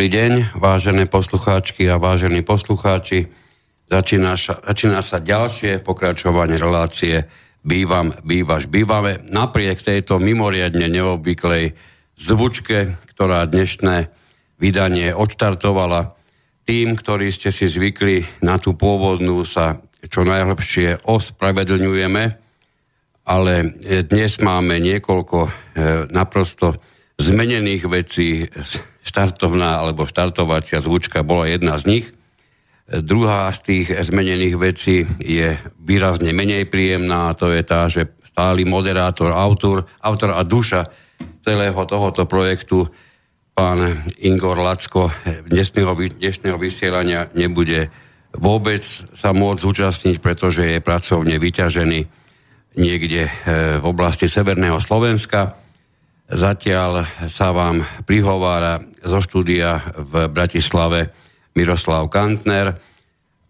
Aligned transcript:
Dobrý 0.00 0.16
deň, 0.16 0.56
vážené 0.56 1.04
poslucháčky 1.12 1.84
a 1.92 2.00
vážení 2.00 2.40
poslucháči. 2.40 3.28
Začína 3.84 4.32
sa, 4.40 4.56
začína 4.56 5.04
sa 5.04 5.20
ďalšie 5.20 5.84
pokračovanie 5.84 6.56
relácie 6.56 7.28
Bývam, 7.60 8.08
bývaš, 8.24 8.64
bývame. 8.64 9.20
Napriek 9.28 9.84
tejto 9.84 10.16
mimoriadne 10.16 10.88
neobvyklej 10.88 11.76
zvučke, 12.16 12.96
ktorá 13.12 13.44
dnešné 13.44 14.08
vydanie 14.56 15.12
odštartovala, 15.12 16.16
tým, 16.64 16.96
ktorí 16.96 17.28
ste 17.28 17.52
si 17.52 17.68
zvykli 17.68 18.40
na 18.40 18.56
tú 18.56 18.72
pôvodnú, 18.72 19.44
sa 19.44 19.84
čo 20.08 20.24
najlepšie 20.24 21.04
ospravedlňujeme, 21.04 22.24
ale 23.28 23.52
dnes 24.08 24.32
máme 24.40 24.80
niekoľko 24.80 25.38
e, 25.44 25.50
naprosto 26.08 26.80
zmenených 27.20 27.84
vecí. 27.84 28.48
Štartovná 29.10 29.82
alebo 29.82 30.06
štartovacia 30.06 30.78
zvučka 30.78 31.26
bola 31.26 31.50
jedna 31.50 31.74
z 31.74 31.84
nich– 31.90 32.06
Druhá 32.90 33.46
z 33.54 33.58
tých 33.62 33.86
zmenených 34.10 34.56
vecí 34.58 35.06
je 35.22 35.54
výrazne 35.78 36.34
menej 36.34 36.66
príjemná 36.66 37.30
a 37.30 37.38
to 37.38 37.54
je 37.54 37.62
tá, 37.62 37.86
že 37.86 38.18
stály 38.26 38.66
moderátor, 38.66 39.30
autor, 39.30 39.86
autor 40.02 40.34
a 40.34 40.42
duša 40.42 40.90
celého 41.46 41.78
tohoto 41.86 42.26
projektu, 42.26 42.90
pán 43.54 44.02
Ingor 44.18 44.58
Lacko, 44.58 45.06
dnešného, 45.46 46.18
dnešného 46.18 46.58
vysielania 46.58 47.30
nebude 47.38 47.94
vôbec 48.34 48.82
sa 49.14 49.30
môcť 49.30 49.62
zúčastniť, 49.62 50.16
pretože 50.18 50.66
je 50.66 50.82
pracovne 50.82 51.38
vyťažený 51.38 52.00
niekde 52.74 53.22
e, 53.26 53.32
v 53.78 53.84
oblasti 53.86 54.26
Severného 54.26 54.82
Slovenska. 54.82 55.59
Zatiaľ 56.30 57.10
sa 57.26 57.50
vám 57.50 57.82
prihovára 58.06 58.78
zo 59.02 59.18
štúdia 59.18 59.82
v 59.98 60.30
Bratislave 60.30 61.10
Miroslav 61.58 62.06
Kantner 62.06 62.70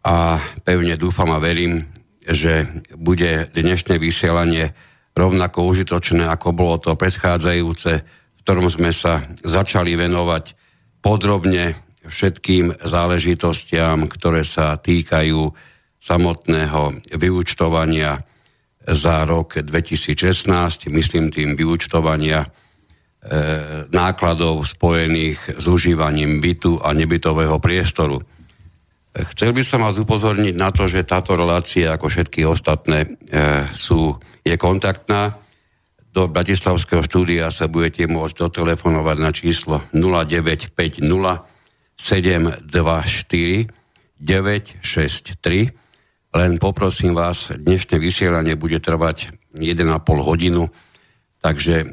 a 0.01 0.41
pevne 0.65 0.97
dúfam 0.97 1.29
a 1.29 1.37
verím, 1.45 1.85
že 2.25 2.65
bude 2.97 3.53
dnešné 3.53 4.01
vysielanie 4.01 4.73
rovnako 5.13 5.69
užitočné, 5.69 6.25
ako 6.25 6.57
bolo 6.57 6.81
to 6.81 6.97
predchádzajúce, 6.97 7.93
v 8.01 8.41
ktorom 8.49 8.73
sme 8.73 8.97
sa 8.97 9.29
začali 9.45 10.01
venovať 10.01 10.57
podrobne 11.05 11.77
všetkým 12.09 12.81
záležitostiam, 12.81 14.09
ktoré 14.09 14.41
sa 14.41 14.81
týkajú 14.81 15.53
samotného 16.01 16.97
vyučtovania 17.13 18.25
za 18.89 19.29
rok 19.29 19.61
2016, 19.61 20.89
myslím 20.89 21.29
tým 21.29 21.53
vyučtovania 21.61 22.49
nákladov 23.93 24.65
spojených 24.65 25.61
s 25.61 25.69
užívaním 25.69 26.41
bytu 26.41 26.81
a 26.81 26.97
nebytového 26.97 27.61
priestoru. 27.61 28.17
Chcel 29.11 29.51
by 29.53 29.63
som 29.67 29.83
vás 29.83 29.99
upozorniť 29.99 30.55
na 30.55 30.71
to, 30.71 30.87
že 30.87 31.03
táto 31.03 31.35
relácia, 31.35 31.91
ako 31.91 32.07
všetky 32.07 32.47
ostatné, 32.47 33.05
e, 33.05 33.09
sú, 33.75 34.15
je 34.47 34.55
kontaktná. 34.55 35.35
Do 36.15 36.31
Bratislavského 36.31 37.03
štúdia 37.03 37.51
sa 37.51 37.67
budete 37.67 38.07
môcť 38.07 38.35
dotelefonovať 38.39 39.17
na 39.19 39.31
číslo 39.35 39.83
0950 39.91 41.03
724 41.99 43.67
963. 44.21 45.75
Len 46.31 46.53
poprosím 46.63 47.19
vás, 47.19 47.51
dnešné 47.51 47.99
vysielanie 47.99 48.55
bude 48.55 48.79
trvať 48.79 49.35
1,5 49.59 49.91
hodinu 50.23 50.71
Takže 51.41 51.77
e, 51.81 51.87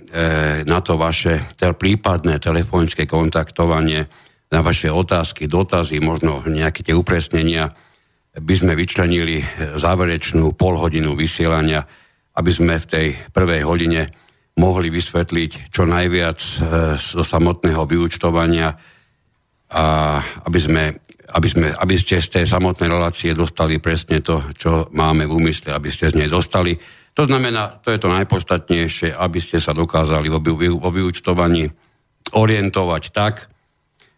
na 0.68 0.84
to 0.84 1.00
vaše 1.00 1.40
te, 1.56 1.72
prípadné 1.72 2.40
telefonické 2.44 3.08
kontaktovanie, 3.08 4.12
na 4.48 4.60
vaše 4.64 4.92
otázky, 4.92 5.48
dotazy, 5.48 6.00
možno 6.00 6.44
nejaké 6.48 6.84
tie 6.84 6.96
upresnenia, 6.96 7.76
by 8.38 8.54
sme 8.54 8.74
vyčlenili 8.78 9.42
záverečnú 9.76 10.54
polhodinu 10.54 11.18
vysielania, 11.18 11.84
aby 12.38 12.52
sme 12.54 12.78
v 12.78 12.86
tej 12.86 13.08
prvej 13.34 13.66
hodine 13.66 14.14
mohli 14.58 14.90
vysvetliť 14.94 15.74
čo 15.74 15.88
najviac 15.88 16.40
e, 16.40 16.54
zo 16.98 17.24
samotného 17.24 17.88
vyučtovania 17.88 18.74
a 19.68 19.86
aby, 20.48 20.60
sme, 20.60 20.84
aby, 21.34 21.48
sme, 21.48 21.68
aby 21.72 21.96
ste 22.00 22.24
z 22.24 22.42
tej 22.42 22.46
samotnej 22.48 22.88
relácie 22.88 23.32
dostali 23.38 23.80
presne 23.80 24.24
to, 24.24 24.44
čo 24.56 24.92
máme 24.92 25.28
v 25.28 25.36
úmysle, 25.36 25.76
aby 25.76 25.90
ste 25.92 26.10
z 26.10 26.24
nej 26.24 26.30
dostali 26.30 26.76
to 27.18 27.26
znamená, 27.26 27.82
to 27.82 27.90
je 27.90 27.98
to 27.98 28.14
najpodstatnejšie, 28.14 29.10
aby 29.18 29.42
ste 29.42 29.58
sa 29.58 29.74
dokázali 29.74 30.30
vo, 30.30 30.38
vo 30.78 30.90
vyučtovaní 30.94 31.66
orientovať 32.38 33.04
tak, 33.10 33.50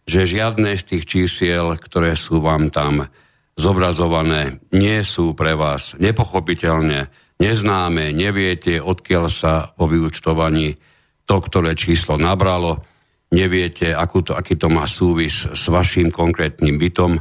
že 0.04 0.28
žiadne 0.28 0.76
z 0.76 0.82
tých 0.84 1.04
čísiel, 1.08 1.80
ktoré 1.80 2.12
sú 2.12 2.44
vám 2.44 2.68
tam 2.68 3.08
zobrazované, 3.56 4.60
nie 4.76 5.00
sú 5.00 5.32
pre 5.32 5.56
vás 5.56 5.96
nepochopiteľné, 5.96 7.08
neznáme, 7.40 8.12
neviete, 8.12 8.84
odkiaľ 8.84 9.32
sa 9.32 9.72
po 9.72 9.88
vyučtovaní 9.88 10.76
to, 11.24 11.36
ktoré 11.40 11.72
číslo 11.72 12.20
nabralo, 12.20 12.84
neviete, 13.32 13.96
akú 13.96 14.20
to, 14.20 14.36
aký 14.36 14.60
to 14.60 14.68
má 14.68 14.84
súvis 14.84 15.48
s 15.48 15.64
vašim 15.72 16.12
konkrétnym 16.12 16.76
bytom, 16.76 17.16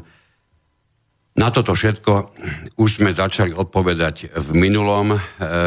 na 1.40 1.48
toto 1.56 1.72
všetko 1.72 2.36
už 2.76 2.90
sme 3.00 3.16
začali 3.16 3.56
odpovedať 3.56 4.36
v 4.36 4.50
minulom 4.60 5.16
e, 5.16 5.20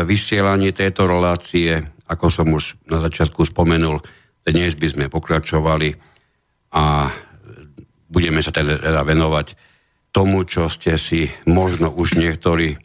vysielaní 0.04 0.76
tejto 0.76 1.08
relácie. 1.08 1.80
Ako 2.12 2.28
som 2.28 2.52
už 2.52 2.76
na 2.92 3.00
začiatku 3.00 3.48
spomenul, 3.48 4.04
dnes 4.44 4.76
by 4.76 4.86
sme 4.92 5.04
pokračovali 5.08 5.96
a 6.76 7.08
budeme 8.12 8.44
sa 8.44 8.52
teda, 8.52 8.84
teda 8.84 9.00
venovať 9.00 9.56
tomu, 10.12 10.44
čo 10.44 10.68
ste 10.68 11.00
si 11.00 11.32
možno 11.48 11.88
už 11.88 12.20
niektorí 12.20 12.76
e, 12.76 12.78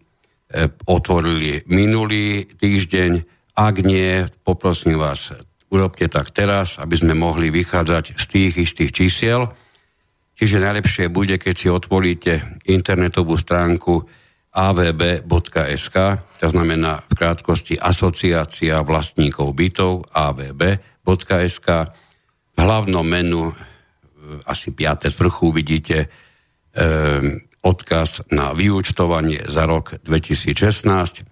otvorili 0.87 1.67
minulý 1.67 2.47
týždeň. 2.55 3.11
Ak 3.59 3.83
nie, 3.83 4.31
poprosím 4.47 4.95
vás, 4.95 5.35
urobte 5.67 6.07
tak 6.07 6.31
teraz, 6.31 6.79
aby 6.79 6.95
sme 6.95 7.19
mohli 7.19 7.51
vychádzať 7.51 8.15
z 8.15 8.25
tých 8.31 8.53
istých 8.63 8.91
čísiel, 8.95 9.51
Čiže 10.37 10.61
najlepšie 10.61 11.09
bude, 11.09 11.41
keď 11.41 11.55
si 11.57 11.67
otvoríte 11.73 12.61
internetovú 12.69 13.41
stránku 13.41 14.05
avb.sk, 14.53 15.95
to 16.37 16.47
znamená 16.53 17.01
v 17.09 17.13
krátkosti 17.17 17.73
Asociácia 17.81 18.85
vlastníkov 18.85 19.57
bytov 19.57 20.05
avb.sk. 20.13 21.67
V 22.53 22.57
hlavnom 22.57 23.05
menu, 23.05 23.49
e, 23.49 23.53
asi 24.45 24.69
5. 24.69 25.09
z 25.09 25.15
vrchu, 25.17 25.49
vidíte 25.49 26.05
e, 26.05 26.07
odkaz 27.65 28.29
na 28.29 28.53
vyúčtovanie 28.53 29.41
za 29.49 29.65
rok 29.65 29.97
2016 30.05 31.25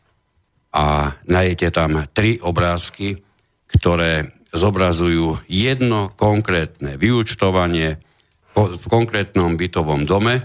a 0.74 1.14
nájdete 1.30 1.68
tam 1.70 2.04
tri 2.10 2.42
obrázky, 2.42 3.22
ktoré 3.70 4.34
zobrazujú 4.50 5.46
jedno 5.46 6.10
konkrétne 6.18 6.98
vyúčtovanie 6.98 8.02
v 8.56 8.86
konkrétnom 8.88 9.60
bytovom 9.60 10.08
dome 10.08 10.40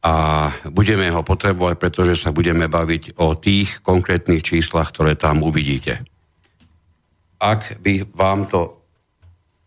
a 0.00 0.48
budeme 0.72 1.12
ho 1.12 1.20
potrebovať, 1.20 1.76
pretože 1.76 2.16
sa 2.16 2.32
budeme 2.32 2.64
baviť 2.72 3.20
o 3.20 3.36
tých 3.36 3.84
konkrétnych 3.84 4.40
číslach, 4.40 4.88
ktoré 4.96 5.12
tam 5.20 5.44
uvidíte. 5.44 6.00
Ak 7.40 7.76
by 7.84 8.08
vám 8.16 8.48
to 8.48 8.80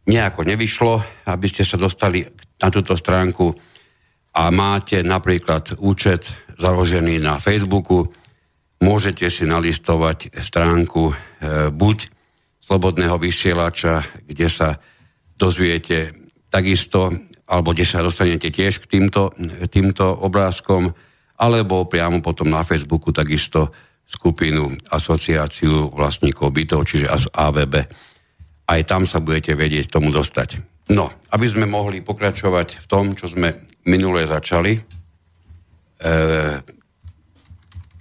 nejako 0.10 0.42
nevyšlo, 0.42 0.94
aby 1.30 1.48
ste 1.48 1.62
sa 1.62 1.78
dostali 1.78 2.26
na 2.58 2.70
túto 2.74 2.98
stránku 2.98 3.54
a 4.34 4.50
máte 4.50 5.06
napríklad 5.06 5.78
účet 5.78 6.26
založený 6.58 7.22
na 7.22 7.38
Facebooku, 7.38 8.10
môžete 8.82 9.30
si 9.30 9.46
nalistovať 9.46 10.34
stránku 10.42 11.14
e, 11.14 11.16
buď 11.70 12.10
Slobodného 12.64 13.20
vysielača, 13.20 14.24
kde 14.24 14.48
sa 14.48 14.80
dozviete 15.36 16.16
takisto 16.48 17.12
alebo 17.54 17.78
kde 17.78 17.86
sa 17.86 18.02
dostanete 18.02 18.50
tiež 18.50 18.82
k 18.82 18.90
týmto, 18.98 19.30
týmto 19.70 20.10
obrázkom, 20.10 20.90
alebo 21.38 21.86
priamo 21.86 22.18
potom 22.18 22.50
na 22.50 22.66
Facebooku 22.66 23.14
takisto 23.14 23.70
skupinu 24.10 24.74
Asociáciu 24.90 25.94
vlastníkov 25.94 26.50
bytov, 26.50 26.90
čiže 26.90 27.14
AVB. 27.30 27.76
Aj 28.66 28.82
tam 28.90 29.06
sa 29.06 29.22
budete 29.22 29.54
vedieť 29.54 29.94
tomu 29.94 30.10
dostať. 30.10 30.58
No, 30.98 31.14
aby 31.30 31.46
sme 31.46 31.70
mohli 31.70 32.02
pokračovať 32.02 32.84
v 32.84 32.86
tom, 32.90 33.14
čo 33.14 33.30
sme 33.30 33.70
minule 33.86 34.26
začali, 34.26 34.74
e, 34.74 34.82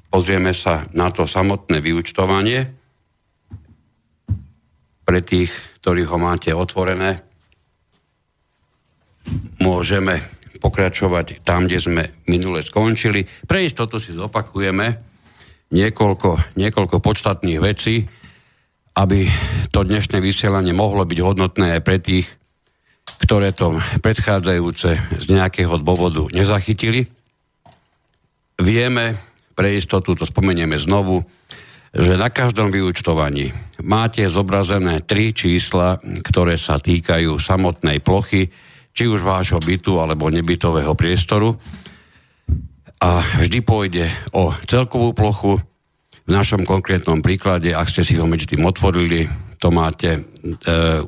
pozrieme 0.09 0.57
sa 0.57 0.89
na 0.97 1.13
to 1.13 1.29
samotné 1.29 1.79
vyučtovanie. 1.85 2.81
pre 5.03 5.19
tých, 5.19 5.51
ktorí 5.83 6.07
ho 6.07 6.15
máte 6.17 6.55
otvorené, 6.55 7.31
môžeme 9.62 10.19
pokračovať 10.59 11.47
tam, 11.47 11.70
kde 11.70 11.79
sme 11.79 12.03
minule 12.26 12.62
skončili. 12.62 13.26
Pre 13.47 13.62
istotu 13.62 14.03
si 14.03 14.14
zopakujeme 14.14 14.99
niekoľko, 15.70 16.59
niekoľko 16.59 16.97
podstatných 16.99 17.59
vecí, 17.62 18.06
aby 18.93 19.25
to 19.73 19.82
dnešné 19.82 20.20
vysielanie 20.20 20.76
mohlo 20.76 21.03
byť 21.03 21.19
hodnotné 21.19 21.81
aj 21.81 21.82
pre 21.82 21.99
tých, 21.99 22.29
ktoré 23.25 23.50
to 23.56 23.79
predchádzajúce 24.05 24.91
z 25.19 25.26
nejakého 25.32 25.81
dôvodu 25.81 26.26
nezachytili. 26.31 27.08
Vieme, 28.61 29.19
pre 29.56 29.75
istotu 29.81 30.12
to 30.12 30.29
spomenieme 30.29 30.76
znovu, 30.76 31.25
že 31.93 32.17
na 32.17 32.32
každom 32.32 32.73
vyučtovaní 32.73 33.53
máte 33.85 34.25
zobrazené 34.29 35.05
tri 35.05 35.32
čísla, 35.32 36.00
ktoré 36.00 36.56
sa 36.56 36.81
týkajú 36.81 37.37
samotnej 37.37 38.00
plochy, 38.00 38.49
či 38.93 39.09
už 39.09 39.25
vášho 39.25 39.61
bytu 39.61 40.00
alebo 40.00 40.29
nebytového 40.29 40.93
priestoru. 40.93 41.56
A 43.03 43.19
vždy 43.43 43.59
pôjde 43.67 44.06
o 44.37 44.55
celkovú 44.65 45.11
plochu. 45.17 45.59
V 46.23 46.31
našom 46.31 46.62
konkrétnom 46.62 47.19
príklade, 47.19 47.75
ak 47.75 47.91
ste 47.91 48.06
si 48.06 48.15
ho 48.15 48.31
medzi 48.31 48.47
tým 48.47 48.62
otvorili, 48.62 49.27
to 49.59 49.75
máte 49.75 50.11
e, 50.15 50.21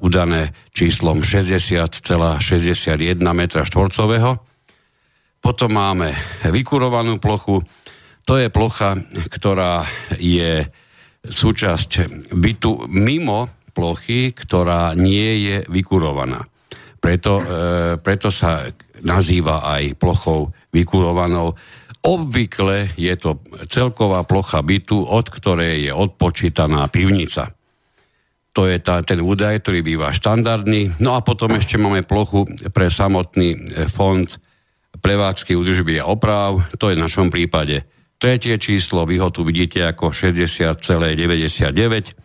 udané 0.02 0.50
číslom 0.74 1.22
60,61 1.22 3.14
m 3.14 3.40
štvorcového. 3.46 4.30
Potom 5.38 5.70
máme 5.70 6.10
vykurovanú 6.50 7.22
plochu, 7.22 7.62
to 8.24 8.40
je 8.40 8.48
plocha, 8.48 8.96
ktorá 9.28 9.84
je 10.16 10.66
súčasť 11.24 11.90
bytu 12.32 12.88
mimo 12.88 13.52
plochy, 13.76 14.32
ktorá 14.32 14.96
nie 14.96 15.44
je 15.44 15.56
vykurovaná. 15.68 16.46
Preto, 17.04 17.36
e, 17.36 17.44
preto 18.00 18.32
sa 18.32 18.64
nazýva 19.04 19.60
aj 19.60 20.00
plochou 20.00 20.56
vykurovanou. 20.72 21.52
Obvykle 22.00 22.96
je 22.96 23.12
to 23.20 23.44
celková 23.68 24.24
plocha 24.24 24.64
bytu, 24.64 25.04
od 25.04 25.28
ktorej 25.28 25.84
je 25.84 25.92
odpočítaná 25.92 26.88
pivnica. 26.88 27.52
To 28.56 28.64
je 28.64 28.80
tá, 28.80 29.04
ten 29.04 29.20
údaj, 29.20 29.60
ktorý 29.60 29.84
býva 29.84 30.16
štandardný. 30.16 30.96
No 30.96 31.12
a 31.12 31.20
potom 31.20 31.52
ešte 31.52 31.76
máme 31.76 32.08
plochu 32.08 32.48
pre 32.72 32.88
samotný 32.88 33.52
e, 33.52 33.58
fond 33.92 34.24
prevádzky 34.96 35.52
údržby 35.52 36.00
a 36.00 36.08
oprav. 36.08 36.72
To 36.80 36.88
je 36.88 36.96
v 36.96 37.04
našom 37.04 37.28
prípade 37.28 37.84
Tretie 38.24 38.56
číslo, 38.56 39.04
vy 39.04 39.20
ho 39.20 39.28
tu 39.28 39.44
vidíte 39.44 39.84
ako 39.84 40.08
60,99 40.08 42.23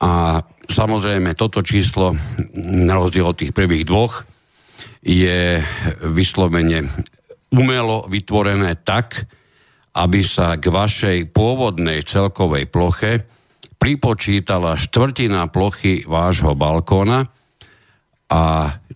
a 0.00 0.40
samozrejme 0.64 1.36
toto 1.36 1.60
číslo, 1.60 2.16
na 2.56 2.96
rozdiel 2.96 3.28
od 3.28 3.36
tých 3.36 3.52
prvých 3.52 3.84
dvoch, 3.84 4.24
je 5.04 5.60
vyslovene 6.08 6.88
umelo 7.52 8.08
vytvorené 8.08 8.80
tak, 8.80 9.28
aby 9.96 10.20
sa 10.22 10.56
k 10.56 10.70
vašej 10.70 11.18
pôvodnej 11.34 12.06
celkovej 12.06 12.70
ploche 12.70 13.26
pripočítala 13.80 14.76
štvrtina 14.76 15.48
plochy 15.48 16.04
vášho 16.04 16.52
balkóna 16.54 17.26
a 18.30 18.44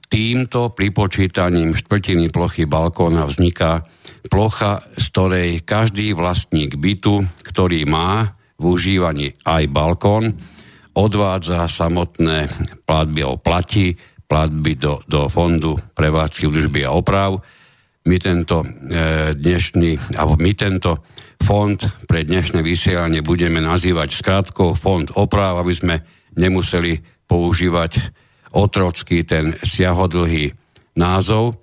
týmto 0.07 0.71
pripočítaním 0.71 1.75
štvrtiny 1.75 2.31
plochy 2.31 2.71
balkóna 2.71 3.27
vzniká 3.27 3.83
plocha, 4.31 4.85
z 4.95 5.05
ktorej 5.11 5.51
každý 5.67 6.15
vlastník 6.15 6.79
bytu, 6.79 7.27
ktorý 7.43 7.83
má 7.89 8.39
v 8.55 8.65
užívaní 8.71 9.35
aj 9.43 9.67
balkón, 9.75 10.39
odvádza 10.95 11.67
samotné 11.67 12.49
platby 12.87 13.21
o 13.27 13.35
platí, 13.37 13.99
platby 14.25 14.79
do, 14.79 15.03
do 15.05 15.27
fondu 15.29 15.77
prevádzky 15.95 16.47
údržby 16.49 16.87
a 16.87 16.95
oprav. 16.95 17.43
My 18.05 18.17
tento 18.21 18.63
e, 18.63 18.69
dnešný, 19.35 20.17
alebo 20.17 20.39
my 20.39 20.53
tento 20.55 21.03
fond 21.43 21.77
pre 22.07 22.25
dnešné 22.25 22.63
vysielanie 22.63 23.21
budeme 23.21 23.61
nazývať 23.61 24.15
skratkou 24.15 24.77
fond 24.79 25.09
oprav, 25.19 25.61
aby 25.61 25.75
sme 25.75 25.97
nemuseli 26.39 27.01
používať 27.27 28.01
otrocký 28.55 29.27
ten 29.27 29.59
siahodlhý 29.61 30.55
názov. 30.95 31.59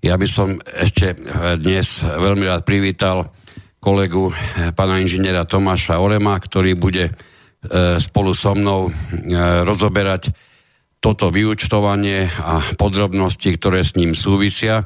Ja 0.00 0.16
by 0.16 0.28
som 0.30 0.56
ešte 0.64 1.12
dnes 1.60 2.00
veľmi 2.00 2.48
rád 2.48 2.64
privítal 2.64 3.28
kolegu 3.80 4.30
eh, 4.30 4.70
pána 4.76 5.00
inžiniera 5.00 5.48
Tomáša 5.48 5.98
Orema, 5.98 6.36
ktorý 6.36 6.76
bude 6.76 7.10
eh, 7.10 7.16
spolu 7.96 8.36
so 8.36 8.52
mnou 8.52 8.92
eh, 8.92 9.64
rozoberať 9.64 10.30
toto 11.00 11.32
vyučtovanie 11.32 12.28
a 12.28 12.60
podrobnosti, 12.76 13.48
ktoré 13.56 13.80
s 13.80 13.96
ním 13.96 14.12
súvisia. 14.12 14.84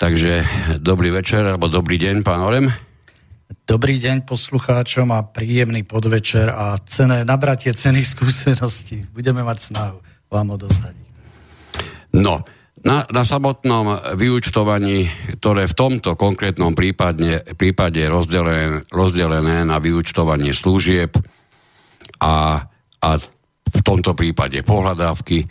Takže 0.00 0.48
dobrý 0.80 1.12
večer 1.12 1.44
alebo 1.44 1.68
dobrý 1.68 2.00
deň, 2.00 2.24
pán 2.24 2.40
Orem. 2.40 2.72
Dobrý 3.68 4.00
deň 4.00 4.24
poslucháčom 4.24 5.12
a 5.12 5.20
príjemný 5.28 5.84
podvečer 5.84 6.48
a 6.48 6.80
cené, 6.88 7.28
nabratie 7.28 7.76
cených 7.76 8.16
skúseností. 8.16 9.04
Budeme 9.12 9.44
mať 9.44 9.58
snahu 9.60 10.00
vám 10.32 10.56
odostať. 10.56 10.96
No, 12.16 12.40
na, 12.80 13.04
na 13.04 13.22
samotnom 13.28 14.16
vyučtovaní, 14.16 15.04
ktoré 15.40 15.68
v 15.68 15.76
tomto 15.76 16.16
konkrétnom 16.16 16.72
prípade, 16.72 17.44
prípade 17.56 18.00
rozdelené, 18.08 18.88
rozdelené 18.88 19.68
na 19.68 19.76
vyučtovanie 19.76 20.56
služieb 20.56 21.12
a, 22.24 22.64
a 23.04 23.10
v 23.70 23.80
tomto 23.84 24.16
prípade 24.16 24.64
pohľadávky, 24.64 25.44
e, 25.44 25.46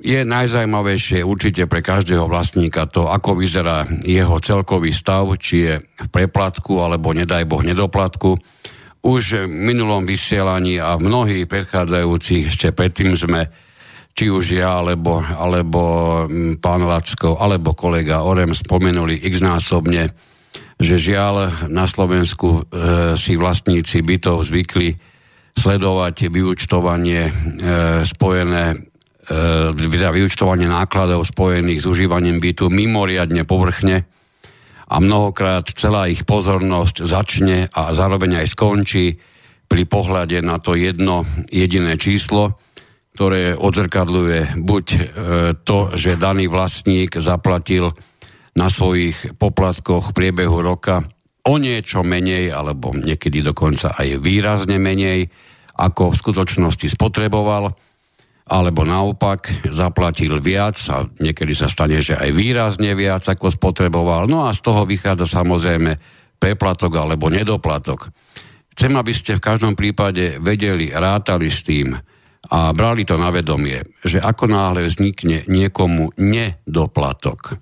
je 0.00 0.20
najzajímavejšie 0.24 1.20
určite 1.20 1.68
pre 1.68 1.84
každého 1.84 2.24
vlastníka 2.24 2.88
to, 2.88 3.12
ako 3.12 3.36
vyzerá 3.36 3.84
jeho 4.00 4.40
celkový 4.40 4.96
stav, 4.96 5.28
či 5.36 5.56
je 5.68 5.74
v 5.84 6.08
preplatku 6.08 6.80
alebo 6.80 7.12
nedaj 7.12 7.44
Boh 7.44 7.60
nedoplatku. 7.60 8.40
Už 9.04 9.44
v 9.44 9.46
minulom 9.46 10.08
vysielaní 10.08 10.80
a 10.80 10.96
mnohých 10.96 11.46
predchádzajúcich 11.46 12.50
ešte 12.50 12.72
predtým 12.72 13.14
sme 13.14 13.67
či 14.18 14.34
už 14.34 14.58
ja, 14.58 14.82
alebo, 14.82 15.22
alebo 15.22 15.82
mm, 16.26 16.58
pán 16.58 16.82
Lacko, 16.82 17.38
alebo 17.38 17.78
kolega 17.78 18.26
Orem 18.26 18.50
spomenuli 18.50 19.14
x 19.14 19.38
násobne, 19.38 20.10
že 20.74 20.98
žiaľ 20.98 21.70
na 21.70 21.86
Slovensku 21.86 22.66
e, 22.66 23.14
si 23.14 23.38
vlastníci 23.38 24.02
bytov 24.02 24.50
zvykli 24.50 24.98
sledovať 25.54 26.34
vyučtovanie 26.34 27.30
e, 27.30 27.32
spojené 28.02 28.74
e, 28.74 28.76
teda 29.78 30.10
vyučtovanie 30.10 30.66
nákladov 30.66 31.22
spojených 31.22 31.82
s 31.82 31.86
užívaním 31.86 32.42
bytu 32.42 32.74
mimoriadne 32.74 33.46
povrchne 33.46 34.02
a 34.90 34.94
mnohokrát 34.98 35.70
celá 35.78 36.10
ich 36.10 36.26
pozornosť 36.26 37.06
začne 37.06 37.70
a 37.70 37.94
zároveň 37.94 38.42
aj 38.42 38.46
skončí 38.50 39.14
pri 39.70 39.86
pohľade 39.86 40.42
na 40.42 40.58
to 40.58 40.74
jedno 40.74 41.22
jediné 41.54 41.94
číslo, 41.94 42.58
ktoré 43.18 43.58
odzrkadľuje 43.58 44.62
buď 44.62 44.86
e, 44.94 45.00
to, 45.66 45.90
že 45.98 46.22
daný 46.22 46.46
vlastník 46.46 47.18
zaplatil 47.18 47.90
na 48.54 48.70
svojich 48.70 49.34
poplatkoch 49.34 50.14
v 50.14 50.14
priebehu 50.14 50.62
roka 50.62 51.02
o 51.42 51.58
niečo 51.58 52.06
menej, 52.06 52.54
alebo 52.54 52.94
niekedy 52.94 53.42
dokonca 53.42 53.98
aj 53.98 54.22
výrazne 54.22 54.78
menej, 54.78 55.34
ako 55.74 56.14
v 56.14 56.20
skutočnosti 56.22 56.94
spotreboval, 56.94 57.74
alebo 58.46 58.86
naopak 58.86 59.66
zaplatil 59.66 60.38
viac 60.38 60.78
a 60.86 61.02
niekedy 61.18 61.58
sa 61.58 61.66
stane, 61.66 61.98
že 61.98 62.14
aj 62.14 62.30
výrazne 62.30 62.94
viac, 62.94 63.26
ako 63.26 63.50
spotreboval. 63.50 64.30
No 64.30 64.46
a 64.46 64.54
z 64.54 64.62
toho 64.62 64.86
vychádza 64.86 65.42
samozrejme 65.42 65.98
preplatok 66.38 66.94
alebo 66.94 67.34
nedoplatok. 67.34 68.14
Chcem, 68.78 68.94
aby 68.94 69.10
ste 69.10 69.34
v 69.34 69.42
každom 69.42 69.74
prípade 69.74 70.38
vedeli, 70.38 70.94
rátali 70.94 71.50
s 71.50 71.66
tým, 71.66 71.98
a 72.48 72.72
brali 72.72 73.04
to 73.04 73.20
na 73.20 73.28
vedomie, 73.28 73.84
že 74.00 74.20
ako 74.20 74.48
náhle 74.48 74.88
vznikne 74.88 75.44
niekomu 75.44 76.16
nedoplatok, 76.16 77.60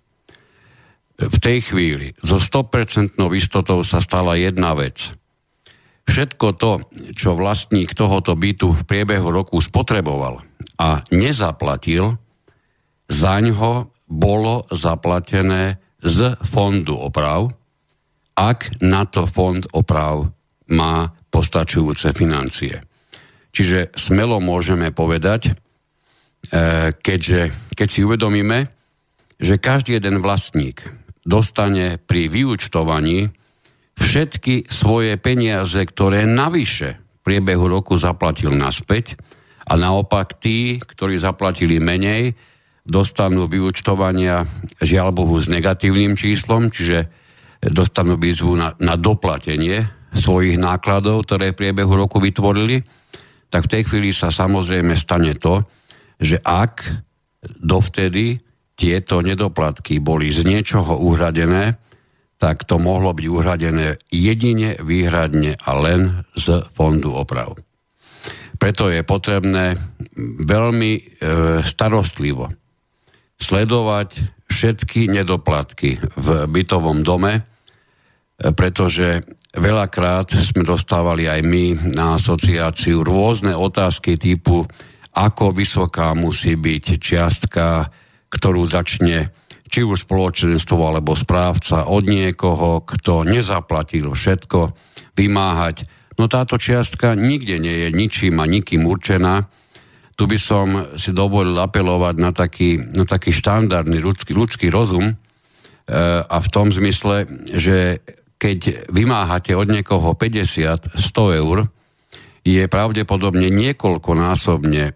v 1.16 1.36
tej 1.40 1.72
chvíli 1.72 2.12
so 2.20 2.36
100% 2.36 3.16
istotou 3.32 3.80
sa 3.80 4.04
stala 4.04 4.36
jedna 4.36 4.76
vec. 4.76 5.16
Všetko 6.06 6.46
to, 6.60 6.86
čo 7.16 7.34
vlastník 7.34 7.96
tohoto 7.96 8.36
bytu 8.38 8.70
v 8.70 8.82
priebehu 8.86 9.32
roku 9.32 9.58
spotreboval 9.58 10.44
a 10.78 11.02
nezaplatil, 11.10 12.14
zaňho 13.10 13.90
bolo 14.06 14.68
zaplatené 14.70 15.82
z 15.98 16.38
fondu 16.46 16.94
oprav, 16.94 17.50
ak 18.36 18.78
na 18.84 19.08
to 19.08 19.26
fond 19.26 19.66
oprav 19.72 20.30
má 20.70 21.10
postačujúce 21.32 22.12
financie. 22.12 22.78
Čiže 23.56 23.96
smelo 23.96 24.36
môžeme 24.36 24.92
povedať, 24.92 25.48
e, 25.48 25.52
keďže, 26.92 27.72
keď 27.72 27.88
si 27.88 28.04
uvedomíme, 28.04 28.68
že 29.40 29.56
každý 29.56 29.96
jeden 29.96 30.20
vlastník 30.20 30.84
dostane 31.24 31.96
pri 31.96 32.28
vyučtovaní 32.28 33.32
všetky 33.96 34.68
svoje 34.68 35.16
peniaze, 35.16 35.80
ktoré 35.88 36.28
navyše 36.28 37.00
priebehu 37.24 37.64
roku 37.64 37.96
zaplatil 37.96 38.52
naspäť 38.52 39.16
a 39.64 39.80
naopak 39.80 40.36
tí, 40.36 40.76
ktorí 40.76 41.16
zaplatili 41.16 41.80
menej, 41.80 42.36
dostanú 42.84 43.48
vyučtovania 43.48 44.44
žiaľ 44.84 45.16
Bohu 45.16 45.40
s 45.40 45.48
negatívnym 45.48 46.12
číslom, 46.12 46.68
čiže 46.68 47.08
dostanú 47.64 48.20
výzvu 48.20 48.52
na, 48.52 48.76
na 48.84 49.00
doplatenie 49.00 49.88
svojich 50.12 50.60
nákladov, 50.60 51.24
ktoré 51.24 51.56
v 51.56 51.64
priebehu 51.64 51.96
roku 51.96 52.20
vytvorili, 52.20 52.84
tak 53.50 53.66
v 53.66 53.72
tej 53.78 53.82
chvíli 53.86 54.10
sa 54.10 54.34
samozrejme 54.34 54.94
stane 54.98 55.34
to, 55.38 55.62
že 56.18 56.40
ak 56.42 56.82
dovtedy 57.46 58.42
tieto 58.76 59.24
nedoplatky 59.24 60.02
boli 60.02 60.28
z 60.28 60.44
niečoho 60.44 61.00
uhradené, 61.00 61.80
tak 62.36 62.68
to 62.68 62.76
mohlo 62.76 63.16
byť 63.16 63.26
uhradené 63.26 63.96
jedine, 64.12 64.76
výhradne 64.84 65.56
a 65.56 65.70
len 65.80 66.28
z 66.36 66.68
fondu 66.76 67.16
oprav. 67.16 67.56
Preto 68.56 68.88
je 68.92 69.00
potrebné 69.04 69.76
veľmi 70.44 70.92
e, 70.96 71.02
starostlivo 71.64 72.52
sledovať 73.36 74.08
všetky 74.48 75.12
nedoplatky 75.12 76.00
v 76.00 76.28
bytovom 76.48 77.04
dome, 77.04 77.40
e, 77.40 77.42
pretože 78.52 79.24
veľakrát 79.56 80.28
sme 80.36 80.62
dostávali 80.62 81.26
aj 81.26 81.40
my 81.42 81.64
na 81.96 82.20
asociáciu 82.20 83.00
rôzne 83.00 83.56
otázky 83.56 84.20
typu, 84.20 84.68
ako 85.16 85.56
vysoká 85.56 86.12
musí 86.12 86.60
byť 86.60 86.84
čiastka, 87.00 87.88
ktorú 88.28 88.68
začne 88.68 89.32
či 89.66 89.82
už 89.82 90.06
spoločenstvo 90.06 90.78
alebo 90.78 91.18
správca 91.18 91.88
od 91.88 92.06
niekoho, 92.06 92.84
kto 92.84 93.26
nezaplatil 93.26 94.12
všetko, 94.12 94.76
vymáhať. 95.16 95.88
No 96.20 96.28
táto 96.30 96.60
čiastka 96.60 97.16
nikde 97.16 97.58
nie 97.58 97.88
je 97.88 97.88
ničím 97.92 98.38
a 98.38 98.46
nikým 98.46 98.86
určená. 98.86 99.48
Tu 100.16 100.24
by 100.24 100.38
som 100.40 100.96
si 100.96 101.12
dovolil 101.12 101.56
apelovať 101.56 102.14
na 102.16 102.32
taký, 102.32 102.80
na 102.80 103.04
taký 103.04 103.36
štandardný 103.36 104.00
ľudský, 104.00 104.32
ľudský 104.32 104.72
rozum 104.72 105.12
e, 105.12 105.14
a 106.24 106.36
v 106.40 106.48
tom 106.48 106.72
zmysle, 106.72 107.28
že 107.52 108.00
keď 108.36 108.88
vymáhate 108.92 109.56
od 109.56 109.68
niekoho 109.72 110.12
50, 110.12 110.96
100 110.96 111.40
eur, 111.40 111.68
je 112.46 112.62
pravdepodobne 112.70 113.50
niekoľkonásobne 113.50 114.84
e, 114.86 114.92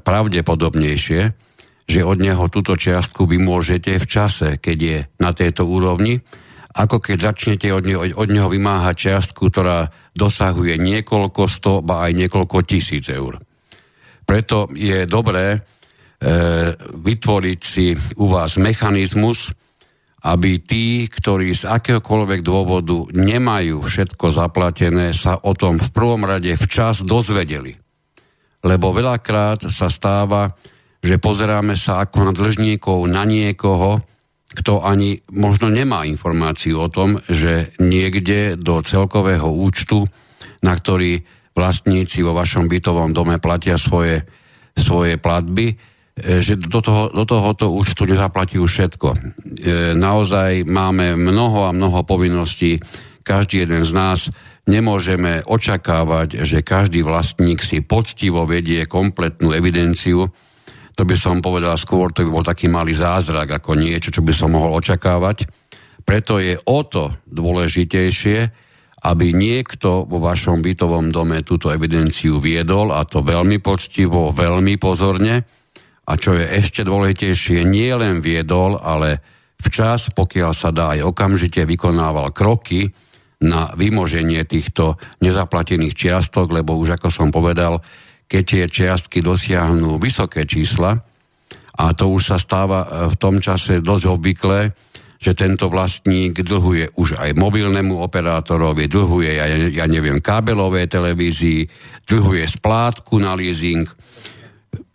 pravdepodobnejšie, 0.00 1.22
že 1.86 2.00
od 2.02 2.18
neho 2.18 2.48
túto 2.48 2.74
čiastku 2.74 3.28
vy 3.28 3.36
môžete 3.36 4.00
v 4.00 4.06
čase, 4.08 4.56
keď 4.56 4.78
je 4.80 4.98
na 5.20 5.30
tejto 5.36 5.68
úrovni, 5.68 6.24
ako 6.76 6.96
keď 7.00 7.32
začnete 7.32 7.68
od 7.72 7.84
neho, 7.84 8.00
od 8.16 8.28
neho 8.32 8.48
vymáhať 8.48 8.94
čiastku, 8.96 9.52
ktorá 9.52 9.92
dosahuje 10.16 10.80
niekoľko 10.80 11.42
sto, 11.48 11.84
ba 11.84 12.08
aj 12.08 12.12
niekoľko 12.16 12.64
tisíc 12.64 13.12
eur. 13.12 13.40
Preto 14.24 14.72
je 14.72 15.04
dobré 15.04 15.52
e, 15.52 15.58
vytvoriť 16.80 17.60
si 17.60 17.92
u 18.16 18.26
vás 18.32 18.56
mechanizmus, 18.56 19.52
aby 20.26 20.58
tí, 20.58 21.06
ktorí 21.06 21.54
z 21.54 21.70
akéhokoľvek 21.70 22.42
dôvodu 22.42 23.06
nemajú 23.14 23.86
všetko 23.86 24.34
zaplatené, 24.34 25.14
sa 25.14 25.38
o 25.38 25.54
tom 25.54 25.78
v 25.78 25.88
prvom 25.94 26.26
rade 26.26 26.50
včas 26.58 27.06
dozvedeli. 27.06 27.78
Lebo 28.66 28.90
veľakrát 28.90 29.70
sa 29.70 29.86
stáva, 29.86 30.50
že 30.98 31.22
pozeráme 31.22 31.78
sa 31.78 32.02
ako 32.02 32.18
na 32.26 32.32
dlžníkov 32.34 33.06
na 33.06 33.22
niekoho, 33.22 34.02
kto 34.50 34.82
ani 34.82 35.22
možno 35.30 35.70
nemá 35.70 36.02
informáciu 36.08 36.82
o 36.82 36.90
tom, 36.90 37.22
že 37.30 37.70
niekde 37.78 38.58
do 38.58 38.82
celkového 38.82 39.46
účtu, 39.46 40.10
na 40.64 40.74
ktorý 40.74 41.22
vlastníci 41.54 42.26
vo 42.26 42.34
vašom 42.34 42.66
bytovom 42.66 43.14
dome 43.14 43.38
platia 43.38 43.78
svoje, 43.78 44.26
svoje 44.74 45.20
platby, 45.20 45.78
že 46.16 46.56
do, 46.56 46.80
toho, 46.80 47.12
do 47.12 47.28
tohoto 47.28 47.68
účtu 47.68 48.08
nezaplatí 48.08 48.56
už 48.56 48.72
všetko. 48.72 49.08
E, 49.12 49.18
naozaj 49.92 50.64
máme 50.64 51.12
mnoho 51.12 51.68
a 51.68 51.76
mnoho 51.76 52.08
povinností, 52.08 52.80
každý 53.20 53.68
jeden 53.68 53.84
z 53.84 53.92
nás 53.92 54.18
nemôžeme 54.64 55.44
očakávať, 55.44 56.40
že 56.40 56.64
každý 56.64 57.04
vlastník 57.04 57.60
si 57.60 57.84
poctivo 57.84 58.48
vedie 58.48 58.88
kompletnú 58.88 59.52
evidenciu 59.52 60.32
to 60.96 61.04
by 61.04 61.12
som 61.12 61.44
povedal 61.44 61.76
skôr, 61.76 62.08
to 62.08 62.24
by 62.24 62.32
bol 62.32 62.40
taký 62.40 62.72
malý 62.72 62.96
zázrak, 62.96 63.60
ako 63.60 63.76
niečo, 63.76 64.08
čo 64.08 64.24
by 64.24 64.32
som 64.32 64.56
mohol 64.56 64.80
očakávať. 64.80 65.44
Preto 66.08 66.40
je 66.40 66.56
o 66.56 66.80
to 66.88 67.12
dôležitejšie, 67.28 68.38
aby 69.04 69.26
niekto 69.36 70.08
vo 70.08 70.18
vašom 70.24 70.64
bytovom 70.64 71.12
dome 71.12 71.44
túto 71.44 71.68
evidenciu 71.68 72.40
viedol, 72.40 72.96
a 72.96 73.04
to 73.04 73.20
veľmi 73.20 73.60
poctivo, 73.60 74.32
veľmi 74.32 74.80
pozorne. 74.80 75.44
A 76.06 76.12
čo 76.14 76.38
je 76.38 76.46
ešte 76.46 76.86
dôležitejšie, 76.86 77.66
nie 77.66 77.90
len 77.90 78.22
viedol, 78.22 78.78
ale 78.78 79.18
včas, 79.58 80.14
pokiaľ 80.14 80.52
sa 80.54 80.70
dá 80.70 80.94
aj 80.94 81.02
okamžite 81.02 81.66
vykonával 81.66 82.30
kroky 82.30 82.86
na 83.42 83.74
vymoženie 83.74 84.46
týchto 84.46 84.96
nezaplatených 85.20 85.92
čiastok, 85.92 86.54
lebo 86.54 86.78
už 86.78 86.96
ako 86.96 87.08
som 87.10 87.28
povedal, 87.34 87.82
keď 88.26 88.42
tie 88.42 88.64
čiastky 88.66 89.18
dosiahnu 89.20 89.98
vysoké 89.98 90.46
čísla, 90.46 90.96
a 91.76 91.92
to 91.92 92.08
už 92.08 92.32
sa 92.32 92.36
stáva 92.40 92.80
e, 92.82 92.88
v 93.12 93.16
tom 93.20 93.36
čase 93.36 93.84
dosť 93.84 94.04
obvyklé, 94.08 94.72
že 95.16 95.32
tento 95.32 95.68
vlastník 95.72 96.40
dlhuje 96.40 96.96
už 96.96 97.20
aj 97.20 97.36
mobilnému 97.36 98.00
operátorovi, 98.04 98.88
dlhuje, 98.88 99.30
ja, 99.36 99.46
ja 99.48 99.86
neviem, 99.88 100.20
kábelovej 100.20 100.88
televízii, 100.88 101.68
dlhuje 102.04 102.44
splátku 102.44 103.16
na 103.20 103.32
leasing, 103.32 103.88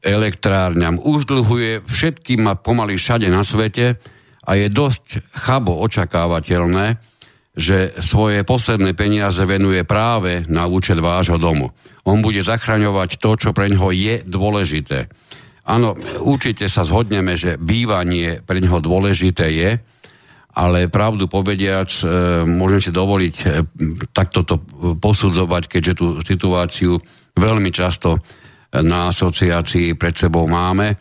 elektrárňam, 0.02 0.98
už 0.98 1.30
dlhuje 1.30 1.86
všetkým 1.86 2.50
a 2.50 2.58
pomaly 2.58 2.98
všade 2.98 3.30
na 3.30 3.46
svete 3.46 4.02
a 4.42 4.52
je 4.58 4.68
dosť 4.68 5.22
chabo 5.34 5.78
očakávateľné, 5.86 6.98
že 7.52 7.94
svoje 8.00 8.42
posledné 8.48 8.96
peniaze 8.98 9.44
venuje 9.44 9.84
práve 9.86 10.48
na 10.50 10.66
účet 10.66 10.98
vášho 10.98 11.38
domu. 11.38 11.76
On 12.08 12.24
bude 12.24 12.42
zachraňovať 12.42 13.22
to, 13.22 13.32
čo 13.38 13.50
pre 13.54 13.70
ňoho 13.70 13.94
je 13.94 14.16
dôležité. 14.26 15.12
Áno, 15.68 15.94
určite 16.26 16.66
sa 16.66 16.82
zhodneme, 16.82 17.38
že 17.38 17.62
bývanie 17.62 18.42
pre 18.42 18.58
ňoho 18.58 18.82
dôležité 18.82 19.46
je, 19.54 19.72
ale 20.52 20.92
pravdu 20.92 21.32
povediac, 21.32 21.88
e, 22.02 22.04
môžem 22.44 22.82
si 22.84 22.92
dovoliť 22.92 23.36
e, 23.40 23.46
takto 24.12 24.44
to 24.44 24.60
posudzovať, 25.00 25.64
keďže 25.70 25.94
tú 25.96 26.08
situáciu 26.20 27.00
veľmi 27.38 27.72
často 27.72 28.20
na 28.72 29.12
asociácii 29.12 30.00
pred 30.00 30.16
sebou 30.16 30.48
máme 30.48 30.96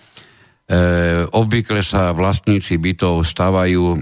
E, 0.70 0.78
obvykle 1.34 1.82
sa 1.82 2.14
vlastníci 2.14 2.78
bytov 2.78 3.26
stávajú 3.26 3.84
e, 3.90 3.98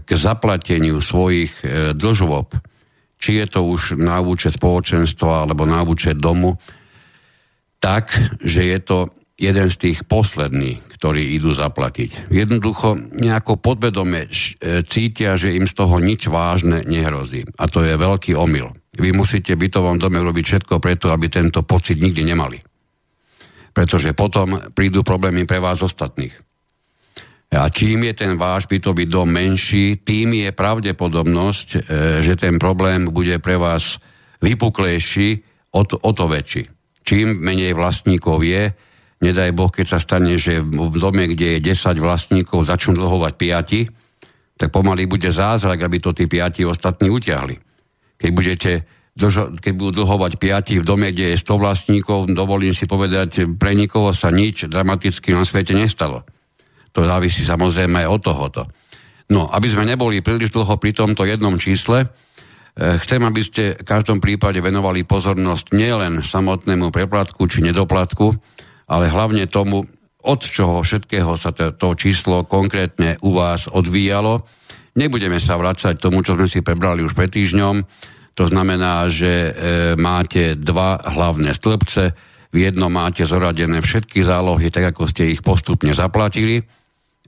k 0.00 0.10
zaplateniu 0.16 1.04
svojich 1.04 1.52
e, 1.60 1.92
dlžôb, 1.92 2.56
či 3.20 3.44
je 3.44 3.46
to 3.52 3.60
už 3.68 4.00
na 4.00 4.24
účet 4.24 4.56
spoločenstva 4.56 5.44
alebo 5.44 5.68
na 5.68 5.84
účet 5.84 6.16
domu, 6.16 6.56
tak, 7.76 8.16
že 8.40 8.64
je 8.64 8.78
to 8.80 8.98
jeden 9.36 9.68
z 9.68 9.76
tých 9.76 10.08
posledných, 10.08 10.96
ktorí 10.96 11.36
idú 11.36 11.52
zaplatiť. 11.52 12.32
Jednoducho 12.32 12.96
nejako 12.96 13.60
podvedome 13.60 14.32
cítia, 14.88 15.36
že 15.36 15.52
im 15.52 15.68
z 15.68 15.76
toho 15.76 16.00
nič 16.00 16.32
vážne 16.32 16.80
nehrozí. 16.88 17.44
A 17.60 17.68
to 17.68 17.84
je 17.84 17.92
veľký 17.92 18.32
omyl. 18.32 18.72
Vy 18.96 19.12
musíte 19.12 19.52
v 19.52 19.68
bytovom 19.68 20.00
dome 20.00 20.24
robiť 20.24 20.44
všetko 20.48 20.80
preto, 20.80 21.12
aby 21.12 21.28
tento 21.28 21.60
pocit 21.60 22.00
nikdy 22.00 22.24
nemali 22.24 22.75
pretože 23.76 24.16
potom 24.16 24.56
prídu 24.72 25.04
problémy 25.04 25.44
pre 25.44 25.60
vás 25.60 25.84
ostatných. 25.84 26.32
A 27.52 27.68
čím 27.68 28.08
je 28.08 28.14
ten 28.16 28.40
váš 28.40 28.64
bytový 28.64 29.04
dom 29.04 29.28
menší, 29.28 30.00
tým 30.00 30.48
je 30.48 30.50
pravdepodobnosť, 30.50 31.68
e, 31.76 31.78
že 32.24 32.40
ten 32.40 32.56
problém 32.56 33.04
bude 33.12 33.36
pre 33.38 33.60
vás 33.60 34.00
vypuklejší, 34.40 35.44
o 35.76 35.84
to, 35.84 36.00
o 36.00 36.10
to 36.16 36.24
väčší. 36.24 36.64
Čím 37.04 37.36
menej 37.36 37.76
vlastníkov 37.76 38.42
je, 38.42 38.72
nedaj 39.20 39.52
Boh, 39.52 39.70
keď 39.70 39.86
sa 39.86 40.00
stane, 40.00 40.40
že 40.40 40.58
v 40.64 40.96
dome, 40.96 41.28
kde 41.28 41.60
je 41.60 41.70
10 41.70 42.00
vlastníkov, 42.00 42.66
začnú 42.66 42.96
dlhovať 42.96 43.32
5, 43.36 44.58
tak 44.58 44.68
pomaly 44.72 45.04
bude 45.04 45.28
zázrak, 45.28 45.84
aby 45.84 46.00
to 46.00 46.16
tí 46.16 46.24
5 46.26 46.64
ostatní 46.66 47.12
utiahli. 47.12 47.60
Keď 48.16 48.30
budete 48.32 48.70
keď 49.16 49.72
budú 49.72 50.04
dlhovať 50.04 50.36
piati 50.36 50.76
v 50.76 50.84
dome, 50.84 51.08
kde 51.08 51.32
je 51.32 51.40
100 51.40 51.56
vlastníkov, 51.56 52.18
dovolím 52.36 52.76
si 52.76 52.84
povedať, 52.84 53.48
pre 53.56 53.72
nikoho 53.72 54.12
sa 54.12 54.28
nič 54.28 54.68
dramaticky 54.68 55.32
na 55.32 55.40
svete 55.48 55.72
nestalo. 55.72 56.28
To 56.92 57.00
závisí 57.04 57.40
samozrejme 57.40 58.04
aj 58.04 58.08
od 58.12 58.20
tohoto. 58.20 58.62
No, 59.32 59.48
aby 59.48 59.72
sme 59.72 59.88
neboli 59.88 60.20
príliš 60.20 60.52
dlho 60.52 60.76
pri 60.76 60.92
tomto 60.92 61.24
jednom 61.24 61.56
čísle, 61.56 62.06
eh, 62.06 62.96
chcem, 63.00 63.24
aby 63.24 63.40
ste 63.40 63.74
v 63.80 63.88
každom 63.88 64.20
prípade 64.20 64.60
venovali 64.60 65.02
pozornosť 65.08 65.72
nielen 65.72 66.20
samotnému 66.20 66.92
preplatku 66.92 67.48
či 67.48 67.64
nedoplatku, 67.64 68.36
ale 68.86 69.10
hlavne 69.10 69.48
tomu, 69.48 69.88
od 70.26 70.40
čoho 70.42 70.84
všetkého 70.84 71.38
sa 71.40 71.56
to, 71.56 71.72
to 71.72 71.94
číslo 71.96 72.44
konkrétne 72.44 73.16
u 73.22 73.32
vás 73.32 73.70
odvíjalo. 73.70 74.44
Nebudeme 74.98 75.38
sa 75.38 75.54
vrácať 75.56 75.96
tomu, 76.02 76.20
čo 76.20 76.34
sme 76.34 76.50
si 76.50 76.60
prebrali 76.60 77.00
už 77.00 77.14
pred 77.14 77.30
týždňom, 77.30 77.86
To 78.36 78.44
znamená, 78.44 79.08
že 79.08 79.32
e, 79.32 79.50
máte 79.96 80.60
dva 80.60 81.00
hlavné 81.00 81.56
stĺpce, 81.56 82.12
v 82.52 82.58
jednom 82.72 82.92
máte 82.92 83.24
zoradené 83.24 83.80
všetky 83.80 84.24
zálohy, 84.24 84.68
tak 84.68 84.92
ako 84.96 85.08
ste 85.08 85.32
ich 85.32 85.40
postupne 85.40 85.92
zaplatili 85.92 86.64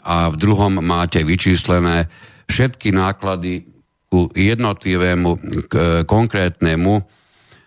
a 0.04 0.28
v 0.32 0.36
druhom 0.36 0.80
máte 0.80 1.24
vyčíslené 1.24 2.08
všetky 2.48 2.92
náklady 2.92 3.68
ku 4.08 4.32
jednotlivému 4.32 5.30
k, 5.68 5.72
konkrétnemu 6.08 6.94
e, 6.96 7.02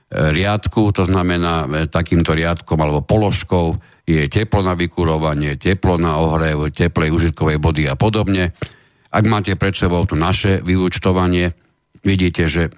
riadku, 0.09 0.89
to 0.89 1.05
znamená 1.05 1.69
e, 1.69 1.85
takýmto 1.85 2.33
riadkom 2.33 2.77
alebo 2.81 3.05
položkou 3.05 3.77
je 4.09 4.25
teplo 4.25 4.65
na 4.65 4.73
vykurovanie, 4.73 5.57
teplo 5.61 6.01
na 6.01 6.17
ohrev, 6.17 6.73
teplej 6.73 7.13
užitkovej 7.13 7.61
body 7.61 7.85
a 7.85 7.93
podobne. 7.93 8.57
Ak 9.13 9.23
máte 9.29 9.53
pred 9.53 9.77
sebou 9.77 10.01
to 10.09 10.17
naše 10.17 10.65
vyúčtovanie, 10.65 11.53
vidíte, 12.01 12.49
že 12.49 12.73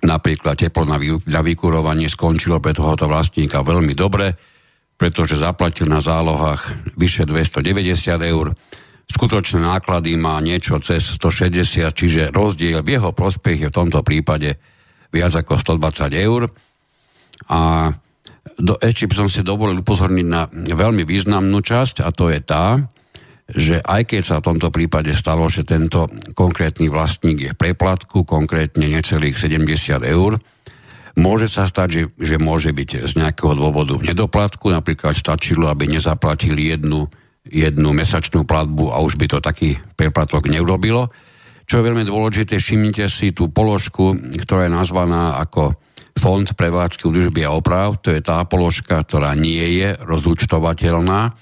napríklad 0.00 0.56
teplo 0.56 0.88
na, 0.88 0.96
vy, 0.96 1.20
na 1.28 1.44
vykurovanie 1.44 2.08
skončilo 2.08 2.58
pre 2.64 2.72
tohoto 2.72 3.04
vlastníka 3.06 3.60
veľmi 3.60 3.92
dobre, 3.92 4.32
pretože 4.96 5.36
zaplatil 5.36 5.90
na 5.90 6.00
zálohách 6.00 6.94
vyše 6.96 7.28
290 7.28 7.92
eur 8.24 8.56
skutočné 9.12 9.60
náklady 9.60 10.16
má 10.16 10.40
niečo 10.40 10.80
cez 10.80 11.04
160, 11.20 11.92
čiže 11.92 12.32
rozdiel 12.32 12.80
v 12.80 12.96
jeho 12.96 13.12
prospech 13.12 13.68
je 13.68 13.68
v 13.68 13.76
tomto 13.76 14.00
prípade 14.00 14.56
viac 15.12 15.32
ako 15.36 15.60
120 15.60 16.08
eur. 16.16 16.48
A 17.52 17.92
do, 18.56 18.74
ešte 18.80 19.04
by 19.12 19.14
som 19.14 19.28
si 19.28 19.44
dovolil 19.44 19.84
upozorniť 19.84 20.26
na 20.26 20.48
veľmi 20.52 21.04
významnú 21.04 21.60
časť 21.60 22.00
a 22.00 22.08
to 22.08 22.32
je 22.32 22.40
tá, 22.40 22.80
že 23.52 23.84
aj 23.84 24.02
keď 24.08 24.22
sa 24.24 24.36
v 24.40 24.46
tomto 24.52 24.72
prípade 24.72 25.12
stalo, 25.12 25.44
že 25.46 25.68
tento 25.68 26.08
konkrétny 26.32 26.88
vlastník 26.88 27.38
je 27.38 27.50
v 27.52 27.60
preplatku, 27.60 28.24
konkrétne 28.24 28.88
necelých 28.88 29.36
70 29.36 30.02
eur, 30.08 30.40
môže 31.20 31.52
sa 31.52 31.68
stať, 31.68 31.88
že, 31.92 32.02
že 32.16 32.36
môže 32.40 32.72
byť 32.72 33.04
z 33.04 33.12
nejakého 33.20 33.52
dôvodu 33.52 33.92
v 34.00 34.08
nedoplatku, 34.08 34.72
napríklad 34.72 35.12
stačilo, 35.12 35.68
aby 35.68 35.84
nezaplatili 35.86 36.72
jednu 36.72 37.08
jednu 37.48 37.90
mesačnú 37.90 38.46
platbu 38.46 38.94
a 38.94 39.02
už 39.02 39.18
by 39.18 39.26
to 39.26 39.38
taký 39.42 39.74
preplatok 39.98 40.46
neurobilo. 40.46 41.10
Čo 41.66 41.82
je 41.82 41.86
veľmi 41.90 42.04
dôležité, 42.06 42.58
všimnite 42.58 43.06
si 43.10 43.34
tú 43.34 43.50
položku, 43.50 44.14
ktorá 44.14 44.70
je 44.70 44.76
nazvaná 44.76 45.40
ako 45.42 45.74
Fond 46.12 46.44
prevádzky 46.44 47.08
údržby 47.08 47.42
a 47.48 47.56
oprav. 47.56 47.96
To 48.04 48.12
je 48.12 48.20
tá 48.20 48.44
položka, 48.44 49.00
ktorá 49.00 49.32
nie 49.32 49.80
je 49.80 49.96
rozúčtovateľná. 49.96 51.32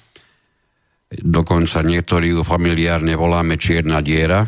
Dokonca 1.10 1.82
niektorí 1.82 2.38
ju 2.38 2.46
familiárne 2.46 3.18
voláme 3.18 3.58
čierna 3.58 3.98
diera. 3.98 4.46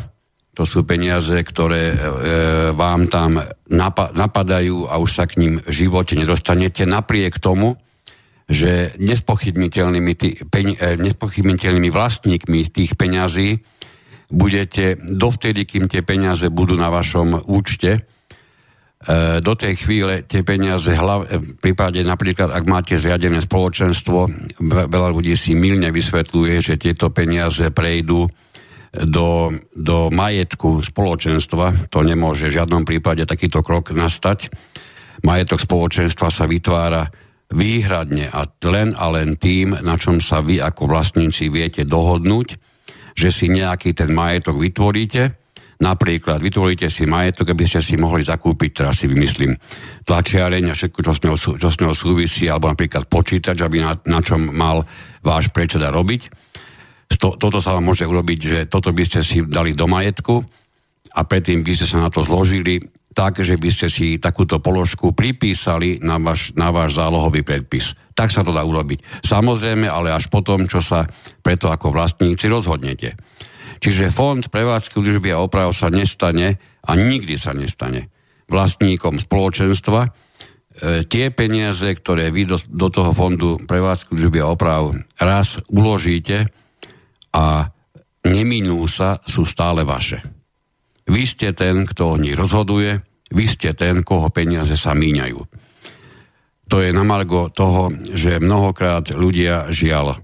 To 0.55 0.63
sú 0.63 0.87
peniaze, 0.87 1.35
ktoré 1.43 1.91
e, 1.91 1.97
vám 2.71 3.11
tam 3.11 3.41
napadajú 4.15 4.87
a 4.87 4.95
už 4.95 5.09
sa 5.11 5.25
k 5.27 5.43
ním 5.43 5.53
v 5.59 5.73
živote 5.73 6.15
nedostanete. 6.15 6.87
Napriek 6.87 7.41
tomu, 7.43 7.75
že 8.47 8.95
nespochybniteľnými, 8.95 10.13
tý, 10.15 10.39
peň, 10.47 10.67
e, 10.77 10.87
nespochybniteľnými 11.03 11.89
vlastníkmi 11.91 12.59
tých 12.71 12.95
peňazí 12.95 13.59
budete 14.31 15.01
dovtedy, 15.03 15.67
kým 15.67 15.91
tie 15.91 15.99
peniaze 15.99 16.47
budú 16.47 16.79
na 16.79 16.87
vašom 16.87 17.43
účte. 17.49 18.07
E, 19.03 19.43
do 19.43 19.51
tej 19.51 19.75
chvíle 19.75 20.23
tie 20.23 20.47
peniaze, 20.47 20.95
hlav, 20.95 21.27
e, 21.27 21.35
v 21.35 21.59
prípade 21.59 21.99
napríklad, 22.07 22.55
ak 22.55 22.63
máte 22.63 22.95
zriadené 22.95 23.43
spoločenstvo, 23.43 24.31
veľa 24.63 25.09
ľudí 25.11 25.35
si 25.35 25.59
milne 25.59 25.91
vysvetľuje, 25.91 26.55
že 26.63 26.79
tieto 26.79 27.11
peniaze 27.11 27.67
prejdú 27.67 28.31
do, 28.93 29.51
do 29.75 30.07
majetku 30.07 30.79
spoločenstva. 30.85 31.91
To 31.91 31.99
nemôže 31.99 32.47
v 32.47 32.63
žiadnom 32.63 32.87
prípade 32.87 33.27
takýto 33.27 33.59
krok 33.59 33.91
nastať. 33.91 34.53
Majetok 35.25 35.59
spoločenstva 35.59 36.31
sa 36.31 36.47
vytvára 36.47 37.11
výhradne 37.51 38.31
a 38.31 38.47
len 38.47 38.95
a 38.95 39.05
len 39.11 39.35
tým, 39.35 39.83
na 39.83 39.99
čom 39.99 40.23
sa 40.23 40.39
vy 40.39 40.63
ako 40.63 40.89
vlastníci 40.89 41.51
viete 41.51 41.83
dohodnúť, 41.83 42.47
že 43.13 43.29
si 43.29 43.51
nejaký 43.51 43.93
ten 43.93 44.15
majetok 44.15 44.57
vytvoríte, 44.57 45.42
Napríklad 45.81 46.37
vytvoríte 46.43 46.87
si 46.91 47.09
majetok, 47.09 47.55
aby 47.55 47.65
ste 47.65 47.81
si 47.81 47.97
mohli 47.97 48.21
zakúpiť, 48.21 48.69
teraz 48.83 49.01
si 49.01 49.09
vymyslím, 49.09 49.57
tlačiareň 50.05 50.69
a 50.69 50.77
všetko, 50.77 50.99
čo 51.01 51.13
s 51.13 51.21
ňou, 51.25 51.35
čo 51.57 51.69
s 51.69 51.77
ňou 51.81 51.93
súvisí, 51.97 52.45
alebo 52.45 52.69
napríklad 52.69 53.09
počítač, 53.09 53.63
aby 53.65 53.81
na, 53.81 53.97
na 54.05 54.19
čom 54.21 54.53
mal 54.53 54.85
váš 55.25 55.49
predseda 55.49 55.89
robiť. 55.89 56.29
To, 57.17 57.39
toto 57.39 57.63
sa 57.63 57.77
vám 57.77 57.87
môže 57.87 58.03
urobiť, 58.03 58.39
že 58.41 58.59
toto 58.67 58.91
by 58.91 59.03
ste 59.05 59.23
si 59.23 59.45
dali 59.45 59.71
do 59.71 59.87
majetku 59.87 60.43
a 61.13 61.21
predtým 61.23 61.61
by 61.61 61.71
ste 61.77 61.87
sa 61.87 62.03
na 62.03 62.09
to 62.09 62.25
zložili 62.25 62.83
tak, 63.13 63.39
že 63.39 63.55
by 63.55 63.69
ste 63.69 63.87
si 63.87 64.17
takúto 64.17 64.57
položku 64.57 65.13
pripísali 65.13 66.01
na 66.01 66.17
váš, 66.17 66.49
na 66.57 66.73
váš 66.73 66.97
zálohový 66.97 67.45
predpis. 67.45 67.93
Tak 68.17 68.33
sa 68.33 68.41
to 68.41 68.49
dá 68.49 68.65
urobiť. 68.65 69.21
Samozrejme, 69.21 69.85
ale 69.85 70.09
až 70.09 70.27
potom, 70.33 70.65
čo 70.65 70.81
sa 70.81 71.05
preto 71.45 71.69
ako 71.69 71.93
vlastníci 71.93 72.49
rozhodnete. 72.49 73.13
Čiže 73.83 74.15
fond 74.15 74.39
prevádzky 74.39 74.95
údržby 74.95 75.35
a 75.35 75.43
oprav 75.43 75.75
sa 75.75 75.91
nestane 75.91 76.55
a 76.87 76.95
nikdy 76.95 77.35
sa 77.35 77.51
nestane 77.51 78.07
vlastníkom 78.47 79.19
spoločenstva. 79.19 80.07
E, 80.07 80.09
tie 81.03 81.35
peniaze, 81.35 81.91
ktoré 81.91 82.31
vy 82.31 82.47
do, 82.47 82.55
do 82.63 82.87
toho 82.87 83.11
fondu 83.11 83.59
prevádzky 83.59 84.15
údržby 84.15 84.39
a 84.39 84.55
oprav 84.55 84.95
raz 85.19 85.59
uložíte 85.67 86.47
a 87.35 87.75
neminú 88.23 88.87
sa, 88.87 89.19
sú 89.27 89.43
stále 89.43 89.83
vaše. 89.83 90.23
Vy 91.03 91.27
ste 91.27 91.51
ten, 91.51 91.83
kto 91.83 92.15
o 92.15 92.19
nich 92.19 92.39
rozhoduje, 92.39 93.03
vy 93.35 93.45
ste 93.51 93.75
ten, 93.75 93.99
koho 94.07 94.31
peniaze 94.31 94.79
sa 94.79 94.95
míňajú. 94.95 95.39
To 96.71 96.79
je 96.79 96.95
na 96.95 97.03
margo 97.03 97.51
toho, 97.51 97.91
že 98.15 98.39
mnohokrát 98.39 99.11
ľudia 99.11 99.67
žiaľ 99.75 100.23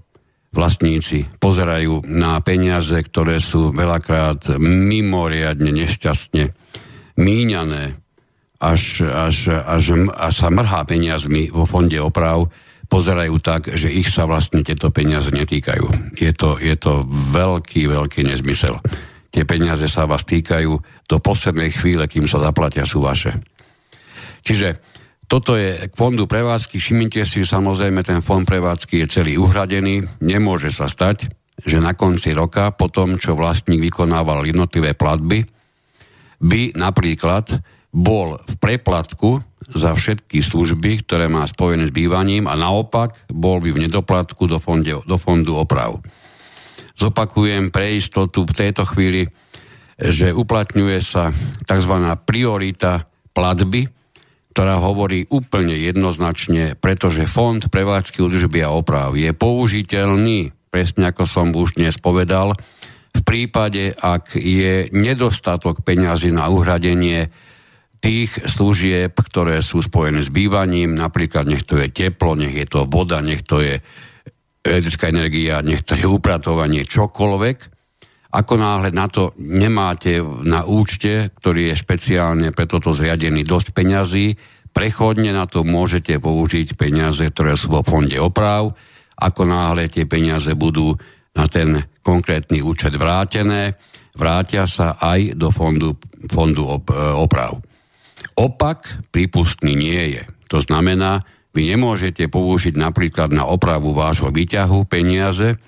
vlastníci 0.50 1.30
pozerajú 1.38 2.06
na 2.10 2.42
peniaze, 2.42 2.98
ktoré 2.98 3.38
sú 3.38 3.70
veľakrát 3.70 4.58
mimoriadne 4.60 5.70
nešťastne 5.70 6.50
míňané, 7.20 7.84
až, 8.60 9.06
až, 9.08 9.62
až, 9.62 9.84
až 10.10 10.34
sa 10.34 10.48
mrhá 10.52 10.84
peniazmi 10.84 11.48
vo 11.48 11.64
fonde 11.64 11.96
oprav, 11.96 12.50
pozerajú 12.90 13.38
tak, 13.38 13.70
že 13.72 13.88
ich 13.88 14.10
sa 14.10 14.26
vlastne 14.26 14.66
tieto 14.66 14.90
peniaze 14.90 15.30
netýkajú. 15.30 16.18
Je 16.18 16.32
to, 16.34 16.58
je 16.58 16.74
to 16.74 17.06
veľký, 17.08 17.86
veľký 17.86 18.26
nezmysel 18.26 18.82
tie 19.30 19.46
peniaze 19.46 19.86
sa 19.86 20.04
vás 20.10 20.26
týkajú 20.26 20.72
do 21.06 21.16
poslednej 21.22 21.70
chvíle, 21.70 22.04
kým 22.10 22.26
sa 22.26 22.42
zaplatia, 22.42 22.82
sú 22.82 23.00
vaše. 23.00 23.38
Čiže 24.42 24.89
toto 25.30 25.54
je 25.54 25.86
k 25.86 25.94
fondu 25.94 26.26
prevádzky. 26.26 26.82
Všimnite 26.82 27.22
si, 27.22 27.46
samozrejme, 27.46 28.02
ten 28.02 28.18
fond 28.18 28.42
prevádzky 28.42 29.06
je 29.06 29.06
celý 29.06 29.38
uhradený. 29.38 30.02
Nemôže 30.26 30.74
sa 30.74 30.90
stať, 30.90 31.30
že 31.62 31.78
na 31.78 31.94
konci 31.94 32.34
roka, 32.34 32.74
po 32.74 32.90
tom, 32.90 33.14
čo 33.14 33.38
vlastník 33.38 33.78
vykonával 33.78 34.42
jednotlivé 34.42 34.98
platby, 34.98 35.46
by 36.42 36.74
napríklad 36.74 37.62
bol 37.94 38.42
v 38.42 38.54
preplatku 38.58 39.38
za 39.70 39.94
všetky 39.94 40.42
služby, 40.42 41.06
ktoré 41.06 41.30
má 41.30 41.46
spojené 41.46 41.86
s 41.86 41.94
bývaním 41.94 42.50
a 42.50 42.58
naopak 42.58 43.30
bol 43.30 43.62
by 43.62 43.70
v 43.70 43.86
nedoplatku 43.86 44.50
do, 44.50 44.58
fonde, 44.58 44.98
do 45.06 45.16
fondu 45.20 45.54
oprav. 45.54 46.02
Zopakujem 46.98 47.70
pre 47.70 47.94
istotu 47.94 48.42
v 48.42 48.56
tejto 48.56 48.82
chvíli, 48.82 49.30
že 49.94 50.34
uplatňuje 50.34 50.98
sa 50.98 51.30
tzv. 51.70 51.94
priorita 52.26 53.06
platby, 53.30 53.99
ktorá 54.50 54.82
hovorí 54.82 55.30
úplne 55.30 55.78
jednoznačne, 55.78 56.74
pretože 56.74 57.30
fond 57.30 57.62
prevádzky 57.62 58.18
údržby 58.18 58.66
a 58.66 58.74
oprav 58.74 59.14
je 59.14 59.30
použiteľný, 59.30 60.50
presne 60.74 61.14
ako 61.14 61.24
som 61.26 61.46
už 61.54 61.78
dnes 61.78 61.94
povedal, 62.02 62.58
v 63.10 63.22
prípade, 63.26 63.94
ak 63.94 64.38
je 64.38 64.86
nedostatok 64.94 65.82
peňazí 65.82 66.30
na 66.30 66.46
uhradenie 66.46 67.30
tých 68.00 68.32
služieb, 68.46 69.12
ktoré 69.12 69.60
sú 69.60 69.82
spojené 69.82 70.24
s 70.24 70.30
bývaním, 70.32 70.94
napríklad 70.94 71.44
nech 71.46 71.66
to 71.66 71.76
je 71.76 71.90
teplo, 71.90 72.38
nech 72.38 72.54
je 72.54 72.66
to 72.70 72.86
voda, 72.86 73.20
nech 73.20 73.42
to 73.44 73.60
je 73.60 73.82
elektrická 74.64 75.10
energia, 75.10 75.60
nech 75.60 75.84
to 75.84 75.98
je 75.98 76.06
upratovanie, 76.06 76.86
čokoľvek, 76.86 77.79
ako 78.30 78.54
náhle 78.54 78.94
na 78.94 79.10
to 79.10 79.34
nemáte 79.42 80.22
na 80.46 80.62
účte, 80.62 81.34
ktorý 81.34 81.74
je 81.74 81.80
špeciálne 81.82 82.54
pre 82.54 82.70
toto 82.70 82.94
zriadený 82.94 83.42
dosť 83.42 83.74
peňazí, 83.74 84.26
prechodne 84.70 85.34
na 85.34 85.50
to 85.50 85.66
môžete 85.66 86.22
použiť 86.22 86.78
peniaze, 86.78 87.26
ktoré 87.26 87.58
sú 87.58 87.74
vo 87.74 87.82
fonde 87.82 88.14
oprav. 88.22 88.70
Ako 89.18 89.42
náhle 89.44 89.90
tie 89.90 90.06
peniaze 90.06 90.54
budú 90.54 90.94
na 91.34 91.50
ten 91.50 91.82
konkrétny 92.06 92.62
účet 92.62 92.94
vrátené, 92.94 93.74
vrátia 94.14 94.64
sa 94.66 94.94
aj 94.98 95.34
do 95.34 95.50
fondu, 95.50 95.98
fondu 96.30 96.66
e, 96.66 96.78
oprav. 97.18 97.58
Opak 98.38 99.10
prípustný 99.10 99.74
nie 99.74 100.18
je. 100.18 100.22
To 100.50 100.62
znamená, 100.62 101.22
vy 101.50 101.66
nemôžete 101.66 102.30
použiť 102.30 102.78
napríklad 102.78 103.34
na 103.34 103.46
opravu 103.46 103.90
vášho 103.90 104.30
výťahu 104.30 104.86
peniaze, 104.86 105.58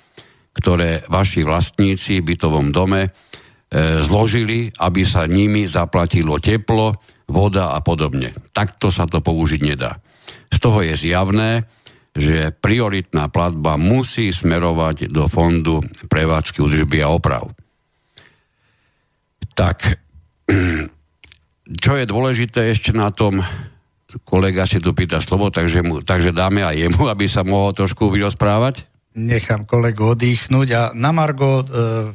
ktoré 0.53 1.05
vaši 1.09 1.43
vlastníci 1.43 2.21
v 2.21 2.35
bytovom 2.37 2.71
dome 2.71 3.09
e, 3.09 3.11
zložili, 4.05 4.69
aby 4.77 5.03
sa 5.03 5.25
nimi 5.25 5.65
zaplatilo 5.65 6.37
teplo, 6.39 7.01
voda 7.33 7.73
a 7.73 7.81
podobne. 7.81 8.37
Takto 8.53 8.93
sa 8.93 9.09
to 9.09 9.25
použiť 9.25 9.61
nedá. 9.65 9.97
Z 10.53 10.61
toho 10.61 10.85
je 10.85 10.93
zjavné, 10.93 11.65
že 12.13 12.53
prioritná 12.53 13.33
platba 13.33 13.81
musí 13.81 14.29
smerovať 14.29 15.09
do 15.09 15.25
fondu 15.33 15.81
prevádzky 16.13 16.61
údržby 16.61 17.01
a 17.01 17.09
oprav. 17.09 17.49
Tak, 19.57 19.97
čo 21.85 21.93
je 21.97 22.05
dôležité 22.05 22.69
ešte 22.69 22.93
na 22.93 23.09
tom, 23.09 23.41
kolega 24.29 24.69
si 24.69 24.77
tu 24.77 24.93
pýta 24.93 25.25
slovo, 25.25 25.49
takže, 25.49 25.81
mu, 25.81 26.05
takže 26.05 26.37
dáme 26.37 26.61
aj 26.61 26.77
jemu, 26.77 27.09
aby 27.09 27.25
sa 27.25 27.41
mohol 27.49 27.73
trošku 27.73 28.13
vyrozprávať 28.13 28.92
nechám 29.15 29.69
kolegu 29.69 30.17
oddychnúť. 30.17 30.69
A 30.73 30.83
na 30.97 31.13
Margo 31.13 31.61
e, 31.61 31.65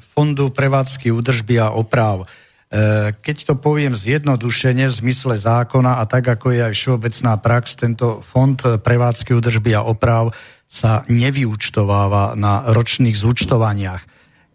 Fondu 0.02 0.50
prevádzky 0.50 1.14
údržby 1.14 1.62
a 1.62 1.74
oprav, 1.74 2.26
e, 2.26 3.14
keď 3.14 3.38
to 3.50 3.54
poviem 3.58 3.94
zjednodušene 3.94 4.90
v 4.90 4.98
zmysle 5.06 5.38
zákona 5.38 6.02
a 6.02 6.04
tak, 6.10 6.26
ako 6.28 6.54
je 6.54 6.62
aj 6.66 6.74
všeobecná 6.74 7.34
prax, 7.38 7.78
tento 7.78 8.26
Fond 8.26 8.58
prevádzky 8.58 9.34
údržby 9.38 9.78
a 9.78 9.86
oprav 9.86 10.34
sa 10.68 11.08
nevyúčtováva 11.08 12.36
na 12.36 12.68
ročných 12.76 13.16
zúčtovaniach. 13.16 14.04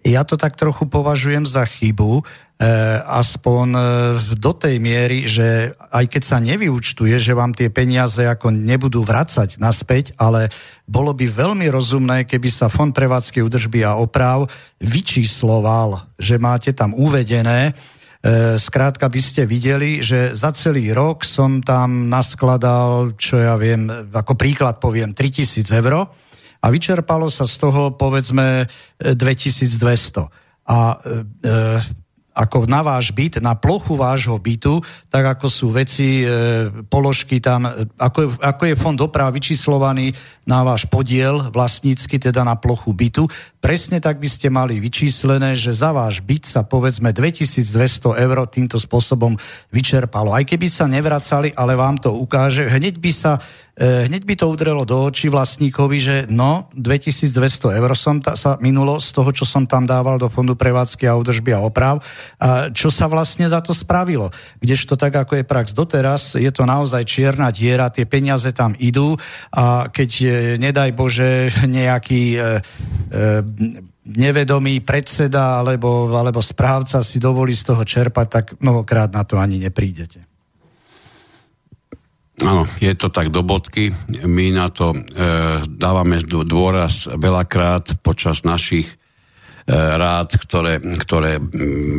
Ja 0.03 0.27
to 0.27 0.35
tak 0.35 0.59
trochu 0.59 0.91
považujem 0.91 1.47
za 1.47 1.63
chybu, 1.63 2.27
aspoň 3.03 3.67
e, 3.75 3.81
do 4.39 4.53
tej 4.55 4.79
miery, 4.79 5.27
že 5.27 5.75
aj 5.91 6.05
keď 6.07 6.23
sa 6.23 6.39
nevyučtuje, 6.39 7.19
že 7.19 7.35
vám 7.35 7.51
tie 7.51 7.75
peniaze 7.75 8.23
ako 8.23 8.55
nebudú 8.55 9.03
vracať 9.03 9.59
naspäť, 9.59 10.15
ale 10.15 10.47
bolo 10.87 11.11
by 11.11 11.27
veľmi 11.27 11.67
rozumné, 11.67 12.23
keby 12.23 12.49
sa 12.53 12.71
Fond 12.71 12.95
prevádzky 12.95 13.43
údržby 13.43 13.83
a 13.83 13.99
oprav 13.99 14.47
vyčísloval, 14.79 16.15
že 16.15 16.39
máte 16.39 16.71
tam 16.71 16.95
uvedené, 16.95 17.73
e, 18.23 18.59
Skrátka 18.63 19.11
by 19.11 19.21
ste 19.21 19.43
videli, 19.43 19.99
že 19.99 20.31
za 20.31 20.55
celý 20.55 20.95
rok 20.95 21.27
som 21.27 21.59
tam 21.67 22.07
naskladal, 22.07 23.19
čo 23.19 23.43
ja 23.43 23.59
viem, 23.59 23.91
ako 24.15 24.39
príklad 24.39 24.79
poviem, 24.79 25.11
3000 25.11 25.67
eur 25.83 26.07
a 26.63 26.67
vyčerpalo 26.71 27.27
sa 27.27 27.43
z 27.51 27.59
toho 27.59 27.99
povedzme 27.99 28.71
2200. 29.03 30.31
A 30.63 30.95
e, 30.95 32.02
ako 32.33 32.65
na 32.65 32.81
váš 32.81 33.13
byt, 33.13 33.45
na 33.45 33.53
plochu 33.53 33.93
vášho 33.93 34.37
bytu, 34.41 34.81
tak 35.13 35.37
ako 35.37 35.47
sú 35.53 35.67
veci, 35.69 36.25
e, 36.25 36.69
položky 36.89 37.45
tam, 37.45 37.69
e, 37.69 37.85
ako, 38.01 38.41
ako 38.41 38.63
je 38.67 38.75
fond 38.81 38.97
doprav 38.97 39.29
vyčíslovaný 39.37 40.17
na 40.49 40.65
váš 40.65 40.89
podiel 40.89 41.53
vlastnícky, 41.53 42.17
teda 42.17 42.41
na 42.43 42.57
plochu 42.57 42.91
bytu, 42.97 43.29
presne 43.61 44.01
tak 44.01 44.17
by 44.19 44.29
ste 44.33 44.49
mali 44.49 44.81
vyčíslené, 44.81 45.53
že 45.53 45.77
za 45.77 45.93
váš 45.93 46.25
byt 46.25 46.49
sa 46.49 46.65
povedzme 46.65 47.13
2200 47.13 48.17
eur 48.17 48.39
týmto 48.49 48.81
spôsobom 48.81 49.37
vyčerpalo. 49.69 50.33
Aj 50.33 50.43
keby 50.43 50.67
sa 50.73 50.89
nevracali, 50.89 51.53
ale 51.53 51.77
vám 51.77 52.01
to 52.01 52.17
ukáže, 52.17 52.67
hneď 52.67 52.97
by 52.97 53.13
sa 53.13 53.39
hneď 53.81 54.29
by 54.29 54.35
to 54.37 54.53
udrelo 54.53 54.85
do 54.85 55.09
očí 55.09 55.33
vlastníkovi, 55.33 55.97
že 55.97 56.17
no, 56.29 56.69
2200 56.77 57.73
eur 57.73 57.91
som 57.97 58.21
ta, 58.21 58.37
sa 58.37 58.61
minulo 58.61 59.01
z 59.01 59.09
toho, 59.17 59.33
čo 59.33 59.49
som 59.49 59.65
tam 59.65 59.89
dával 59.89 60.21
do 60.21 60.29
fondu 60.29 60.53
prevádzky 60.53 61.09
a 61.09 61.17
údržby 61.17 61.57
a 61.57 61.65
oprav. 61.65 62.05
A 62.37 62.69
čo 62.69 62.93
sa 62.93 63.09
vlastne 63.09 63.49
za 63.49 63.65
to 63.65 63.73
spravilo? 63.73 64.29
Kdežto 64.61 65.01
tak, 65.01 65.17
ako 65.17 65.41
je 65.41 65.49
prax 65.49 65.73
doteraz, 65.73 66.37
je 66.37 66.53
to 66.53 66.69
naozaj 66.69 67.01
čierna 67.09 67.49
diera, 67.49 67.89
tie 67.89 68.05
peniaze 68.05 68.53
tam 68.53 68.77
idú 68.77 69.17
a 69.57 69.89
keď, 69.89 70.11
e, 70.21 70.27
nedaj 70.61 70.91
Bože, 70.93 71.49
nejaký 71.65 72.37
e, 72.37 72.39
e, 72.39 73.23
nevedomý 74.05 74.83
predseda 74.83 75.63
alebo, 75.63 76.11
alebo 76.13 76.43
správca 76.43 77.01
si 77.01 77.23
dovolí 77.23 77.55
z 77.55 77.73
toho 77.73 77.83
čerpať, 77.87 78.27
tak 78.29 78.45
mnohokrát 78.61 79.09
na 79.15 79.23
to 79.23 79.39
ani 79.39 79.63
neprídete. 79.63 80.32
Áno, 82.43 82.67
je 82.83 82.91
to 82.99 83.07
tak 83.07 83.31
do 83.31 83.47
bodky. 83.47 83.95
My 84.27 84.51
na 84.51 84.67
to 84.67 84.91
e, 84.91 84.99
dávame 85.63 86.19
dôraz 86.27 87.07
veľakrát 87.07 88.03
počas 88.03 88.43
našich 88.43 88.91
e, 88.91 88.95
rád, 89.71 90.35
ktoré, 90.43 90.83
ktoré, 90.83 91.39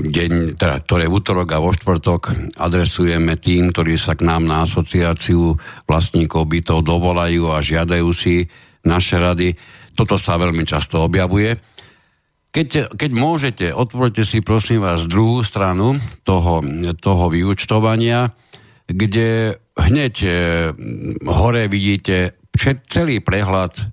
deň, 0.04 0.60
teda, 0.60 0.84
ktoré 0.84 1.08
v 1.08 1.16
útorok 1.16 1.48
a 1.48 1.64
vo 1.64 1.72
štvrtok 1.72 2.54
adresujeme 2.60 3.40
tým, 3.40 3.72
ktorí 3.72 3.96
sa 3.96 4.20
k 4.20 4.28
nám 4.28 4.44
na 4.44 4.68
asociáciu 4.68 5.56
vlastníkov 5.88 6.44
bytov 6.52 6.84
dovolajú 6.84 7.48
a 7.48 7.64
žiadajú 7.64 8.10
si 8.12 8.44
naše 8.84 9.16
rady. 9.16 9.56
Toto 9.96 10.20
sa 10.20 10.36
veľmi 10.36 10.68
často 10.68 11.08
objavuje. 11.08 11.56
Keď, 12.54 12.94
keď 13.00 13.12
môžete, 13.16 13.66
otvorte 13.72 14.28
si 14.28 14.44
prosím 14.44 14.84
vás 14.84 15.08
druhú 15.08 15.40
stranu 15.42 15.98
toho, 16.28 16.62
toho 17.00 17.32
vyučtovania, 17.32 18.30
kde 18.86 19.63
hneď 19.78 20.16
e, 20.24 20.30
hore 21.26 21.66
vidíte 21.66 22.38
celý 22.86 23.20
prehľad 23.20 23.74
e, 23.78 23.84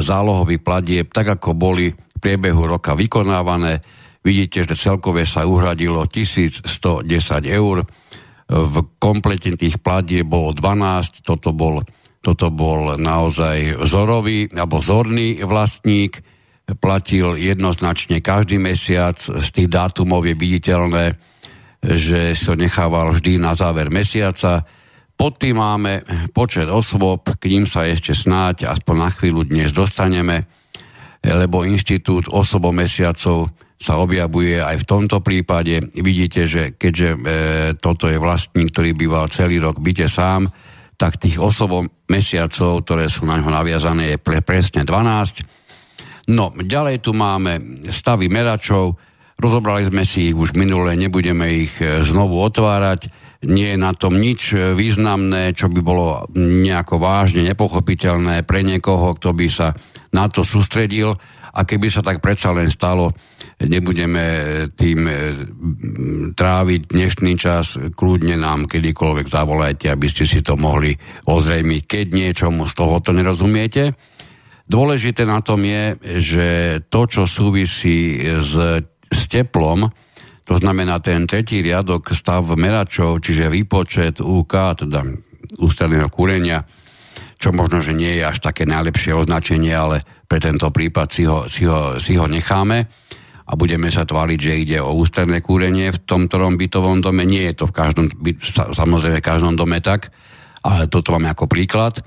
zálohový 0.00 0.60
platieb, 0.60 1.08
tak 1.08 1.40
ako 1.40 1.56
boli 1.56 1.90
v 1.92 2.16
priebehu 2.20 2.68
roka 2.68 2.92
vykonávané. 2.92 3.80
Vidíte, 4.20 4.68
že 4.68 4.76
celkové 4.76 5.24
sa 5.24 5.48
uhradilo 5.48 6.04
1110 6.04 6.68
eur. 7.48 7.88
V 8.50 8.74
komplete 9.00 9.56
tých 9.56 9.80
platieb 9.80 10.28
bolo 10.28 10.52
12, 10.52 11.24
toto 11.24 11.56
bol, 11.56 11.80
toto 12.20 12.52
bol 12.52 13.00
naozaj 13.00 13.80
vzorový 13.80 14.52
alebo 14.52 14.84
vzorný 14.84 15.40
vlastník. 15.40 16.20
Platil 16.68 17.40
jednoznačne 17.40 18.20
každý 18.20 18.60
mesiac, 18.60 19.16
z 19.16 19.48
tých 19.48 19.72
dátumov 19.72 20.28
je 20.28 20.36
viditeľné, 20.36 21.16
že 21.80 22.36
sa 22.36 22.52
nechával 22.52 23.16
vždy 23.16 23.40
na 23.40 23.56
záver 23.56 23.88
mesiaca 23.88 24.68
pod 25.20 25.36
tým 25.36 25.60
máme 25.60 26.00
počet 26.32 26.64
osôb, 26.64 27.28
k 27.36 27.44
ním 27.52 27.68
sa 27.68 27.84
ešte 27.84 28.16
snáď 28.16 28.72
aspoň 28.72 28.96
na 28.96 29.10
chvíľu 29.12 29.44
dnes 29.44 29.68
dostaneme, 29.76 30.48
lebo 31.20 31.68
inštitút 31.68 32.32
osobom 32.32 32.72
mesiacov 32.72 33.52
sa 33.76 34.00
objavuje 34.00 34.56
aj 34.56 34.80
v 34.80 34.88
tomto 34.88 35.20
prípade. 35.20 35.92
Vidíte, 35.92 36.48
že 36.48 36.72
keďže 36.72 37.08
e, 37.12 37.18
toto 37.76 38.08
je 38.08 38.16
vlastník, 38.16 38.72
ktorý 38.72 38.96
býval 38.96 39.28
celý 39.28 39.60
rok 39.60 39.76
byte 39.76 40.08
sám, 40.08 40.48
tak 40.96 41.20
tých 41.20 41.36
osobom 41.36 41.84
mesiacov, 42.08 42.80
ktoré 42.80 43.12
sú 43.12 43.28
na 43.28 43.36
ňo 43.36 43.52
naviazané, 43.52 44.16
je 44.16 44.18
pre, 44.20 44.40
presne 44.40 44.88
12. 44.88 46.32
No, 46.32 46.48
ďalej 46.56 47.04
tu 47.04 47.12
máme 47.12 47.84
stavy 47.92 48.32
meračov, 48.32 48.96
rozobrali 49.36 49.84
sme 49.84 50.00
si 50.00 50.32
ich 50.32 50.36
už 50.36 50.56
minule, 50.56 50.96
nebudeme 50.96 51.44
ich 51.68 51.76
e, 51.76 52.00
znovu 52.00 52.40
otvárať 52.40 53.29
nie 53.40 53.72
je 53.72 53.78
na 53.80 53.96
tom 53.96 54.20
nič 54.20 54.52
významné, 54.52 55.56
čo 55.56 55.72
by 55.72 55.80
bolo 55.80 56.28
nejako 56.36 57.00
vážne 57.00 57.40
nepochopiteľné 57.48 58.44
pre 58.44 58.60
niekoho, 58.60 59.16
kto 59.16 59.32
by 59.32 59.46
sa 59.48 59.72
na 60.12 60.28
to 60.28 60.44
sústredil 60.44 61.16
a 61.50 61.66
keby 61.66 61.90
sa 61.90 62.04
tak 62.04 62.22
predsa 62.22 62.54
len 62.54 62.70
stalo, 62.70 63.10
nebudeme 63.58 64.24
tým 64.78 65.00
e, 65.04 65.14
tráviť 66.32 66.80
dnešný 66.94 67.32
čas, 67.34 67.74
kľudne 67.92 68.38
nám 68.38 68.70
kedykoľvek 68.70 69.26
zavolajte, 69.26 69.90
aby 69.90 70.06
ste 70.06 70.24
si 70.24 70.40
to 70.46 70.54
mohli 70.54 70.94
ozrejmiť, 71.26 71.82
keď 71.84 72.06
niečomu 72.14 72.70
z 72.70 72.74
tohoto 72.76 73.10
nerozumiete. 73.10 73.98
Dôležité 74.70 75.26
na 75.26 75.42
tom 75.42 75.66
je, 75.66 75.98
že 76.22 76.46
to, 76.86 77.10
čo 77.10 77.26
súvisí 77.26 78.22
s, 78.22 78.54
s 79.10 79.20
teplom, 79.26 79.90
to 80.50 80.58
znamená 80.58 80.98
ten 80.98 81.30
tretí 81.30 81.62
riadok 81.62 82.10
stav 82.10 82.42
meračov, 82.58 83.22
čiže 83.22 83.46
výpočet 83.46 84.18
UK, 84.18 84.82
teda 84.82 85.06
ústredného 85.62 86.10
kúrenia, 86.10 86.66
čo 87.38 87.54
možno, 87.54 87.78
že 87.78 87.94
nie 87.94 88.18
je 88.18 88.26
až 88.26 88.42
také 88.42 88.66
najlepšie 88.66 89.14
označenie, 89.14 89.70
ale 89.70 90.02
pre 90.26 90.42
tento 90.42 90.66
prípad 90.74 91.06
si 91.06 91.22
ho, 91.22 91.46
si 91.46 91.70
ho, 91.70 92.02
si 92.02 92.18
ho 92.18 92.26
necháme 92.26 92.82
a 93.46 93.52
budeme 93.54 93.94
sa 93.94 94.02
tváriť, 94.02 94.38
že 94.42 94.58
ide 94.58 94.78
o 94.82 94.90
ústredné 94.98 95.38
kúrenie 95.38 95.94
v 95.94 96.02
tom 96.02 96.26
ktorom 96.26 96.58
bytovom 96.58 96.98
dome. 96.98 97.22
Nie 97.22 97.54
je 97.54 97.62
to 97.62 97.64
v 97.70 97.74
každom, 97.74 98.06
samozrejme 98.50 99.22
v 99.22 99.28
každom 99.30 99.54
dome 99.54 99.78
tak, 99.78 100.10
ale 100.66 100.90
toto 100.90 101.14
máme 101.14 101.30
ako 101.30 101.46
príklad. 101.46 101.98
E, 101.98 102.02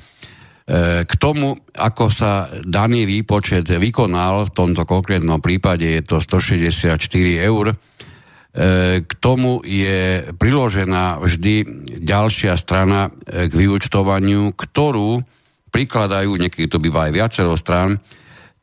k 1.08 1.14
tomu, 1.16 1.64
ako 1.80 2.12
sa 2.12 2.52
daný 2.60 3.08
výpočet 3.08 3.72
vykonal, 3.72 4.52
v 4.52 4.56
tomto 4.56 4.84
konkrétnom 4.84 5.40
prípade 5.40 5.88
je 5.88 6.04
to 6.04 6.20
164 6.20 7.00
eur, 7.40 7.72
k 9.02 9.12
tomu 9.18 9.66
je 9.66 10.30
priložená 10.38 11.18
vždy 11.18 11.66
ďalšia 12.06 12.54
strana 12.54 13.10
e, 13.10 13.50
k 13.50 13.54
vyučtovaniu, 13.54 14.54
ktorú 14.54 15.26
prikladajú, 15.74 16.38
niekedy 16.38 16.70
to 16.70 16.78
býva 16.78 17.10
aj 17.10 17.18
viacero 17.18 17.58
stran, 17.58 17.98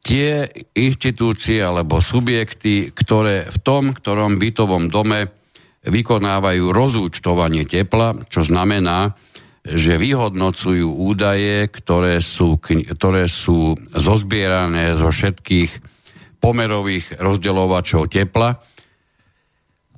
tie 0.00 0.46
inštitúcie 0.78 1.58
alebo 1.58 1.98
subjekty, 1.98 2.94
ktoré 2.94 3.50
v 3.50 3.58
tom, 3.66 3.90
ktorom 3.90 4.38
bytovom 4.38 4.86
dome 4.86 5.34
vykonávajú 5.82 6.70
rozúčtovanie 6.70 7.66
tepla, 7.66 8.14
čo 8.30 8.46
znamená, 8.46 9.18
že 9.66 10.00
vyhodnocujú 10.00 10.86
údaje, 10.86 11.68
ktoré 11.68 12.22
sú, 12.22 12.62
ktoré 12.62 13.26
sú 13.26 13.76
zozbierané 13.92 14.94
zo 14.96 15.10
všetkých 15.10 15.70
pomerových 16.40 17.20
rozdeľovačov 17.20 18.08
tepla 18.08 18.56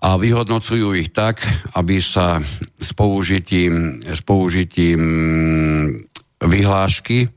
a 0.02 0.18
vyhodnocujú 0.18 0.98
ich 0.98 1.14
tak, 1.14 1.46
aby 1.78 2.02
sa 2.02 2.42
s 2.82 2.90
použitím, 2.90 4.02
s 4.02 4.18
použitím 4.26 5.00
vyhlášky 6.42 7.30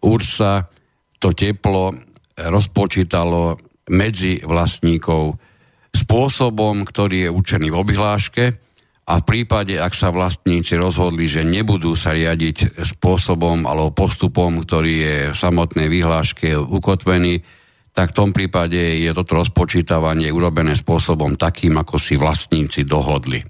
URSA 0.00 0.72
to 1.20 1.36
teplo 1.36 1.92
rozpočítalo 2.38 3.60
medzi 3.92 4.40
vlastníkov 4.40 5.36
spôsobom, 5.92 6.86
ktorý 6.88 7.28
je 7.28 7.34
určený 7.34 7.68
v 7.68 7.80
obvyhláške 7.80 8.44
a 9.08 9.12
v 9.20 9.24
prípade, 9.24 9.76
ak 9.76 9.96
sa 9.96 10.12
vlastníci 10.12 10.76
rozhodli, 10.76 11.24
že 11.24 11.44
nebudú 11.44 11.96
sa 11.96 12.12
riadiť 12.12 12.80
spôsobom 12.84 13.64
alebo 13.64 13.92
postupom, 13.92 14.60
ktorý 14.60 14.94
je 14.94 15.16
v 15.32 15.36
samotnej 15.36 15.88
vyhláške 15.88 16.56
ukotvený, 16.56 17.40
tak 17.98 18.14
v 18.14 18.18
tom 18.22 18.30
prípade 18.30 18.78
je 18.78 19.10
toto 19.10 19.42
rozpočítavanie 19.42 20.30
urobené 20.30 20.78
spôsobom 20.78 21.34
takým, 21.34 21.82
ako 21.82 21.98
si 21.98 22.14
vlastníci 22.14 22.86
dohodli. 22.86 23.42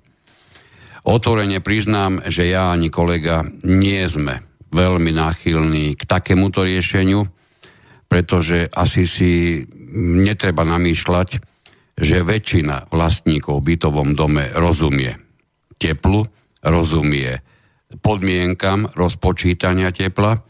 Otvorene 1.04 1.61
priznám, 1.61 2.24
že 2.24 2.48
ja 2.48 2.72
ani 2.72 2.88
kolega 2.88 3.44
nie 3.68 4.00
sme 4.08 4.40
veľmi 4.72 5.12
náchylní 5.12 6.00
k 6.00 6.02
takémuto 6.08 6.64
riešeniu, 6.64 7.28
pretože 8.08 8.72
asi 8.72 9.04
si 9.04 9.32
netreba 10.00 10.64
namýšľať, 10.64 11.28
že 12.00 12.24
väčšina 12.24 12.88
vlastníkov 12.88 13.61
v 13.61 13.76
bytovom 13.76 14.16
dome 14.16 14.48
rozumie 14.56 15.12
teplu, 15.76 16.24
rozumie 16.64 17.44
podmienkam 18.00 18.88
rozpočítania 18.96 19.92
tepla. 19.92 20.40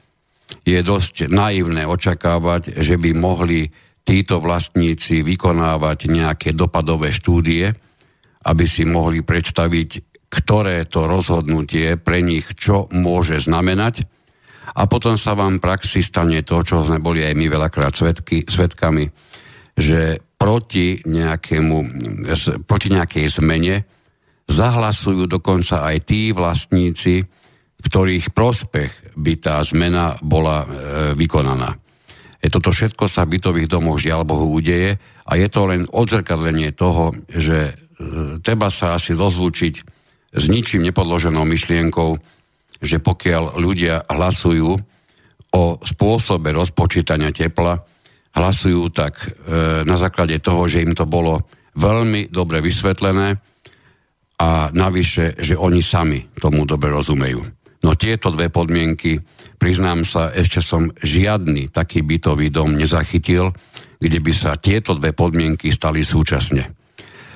Je 0.63 0.79
dosť 0.87 1.27
naivné 1.27 1.83
očakávať, 1.83 2.79
že 2.79 2.95
by 2.95 3.11
mohli 3.19 3.88
títo 4.09 4.41
vlastníci 4.41 5.21
vykonávať 5.21 6.09
nejaké 6.09 6.57
dopadové 6.57 7.13
štúdie, 7.13 7.69
aby 8.49 8.65
si 8.65 8.89
mohli 8.89 9.21
predstaviť, 9.21 9.91
ktoré 10.33 10.89
to 10.89 11.05
rozhodnutie 11.05 12.01
pre 12.01 12.25
nich 12.25 12.49
čo 12.57 12.89
môže 12.89 13.37
znamenať. 13.45 14.09
A 14.81 14.89
potom 14.89 15.21
sa 15.21 15.37
vám 15.37 15.61
v 15.61 15.65
praxi 15.65 16.01
stane 16.01 16.41
to, 16.41 16.65
čo 16.65 16.89
sme 16.89 17.05
boli 17.05 17.21
aj 17.21 17.37
my 17.37 17.47
veľakrát 17.53 17.93
svetky, 17.93 18.49
svetkami, 18.49 19.05
že 19.77 20.25
proti, 20.41 21.05
nejakému, 21.05 21.77
proti 22.65 22.89
nejakej 22.89 23.27
zmene 23.29 23.85
zahlasujú 24.49 25.29
dokonca 25.29 25.85
aj 25.85 25.97
tí 26.09 26.33
vlastníci, 26.33 27.21
v 27.79 27.85
ktorých 27.85 28.33
prospech 28.33 29.21
by 29.21 29.33
tá 29.37 29.61
zmena 29.61 30.17
bola 30.25 30.65
e, 30.65 30.67
vykonaná. 31.13 31.88
E 32.39 32.47
toto 32.47 32.71
všetko 32.71 33.11
sa 33.11 33.27
v 33.27 33.39
bytových 33.39 33.69
domoch 33.71 33.99
žiaľ 33.99 34.23
Bohu 34.23 34.55
udeje 34.55 35.03
a 35.27 35.33
je 35.35 35.49
to 35.51 35.67
len 35.67 35.83
odzrkadlenie 35.91 36.71
toho, 36.71 37.11
že 37.27 37.59
e, 37.67 37.73
treba 38.39 38.71
sa 38.71 38.95
asi 38.95 39.19
rozlúčiť 39.19 39.75
s 40.39 40.45
ničím 40.47 40.87
nepodloženou 40.87 41.43
myšlienkou, 41.43 42.15
že 42.79 43.03
pokiaľ 43.03 43.59
ľudia 43.59 44.07
hlasujú 44.07 44.71
o 45.51 45.63
spôsobe 45.83 46.55
rozpočítania 46.55 47.35
tepla, 47.35 47.83
hlasujú 48.39 48.83
tak 48.95 49.19
e, 49.19 49.29
na 49.83 49.97
základe 49.99 50.39
toho, 50.39 50.71
že 50.71 50.87
im 50.87 50.95
to 50.95 51.11
bolo 51.11 51.43
veľmi 51.75 52.31
dobre 52.31 52.63
vysvetlené 52.63 53.35
a 54.39 54.71
navyše, 54.71 55.35
že 55.43 55.59
oni 55.59 55.83
sami 55.83 56.23
tomu 56.39 56.63
dobre 56.63 56.95
rozumejú. 56.95 57.43
No 57.83 57.95
tieto 57.95 58.35
dve 58.35 58.51
podmienky 58.51 59.23
Priznám 59.59 60.07
sa, 60.07 60.31
ešte 60.31 60.63
som 60.63 60.95
žiadny 61.03 61.75
taký 61.75 62.07
bytový 62.07 62.49
dom 62.55 62.79
nezachytil, 62.79 63.51
kde 63.99 64.19
by 64.23 64.33
sa 64.33 64.55
tieto 64.55 64.95
dve 64.95 65.11
podmienky 65.11 65.75
stali 65.75 66.07
súčasne. 66.07 66.71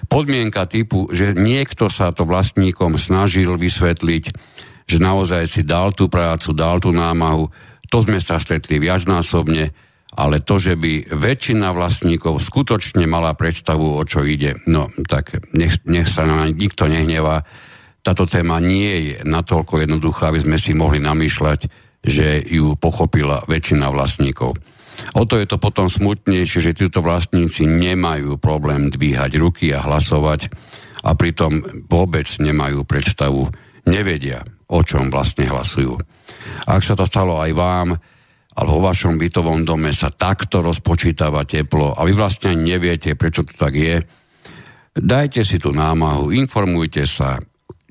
Podmienka 0.07 0.71
typu, 0.71 1.11
že 1.11 1.35
niekto 1.35 1.91
sa 1.91 2.15
to 2.15 2.23
vlastníkom 2.23 2.95
snažil 2.95 3.59
vysvetliť, 3.59 4.25
že 4.87 4.99
naozaj 5.03 5.51
si 5.51 5.63
dal 5.67 5.91
tú 5.91 6.07
prácu, 6.07 6.55
dal 6.55 6.79
tú 6.79 6.95
námahu, 6.95 7.51
to 7.91 8.07
sme 8.07 8.23
sa 8.23 8.39
stretli 8.39 8.79
viacnásobne, 8.79 9.75
ale 10.15 10.37
to, 10.45 10.63
že 10.63 10.79
by 10.79 11.11
väčšina 11.11 11.75
vlastníkov 11.75 12.39
skutočne 12.39 13.03
mala 13.11 13.35
predstavu, 13.35 13.99
o 13.99 14.03
čo 14.07 14.23
ide, 14.23 14.63
no 14.71 14.95
tak 15.11 15.43
nech, 15.59 15.83
nech 15.91 16.07
sa 16.07 16.23
na 16.23 16.47
nikto 16.47 16.87
nehnevá. 16.87 17.43
Táto 18.03 18.27
téma 18.27 18.59
nie 18.59 19.15
je 19.15 19.15
natoľko 19.23 19.87
jednoduchá, 19.87 20.35
aby 20.35 20.43
sme 20.43 20.59
si 20.59 20.75
mohli 20.75 20.99
namýšľať, 20.99 21.61
že 22.03 22.43
ju 22.43 22.75
pochopila 22.75 23.47
väčšina 23.47 23.87
vlastníkov. 23.95 24.59
O 25.15 25.23
to 25.25 25.39
je 25.39 25.47
to 25.47 25.57
potom 25.63 25.87
smutnejšie, 25.87 26.61
že 26.71 26.77
títo 26.77 27.01
vlastníci 27.01 27.65
nemajú 27.65 28.43
problém 28.43 28.91
dvíhať 28.91 29.39
ruky 29.39 29.71
a 29.71 29.83
hlasovať 29.83 30.51
a 31.03 31.15
pritom 31.15 31.87
vôbec 31.87 32.27
nemajú 32.43 32.83
predstavu, 32.87 33.51
nevedia, 33.87 34.43
o 34.71 34.83
čom 34.83 35.11
vlastne 35.11 35.47
hlasujú. 35.47 35.99
Ak 36.67 36.83
sa 36.83 36.95
to 36.95 37.07
stalo 37.07 37.39
aj 37.39 37.51
vám, 37.55 37.89
alebo 38.53 38.79
vo 38.79 38.93
vašom 38.93 39.17
bytovom 39.17 39.65
dome 39.65 39.95
sa 39.97 40.13
takto 40.13 40.61
rozpočítava 40.61 41.43
teplo 41.49 41.97
a 41.97 42.05
vy 42.05 42.13
vlastne 42.13 42.53
neviete, 42.53 43.17
prečo 43.17 43.49
to 43.49 43.55
tak 43.57 43.75
je, 43.75 44.05
dajte 44.93 45.41
si 45.43 45.57
tú 45.57 45.73
námahu, 45.73 46.31
informujte 46.37 47.09
sa, 47.09 47.41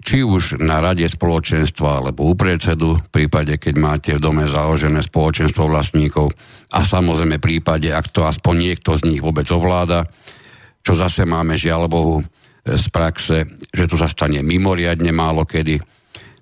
či 0.01 0.25
už 0.25 0.57
na 0.57 0.81
rade 0.81 1.05
spoločenstva 1.05 2.01
alebo 2.01 2.27
u 2.27 2.33
predsedu, 2.33 2.97
v 2.97 3.09
prípade, 3.13 3.55
keď 3.61 3.73
máte 3.77 4.11
v 4.17 4.23
dome 4.23 4.49
založené 4.49 5.05
spoločenstvo 5.05 5.69
vlastníkov 5.69 6.33
a 6.73 6.81
samozrejme 6.81 7.37
v 7.37 7.45
prípade, 7.45 7.93
ak 7.93 8.09
to 8.09 8.25
aspoň 8.25 8.55
niekto 8.57 8.97
z 8.97 9.05
nich 9.07 9.21
vôbec 9.21 9.45
ovláda, 9.53 10.09
čo 10.81 10.97
zase 10.97 11.29
máme 11.29 11.53
žiaľ 11.53 11.85
Bohu 11.85 12.25
z 12.65 12.85
praxe, 12.89 13.45
že 13.69 13.85
to 13.85 13.95
sa 13.97 14.09
stane 14.09 14.41
mimoriadne 14.41 15.13
málo 15.13 15.45
kedy. 15.45 15.77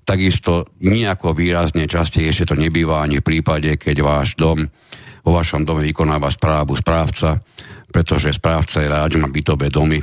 Takisto 0.04 0.74
nejako 0.82 1.38
výrazne 1.38 1.86
častejšie 1.86 2.50
to 2.50 2.56
nebýva 2.58 3.04
ani 3.04 3.22
v 3.22 3.28
prípade, 3.28 3.76
keď 3.78 3.96
váš 4.02 4.34
dom, 4.40 4.66
vo 5.22 5.32
vašom 5.36 5.68
dome 5.68 5.86
vykonáva 5.86 6.32
správu 6.32 6.74
správca, 6.80 7.44
pretože 7.92 8.34
správca 8.34 8.82
je 8.82 8.88
rád, 8.88 9.10
že 9.14 9.22
má 9.22 9.30
bytové 9.30 9.68
domy 9.70 10.00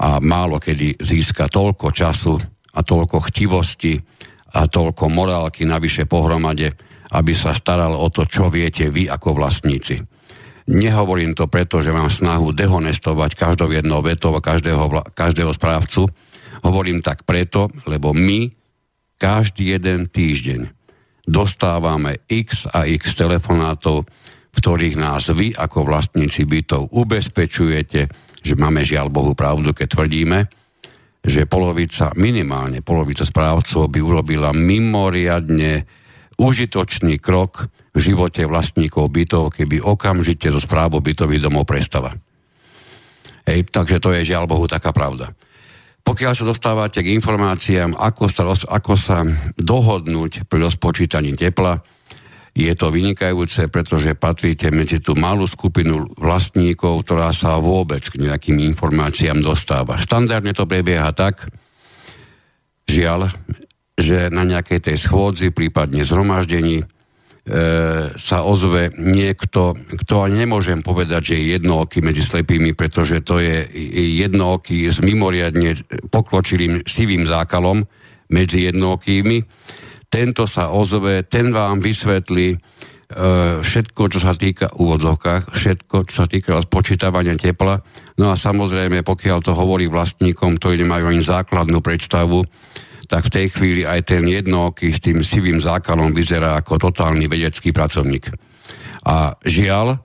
a 0.00 0.18
málo 0.18 0.58
kedy 0.58 0.98
získa 0.98 1.46
toľko 1.46 1.94
času 1.94 2.53
a 2.74 2.80
toľko 2.82 3.30
chtivosti 3.30 3.96
a 4.54 4.66
toľko 4.66 5.10
morálky 5.10 5.66
navyše 5.66 6.06
pohromade, 6.06 6.74
aby 7.14 7.32
sa 7.34 7.54
staral 7.54 7.94
o 7.94 8.06
to, 8.10 8.26
čo 8.26 8.50
viete 8.50 8.90
vy 8.90 9.06
ako 9.06 9.38
vlastníci. 9.38 10.02
Nehovorím 10.64 11.36
to 11.36 11.44
preto, 11.46 11.84
že 11.84 11.92
mám 11.92 12.08
snahu 12.08 12.56
dehonestovať 12.56 13.36
každou 13.36 13.68
jednou 13.68 14.00
vetou 14.00 14.32
a 14.32 14.40
každého, 14.40 15.12
každého 15.12 15.52
správcu. 15.52 16.08
Hovorím 16.64 17.04
tak 17.04 17.28
preto, 17.28 17.68
lebo 17.84 18.16
my 18.16 18.48
každý 19.20 19.76
jeden 19.76 20.08
týždeň 20.08 20.72
dostávame 21.28 22.24
x 22.28 22.64
a 22.72 22.88
x 22.88 23.12
telefonátov, 23.12 24.08
v 24.54 24.56
ktorých 24.56 24.96
nás 24.96 25.28
vy 25.34 25.52
ako 25.52 25.84
vlastníci 25.84 26.48
bytov 26.48 26.88
ubezpečujete, 26.96 28.00
že 28.44 28.54
máme 28.56 28.84
žiaľ 28.84 29.12
Bohu 29.12 29.36
pravdu, 29.36 29.76
keď 29.76 30.00
tvrdíme, 30.00 30.38
že 31.24 31.48
polovica, 31.48 32.12
minimálne 32.20 32.84
polovica 32.84 33.24
správcov 33.24 33.88
by 33.88 34.00
urobila 34.04 34.52
mimoriadne 34.52 35.88
užitočný 36.36 37.16
krok 37.16 37.64
v 37.94 37.98
živote 37.98 38.44
vlastníkov 38.44 39.08
bytov, 39.08 39.56
keby 39.56 39.80
okamžite 39.80 40.52
zo 40.52 40.60
správou 40.60 41.00
bytových 41.00 41.48
domov 41.48 41.64
prestala. 41.64 42.12
Hej, 43.48 43.72
takže 43.72 44.00
to 44.04 44.12
je 44.12 44.34
žiaľ 44.34 44.44
Bohu 44.44 44.68
taká 44.68 44.92
pravda. 44.92 45.32
Pokiaľ 46.04 46.32
sa 46.36 46.44
dostávate 46.44 47.00
k 47.00 47.16
informáciám, 47.16 47.96
ako 47.96 48.28
sa, 48.28 48.44
ako 48.52 48.92
sa 48.92 49.24
dohodnúť 49.56 50.44
pri 50.44 50.58
rozpočítaní 50.68 51.32
tepla, 51.32 51.80
je 52.54 52.70
to 52.78 52.94
vynikajúce, 52.94 53.66
pretože 53.66 54.14
patríte 54.14 54.70
medzi 54.70 55.02
tú 55.02 55.18
malú 55.18 55.42
skupinu 55.50 56.06
vlastníkov, 56.14 57.02
ktorá 57.02 57.34
sa 57.34 57.58
vôbec 57.58 58.06
k 58.06 58.30
nejakým 58.30 58.62
informáciám 58.70 59.42
dostáva. 59.42 59.98
Štandardne 59.98 60.54
to 60.54 60.62
prebieha 60.62 61.10
tak, 61.10 61.50
žiaľ, 62.86 63.34
že 63.98 64.30
na 64.30 64.46
nejakej 64.46 64.86
tej 64.86 64.96
schôdzi, 65.02 65.50
prípadne 65.50 66.06
zhromaždení, 66.06 66.82
e, 66.82 66.86
sa 68.14 68.46
ozve 68.46 68.94
niekto, 68.94 69.74
kto 69.74 70.22
ani 70.22 70.46
nemôžem 70.46 70.78
povedať, 70.78 71.34
že 71.34 71.42
je 71.42 71.58
jednooký 71.58 72.06
medzi 72.06 72.22
slepými, 72.22 72.78
pretože 72.78 73.18
to 73.26 73.42
je 73.42 73.66
jednooký 74.22 74.86
s 74.94 75.02
mimoriadne 75.02 75.74
pokročilým 76.06 76.86
sivým 76.86 77.26
zákalom 77.26 77.82
medzi 78.30 78.70
jednookými 78.70 79.42
tento 80.14 80.46
sa 80.46 80.70
ozve, 80.70 81.26
ten 81.26 81.50
vám 81.50 81.82
vysvetlí 81.82 82.54
e, 82.54 82.58
všetko, 83.58 84.02
čo 84.14 84.22
sa 84.22 84.38
týka 84.38 84.70
úvodzovkách, 84.78 85.50
všetko, 85.50 85.96
čo 86.06 86.14
sa 86.14 86.26
týka 86.30 86.54
spočítavania 86.62 87.34
tepla. 87.34 87.82
No 88.22 88.30
a 88.30 88.38
samozrejme, 88.38 89.02
pokiaľ 89.02 89.42
to 89.42 89.58
hovorí 89.58 89.90
vlastníkom, 89.90 90.62
ktorí 90.62 90.78
nemajú 90.86 91.10
ani 91.10 91.18
základnú 91.18 91.82
predstavu, 91.82 92.46
tak 93.10 93.26
v 93.26 93.34
tej 93.42 93.46
chvíli 93.58 93.82
aj 93.82 94.06
ten 94.06 94.22
jednooký 94.22 94.94
s 94.94 95.02
tým 95.02 95.26
sivým 95.26 95.58
zákalom 95.58 96.14
vyzerá 96.14 96.62
ako 96.62 96.78
totálny 96.78 97.26
vedecký 97.26 97.74
pracovník. 97.74 98.30
A 99.10 99.34
žiaľ, 99.42 99.98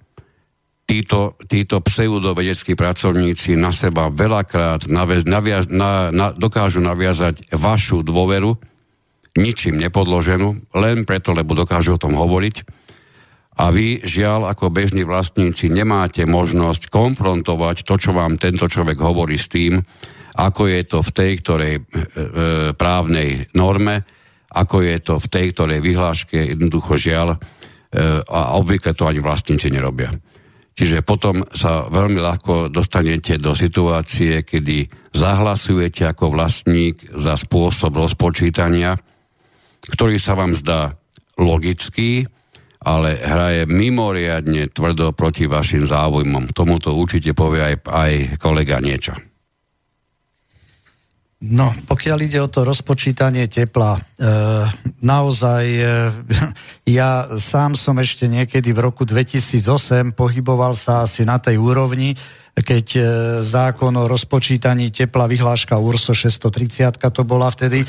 títo, 0.89 1.37
títo 1.45 1.85
pseudovedeckí 1.85 2.73
pracovníci 2.73 3.53
na 3.61 3.69
seba 3.69 4.09
veľakrát 4.09 4.89
naviaz, 4.89 5.23
naviaz, 5.29 5.63
na, 5.69 6.09
na, 6.09 6.33
dokážu 6.33 6.81
naviazať 6.81 7.45
vašu 7.53 8.01
dôveru, 8.01 8.57
ničím 9.39 9.79
nepodloženú, 9.79 10.75
len 10.75 11.07
preto, 11.07 11.31
lebo 11.31 11.55
dokážu 11.55 11.95
o 11.95 12.01
tom 12.01 12.19
hovoriť. 12.19 12.55
A 13.59 13.75
vy, 13.75 13.99
žiaľ, 14.03 14.47
ako 14.51 14.71
bežní 14.71 15.03
vlastníci, 15.03 15.67
nemáte 15.67 16.23
možnosť 16.23 16.87
konfrontovať 16.87 17.83
to, 17.83 17.99
čo 17.99 18.15
vám 18.15 18.39
tento 18.39 18.71
človek 18.71 18.95
hovorí 18.99 19.35
s 19.35 19.51
tým, 19.51 19.83
ako 20.39 20.71
je 20.71 20.81
to 20.87 20.99
v 21.03 21.11
tej 21.11 21.31
ktorej 21.43 21.73
e, 21.75 21.81
e, 21.81 21.83
právnej 22.71 23.51
norme, 23.51 24.07
ako 24.55 24.79
je 24.79 24.97
to 25.03 25.19
v 25.19 25.27
tej 25.27 25.45
ktorej 25.51 25.83
vyhláške, 25.83 26.55
jednoducho 26.55 26.95
žiaľ, 26.95 27.35
e, 27.35 27.37
a 28.23 28.55
obvykle 28.55 28.95
to 28.95 29.03
ani 29.11 29.19
vlastníci 29.19 29.67
nerobia. 29.67 30.15
Čiže 30.79 31.03
potom 31.03 31.43
sa 31.51 31.91
veľmi 31.91 32.23
ľahko 32.23 32.71
dostanete 32.71 33.35
do 33.35 33.51
situácie, 33.51 34.47
kedy 34.47 34.87
zahlasujete 35.11 36.07
ako 36.07 36.31
vlastník 36.31 37.11
za 37.11 37.35
spôsob 37.35 37.99
rozpočítania, 37.99 38.95
ktorý 39.85 40.19
sa 40.19 40.35
vám 40.35 40.51
zdá 40.57 40.97
logický, 41.39 42.27
ale 42.83 43.19
hraje 43.19 43.67
mimoriadne 43.67 44.71
tvrdo 44.71 45.11
proti 45.11 45.47
vašim 45.47 45.83
záujmom. 45.83 46.51
Tomuto 46.55 46.95
určite 46.95 47.35
povie 47.35 47.75
aj, 47.75 47.75
aj 47.87 48.13
kolega 48.39 48.79
niečo. 48.79 49.28
No, 51.39 51.71
pokiaľ 51.71 52.19
ide 52.27 52.43
o 52.43 52.51
to 52.51 52.67
rozpočítanie 52.67 53.47
tepla, 53.47 53.95
e, 53.95 53.99
naozaj 54.99 55.63
e, 55.71 55.83
ja 56.99 57.31
sám 57.31 57.79
som 57.79 57.95
ešte 57.95 58.27
niekedy 58.27 58.75
v 58.75 58.83
roku 58.83 59.07
2008 59.07 60.19
pohyboval 60.19 60.75
sa 60.75 61.07
asi 61.07 61.23
na 61.23 61.39
tej 61.39 61.55
úrovni, 61.55 62.11
keď 62.59 62.85
e, 62.91 63.01
zákon 63.47 63.95
o 63.95 64.11
rozpočítaní 64.11 64.91
tepla 64.91 65.31
vyhláška 65.31 65.79
URSO 65.79 66.11
630 66.11 66.99
to 66.99 67.23
bola 67.23 67.47
vtedy, 67.47 67.83
e, 67.83 67.87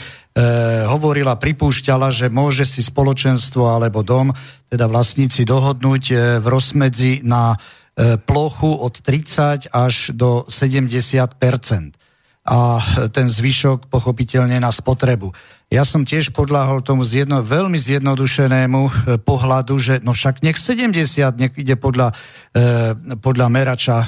hovorila, 0.87 1.35
pripúšťala, 1.35 2.15
že 2.15 2.31
môže 2.31 2.63
si 2.63 2.87
spoločenstvo 2.87 3.67
alebo 3.67 4.07
dom, 4.07 4.31
teda 4.71 4.87
vlastníci 4.87 5.43
dohodnúť 5.43 6.05
e, 6.11 6.15
v 6.39 6.47
rozmedzi 6.47 7.27
na 7.27 7.59
e, 7.59 8.15
plochu 8.15 8.71
od 8.79 8.95
30 8.95 9.75
až 9.75 10.15
do 10.15 10.47
70 10.47 11.99
a 12.41 12.81
ten 13.13 13.29
zvyšok 13.29 13.93
pochopiteľne 13.93 14.57
na 14.57 14.73
spotrebu. 14.73 15.29
Ja 15.71 15.87
som 15.87 16.03
tiež 16.03 16.35
podľahol 16.35 16.83
tomu 16.83 17.07
zjedno, 17.07 17.47
veľmi 17.47 17.79
zjednodušenému 17.79 18.81
e, 18.83 18.91
pohľadu, 19.23 19.79
že 19.79 19.95
no 20.03 20.11
však 20.11 20.43
nech 20.43 20.59
70 20.59 20.91
nech 21.39 21.55
ide 21.55 21.79
podľa, 21.79 22.11
e, 22.51 23.15
podľa 23.15 23.47
merača, 23.47 24.03
e, 24.03 24.07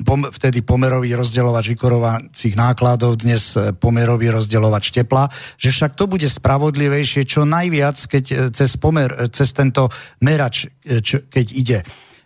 pom, 0.00 0.24
vtedy 0.32 0.64
pomerový 0.64 1.12
rozdeľovač 1.12 1.76
vykorovacích 1.76 2.56
nákladov, 2.56 3.20
dnes 3.20 3.52
e, 3.52 3.76
pomerový 3.76 4.32
rozdeľovač 4.32 4.96
tepla, 4.96 5.28
že 5.60 5.76
však 5.76 5.92
to 5.92 6.08
bude 6.08 6.24
spravodlivejšie 6.24 7.28
čo 7.28 7.44
najviac, 7.44 8.00
keď 8.08 8.24
e, 8.24 8.34
cez, 8.56 8.80
pomer, 8.80 9.28
cez 9.28 9.52
tento 9.52 9.92
merač, 10.24 10.72
keď 11.28 11.46
ide. 11.52 11.78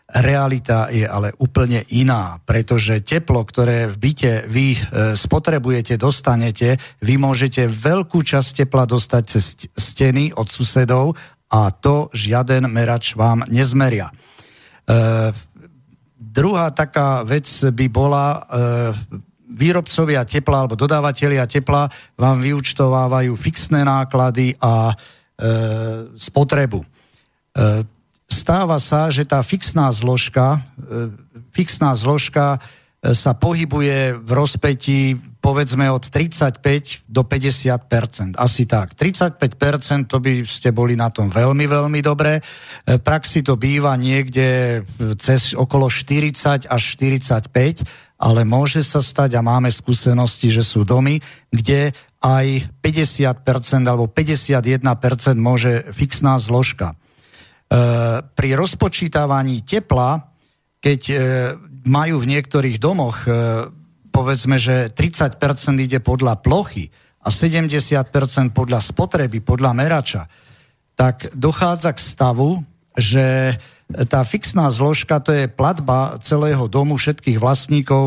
Realita 0.08 0.88
je 0.88 1.04
ale 1.04 1.36
úplne 1.36 1.84
iná, 1.92 2.40
pretože 2.48 3.04
teplo, 3.04 3.44
ktoré 3.44 3.92
v 3.92 3.96
byte 4.08 4.48
vy 4.48 4.72
e, 4.72 4.78
spotrebujete, 5.12 6.00
dostanete, 6.00 6.80
vy 7.04 7.14
môžete 7.20 7.68
veľkú 7.68 8.24
časť 8.24 8.64
tepla 8.64 8.88
dostať 8.88 9.22
cez 9.28 9.68
steny 9.76 10.32
od 10.32 10.48
susedov 10.48 11.12
a 11.52 11.68
to 11.76 12.08
žiaden 12.16 12.72
merač 12.72 13.20
vám 13.20 13.44
nezmeria. 13.52 14.08
E, 14.08 14.14
druhá 16.16 16.72
taká 16.72 17.20
vec 17.28 17.44
by 17.68 17.86
bola, 17.92 18.26
e, 18.32 19.18
výrobcovia 19.48 20.24
tepla 20.24 20.64
alebo 20.64 20.76
dodávateľia 20.76 21.44
tepla 21.44 21.88
vám 22.16 22.40
vyučtovávajú 22.40 23.32
fixné 23.36 23.84
náklady 23.84 24.56
a 24.60 24.92
e, 24.92 24.94
spotrebu. 26.16 26.80
E, 26.80 26.86
stáva 28.28 28.76
sa, 28.76 29.08
že 29.08 29.24
tá 29.24 29.40
fixná 29.40 29.88
zložka, 29.88 30.60
e, 30.76 31.08
fixná 31.56 31.96
zložka 31.96 32.60
e, 33.00 33.16
sa 33.16 33.32
pohybuje 33.32 34.20
v 34.20 34.30
rozpetí 34.36 35.16
povedzme 35.40 35.88
od 35.88 36.04
35 36.04 37.08
do 37.08 37.24
50 37.24 38.36
Asi 38.36 38.68
tak. 38.68 38.92
35% 38.92 40.12
to 40.12 40.20
by 40.20 40.44
ste 40.44 40.76
boli 40.76 40.92
na 40.92 41.08
tom 41.08 41.32
veľmi, 41.32 41.64
veľmi 41.64 42.04
dobre. 42.04 42.38
E, 42.38 42.42
praxi 43.00 43.40
to 43.40 43.56
býva 43.56 43.96
niekde 43.96 44.84
cez 45.16 45.56
okolo 45.56 45.88
40 45.88 46.68
až 46.68 46.82
45, 47.00 47.48
ale 48.20 48.40
môže 48.44 48.84
sa 48.84 49.00
stať 49.00 49.40
a 49.40 49.46
máme 49.46 49.72
skúsenosti, 49.72 50.52
že 50.52 50.60
sú 50.60 50.84
domy, 50.84 51.16
kde 51.48 51.96
aj 52.20 52.68
50% 52.82 53.88
alebo 53.88 54.10
51% 54.10 54.84
môže 55.38 55.86
fixná 55.94 56.36
zložka. 56.36 56.98
E, 57.68 57.76
pri 58.24 58.50
rozpočítavaní 58.56 59.60
tepla, 59.60 60.32
keď 60.80 61.00
e, 61.08 61.14
majú 61.84 62.24
v 62.24 62.30
niektorých 62.32 62.80
domoch, 62.80 63.28
e, 63.28 63.68
povedzme, 64.08 64.56
že 64.56 64.88
30% 64.88 65.36
ide 65.76 66.00
podľa 66.00 66.40
plochy 66.40 66.88
a 67.20 67.28
70% 67.28 68.56
podľa 68.56 68.80
spotreby, 68.80 69.44
podľa 69.44 69.76
merača, 69.76 70.24
tak 70.96 71.28
dochádza 71.36 71.92
k 71.92 72.00
stavu, 72.00 72.64
že 72.96 73.52
tá 73.88 74.20
fixná 74.20 74.68
zložka 74.68 75.16
to 75.16 75.32
je 75.32 75.48
platba 75.48 76.20
celého 76.20 76.68
domu 76.68 77.00
všetkých 77.00 77.40
vlastníkov 77.40 78.04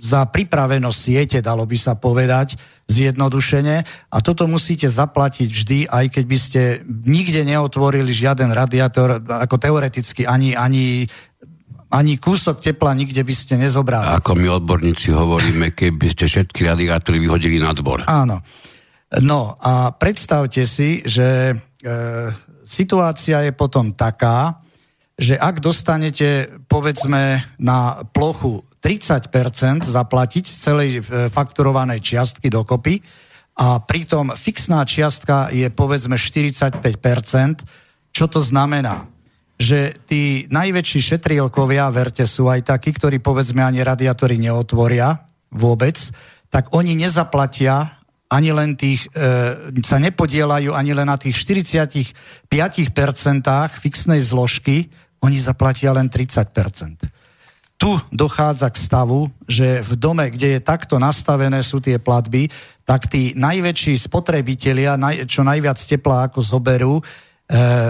za 0.00 0.24
pripravenosť 0.28 0.98
siete, 1.00 1.38
dalo 1.44 1.68
by 1.68 1.76
sa 1.76 1.96
povedať, 1.96 2.56
zjednodušene. 2.88 3.76
A 4.12 4.16
toto 4.20 4.44
musíte 4.44 4.88
zaplatiť 4.88 5.48
vždy, 5.48 5.78
aj 5.88 6.06
keď 6.12 6.24
by 6.24 6.38
ste 6.40 6.60
nikde 7.04 7.44
neotvorili 7.44 8.12
žiaden 8.12 8.52
radiátor, 8.52 9.24
ako 9.24 9.56
teoreticky 9.56 10.28
ani, 10.28 10.52
ani 10.52 11.08
ani 11.94 12.18
kúsok 12.18 12.58
tepla 12.58 12.90
nikde 12.90 13.22
by 13.22 13.34
ste 13.34 13.54
nezobrali. 13.54 14.18
Ako 14.18 14.34
my 14.34 14.50
odborníci 14.50 15.14
hovoríme, 15.14 15.70
keby 15.78 16.10
ste 16.10 16.26
všetky 16.26 16.66
radiátory 16.66 17.22
vyhodili 17.22 17.62
na 17.62 17.70
dvor. 17.70 18.02
Áno. 18.10 18.42
No 19.22 19.54
a 19.62 19.94
predstavte 19.94 20.66
si, 20.66 21.06
že 21.06 21.54
e, 21.54 21.56
situácia 22.66 23.46
je 23.46 23.54
potom 23.54 23.94
taká, 23.94 24.58
že 25.14 25.38
ak 25.38 25.62
dostanete 25.62 26.50
povedzme 26.66 27.42
na 27.62 28.02
plochu 28.10 28.66
30% 28.82 29.86
zaplatiť 29.86 30.44
z 30.44 30.56
celej 30.60 30.90
e, 30.98 31.00
fakturovanej 31.32 32.04
čiastky 32.04 32.52
dokopy 32.52 33.00
a 33.56 33.78
pritom 33.80 34.34
fixná 34.34 34.82
čiastka 34.82 35.48
je 35.54 35.70
povedzme 35.70 36.18
45%. 36.18 36.84
Čo 38.10 38.26
to 38.26 38.42
znamená? 38.42 39.06
Že 39.54 39.94
tí 40.04 40.22
najväčší 40.50 41.00
šetrielkovia, 41.14 41.86
verte, 41.94 42.26
sú 42.26 42.50
aj 42.50 42.66
takí, 42.74 42.90
ktorí 42.90 43.22
povedzme 43.22 43.62
ani 43.62 43.86
radiátory 43.86 44.36
neotvoria 44.36 45.22
vôbec, 45.54 45.96
tak 46.50 46.74
oni 46.74 46.98
nezaplatia 46.98 48.02
ani 48.34 48.50
len 48.50 48.74
tých, 48.74 49.06
e, 49.14 49.78
sa 49.86 50.02
nepodielajú 50.02 50.74
ani 50.74 50.90
len 50.90 51.06
na 51.06 51.14
tých 51.14 51.38
45% 51.38 52.10
fixnej 53.78 54.18
zložky, 54.18 54.90
oni 55.24 55.40
zaplatia 55.40 55.96
len 55.96 56.12
30% 56.12 57.24
tu 57.74 57.98
dochádza 58.14 58.70
k 58.70 58.76
stavu, 58.78 59.28
že 59.50 59.82
v 59.82 59.92
dome, 59.98 60.30
kde 60.30 60.56
je 60.56 60.60
takto 60.62 60.96
nastavené 61.02 61.58
sú 61.60 61.82
tie 61.82 61.98
platby, 61.98 62.48
tak 62.86 63.10
tí 63.10 63.34
najväčší 63.34 63.98
spotrebitelia, 63.98 64.94
čo 65.26 65.42
najviac 65.42 65.76
tepla 65.76 66.30
ako 66.30 66.38
zoberú, 66.40 66.94
e, 67.00 67.02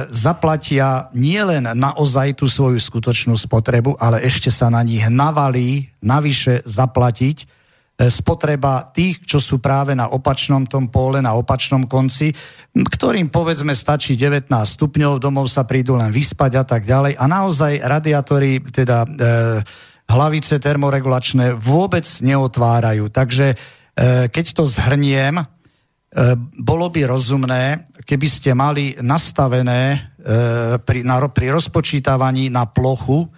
zaplatia 0.08 1.12
nielen 1.12 1.68
naozaj 1.76 2.32
tú 2.40 2.48
svoju 2.48 2.80
skutočnú 2.80 3.36
spotrebu, 3.36 3.94
ale 4.00 4.24
ešte 4.24 4.48
sa 4.48 4.72
na 4.72 4.80
nich 4.80 5.04
navalí 5.06 5.92
navyše 6.00 6.64
zaplatiť 6.64 7.46
spotreba 7.94 8.90
tých, 8.90 9.22
čo 9.22 9.38
sú 9.38 9.62
práve 9.62 9.94
na 9.94 10.10
opačnom 10.10 10.66
tom 10.66 10.90
pole, 10.90 11.22
na 11.22 11.38
opačnom 11.38 11.86
konci, 11.86 12.34
ktorým 12.74 13.30
povedzme 13.30 13.70
stačí 13.70 14.18
19 14.18 14.50
stupňov, 14.50 15.22
domov 15.22 15.46
sa 15.46 15.62
prídu 15.62 15.94
len 15.94 16.10
vyspať 16.10 16.52
a 16.58 16.64
tak 16.66 16.82
ďalej. 16.82 17.14
A 17.14 17.24
naozaj 17.30 17.78
radiátory, 17.78 18.58
teda 18.66 19.06
e, 19.06 19.08
hlavice 20.10 20.58
termoregulačné 20.58 21.54
vôbec 21.54 22.02
neotvárajú. 22.02 23.14
Takže 23.14 23.54
e, 23.54 23.56
keď 24.26 24.46
to 24.58 24.66
zhrniem, 24.66 25.38
e, 25.38 25.44
bolo 26.58 26.90
by 26.90 27.06
rozumné, 27.06 27.94
keby 28.02 28.26
ste 28.26 28.58
mali 28.58 28.98
nastavené 28.98 29.82
e, 29.94 29.98
pri, 30.82 31.06
na, 31.06 31.22
pri 31.30 31.54
rozpočítavaní 31.54 32.50
na 32.50 32.66
plochu 32.66 33.22
e, 33.22 33.28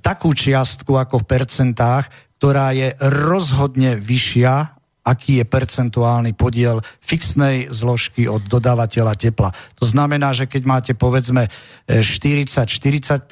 takú 0.00 0.32
čiastku 0.32 0.96
ako 0.96 1.20
v 1.20 1.28
percentách, 1.28 2.29
ktorá 2.40 2.72
je 2.72 2.96
rozhodne 3.04 4.00
vyššia 4.00 4.80
aký 5.00 5.40
je 5.40 5.44
percentuálny 5.48 6.36
podiel 6.36 6.84
fixnej 7.00 7.72
zložky 7.72 8.28
od 8.28 8.44
dodávateľa 8.44 9.16
tepla. 9.16 9.50
To 9.80 9.84
znamená, 9.88 10.36
že 10.36 10.44
keď 10.44 10.62
máte 10.68 10.92
povedzme 10.92 11.48
40-45% 11.88 13.24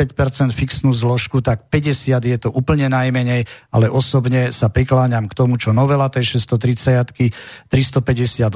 fixnú 0.56 0.90
zložku, 0.96 1.44
tak 1.44 1.68
50 1.68 2.24
je 2.24 2.38
to 2.40 2.48
úplne 2.50 2.88
najmenej, 2.88 3.44
ale 3.68 3.86
osobne 3.92 4.48
sa 4.48 4.72
prikláňam 4.72 5.28
k 5.28 5.36
tomu, 5.36 5.60
čo 5.60 5.76
novela 5.76 6.08
tej 6.08 6.40
630 6.40 7.04
358 7.68 8.48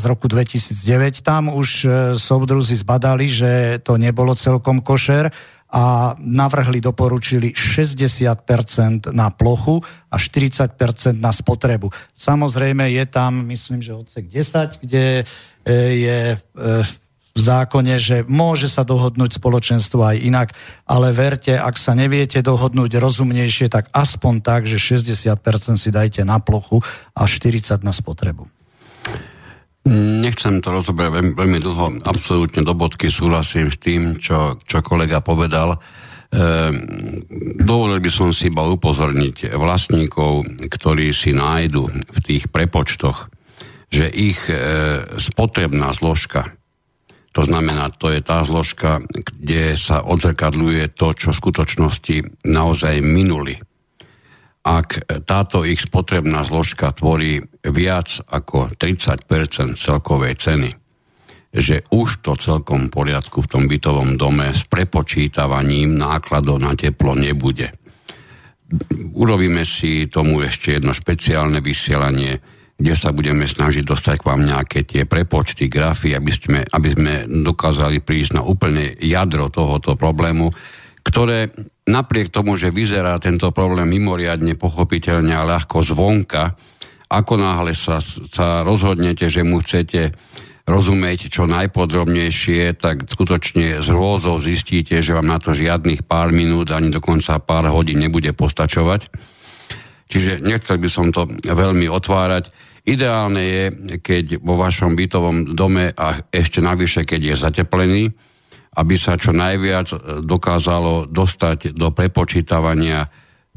z 0.00 0.04
roku 0.08 0.26
2009, 0.26 1.20
tam 1.20 1.52
už 1.52 1.68
e, 1.84 1.88
soudruzi 2.16 2.80
zbadali, 2.80 3.28
že 3.28 3.78
to 3.84 4.00
nebolo 4.00 4.32
celkom 4.32 4.80
košer 4.80 5.28
a 5.74 6.14
navrhli, 6.22 6.78
doporučili 6.78 7.50
60% 7.50 9.10
na 9.10 9.34
plochu 9.34 9.82
a 10.06 10.14
40% 10.14 11.18
na 11.18 11.34
spotrebu. 11.34 11.90
Samozrejme 12.14 12.86
je 12.94 13.04
tam, 13.10 13.42
myslím, 13.50 13.82
že 13.82 13.98
odsek 13.98 14.30
10, 14.30 14.78
kde 14.78 15.26
e, 15.66 15.74
je 15.98 16.20
e, 16.30 16.36
v 17.34 17.40
zákone, 17.42 17.98
že 17.98 18.22
môže 18.30 18.70
sa 18.70 18.86
dohodnúť 18.86 19.42
spoločenstvo 19.42 20.06
aj 20.06 20.16
inak, 20.22 20.48
ale 20.86 21.10
verte, 21.10 21.58
ak 21.58 21.74
sa 21.74 21.98
neviete 21.98 22.38
dohodnúť 22.38 22.94
rozumnejšie, 22.94 23.66
tak 23.66 23.90
aspoň 23.90 24.34
tak, 24.46 24.70
že 24.70 24.78
60% 24.78 25.34
si 25.74 25.90
dajte 25.90 26.22
na 26.22 26.38
plochu 26.38 26.78
a 27.18 27.26
40% 27.26 27.82
na 27.82 27.90
spotrebu. 27.90 28.46
Nechcem 29.84 30.64
to 30.64 30.72
rozoberať 30.72 31.12
veľmi, 31.12 31.32
veľmi 31.36 31.58
dlho, 31.60 31.86
absolútne 32.08 32.64
do 32.64 32.72
bodky 32.72 33.12
súhlasím 33.12 33.68
s 33.68 33.76
tým, 33.76 34.16
čo, 34.16 34.56
čo 34.64 34.80
kolega 34.80 35.20
povedal. 35.20 35.76
E, 35.76 35.78
dovolil 37.60 38.00
by 38.00 38.08
som 38.08 38.32
si 38.32 38.48
iba 38.48 38.64
upozorniť 38.64 39.52
vlastníkov, 39.52 40.48
ktorí 40.72 41.12
si 41.12 41.36
nájdu 41.36 41.84
v 41.92 42.18
tých 42.24 42.48
prepočtoch, 42.48 43.28
že 43.92 44.08
ich 44.08 44.40
e, 44.48 44.56
spotrebná 45.20 45.92
zložka, 45.92 46.48
to 47.36 47.44
znamená, 47.44 47.92
to 47.92 48.08
je 48.08 48.24
tá 48.24 48.40
zložka, 48.40 49.04
kde 49.12 49.76
sa 49.76 50.00
odzrkadľuje 50.00 50.96
to, 50.96 51.12
čo 51.12 51.36
v 51.36 51.40
skutočnosti 51.44 52.16
naozaj 52.48 53.04
minuli 53.04 53.60
ak 54.64 55.20
táto 55.28 55.60
ich 55.68 55.84
spotrebná 55.84 56.40
zložka 56.40 56.96
tvorí 56.96 57.44
viac 57.60 58.24
ako 58.32 58.72
30% 58.72 59.76
celkovej 59.76 60.34
ceny, 60.40 60.70
že 61.52 61.84
už 61.92 62.24
to 62.24 62.32
celkom 62.34 62.88
poriadku 62.88 63.44
v 63.44 63.50
tom 63.52 63.64
bytovom 63.68 64.16
dome 64.16 64.50
s 64.50 64.64
prepočítavaním 64.64 65.94
nákladov 65.94 66.64
na 66.64 66.72
teplo 66.72 67.12
nebude. 67.12 67.76
Urobíme 69.14 69.68
si 69.68 70.08
tomu 70.08 70.40
ešte 70.40 70.80
jedno 70.80 70.96
špeciálne 70.96 71.60
vysielanie, 71.60 72.40
kde 72.74 72.94
sa 72.96 73.14
budeme 73.14 73.46
snažiť 73.46 73.84
dostať 73.86 74.16
k 74.18 74.26
vám 74.26 74.42
nejaké 74.48 74.82
tie 74.82 75.06
prepočty, 75.06 75.70
grafy, 75.70 76.16
aby 76.16 76.32
sme, 76.32 76.60
aby 76.66 76.88
sme 76.90 77.12
dokázali 77.28 78.02
prísť 78.02 78.40
na 78.40 78.42
úplne 78.42 78.96
jadro 78.98 79.46
tohoto 79.52 79.94
problému, 79.94 80.50
ktoré 81.04 81.52
napriek 81.84 82.32
tomu, 82.32 82.56
že 82.56 82.72
vyzerá 82.72 83.16
tento 83.20 83.52
problém 83.52 83.88
mimoriadne 83.88 84.56
pochopiteľne 84.56 85.32
a 85.36 85.48
ľahko 85.48 85.84
zvonka, 85.84 86.56
ako 87.12 87.34
náhle 87.36 87.76
sa, 87.76 88.00
sa 88.02 88.64
rozhodnete, 88.64 89.28
že 89.28 89.44
mu 89.44 89.60
chcete 89.60 90.16
rozumieť 90.64 91.28
čo 91.28 91.44
najpodrobnejšie, 91.44 92.80
tak 92.80 93.04
skutočne 93.04 93.84
z 93.84 93.88
rôzou 93.92 94.40
zistíte, 94.40 94.96
že 95.04 95.12
vám 95.12 95.28
na 95.28 95.36
to 95.36 95.52
žiadnych 95.52 96.08
pár 96.08 96.32
minút 96.32 96.72
ani 96.72 96.88
dokonca 96.88 97.36
pár 97.44 97.68
hodín 97.68 98.00
nebude 98.00 98.32
postačovať. 98.32 99.12
Čiže 100.08 100.40
nechcel 100.40 100.80
by 100.80 100.88
som 100.88 101.12
to 101.12 101.28
veľmi 101.44 101.84
otvárať. 101.92 102.48
Ideálne 102.84 103.42
je, 103.44 103.64
keď 104.00 104.40
vo 104.40 104.56
vašom 104.56 104.96
bytovom 104.96 105.52
dome 105.52 105.92
a 105.92 106.20
ešte 106.32 106.64
navyše, 106.64 107.04
keď 107.04 107.20
je 107.32 107.34
zateplený, 107.36 108.02
aby 108.74 108.94
sa 108.98 109.14
čo 109.14 109.30
najviac 109.30 109.86
e, 109.90 109.96
dokázalo 110.22 111.06
dostať 111.06 111.74
do 111.74 111.94
prepočítavania 111.94 113.06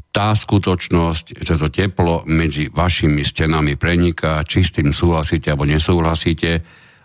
tá 0.08 0.32
skutočnosť, 0.32 1.44
že 1.44 1.54
to 1.60 1.68
teplo 1.68 2.24
medzi 2.24 2.72
vašimi 2.72 3.22
stenami 3.22 3.76
preniká, 3.76 4.40
či 4.42 4.64
s 4.64 4.74
tým 4.74 4.90
súhlasíte 4.90 5.52
alebo 5.52 5.68
nesúhlasíte 5.68 6.52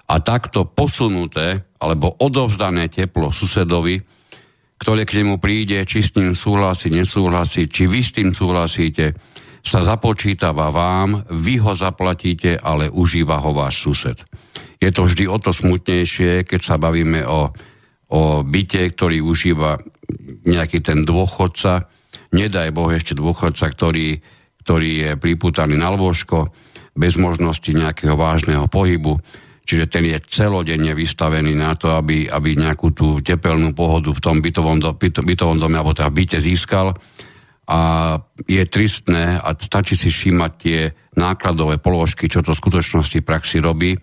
a 0.08 0.16
takto 0.24 0.66
posunuté 0.66 1.68
alebo 1.78 2.16
odovzdané 2.16 2.88
teplo 2.88 3.30
susedovi, 3.30 4.00
ktoré 4.80 5.08
k 5.08 5.24
nemu 5.24 5.40
príde, 5.40 5.80
či 5.88 6.04
s 6.04 6.16
ním 6.16 6.36
súhlasí, 6.36 6.92
nesúhlasí, 6.92 7.68
či 7.72 7.88
vy 7.88 8.00
s 8.04 8.12
tým 8.16 8.30
súhlasíte, 8.36 9.16
sa 9.64 9.80
započítava 9.80 10.68
vám, 10.76 11.24
vy 11.32 11.56
ho 11.64 11.72
zaplatíte, 11.72 12.60
ale 12.60 12.92
užíva 12.92 13.40
ho 13.40 13.56
váš 13.56 13.80
sused. 13.80 14.20
Je 14.84 14.92
to 14.92 15.08
vždy 15.08 15.24
o 15.32 15.40
to 15.40 15.56
smutnejšie, 15.56 16.44
keď 16.44 16.60
sa 16.60 16.76
bavíme 16.76 17.24
o 17.24 17.56
o 18.14 18.46
byte, 18.46 18.94
ktorý 18.94 19.26
užíva 19.26 19.82
nejaký 20.46 20.86
ten 20.86 21.02
dôchodca, 21.02 21.90
nedaj 22.30 22.70
Boh 22.70 22.94
ešte 22.94 23.18
dôchodca, 23.18 23.66
ktorý, 23.74 24.22
ktorý 24.62 24.90
je 25.02 25.12
priputaný 25.18 25.82
na 25.82 25.90
lôžko, 25.90 26.54
bez 26.94 27.18
možnosti 27.18 27.74
nejakého 27.74 28.14
vážneho 28.14 28.70
pohybu, 28.70 29.18
čiže 29.66 29.90
ten 29.90 30.06
je 30.06 30.18
celodenne 30.30 30.94
vystavený 30.94 31.58
na 31.58 31.74
to, 31.74 31.90
aby, 31.90 32.30
aby 32.30 32.54
nejakú 32.54 32.94
tú 32.94 33.18
tepelnú 33.26 33.74
pohodu 33.74 34.14
v 34.14 34.22
tom 34.22 34.38
bytovom, 34.46 34.78
do, 34.78 34.94
byto, 34.94 35.26
bytovom 35.26 35.58
dome 35.58 35.82
alebo 35.82 35.98
teda 35.98 36.14
byte 36.14 36.38
získal. 36.38 36.94
A 37.64 37.80
je 38.46 38.62
tristné 38.68 39.40
a 39.40 39.56
stačí 39.58 39.98
si 39.98 40.12
všímať 40.12 40.52
tie 40.60 40.92
nákladové 41.16 41.80
položky, 41.82 42.30
čo 42.30 42.46
to 42.46 42.54
v 42.54 42.62
skutočnosti 42.62 43.24
praxi 43.24 43.64
robí, 43.64 43.96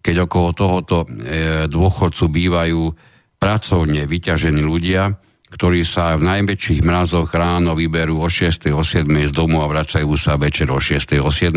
keď 0.00 0.30
okolo 0.30 0.48
tohoto 0.56 1.04
e, 1.04 1.66
dôchodcu 1.68 2.24
bývajú 2.30 3.09
pracovne 3.40 4.04
vyťažení 4.04 4.60
ľudia, 4.60 5.16
ktorí 5.50 5.82
sa 5.82 6.14
v 6.14 6.28
najväčších 6.28 6.84
mrazoch 6.84 7.32
ráno 7.34 7.74
vyberú 7.74 8.22
o 8.22 8.28
6. 8.28 8.70
o 8.70 8.84
7. 8.84 9.08
z 9.08 9.32
domu 9.34 9.64
a 9.64 9.66
vracajú 9.66 10.14
sa 10.14 10.38
večer 10.38 10.70
o 10.70 10.78
6. 10.78 11.18
o 11.18 11.32
7. 11.32 11.56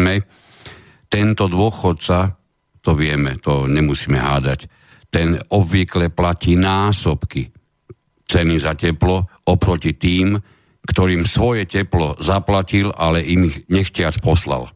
Tento 1.11 1.43
dôchodca, 1.45 2.33
to 2.81 2.91
vieme, 2.97 3.37
to 3.37 3.69
nemusíme 3.69 4.17
hádať, 4.17 4.65
ten 5.13 5.37
obvykle 5.53 6.09
platí 6.09 6.57
násobky 6.57 7.53
ceny 8.25 8.57
za 8.57 8.73
teplo 8.73 9.29
oproti 9.45 9.93
tým, 9.93 10.41
ktorým 10.83 11.21
svoje 11.21 11.69
teplo 11.69 12.17
zaplatil, 12.17 12.89
ale 12.97 13.21
im 13.21 13.45
ich 13.45 13.69
nechtiac 13.69 14.17
poslal. 14.25 14.73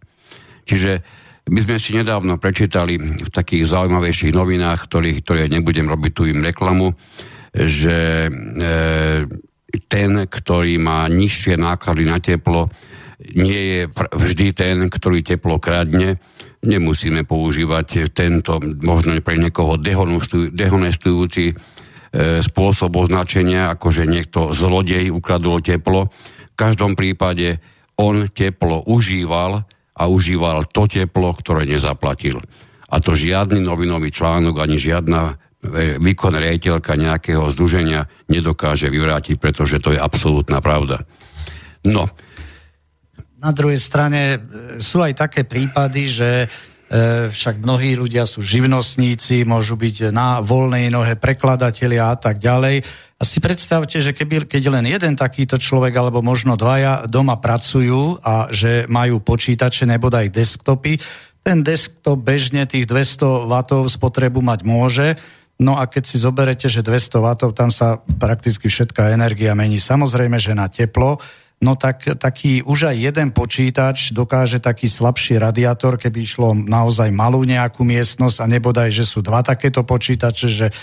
Čiže 0.69 1.01
my 1.47 1.59
sme 1.63 1.79
si 1.79 1.95
nedávno 1.95 2.35
prečítali 2.35 2.99
v 2.99 3.29
takých 3.31 3.71
zaujímavejších 3.71 4.35
novinách, 4.35 4.87
ktorých, 4.87 5.17
ktoré 5.23 5.41
nebudem 5.47 5.87
robiť 5.87 6.11
tu 6.11 6.27
im 6.27 6.43
reklamu, 6.43 6.91
že 7.55 8.27
e, 8.27 8.31
ten, 9.87 10.11
ktorý 10.27 10.75
má 10.77 11.07
nižšie 11.07 11.55
náklady 11.55 12.03
na 12.03 12.19
teplo, 12.19 12.67
nie 13.33 13.57
je 13.57 13.81
vždy 13.95 14.47
ten, 14.53 14.77
ktorý 14.91 15.23
teplo 15.23 15.57
kradne. 15.57 16.19
Nemusíme 16.61 17.23
používať 17.23 18.11
tento 18.11 18.59
možno 18.83 19.15
pre 19.23 19.39
niekoho 19.39 19.79
dehonestujúci 20.51 21.45
e, 21.49 21.55
spôsob 22.43 22.91
označenia, 22.99 23.71
ako 23.71 23.87
že 23.89 24.03
niekto 24.03 24.51
zlodej 24.51 25.09
ukradol 25.15 25.63
teplo. 25.63 26.11
V 26.53 26.55
každom 26.59 26.93
prípade 26.99 27.63
on 27.97 28.27
teplo 28.29 28.83
užíval, 28.85 29.65
a 29.97 30.05
užíval 30.05 30.69
to 30.69 30.85
teplo, 30.85 31.33
ktoré 31.33 31.65
nezaplatil. 31.65 32.37
A 32.87 33.01
to 33.01 33.17
žiadny 33.17 33.59
novinový 33.59 34.13
článok 34.13 34.63
ani 34.63 34.77
žiadna 34.79 35.21
e, 35.27 35.99
výkon 35.99 36.37
rejiteľka 36.37 36.95
nejakého 36.95 37.43
združenia 37.51 38.07
nedokáže 38.31 38.87
vyvrátiť, 38.87 39.35
pretože 39.41 39.81
to 39.81 39.91
je 39.91 39.99
absolútna 39.99 40.61
pravda. 40.61 41.03
No. 41.83 42.07
Na 43.37 43.51
druhej 43.51 43.81
strane 43.81 44.21
e, 44.21 44.37
sú 44.79 45.03
aj 45.03 45.17
také 45.17 45.43
prípady, 45.43 46.07
že 46.07 46.29
však 47.31 47.59
mnohí 47.59 47.99
ľudia 47.99 48.23
sú 48.23 48.39
živnostníci, 48.39 49.43
môžu 49.43 49.75
byť 49.75 50.15
na 50.15 50.39
voľnej 50.39 50.87
nohe 50.87 51.19
prekladatelia 51.19 52.11
a 52.11 52.17
tak 52.17 52.39
ďalej. 52.39 52.83
A 53.17 53.23
si 53.25 53.43
predstavte, 53.43 53.99
že 53.99 54.15
keby, 54.15 54.47
keď 54.47 54.63
len 54.71 54.85
jeden 54.87 55.17
takýto 55.19 55.59
človek, 55.59 55.91
alebo 55.97 56.23
možno 56.23 56.55
dvaja 56.55 57.09
doma 57.09 57.35
pracujú 57.41 58.23
a 58.23 58.47
že 58.53 58.87
majú 58.87 59.19
počítače 59.19 59.89
nebo 59.89 60.07
aj 60.07 60.31
desktopy, 60.31 61.01
ten 61.43 61.63
desktop 61.63 62.19
bežne 62.23 62.67
tých 62.67 62.87
200 62.87 63.47
W 63.47 63.87
spotrebu 63.87 64.39
mať 64.43 64.59
môže, 64.63 65.09
No 65.57 65.73
a 65.73 65.89
keď 65.89 66.03
si 66.05 66.21
zoberete, 66.21 66.69
že 66.69 66.85
200 66.85 67.17
W, 67.17 67.27
tam 67.49 67.73
sa 67.73 67.97
prakticky 67.97 68.69
všetká 68.69 69.09
energia 69.09 69.57
mení. 69.57 69.81
Samozrejme, 69.81 70.37
že 70.37 70.53
na 70.53 70.69
teplo 70.69 71.17
no 71.57 71.73
tak 71.73 72.05
taký 72.21 72.61
už 72.61 72.93
aj 72.93 72.97
jeden 72.97 73.29
počítač 73.33 74.13
dokáže 74.13 74.61
taký 74.61 74.85
slabší 74.85 75.41
radiátor, 75.41 75.97
keby 75.97 76.19
išlo 76.21 76.53
naozaj 76.53 77.09
malú 77.09 77.41
nejakú 77.41 77.81
miestnosť 77.81 78.37
a 78.43 78.45
nebodaj, 78.45 78.89
že 78.93 79.09
sú 79.09 79.25
dva 79.25 79.41
takéto 79.41 79.81
počítače, 79.81 80.47
že 80.47 80.67
e, 80.69 80.73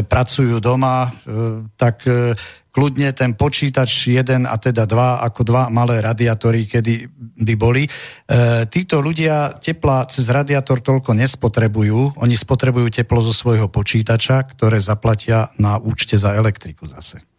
pracujú 0.00 0.60
doma, 0.64 1.12
e, 1.12 1.68
tak 1.76 2.08
e, 2.08 2.32
kľudne 2.74 3.14
ten 3.14 3.38
počítač 3.38 4.10
jeden 4.10 4.50
a 4.50 4.58
teda 4.58 4.88
dva, 4.88 5.22
ako 5.22 5.40
dva 5.46 5.62
malé 5.70 6.02
radiátory, 6.02 6.66
kedy 6.66 7.06
by 7.38 7.54
boli. 7.54 7.86
E, 7.86 7.90
títo 8.66 8.98
ľudia 8.98 9.60
tepla 9.62 10.08
cez 10.10 10.26
radiátor 10.26 10.82
toľko 10.82 11.14
nespotrebujú, 11.14 12.18
oni 12.18 12.34
spotrebujú 12.34 12.90
teplo 12.90 13.22
zo 13.22 13.30
svojho 13.30 13.70
počítača, 13.70 14.42
ktoré 14.56 14.82
zaplatia 14.82 15.54
na 15.60 15.78
účte 15.78 16.18
za 16.18 16.34
elektriku 16.34 16.90
zase. 16.90 17.33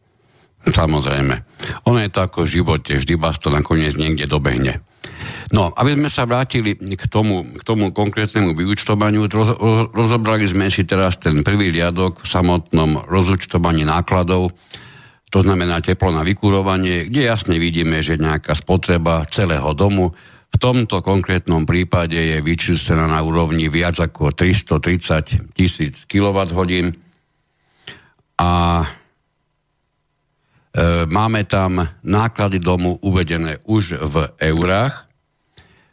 Samozrejme. 0.66 1.36
Ono 1.86 2.00
je 2.02 2.10
to 2.10 2.20
ako 2.26 2.46
v 2.46 2.54
živote, 2.62 2.92
vždy 2.98 3.14
vás 3.18 3.38
to 3.38 3.54
nakoniec 3.54 3.94
niekde 3.98 4.26
dobehne. 4.26 4.82
No, 5.54 5.70
aby 5.78 5.94
sme 5.94 6.10
sa 6.10 6.26
vrátili 6.26 6.74
k 6.74 7.06
tomu, 7.06 7.46
k 7.46 7.62
tomu 7.62 7.94
konkrétnemu 7.94 8.58
vyučtovaniu, 8.58 9.30
roz, 9.30 9.54
rozobrali 9.94 10.50
sme 10.50 10.74
si 10.74 10.84
teraz 10.90 11.22
ten 11.22 11.46
prvý 11.46 11.70
riadok 11.70 12.26
v 12.26 12.28
samotnom 12.28 13.06
rozúčtovaní 13.06 13.86
nákladov, 13.86 14.58
to 15.30 15.46
znamená 15.46 15.86
teplo 15.86 16.10
na 16.10 16.26
vykurovanie, 16.26 17.12
kde 17.12 17.30
jasne 17.30 17.62
vidíme, 17.62 18.02
že 18.02 18.18
nejaká 18.18 18.58
spotreba 18.58 19.28
celého 19.30 19.70
domu 19.78 20.18
v 20.56 20.58
tomto 20.58 21.04
konkrétnom 21.04 21.68
prípade 21.68 22.16
je 22.16 22.40
vyčíslená 22.40 23.12
na 23.12 23.20
úrovni 23.20 23.68
viac 23.68 24.00
ako 24.00 24.32
330 24.32 25.52
tisíc 25.52 26.08
kWh 26.08 26.96
a 28.40 28.52
máme 31.08 31.48
tam 31.48 31.80
náklady 32.04 32.60
domu 32.60 33.00
uvedené 33.00 33.64
už 33.64 33.96
v 33.96 34.16
eurách. 34.44 35.08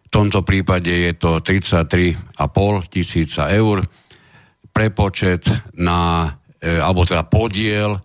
V 0.03 0.09
tomto 0.11 0.43
prípade 0.43 0.91
je 0.91 1.13
to 1.15 1.39
33,5 1.39 2.43
tisíca 2.91 3.49
eur. 3.55 3.87
Prepočet 4.75 5.47
na, 5.79 6.27
e, 6.59 6.83
alebo 6.83 7.07
teda 7.07 7.23
podiel 7.31 8.03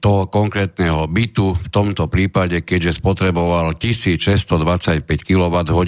toho 0.00 0.26
konkrétneho 0.28 1.06
bytu 1.08 1.56
v 1.56 1.68
tomto 1.72 2.12
prípade, 2.12 2.60
keďže 2.60 3.00
spotreboval 3.00 3.76
1625 3.78 5.04
kWh, 5.04 5.80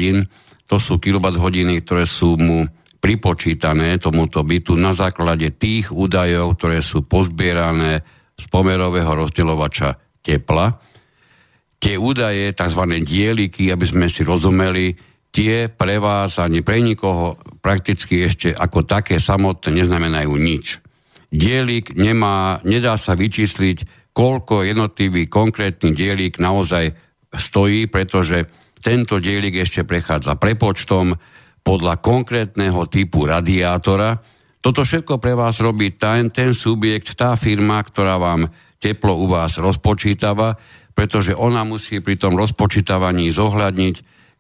to 0.69 0.77
sú 0.77 1.01
kWh, 1.01 1.47
ktoré 1.85 2.05
sú 2.05 2.37
mu 2.37 2.69
pripočítané 2.99 3.97
tomuto 4.03 4.43
bytu 4.43 4.75
na 4.75 4.91
základe 4.91 5.55
tých 5.55 5.95
údajov, 5.95 6.59
ktoré 6.59 6.83
sú 6.83 7.07
pozbierané 7.07 8.03
z 8.39 8.45
pomerového 8.47 9.27
rozdeľovača 9.27 10.23
tepla. 10.23 10.79
Tie 11.79 11.95
údaje, 11.99 12.55
tzv. 12.55 12.83
dieliky, 13.03 13.71
aby 13.75 13.87
sme 13.87 14.07
si 14.07 14.23
rozumeli, 14.23 14.95
tie 15.35 15.67
pre 15.71 15.99
vás 15.99 16.39
ani 16.39 16.63
pre 16.63 16.79
nikoho 16.83 17.39
prakticky 17.59 18.25
ešte 18.25 18.55
ako 18.55 18.87
také 18.87 19.19
samotné 19.19 19.83
neznamenajú 19.83 20.33
nič. 20.39 20.81
Dielik 21.29 21.93
nemá, 21.93 22.65
nedá 22.65 22.97
sa 22.97 23.13
vyčísliť, 23.13 24.11
koľko 24.17 24.65
jednotlivý 24.65 25.29
konkrétny 25.29 25.93
dielik 25.93 26.41
naozaj 26.41 26.97
stojí, 27.31 27.87
pretože 27.87 28.49
tento 28.81 29.21
dielik 29.21 29.61
ešte 29.61 29.85
prechádza 29.85 30.41
prepočtom 30.41 31.15
podľa 31.61 32.01
konkrétneho 32.01 32.89
typu 32.89 33.29
radiátora, 33.29 34.17
toto 34.59 34.83
všetko 34.83 35.23
pre 35.23 35.39
vás 35.39 35.63
robí 35.63 35.95
ten, 35.95 36.35
ten 36.35 36.51
subjekt, 36.51 37.15
tá 37.15 37.39
firma, 37.39 37.79
ktorá 37.79 38.19
vám 38.19 38.51
teplo 38.83 39.15
u 39.19 39.27
vás 39.31 39.59
rozpočítava, 39.59 40.59
pretože 40.95 41.35
ona 41.35 41.63
musí 41.63 42.03
pri 42.03 42.19
tom 42.19 42.35
rozpočítavaní 42.35 43.31
zohľadniť 43.31 43.97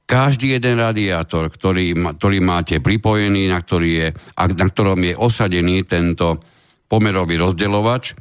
každý 0.08 0.56
jeden 0.56 0.80
radiátor, 0.80 1.52
ktorý, 1.52 1.92
ktorý 2.16 2.38
máte 2.40 2.80
pripojený, 2.80 3.52
na, 3.52 3.60
ktorý 3.60 3.90
je, 3.92 4.08
na 4.34 4.66
ktorom 4.66 4.98
je 5.04 5.14
osadený 5.14 5.84
tento 5.84 6.40
pomerový 6.88 7.36
rozdeľovač. 7.36 8.16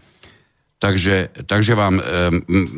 Takže, 0.78 1.48
takže 1.48 1.74
vám 1.74 1.98
um, 1.98 2.04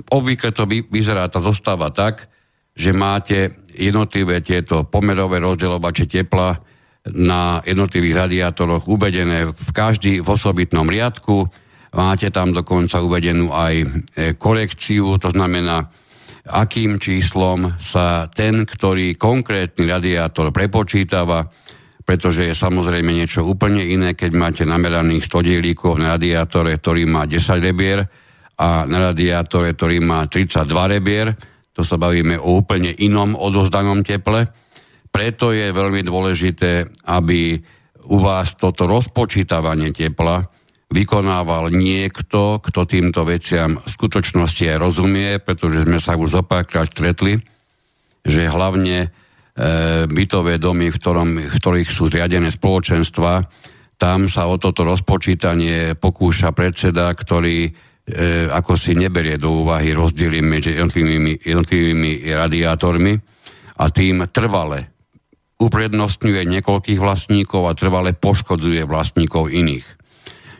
obvykle 0.07 0.55
to 0.55 0.63
vy, 0.63 0.87
vyzerá 0.87 1.27
tá 1.27 1.43
zostáva 1.43 1.91
tak, 1.91 2.31
že 2.71 2.95
máte 2.95 3.59
jednotlivé 3.75 4.39
tieto 4.39 4.87
pomerové 4.87 5.43
rozdeľovače 5.43 6.05
tepla 6.07 6.68
na 7.13 7.61
jednotlivých 7.65 8.27
radiátoroch 8.27 8.89
uvedené 8.89 9.49
v 9.49 9.69
každý 9.71 10.21
v 10.21 10.27
osobitnom 10.27 10.85
riadku. 10.85 11.47
Máte 11.95 12.29
tam 12.29 12.53
dokonca 12.53 13.01
uvedenú 13.01 13.49
aj 13.49 13.73
e, 13.81 13.87
korekciu, 14.37 15.17
to 15.17 15.33
znamená, 15.33 15.89
akým 16.49 17.01
číslom 17.01 17.77
sa 17.81 18.29
ten, 18.29 18.65
ktorý 18.65 19.17
konkrétny 19.17 19.89
radiátor 19.89 20.53
prepočítava, 20.53 21.49
pretože 22.05 22.45
je 22.49 22.57
samozrejme 22.57 23.13
niečo 23.13 23.45
úplne 23.45 23.85
iné, 23.85 24.17
keď 24.17 24.31
máte 24.33 24.63
nameraných 24.65 25.29
100 25.29 25.45
dielíkov 25.45 26.01
na 26.01 26.17
radiátore, 26.17 26.73
ktorý 26.77 27.05
má 27.05 27.29
10 27.29 27.61
rebier 27.61 28.05
a 28.57 28.89
na 28.89 29.13
radiátore, 29.13 29.77
ktorý 29.77 30.01
má 30.01 30.25
32 30.25 30.93
rebier, 30.97 31.37
to 31.73 31.85
sa 31.85 32.01
bavíme 32.01 32.35
o 32.41 32.59
úplne 32.59 32.91
inom 32.97 33.37
odozdanom 33.37 34.01
teple 34.01 34.58
preto 35.09 35.51
je 35.51 35.73
veľmi 35.73 36.05
dôležité, 36.05 36.85
aby 37.09 37.59
u 38.09 38.17
vás 38.21 38.57
toto 38.57 38.89
rozpočítavanie 38.89 39.93
tepla 39.93 40.47
vykonával 40.89 41.69
niekto, 41.69 42.57
kto 42.65 42.89
týmto 42.89 43.21
veciam 43.21 43.77
v 43.77 43.89
skutočnosti 43.89 44.65
aj 44.65 44.81
rozumie, 44.81 45.37
pretože 45.37 45.85
sme 45.85 46.01
sa 46.01 46.17
už 46.17 46.41
zopárkrát 46.41 46.89
stretli, 46.89 47.37
že 48.25 48.49
hlavne 48.49 48.97
e, 49.05 49.07
bytové 50.09 50.57
domy, 50.57 50.89
v, 50.89 50.97
ktorom, 50.97 51.29
v 51.37 51.53
ktorých 51.53 51.89
sú 51.93 52.09
zriadené 52.09 52.49
spoločenstva, 52.49 53.45
tam 54.01 54.25
sa 54.25 54.49
o 54.49 54.57
toto 54.57 54.81
rozpočítanie 54.81 55.93
pokúša 55.93 56.55
predseda, 56.57 57.13
ktorý 57.13 57.69
e, 57.69 57.71
ako 58.49 58.73
si 58.73 58.97
neberie 58.97 59.37
do 59.37 59.61
úvahy 59.61 59.93
rozdiely 59.93 60.41
medzi 60.41 60.73
jednotlivými, 60.73 61.45
jednotlivými 61.45 62.11
radiátormi 62.33 63.13
a 63.77 63.85
tým 63.93 64.25
trvale 64.33 64.98
uprednostňuje 65.59 66.47
niekoľkých 66.47 66.99
vlastníkov 66.99 67.67
a 67.67 67.75
trvale 67.75 68.15
poškodzuje 68.15 68.87
vlastníkov 68.87 69.51
iných. 69.51 69.85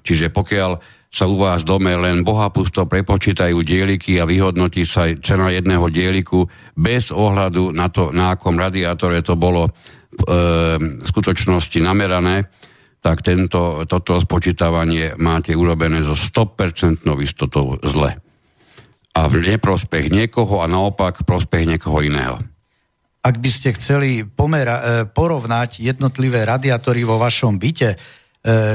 Čiže 0.04 0.28
pokiaľ 0.30 1.00
sa 1.10 1.26
u 1.26 1.42
vás 1.42 1.66
dome 1.66 1.90
len 1.98 2.22
bohapusto 2.22 2.86
prepočítajú 2.86 3.66
dieliky 3.66 4.22
a 4.22 4.30
vyhodnotí 4.30 4.86
sa 4.86 5.10
cena 5.18 5.50
jedného 5.50 5.90
dieliku 5.90 6.46
bez 6.78 7.10
ohľadu 7.10 7.74
na 7.74 7.90
to, 7.90 8.14
na 8.14 8.38
akom 8.38 8.54
radiátore 8.54 9.26
to 9.26 9.34
bolo 9.34 9.66
e, 9.66 9.72
v 10.78 11.06
skutočnosti 11.08 11.82
namerané, 11.82 12.46
tak 13.02 13.26
tento, 13.26 13.88
toto 13.90 14.22
spočítavanie 14.22 15.18
máte 15.18 15.58
urobené 15.58 16.06
so 16.06 16.14
100% 16.14 17.08
istotou 17.26 17.82
zle. 17.82 18.14
A 19.18 19.22
v 19.26 19.42
neprospech 19.42 20.14
niekoho 20.14 20.62
a 20.62 20.70
naopak 20.70 21.26
prospech 21.26 21.66
niekoho 21.66 22.06
iného 22.06 22.38
ak 23.20 23.36
by 23.36 23.50
ste 23.52 23.76
chceli 23.76 24.24
pomera, 24.24 24.76
e, 24.80 24.84
porovnať 25.04 25.84
jednotlivé 25.84 26.48
radiátory 26.48 27.04
vo 27.04 27.20
vašom 27.20 27.60
byte, 27.60 27.96
e, 27.96 27.98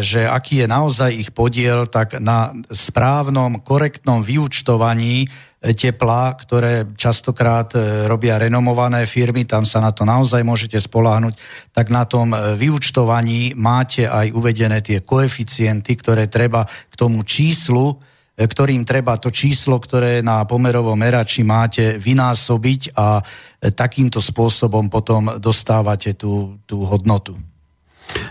že 0.05 0.29
aký 0.29 0.65
je 0.65 0.69
naozaj 0.69 1.11
ich 1.17 1.31
podiel, 1.33 1.89
tak 1.89 2.21
na 2.21 2.53
správnom, 2.69 3.65
korektnom 3.65 4.21
vyučtovaní 4.21 5.25
e, 5.25 5.29
tepla, 5.73 6.37
ktoré 6.37 6.93
častokrát 6.93 7.73
robia 8.05 8.37
renomované 8.37 9.09
firmy, 9.09 9.49
tam 9.49 9.65
sa 9.65 9.81
na 9.81 9.97
to 9.97 10.05
naozaj 10.05 10.45
môžete 10.45 10.77
spoláhnuť, 10.77 11.35
tak 11.73 11.89
na 11.89 12.05
tom 12.05 12.37
vyučtovaní 12.37 13.57
máte 13.57 14.05
aj 14.05 14.29
uvedené 14.29 14.85
tie 14.85 15.01
koeficienty, 15.01 15.97
ktoré 15.97 16.29
treba 16.29 16.69
k 16.69 16.95
tomu 17.01 17.25
číslu, 17.25 17.97
ktorým 18.35 18.83
treba 18.83 19.15
to 19.23 19.31
číslo, 19.31 19.79
ktoré 19.79 20.19
na 20.19 20.43
pomerovom 20.43 20.99
merači 20.99 21.47
máte, 21.47 22.03
vynásobiť 22.03 22.99
a 22.99 23.23
takýmto 23.71 24.19
spôsobom 24.19 24.91
potom 24.91 25.39
dostávate 25.39 26.19
tú, 26.19 26.59
tú 26.67 26.83
hodnotu. 26.83 27.39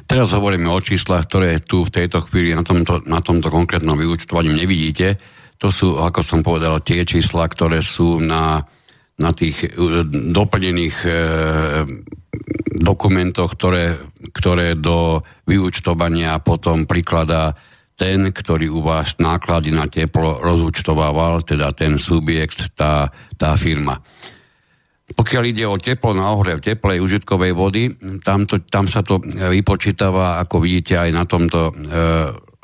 Teraz 0.05 0.35
hovoríme 0.35 0.69
o 0.69 0.83
číslach, 0.83 1.25
ktoré 1.25 1.63
tu 1.63 1.87
v 1.87 1.93
tejto 1.93 2.27
chvíli 2.27 2.53
na 2.53 2.61
tomto, 2.61 3.01
na 3.07 3.23
tomto 3.23 3.47
konkrétnom 3.49 3.97
vyučtovaní 3.97 4.51
nevidíte. 4.53 5.17
To 5.57 5.71
sú, 5.71 5.97
ako 5.97 6.21
som 6.21 6.43
povedal, 6.43 6.83
tie 6.83 7.07
čísla, 7.07 7.47
ktoré 7.47 7.79
sú 7.79 8.19
na, 8.19 8.59
na 9.17 9.31
tých 9.31 9.63
e, 9.65 9.67
doplnených 10.35 10.97
e, 11.07 11.11
dokumentoch, 12.83 13.55
ktoré, 13.55 13.95
ktoré 14.35 14.75
do 14.75 15.23
vyučtovania 15.47 16.37
potom 16.43 16.83
prikladá 16.83 17.55
ten, 17.93 18.33
ktorý 18.33 18.73
u 18.73 18.81
vás 18.81 19.21
náklady 19.21 19.69
na 19.69 19.85
teplo 19.85 20.41
rozúčtovával, 20.41 21.45
teda 21.45 21.71
ten 21.71 22.01
subjekt, 22.01 22.73
tá, 22.73 23.13
tá 23.37 23.53
firma. 23.53 24.01
Pokiaľ 25.13 25.43
ide 25.45 25.65
o 25.69 25.77
teplo 25.77 26.17
na 26.17 26.33
ohrev 26.33 26.57
teplej 26.57 27.03
užitkovej 27.03 27.53
vody, 27.53 27.93
tam, 28.25 28.49
to, 28.49 28.65
tam 28.65 28.89
sa 28.89 29.05
to 29.05 29.21
vypočítava, 29.29 30.41
ako 30.41 30.63
vidíte 30.63 30.97
aj 30.97 31.09
na 31.13 31.23
tomto 31.29 31.69
e, 31.69 31.73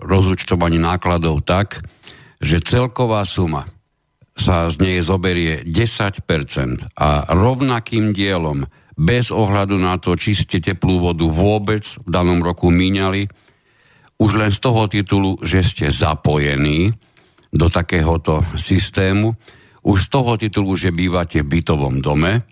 rozúčtovaní 0.02 0.82
nákladov 0.82 1.46
tak, 1.46 1.84
že 2.42 2.64
celková 2.64 3.22
suma 3.28 3.70
sa 4.40 4.72
z 4.72 4.80
nej 4.80 4.98
zoberie 5.04 5.68
10% 5.68 6.96
a 6.96 7.10
rovnakým 7.28 8.16
dielom, 8.16 8.64
bez 8.96 9.32
ohľadu 9.32 9.76
na 9.76 10.00
to, 10.00 10.16
či 10.16 10.36
ste 10.36 10.64
teplú 10.64 11.04
vodu 11.04 11.28
vôbec 11.28 11.84
v 11.84 12.10
danom 12.10 12.40
roku 12.40 12.72
míňali, 12.72 13.28
už 14.20 14.32
len 14.36 14.52
z 14.52 14.60
toho 14.60 14.86
titulu, 14.92 15.40
že 15.40 15.64
ste 15.64 15.88
zapojení 15.88 16.92
do 17.50 17.72
takéhoto 17.72 18.44
systému, 18.60 19.34
už 19.88 19.98
z 20.06 20.08
toho 20.12 20.36
titulu, 20.36 20.76
že 20.76 20.92
bývate 20.92 21.42
v 21.42 21.50
bytovom 21.60 22.04
dome, 22.04 22.44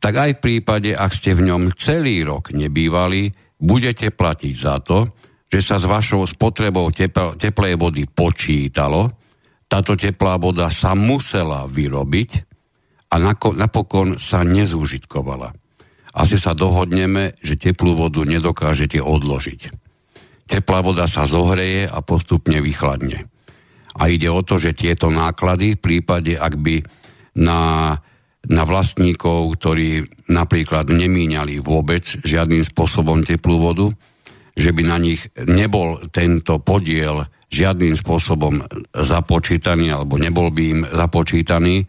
tak 0.00 0.16
aj 0.16 0.30
v 0.36 0.42
prípade, 0.44 0.90
ak 0.92 1.12
ste 1.12 1.32
v 1.32 1.48
ňom 1.48 1.72
celý 1.76 2.24
rok 2.24 2.52
nebývali, 2.52 3.32
budete 3.60 4.12
platiť 4.12 4.54
za 4.56 4.80
to, 4.80 5.12
že 5.50 5.60
sa 5.60 5.76
s 5.80 5.88
vašou 5.88 6.24
spotrebou 6.28 6.88
tepl- 6.94 7.34
teplej 7.36 7.74
vody 7.80 8.06
počítalo, 8.06 9.10
táto 9.66 9.94
teplá 9.94 10.36
voda 10.36 10.68
sa 10.68 10.94
musela 10.94 11.66
vyrobiť 11.66 12.30
a 13.10 13.14
napokon 13.56 14.20
sa 14.20 14.46
nezúžitkovala. 14.46 15.50
Asi 16.10 16.38
sa 16.38 16.58
dohodneme, 16.58 17.38
že 17.38 17.54
teplú 17.54 17.94
vodu 17.94 18.22
nedokážete 18.26 18.98
odložiť. 18.98 19.79
Teplá 20.50 20.82
voda 20.82 21.06
sa 21.06 21.30
zohreje 21.30 21.86
a 21.86 22.02
postupne 22.02 22.58
vychladne. 22.58 23.30
A 23.94 24.10
ide 24.10 24.26
o 24.26 24.42
to, 24.42 24.58
že 24.58 24.74
tieto 24.74 25.06
náklady 25.06 25.78
v 25.78 25.82
prípade, 25.82 26.34
ak 26.34 26.58
by 26.58 26.82
na, 27.38 27.94
na 28.50 28.62
vlastníkov, 28.66 29.54
ktorí 29.54 30.02
napríklad 30.26 30.90
nemíňali 30.90 31.62
vôbec 31.62 32.02
žiadnym 32.02 32.66
spôsobom 32.66 33.22
teplú 33.22 33.62
vodu, 33.62 33.86
že 34.58 34.74
by 34.74 34.82
na 34.82 34.98
nich 34.98 35.22
nebol 35.38 36.02
tento 36.10 36.58
podiel 36.58 37.30
žiadnym 37.50 37.94
spôsobom 37.98 38.62
započítaný 38.94 39.90
alebo 39.90 40.18
nebol 40.18 40.50
by 40.50 40.62
im 40.66 40.80
započítaný, 40.86 41.86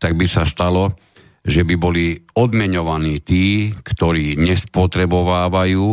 tak 0.00 0.16
by 0.16 0.24
sa 0.28 0.48
stalo, 0.48 0.96
že 1.44 1.64
by 1.64 1.74
boli 1.80 2.16
odmeňovaní 2.36 3.24
tí, 3.24 3.72
ktorí 3.72 4.36
nespotrebovávajú 4.36 5.86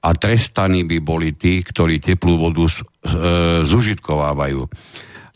a 0.00 0.10
trestaní 0.16 0.88
by 0.88 0.98
boli 1.04 1.36
tí, 1.36 1.60
ktorí 1.60 2.00
teplú 2.00 2.40
vodu 2.40 2.64
e, 2.64 2.72
zužitkovávajú. 3.64 4.62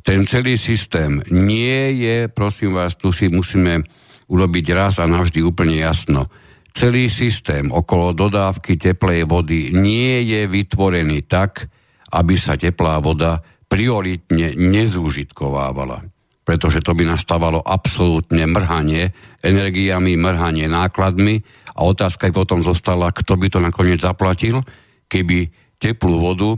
Ten 0.04 0.28
celý 0.28 0.56
systém 0.60 1.20
nie 1.32 2.00
je, 2.00 2.16
prosím 2.28 2.76
vás, 2.76 2.96
tu 2.96 3.12
si 3.12 3.28
musíme 3.28 3.84
urobiť 4.28 4.66
raz 4.72 5.00
a 5.00 5.08
navždy 5.08 5.40
úplne 5.44 5.80
jasno. 5.80 6.28
Celý 6.74 7.08
systém 7.08 7.70
okolo 7.70 8.16
dodávky 8.16 8.76
teplej 8.80 9.28
vody 9.28 9.72
nie 9.72 10.24
je 10.26 10.48
vytvorený 10.48 11.24
tak, 11.24 11.68
aby 12.12 12.34
sa 12.34 12.56
teplá 12.58 13.00
voda 13.00 13.40
prioritne 13.68 14.56
nezúžitkovávala. 14.56 16.13
Pretože 16.45 16.84
to 16.84 16.92
by 16.92 17.09
nastávalo 17.09 17.64
absolútne 17.64 18.45
mrhanie 18.45 19.16
energiami, 19.40 20.20
mrhanie 20.20 20.68
nákladmi 20.68 21.40
a 21.72 21.80
otázka 21.88 22.28
je 22.28 22.36
potom 22.36 22.61
zostala, 22.61 23.09
kto 23.11 23.40
by 23.40 23.49
to 23.49 23.59
nakoniec 23.64 24.01
zaplatil, 24.05 24.61
keby 25.09 25.49
teplú 25.80 26.20
vodu, 26.20 26.53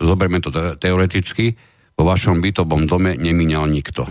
zoberme 0.00 0.40
to 0.40 0.48
teoreticky, 0.80 1.52
vo 1.96 2.04
vašom 2.08 2.40
bytovom 2.40 2.88
dome 2.88 3.16
nemínal 3.16 3.68
nikto. 3.68 4.08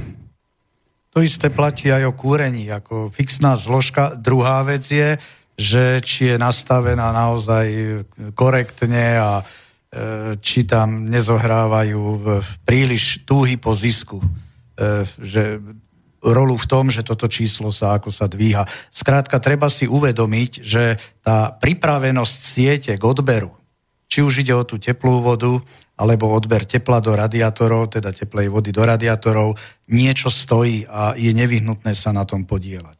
To 1.13 1.21
isté 1.21 1.49
platí 1.53 1.89
aj 1.89 2.09
o 2.09 2.17
kúrení, 2.17 2.69
ako 2.69 3.09
fixná 3.13 3.57
zložka. 3.57 4.17
Druhá 4.17 4.65
vec 4.65 4.85
je, 4.89 5.17
že 5.55 6.01
či 6.01 6.33
je 6.33 6.37
nastavená 6.37 7.13
naozaj 7.13 7.67
korektne 8.35 9.05
a 9.21 9.31
E, 9.95 10.35
či 10.43 10.67
tam 10.67 11.07
nezohrávajú 11.07 12.19
príliš 12.67 13.23
túhy 13.23 13.55
po 13.55 13.71
zisku. 13.71 14.19
E, 14.75 15.07
že 15.23 15.63
rolu 16.25 16.57
v 16.57 16.65
tom, 16.67 16.89
že 16.89 17.05
toto 17.05 17.29
číslo 17.29 17.69
sa 17.69 17.95
ako 17.95 18.09
sa 18.09 18.25
dvíha. 18.25 18.65
Skrátka, 18.89 19.37
treba 19.37 19.69
si 19.69 19.85
uvedomiť, 19.85 20.51
že 20.65 20.97
tá 21.21 21.53
pripravenosť 21.53 22.39
siete 22.41 22.91
k 22.97 23.03
odberu, 23.05 23.53
či 24.09 24.25
už 24.25 24.41
ide 24.41 24.57
o 24.57 24.65
tú 24.65 24.81
teplú 24.81 25.21
vodu, 25.21 25.61
alebo 25.95 26.27
odber 26.33 26.67
tepla 26.67 26.99
do 26.99 27.15
radiátorov, 27.15 27.95
teda 27.95 28.11
teplej 28.11 28.51
vody 28.51 28.75
do 28.75 28.83
radiátorov, 28.83 29.55
niečo 29.87 30.27
stojí 30.27 30.83
a 30.89 31.15
je 31.15 31.31
nevyhnutné 31.31 31.95
sa 31.95 32.11
na 32.11 32.27
tom 32.27 32.43
podielať. 32.43 32.99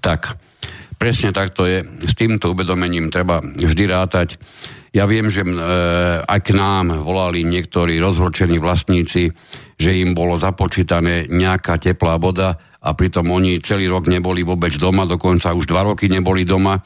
Tak, 0.00 0.40
presne 0.96 1.36
tak 1.36 1.52
to 1.52 1.68
je. 1.68 1.84
S 2.00 2.16
týmto 2.16 2.54
uvedomením 2.56 3.12
treba 3.12 3.44
vždy 3.44 3.84
rátať. 3.84 4.40
Ja 4.94 5.10
viem, 5.10 5.26
že 5.26 5.42
e, 5.42 5.50
aj 6.22 6.40
k 6.46 6.54
nám 6.54 7.02
volali 7.02 7.42
niektorí 7.42 7.98
rozhorčení 7.98 8.62
vlastníci, 8.62 9.26
že 9.74 9.90
im 9.90 10.14
bolo 10.14 10.38
započítané 10.38 11.26
nejaká 11.26 11.82
teplá 11.82 12.14
voda 12.14 12.54
a 12.78 12.94
pritom 12.94 13.26
oni 13.34 13.58
celý 13.58 13.90
rok 13.90 14.06
neboli 14.06 14.46
vôbec 14.46 14.70
doma, 14.78 15.02
dokonca 15.02 15.50
už 15.50 15.66
dva 15.66 15.82
roky 15.82 16.06
neboli 16.06 16.46
doma. 16.46 16.78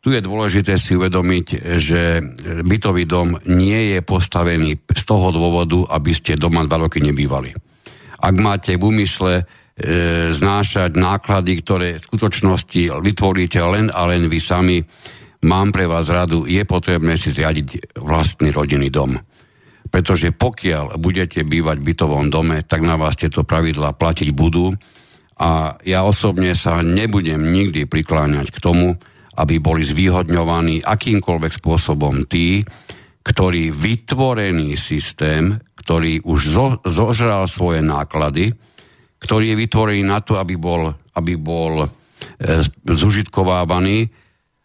Tu 0.00 0.16
je 0.16 0.24
dôležité 0.24 0.80
si 0.80 0.96
uvedomiť, 0.96 1.76
že 1.76 2.24
bytový 2.64 3.04
dom 3.04 3.36
nie 3.46 3.94
je 3.94 4.00
postavený 4.00 4.88
z 4.88 5.02
toho 5.04 5.28
dôvodu, 5.30 5.92
aby 5.92 6.10
ste 6.16 6.40
doma 6.40 6.64
dva 6.64 6.88
roky 6.88 7.04
nebývali. 7.04 7.52
Ak 8.22 8.34
máte 8.40 8.80
v 8.80 8.88
úmysle 8.88 9.32
e, 9.36 9.44
znášať 10.32 10.96
náklady, 10.96 11.52
ktoré 11.60 11.88
v 12.00 12.06
skutočnosti 12.08 12.96
vytvoríte 12.96 13.60
len 13.60 13.92
a 13.92 14.08
len 14.08 14.24
vy 14.24 14.40
sami, 14.40 14.80
mám 15.42 15.74
pre 15.74 15.90
vás 15.90 16.08
radu, 16.08 16.46
je 16.46 16.62
potrebné 16.62 17.18
si 17.18 17.34
zriadiť 17.34 17.98
vlastný 17.98 18.54
rodinný 18.54 18.88
dom. 18.88 19.18
Pretože 19.92 20.32
pokiaľ 20.32 20.96
budete 20.96 21.44
bývať 21.44 21.76
v 21.82 21.86
bytovom 21.92 22.32
dome, 22.32 22.64
tak 22.64 22.80
na 22.80 22.96
vás 22.96 23.18
tieto 23.18 23.44
pravidlá 23.44 23.92
platiť 23.92 24.32
budú 24.32 24.72
a 25.36 25.76
ja 25.84 26.06
osobne 26.06 26.54
sa 26.56 26.80
nebudem 26.80 27.52
nikdy 27.52 27.84
prikláňať 27.84 28.54
k 28.54 28.62
tomu, 28.62 28.96
aby 29.36 29.58
boli 29.58 29.82
zvýhodňovaní 29.84 30.84
akýmkoľvek 30.84 31.52
spôsobom 31.60 32.24
tí, 32.28 32.64
ktorý 33.22 33.72
vytvorený 33.72 34.76
systém, 34.76 35.56
ktorý 35.78 36.22
už 36.26 36.40
zo, 36.52 36.66
zožral 36.84 37.48
svoje 37.48 37.80
náklady, 37.80 38.54
ktorý 39.22 39.54
je 39.54 39.60
vytvorený 39.66 40.02
na 40.06 40.18
to, 40.18 40.36
aby 40.36 40.58
bol, 40.58 40.90
aby 41.14 41.38
bol 41.38 41.86
e, 41.86 41.88
zužitkovávaný, 42.86 44.10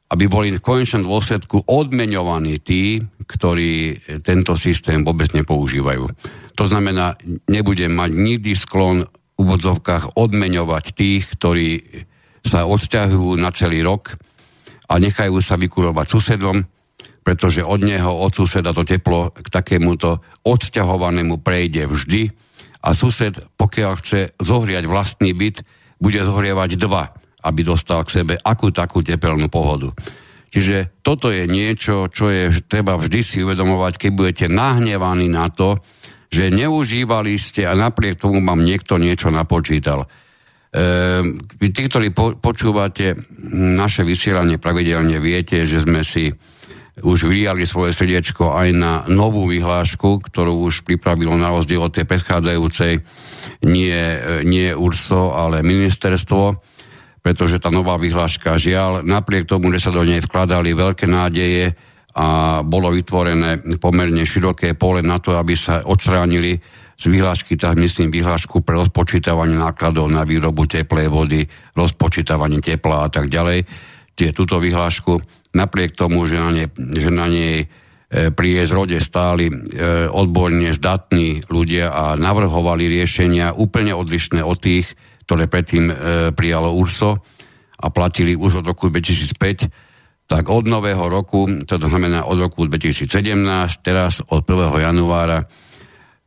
aby 0.07 0.25
boli 0.31 0.55
v 0.55 0.63
konečnom 0.63 1.03
dôsledku 1.03 1.67
odmeňovaní 1.67 2.63
tí, 2.63 3.03
ktorí 3.27 3.99
tento 4.23 4.55
systém 4.55 5.03
vôbec 5.03 5.35
nepoužívajú. 5.35 6.07
To 6.55 6.63
znamená, 6.65 7.19
nebudem 7.51 7.91
mať 7.91 8.11
nikdy 8.15 8.55
sklon 8.55 9.03
v 9.03 9.35
úvodzovkách 9.37 10.15
odmeňovať 10.15 10.85
tých, 10.95 11.23
ktorí 11.35 11.69
sa 12.41 12.63
odsťahujú 12.63 13.35
na 13.35 13.51
celý 13.51 13.83
rok 13.83 14.15
a 14.87 14.95
nechajú 14.95 15.43
sa 15.43 15.59
vykurovať 15.59 16.05
susedom, 16.07 16.63
pretože 17.27 17.59
od 17.59 17.83
neho, 17.83 18.07
od 18.07 18.31
suseda 18.31 18.71
to 18.71 18.87
teplo 18.87 19.35
k 19.35 19.47
takémuto 19.51 20.23
odsťahovanému 20.47 21.43
prejde 21.43 21.83
vždy 21.83 22.31
a 22.79 22.95
sused, 22.95 23.35
pokiaľ 23.59 23.91
chce 23.99 24.31
zohriať 24.39 24.87
vlastný 24.87 25.35
byt, 25.35 25.67
bude 25.99 26.23
zohrievať 26.23 26.79
dva 26.79 27.11
aby 27.43 27.61
dostal 27.61 28.01
k 28.07 28.23
sebe 28.23 28.33
akú 28.41 28.73
takú 28.73 29.05
tepelnú 29.05 29.51
pohodu. 29.51 29.93
Čiže 30.47 31.03
toto 31.03 31.29
je 31.29 31.43
niečo, 31.45 32.07
čo 32.07 32.31
je 32.31 32.49
treba 32.65 32.95
vždy 32.95 33.19
si 33.19 33.43
uvedomovať, 33.43 33.93
keď 33.99 34.11
budete 34.15 34.45
nahnevaní 34.47 35.27
na 35.27 35.51
to, 35.51 35.77
že 36.27 36.51
neužívali 36.51 37.35
ste 37.39 37.67
a 37.67 37.75
napriek 37.75 38.19
tomu 38.19 38.43
vám 38.43 38.63
niekto 38.63 38.99
niečo 38.99 39.31
napočítal. 39.31 40.07
E, 40.07 41.67
tí, 41.71 41.81
ktorí 41.87 42.11
po, 42.11 42.35
počúvate 42.35 43.15
naše 43.51 44.03
vysielanie 44.03 44.59
pravidelne, 44.59 45.19
viete, 45.23 45.63
že 45.63 45.83
sme 45.83 46.03
si 46.03 46.31
už 46.97 47.29
vyjali 47.29 47.63
svoje 47.69 47.93
srdiečko 47.93 48.57
aj 48.57 48.69
na 48.73 48.93
novú 49.05 49.45
vyhlášku, 49.45 50.25
ktorú 50.25 50.65
už 50.65 50.81
pripravilo 50.81 51.37
na 51.37 51.53
rozdiel 51.53 51.85
od 51.85 51.93
tej 51.93 52.09
predchádzajúcej 52.09 52.93
nie, 53.69 54.01
nie 54.41 54.73
URSO, 54.73 55.37
ale 55.37 55.61
ministerstvo 55.61 56.66
pretože 57.27 57.59
tá 57.59 57.67
nová 57.67 57.99
vyhláška 57.99 58.55
žiaľ, 58.55 59.03
napriek 59.03 59.43
tomu, 59.43 59.67
že 59.75 59.83
sa 59.83 59.91
do 59.91 59.99
nej 60.07 60.23
vkladali 60.23 60.71
veľké 60.71 61.11
nádeje 61.11 61.75
a 62.15 62.63
bolo 62.63 62.87
vytvorené 62.87 63.67
pomerne 63.83 64.23
široké 64.23 64.79
pole 64.79 65.03
na 65.03 65.19
to, 65.19 65.35
aby 65.35 65.51
sa 65.59 65.83
odstránili 65.83 66.55
z 66.95 67.03
vyhlášky, 67.11 67.59
tak 67.59 67.75
myslím 67.83 68.15
vyhlášku 68.15 68.63
pre 68.63 68.79
rozpočítavanie 68.79 69.59
nákladov 69.59 70.07
na 70.07 70.23
výrobu 70.23 70.71
teplej 70.71 71.11
vody, 71.11 71.43
rozpočítavanie 71.75 72.63
tepla 72.63 73.03
a 73.03 73.09
tak 73.11 73.27
ďalej. 73.27 73.67
Čiže 74.15 74.31
túto 74.31 74.63
vyhlášku, 74.63 75.19
napriek 75.51 75.99
tomu, 75.99 76.23
že 76.31 76.39
na 76.39 76.55
nej, 76.55 76.71
že 76.79 77.11
na 77.11 77.27
nej 77.27 77.67
e, 78.07 78.31
pri 78.31 78.63
jej 78.63 78.65
zrode 78.71 79.03
stáli 79.03 79.51
e, 79.51 79.53
odborne 80.07 80.71
zdatní 80.71 81.43
ľudia 81.51 81.91
a 81.91 82.03
navrhovali 82.15 82.87
riešenia 82.87 83.51
úplne 83.51 83.91
odlišné 83.91 84.39
od 84.47 84.63
tých, 84.63 84.95
ktoré 85.27 85.51
predtým 85.51 85.91
e, 85.91 85.95
prijalo 86.31 86.71
URSO 86.71 87.19
a 87.83 87.91
platili 87.91 88.31
už 88.31 88.63
od 88.63 88.65
roku 88.71 88.87
2005, 88.87 89.67
tak 90.27 90.43
od 90.47 90.71
nového 90.71 91.03
roku, 91.11 91.51
to 91.67 91.75
znamená 91.75 92.23
od 92.23 92.39
roku 92.39 92.63
2017, 92.63 93.11
teraz 93.83 94.23
od 94.31 94.47
1. 94.47 94.87
januára, 94.87 95.43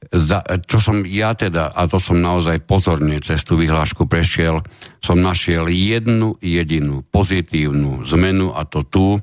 za, 0.09 0.41
čo 0.65 0.81
som 0.81 1.05
ja 1.05 1.37
teda, 1.37 1.77
a 1.77 1.85
to 1.85 2.01
som 2.01 2.21
naozaj 2.21 2.65
pozorne 2.65 3.21
cez 3.21 3.45
tú 3.45 3.61
vyhlášku 3.61 4.09
prešiel, 4.09 4.65
som 5.01 5.21
našiel 5.21 5.69
jednu 5.69 6.41
jedinú 6.41 7.05
pozitívnu 7.09 8.05
zmenu 8.05 8.53
a 8.53 8.65
to 8.65 8.85
tu, 8.85 9.21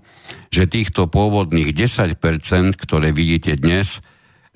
že 0.53 0.69
týchto 0.69 1.09
pôvodných 1.09 1.73
10%, 1.73 2.17
ktoré 2.77 3.09
vidíte 3.13 3.57
dnes, 3.57 4.01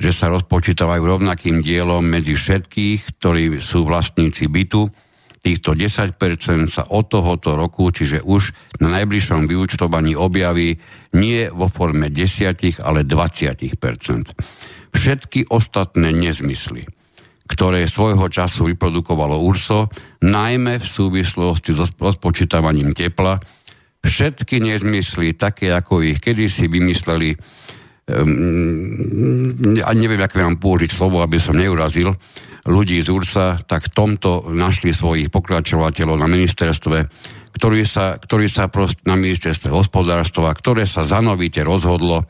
že 0.01 0.13
sa 0.13 0.29
rozpočítavajú 0.33 1.01
rovnakým 1.01 1.61
dielom 1.61 2.05
medzi 2.05 2.33
všetkých, 2.37 3.21
ktorí 3.21 3.57
sú 3.57 3.85
vlastníci 3.85 4.49
bytu, 4.49 4.89
týchto 5.41 5.73
10% 5.73 6.17
sa 6.69 6.85
od 6.85 7.09
tohoto 7.09 7.57
roku, 7.57 7.89
čiže 7.89 8.21
už 8.21 8.53
na 8.77 8.93
najbližšom 9.01 9.49
vyučtovaní 9.49 10.13
objaví 10.13 10.77
nie 11.17 11.49
vo 11.49 11.65
forme 11.65 12.13
10, 12.13 12.81
ale 12.85 13.01
20% 13.01 13.81
všetky 14.91 15.49
ostatné 15.49 16.11
nezmysly, 16.11 16.85
ktoré 17.47 17.87
svojho 17.87 18.27
času 18.27 18.71
vyprodukovalo 18.71 19.39
URSO, 19.39 19.87
najmä 20.23 20.79
v 20.79 20.87
súvislosti 20.87 21.71
so 21.75 21.87
rozpočítavaním 21.87 22.91
tepla, 22.95 23.39
všetky 24.03 24.59
nezmysly, 24.61 25.33
také 25.35 25.71
ako 25.71 26.03
ich 26.03 26.19
kedysi 26.19 26.67
vymysleli, 26.67 27.35
um, 28.11 29.79
a 29.81 29.91
neviem, 29.95 30.19
aké 30.19 30.43
mám 30.43 30.59
použiť 30.59 30.91
slovo, 30.91 31.23
aby 31.23 31.39
som 31.39 31.55
neurazil, 31.55 32.13
ľudí 32.67 33.01
z 33.01 33.09
URSA, 33.09 33.65
tak 33.65 33.89
v 33.89 33.93
tomto 33.95 34.53
našli 34.53 34.93
svojich 34.93 35.33
pokračovateľov 35.33 36.17
na 36.19 36.29
ministerstve, 36.29 36.97
ktorí 37.57 37.81
sa, 37.83 38.21
ktorí 38.21 38.45
sa 38.45 38.69
prost 38.69 39.01
na 39.03 39.17
ministerstve 39.17 39.73
hospodárstva, 39.73 40.53
ktoré 40.53 40.85
sa 40.85 41.01
zanovite 41.01 41.65
rozhodlo, 41.65 42.29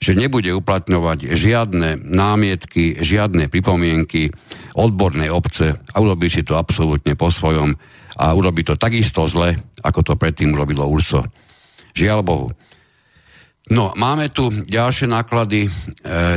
že 0.00 0.16
nebude 0.16 0.48
uplatňovať 0.56 1.36
žiadne 1.36 2.00
námietky, 2.08 2.96
žiadne 3.00 3.52
pripomienky 3.52 4.32
odbornej 4.72 5.28
obce 5.28 5.76
a 5.76 5.96
urobí 6.00 6.32
si 6.32 6.40
to 6.40 6.56
absolútne 6.56 7.12
po 7.16 7.28
svojom 7.28 7.76
a 8.20 8.32
urobí 8.32 8.64
to 8.64 8.76
takisto 8.80 9.28
zle, 9.28 9.56
ako 9.84 10.00
to 10.04 10.14
predtým 10.16 10.56
urobilo 10.56 10.88
URSO. 10.88 11.24
Žiaľ 11.92 12.20
Bohu. 12.24 12.48
No, 13.70 13.94
máme 13.94 14.34
tu 14.34 14.50
ďalšie 14.50 15.06
náklady, 15.06 15.66
e, 15.66 15.70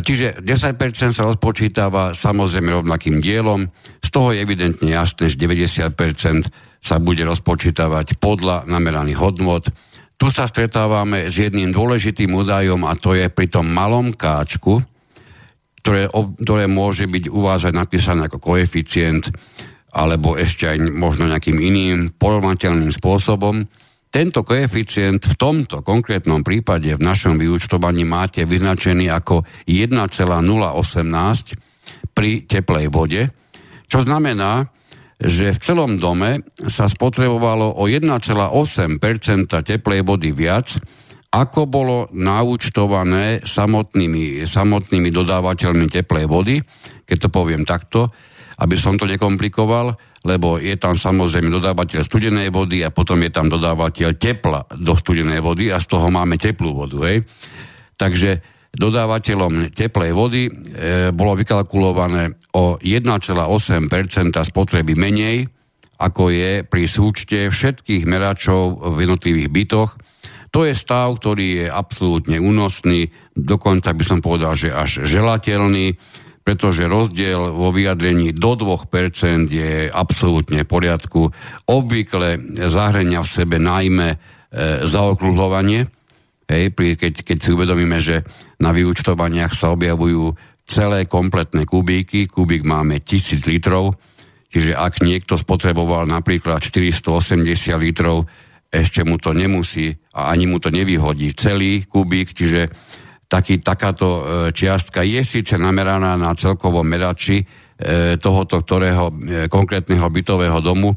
čiže 0.05 0.45
10% 0.45 1.17
sa 1.17 1.25
odpočítava 1.25 2.13
samozrejme 2.13 2.69
rovnakým 2.69 3.17
dielom, 3.17 3.73
z 3.97 4.09
toho 4.13 4.37
je 4.37 4.45
evidentne 4.45 4.93
jasné, 4.93 5.33
že 5.33 5.41
90% 5.41 6.45
sa 6.77 6.95
bude 7.01 7.25
rozpočítavať 7.25 8.21
podľa 8.21 8.69
nameraných 8.69 9.17
hodnot, 9.17 9.65
tu 10.21 10.29
sa 10.29 10.45
stretávame 10.45 11.25
s 11.25 11.41
jedným 11.41 11.73
dôležitým 11.73 12.29
údajom 12.31 12.85
a 12.85 12.93
to 12.93 13.17
je 13.17 13.27
pri 13.33 13.49
tom 13.49 13.65
malom 13.65 14.13
káčku, 14.13 14.85
ktoré, 15.83 16.07
ktoré 16.13 16.69
môže 16.69 17.09
byť 17.09 17.33
u 17.33 17.43
vás 17.43 17.65
aj 17.65 17.73
napísané 17.73 18.29
ako 18.29 18.39
koeficient 18.39 19.33
alebo 19.89 20.39
ešte 20.39 20.69
aj 20.69 20.77
možno 20.95 21.27
nejakým 21.27 21.59
iným 21.59 21.97
porovnateľným 22.15 22.93
spôsobom. 22.93 23.67
Tento 24.13 24.45
koeficient 24.45 25.25
v 25.25 25.35
tomto 25.41 25.81
konkrétnom 25.81 26.45
prípade 26.45 26.93
v 26.93 27.01
našom 27.01 27.41
vyučtovaní 27.41 28.05
máte 28.05 28.45
vyznačený 28.45 29.09
ako 29.09 29.41
1,018 29.65 32.13
pri 32.13 32.45
teplej 32.45 32.93
vode, 32.93 33.33
čo 33.89 34.05
znamená, 34.05 34.69
že 35.17 35.57
v 35.57 35.59
celom 35.65 35.97
dome 35.97 36.45
sa 36.69 36.85
spotrebovalo 36.85 37.73
o 37.73 37.89
1,8 37.89 39.01
teplej 39.49 40.05
vody 40.05 40.29
viac, 40.29 40.77
ako 41.33 41.65
bolo 41.65 42.05
naúčtované 42.13 43.41
samotnými, 43.41 44.45
samotnými 44.45 45.09
dodávateľmi 45.09 45.89
teplej 45.89 46.29
vody, 46.29 46.61
keď 47.09 47.17
to 47.17 47.29
poviem 47.33 47.65
takto, 47.65 48.13
aby 48.59 48.75
som 48.77 48.99
to 48.99 49.09
nekomplikoval, 49.09 49.97
lebo 50.23 50.61
je 50.61 50.77
tam 50.77 50.93
samozrejme 50.93 51.49
dodávateľ 51.49 52.05
studenej 52.05 52.53
vody 52.53 52.85
a 52.85 52.93
potom 52.93 53.19
je 53.25 53.31
tam 53.33 53.49
dodávateľ 53.49 54.09
tepla 54.15 54.63
do 54.77 54.93
studenej 54.93 55.41
vody 55.41 55.73
a 55.73 55.81
z 55.81 55.87
toho 55.89 56.07
máme 56.13 56.37
teplú 56.37 56.77
vodu. 56.77 56.97
Hej. 57.09 57.25
Takže 57.97 58.41
dodávateľom 58.73 59.69
teplej 59.69 60.11
vody 60.17 60.49
e, 60.49 60.51
bolo 61.13 61.37
vykalkulované 61.37 62.53
o 62.57 62.81
1,8% 62.81 64.33
spotreby 64.33 64.93
menej, 64.97 65.45
ako 66.01 66.33
je 66.33 66.51
pri 66.65 66.83
súčte 66.89 67.39
všetkých 67.53 68.03
meračov 68.09 68.81
v 68.97 69.07
jednotlivých 69.07 69.49
bytoch. 69.53 69.91
To 70.53 70.69
je 70.69 70.77
stav, 70.77 71.17
ktorý 71.17 71.65
je 71.65 71.67
absolútne 71.69 72.37
únosný, 72.37 73.09
dokonca 73.33 73.89
by 73.93 74.03
som 74.05 74.19
povedal, 74.21 74.53
že 74.53 74.69
až 74.69 75.05
želateľný, 75.05 75.97
pretože 76.43 76.87
rozdiel 76.87 77.55
vo 77.55 77.71
vyjadrení 77.71 78.35
do 78.35 78.59
2% 78.59 79.47
je 79.47 79.87
absolútne 79.87 80.63
v 80.63 80.69
poriadku. 80.69 81.31
Obvykle 81.71 82.39
zahrania 82.67 83.23
v 83.23 83.31
sebe 83.31 83.57
najmä 83.63 84.09
e, 84.11 84.17
zaokrúhľovanie, 84.83 85.87
Hej, 86.43 86.75
keď, 86.75 87.23
keď 87.23 87.37
si 87.39 87.49
uvedomíme, 87.55 87.97
že 88.03 88.21
na 88.59 88.75
vyučtovaniach 88.75 89.55
sa 89.55 89.71
objavujú 89.71 90.35
celé 90.67 91.07
kompletné 91.07 91.63
kubíky, 91.63 92.27
kubík 92.27 92.67
máme 92.67 92.99
1000 92.99 93.47
litrov, 93.47 93.95
čiže 94.51 94.75
ak 94.75 95.03
niekto 95.03 95.39
spotreboval 95.39 96.03
napríklad 96.07 96.59
480 96.59 97.47
litrov, 97.79 98.27
ešte 98.73 99.05
mu 99.05 99.21
to 99.21 99.31
nemusí 99.31 99.93
a 100.17 100.33
ani 100.33 100.49
mu 100.49 100.57
to 100.57 100.73
nevyhodí 100.73 101.31
celý 101.37 101.85
kubík, 101.85 102.33
čiže 102.33 102.73
taký, 103.33 103.65
takáto 103.65 104.07
e, 104.07 104.23
čiastka 104.53 105.01
je 105.01 105.25
síce 105.25 105.57
nameraná 105.57 106.13
na 106.13 106.37
celkovom 106.37 106.85
merači 106.85 107.41
e, 107.41 107.45
tohoto 108.21 108.61
ktorého 108.61 109.09
e, 109.09 109.13
konkrétneho 109.49 110.05
bytového 110.05 110.61
domu, 110.61 110.93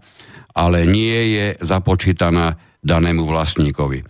ale 0.53 0.85
nie 0.85 1.41
je 1.41 1.47
započítaná 1.65 2.61
danému 2.85 3.25
vlastníkovi 3.25 4.05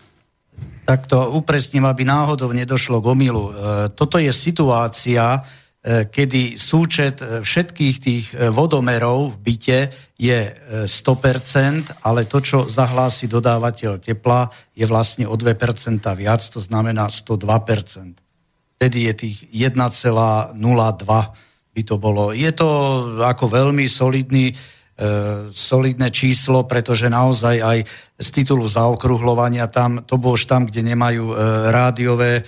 takto 0.87 1.35
upresním, 1.35 1.83
aby 1.83 2.07
náhodou 2.07 2.55
nedošlo 2.55 3.03
k 3.03 3.11
omilu. 3.11 3.51
Toto 3.99 4.23
je 4.23 4.31
situácia, 4.31 5.43
kedy 5.87 6.59
súčet 6.59 7.23
e, 7.23 7.47
všetkých 7.47 7.97
tých 8.03 8.27
vodomerov 8.51 9.39
v 9.39 9.53
byte 9.53 9.81
je 10.17 10.41
100%, 10.89 12.03
ale 12.03 12.25
to, 12.25 12.41
čo 12.41 12.59
zahlási 12.67 13.29
dodávateľ 13.31 14.01
tepla, 14.01 14.49
je 14.73 14.89
vlastne 14.89 15.29
o 15.29 15.37
2% 15.37 15.55
viac, 16.17 16.43
to 16.43 16.59
znamená 16.59 17.07
102%. 17.13 18.17
Tedy 18.81 18.99
je 19.09 19.13
tých 19.13 19.39
1,02 19.53 20.57
by 21.77 21.83
to 21.85 21.97
bolo. 22.01 22.33
Je 22.33 22.49
to 22.57 22.69
ako 23.21 23.45
veľmi 23.53 23.85
solidný 23.85 24.57
E, 24.97 25.53
solidné 25.53 26.09
číslo, 26.09 26.65
pretože 26.65 27.13
naozaj 27.13 27.61
aj 27.61 27.79
z 28.17 28.29
titulu 28.33 28.65
zaokrúhľovania 28.65 29.69
tam, 29.69 30.01
to 30.01 30.17
bolo 30.17 30.41
už 30.41 30.49
tam, 30.49 30.65
kde 30.65 30.81
nemajú 30.89 31.37
e, 31.37 31.37
rádiové 31.69 32.41
E, 32.41 32.43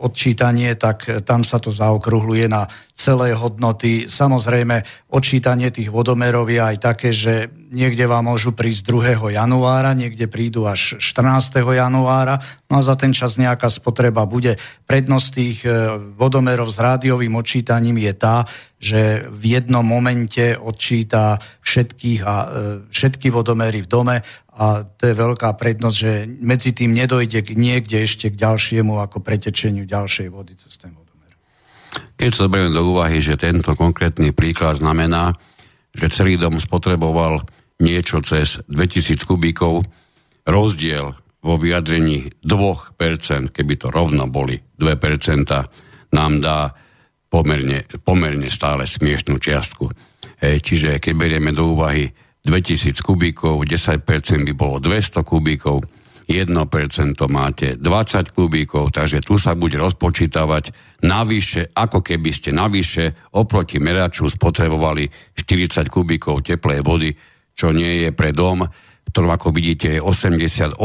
odčítanie, 0.00 0.72
tak 0.72 1.04
tam 1.28 1.44
sa 1.44 1.60
to 1.60 1.68
zaokrúhluje 1.68 2.48
na 2.48 2.64
celé 3.00 3.32
hodnoty. 3.32 4.08
Samozrejme, 4.08 5.08
odčítanie 5.12 5.72
tých 5.72 5.88
vodomerov 5.88 6.52
je 6.52 6.60
aj 6.60 6.76
také, 6.80 7.12
že 7.16 7.48
niekde 7.72 8.04
vám 8.04 8.28
môžu 8.28 8.52
prísť 8.52 8.92
2. 8.92 9.36
januára, 9.40 9.96
niekde 9.96 10.28
prídu 10.28 10.68
až 10.68 11.00
14. 11.00 11.64
januára, 11.64 12.36
no 12.68 12.80
a 12.80 12.84
za 12.84 13.00
ten 13.00 13.16
čas 13.16 13.40
nejaká 13.40 13.72
spotreba 13.72 14.28
bude. 14.28 14.60
Prednosť 14.84 15.28
tých 15.32 15.58
e, 15.64 15.96
vodomerov 16.18 16.68
s 16.68 16.76
rádiovým 16.82 17.32
odčítaním 17.38 17.96
je 18.04 18.12
tá, 18.12 18.44
že 18.80 19.28
v 19.28 19.60
jednom 19.60 19.84
momente 19.84 20.56
odčíta 20.56 21.40
všetkých 21.64 22.20
a 22.26 22.34
e, 22.36 22.46
všetky 22.90 23.32
vodomery 23.32 23.80
v 23.84 23.88
dome 23.88 24.16
a 24.60 24.84
to 24.84 25.08
je 25.08 25.16
veľká 25.16 25.56
prednosť, 25.56 25.96
že 25.96 26.12
medzi 26.28 26.76
tým 26.76 26.92
nedojde 26.92 27.40
k 27.40 27.56
niekde 27.56 28.04
ešte 28.04 28.28
k 28.28 28.36
ďalšiemu 28.36 29.00
ako 29.00 29.24
pretečeniu 29.24 29.88
ďalšej 29.88 30.28
vody 30.28 30.52
cez 30.52 30.76
ten 30.76 30.92
vodomer. 30.92 31.32
Keď 32.20 32.30
sa 32.36 32.44
berieme 32.44 32.76
do 32.76 32.92
úvahy, 32.92 33.24
že 33.24 33.40
tento 33.40 33.72
konkrétny 33.72 34.36
príklad 34.36 34.84
znamená, 34.84 35.32
že 35.96 36.12
celý 36.12 36.36
dom 36.36 36.60
spotreboval 36.60 37.40
niečo 37.80 38.20
cez 38.20 38.60
2000 38.68 39.24
kubíkov, 39.24 39.80
rozdiel 40.44 41.16
vo 41.40 41.54
vyjadrení 41.56 42.28
2%, 42.44 43.56
keby 43.56 43.74
to 43.80 43.88
rovno 43.88 44.28
boli 44.28 44.60
2%, 44.76 46.12
nám 46.12 46.32
dá 46.44 46.76
pomerne, 47.32 47.88
pomerne 48.04 48.52
stále 48.52 48.84
smiešnú 48.84 49.40
čiastku. 49.40 49.88
E, 50.36 50.60
čiže 50.60 51.00
keď 51.00 51.12
berieme 51.16 51.56
do 51.56 51.72
úvahy 51.72 52.12
2000 52.44 53.04
kubíkov, 53.04 53.64
10% 53.68 54.04
by 54.48 54.54
bolo 54.56 54.80
200 54.80 55.20
kubíkov, 55.24 55.84
1% 56.30 56.46
máte 57.26 57.74
20 57.74 58.30
kubíkov, 58.30 58.94
takže 58.94 59.18
tu 59.18 59.34
sa 59.34 59.58
bude 59.58 59.74
rozpočítavať 59.74 60.70
navyše, 61.02 61.74
ako 61.74 62.06
keby 62.06 62.30
ste 62.30 62.54
navyše 62.54 63.34
oproti 63.34 63.82
meraču 63.82 64.30
spotrebovali 64.30 65.10
40 65.34 65.90
kubíkov 65.90 66.46
teplej 66.46 66.86
vody, 66.86 67.10
čo 67.58 67.74
nie 67.74 68.06
je 68.06 68.10
pre 68.14 68.30
dom, 68.30 68.62
ktorom 69.10 69.30
ako 69.34 69.50
vidíte 69.50 69.98
je 69.98 70.00
88 70.00 70.78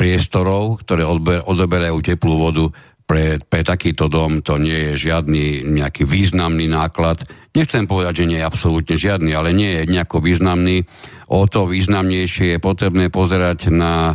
priestorov, 0.00 0.80
ktoré 0.80 1.04
odoberajú 1.44 2.00
teplú 2.00 2.40
vodu 2.40 2.64
pre, 3.10 3.42
pre 3.42 3.66
takýto 3.66 4.06
dom 4.06 4.38
to 4.38 4.54
nie 4.62 4.94
je 4.94 5.10
žiadny 5.10 5.66
nejaký 5.66 6.06
významný 6.06 6.70
náklad. 6.70 7.26
Nechcem 7.58 7.90
povedať, 7.90 8.22
že 8.22 8.28
nie 8.30 8.38
je 8.38 8.46
absolútne 8.46 8.94
žiadny, 8.94 9.34
ale 9.34 9.50
nie 9.50 9.82
je 9.82 9.90
nejako 9.90 10.22
významný. 10.22 10.86
O 11.34 11.42
to 11.50 11.66
významnejšie 11.66 12.54
je 12.54 12.58
potrebné 12.62 13.10
pozerať 13.10 13.74
na, 13.74 14.14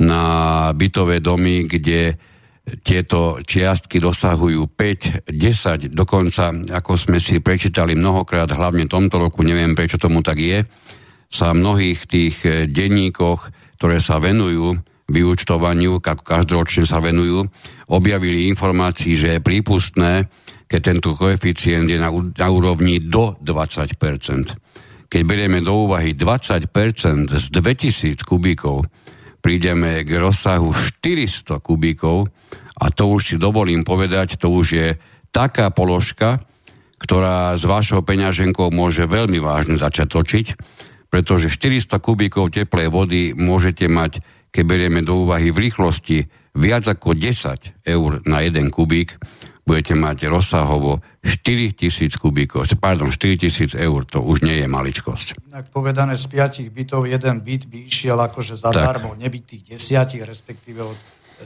na 0.00 0.22
bytové 0.72 1.20
domy, 1.20 1.68
kde 1.68 2.16
tieto 2.80 3.44
čiastky 3.44 4.00
dosahujú 4.00 4.72
5, 4.72 5.28
10, 5.28 5.92
dokonca, 5.92 6.56
ako 6.80 6.96
sme 6.96 7.20
si 7.20 7.44
prečítali 7.44 7.92
mnohokrát, 7.92 8.48
hlavne 8.48 8.88
tomto 8.88 9.20
roku, 9.20 9.44
neviem 9.44 9.76
prečo 9.76 10.00
tomu 10.00 10.24
tak 10.24 10.40
je, 10.40 10.64
sa 11.28 11.52
v 11.52 11.60
mnohých 11.60 12.00
tých 12.08 12.36
denníkoch, 12.72 13.52
ktoré 13.76 14.00
sa 14.00 14.16
venujú 14.16 14.80
vyúčtovaniu, 15.10 15.98
ako 15.98 16.22
každoročne 16.22 16.86
sa 16.86 17.02
venujú, 17.02 17.50
objavili 17.90 18.46
informácií, 18.48 19.18
že 19.18 19.36
je 19.36 19.44
prípustné, 19.44 20.30
keď 20.70 20.80
tento 20.80 21.18
koeficient 21.18 21.90
je 21.90 21.98
na, 21.98 22.14
na 22.14 22.48
úrovni 22.48 23.02
do 23.02 23.34
20% 23.42 25.10
Keď 25.10 25.22
berieme 25.26 25.58
do 25.58 25.90
úvahy 25.90 26.14
20% 26.14 26.70
z 27.26 27.46
2000 27.50 28.22
kubíkov, 28.22 28.86
prídeme 29.42 30.06
k 30.06 30.10
rozsahu 30.22 30.70
400 30.70 31.58
kubíkov 31.58 32.30
a 32.78 32.86
to 32.94 33.10
už 33.10 33.34
si 33.34 33.36
dovolím 33.36 33.82
povedať, 33.82 34.38
to 34.38 34.46
už 34.46 34.66
je 34.70 34.88
taká 35.34 35.74
položka, 35.74 36.38
ktorá 37.00 37.56
s 37.56 37.64
vašou 37.64 38.04
peňaženkou 38.06 38.70
môže 38.70 39.08
veľmi 39.08 39.40
vážne 39.42 39.80
začať 39.80 40.06
točiť, 40.06 40.46
pretože 41.10 41.50
400 41.50 41.98
kubíkov 41.98 42.54
teplej 42.54 42.92
vody 42.92 43.34
môžete 43.34 43.90
mať 43.90 44.22
keď 44.50 44.64
berieme 44.66 45.00
do 45.00 45.26
úvahy 45.26 45.54
v 45.54 45.70
rýchlosti 45.70 46.26
viac 46.58 46.86
ako 46.86 47.14
10 47.14 47.86
eur 47.86 48.10
na 48.26 48.42
jeden 48.42 48.68
kubík, 48.74 49.18
budete 49.70 49.94
mať 49.94 50.26
rozsahovo 50.26 50.98
4000 51.22 52.18
kubíkov, 52.18 52.66
pardon, 52.82 53.12
4000 53.14 53.78
eur, 53.78 54.00
to 54.02 54.18
už 54.18 54.42
nie 54.42 54.58
je 54.58 54.66
maličkosť. 54.66 55.46
Tak 55.46 55.70
povedané, 55.70 56.18
z 56.18 56.26
piatich 56.26 56.68
bytov 56.74 57.06
jeden 57.06 57.46
byt 57.46 57.70
by 57.70 57.78
išiel 57.86 58.18
akože 58.18 58.58
zadarmo, 58.58 59.14
nebyť 59.14 59.42
tých 59.46 59.62
desiatich, 59.78 60.26
respektíve 60.26 60.82
od 60.82 60.98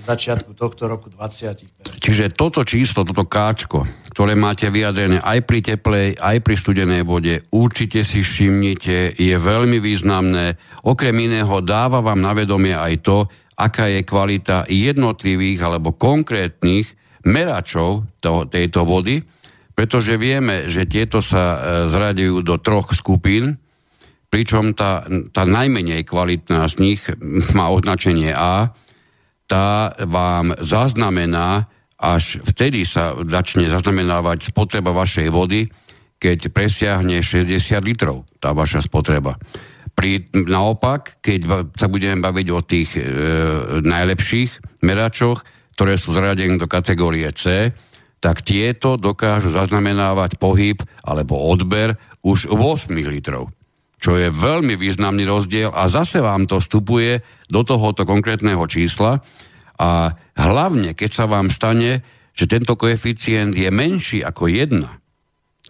začiatku 0.03 0.57
tohto 0.59 0.91
roku 0.91 1.11
20. 1.11 2.03
Čiže 2.03 2.35
toto 2.35 2.67
číslo, 2.67 3.07
toto 3.07 3.27
káčko, 3.27 3.87
ktoré 4.11 4.35
máte 4.35 4.71
vyjadrené 4.71 5.23
aj 5.23 5.39
pri 5.47 5.61
teplej, 5.63 6.19
aj 6.19 6.37
pri 6.43 6.55
studenej 6.59 7.03
vode, 7.07 7.43
určite 7.55 8.03
si 8.03 8.23
všimnite, 8.23 9.15
je 9.15 9.35
veľmi 9.39 9.79
významné. 9.79 10.59
Okrem 10.87 11.15
iného 11.15 11.63
dáva 11.63 12.03
vám 12.03 12.19
na 12.19 12.35
vedomie 12.35 12.75
aj 12.75 12.95
to, 13.07 13.19
aká 13.55 13.87
je 13.87 14.03
kvalita 14.03 14.67
jednotlivých 14.67 15.61
alebo 15.63 15.95
konkrétnych 15.95 16.91
meračov 17.25 18.07
to, 18.19 18.45
tejto 18.51 18.83
vody, 18.83 19.23
pretože 19.75 20.15
vieme, 20.15 20.71
že 20.71 20.87
tieto 20.87 21.19
sa 21.19 21.45
e, 21.55 21.59
zradujú 21.91 22.47
do 22.47 22.59
troch 22.63 22.95
skupín, 22.95 23.59
pričom 24.31 24.75
tá, 24.75 25.07
tá 25.31 25.43
najmenej 25.47 26.07
kvalitná 26.07 26.67
z 26.71 26.75
nich 26.83 27.01
má 27.59 27.71
označenie 27.71 28.35
A, 28.35 28.75
tá 29.55 29.95
vám 30.11 30.51
zaznamená, 30.59 31.71
až 31.95 32.43
vtedy 32.43 32.83
sa 32.83 33.15
začne 33.15 33.71
zaznamenávať 33.71 34.51
spotreba 34.51 34.91
vašej 34.91 35.31
vody, 35.31 35.71
keď 36.19 36.51
presiahne 36.51 37.23
60 37.23 37.79
litrov 37.87 38.27
tá 38.43 38.51
vaša 38.51 38.83
spotreba. 38.83 39.39
Pri, 39.95 40.27
naopak, 40.35 41.23
keď 41.23 41.71
sa 41.79 41.87
budeme 41.87 42.19
baviť 42.19 42.47
o 42.51 42.61
tých 42.67 42.99
e, 42.99 43.03
najlepších 43.79 44.83
meračoch, 44.83 45.47
ktoré 45.79 45.95
sú 45.95 46.11
zradené 46.11 46.59
do 46.59 46.67
kategórie 46.67 47.31
C, 47.31 47.71
tak 48.19 48.43
tieto 48.43 48.99
dokážu 48.99 49.55
zaznamenávať 49.55 50.35
pohyb 50.35 50.83
alebo 51.07 51.39
odber 51.39 51.95
už 52.27 52.51
8 52.51 52.91
litrov 52.91 53.55
čo 54.05 54.21
je 54.21 54.29
veľmi 54.29 54.77
významný 54.77 55.25
rozdiel 55.25 55.73
a 55.73 55.89
zase 55.89 56.21
vám 56.21 56.45
to 56.45 56.61
vstupuje 56.61 57.25
do 57.49 57.65
tohoto 57.65 58.05
konkrétneho 58.05 58.61
čísla. 58.69 59.25
A 59.81 60.13
hlavne, 60.37 60.93
keď 60.93 61.11
sa 61.11 61.25
vám 61.25 61.49
stane, 61.49 62.05
že 62.37 62.45
tento 62.45 62.77
koeficient 62.77 63.57
je 63.57 63.73
menší 63.73 64.21
ako 64.21 64.53
jedna, 64.53 65.01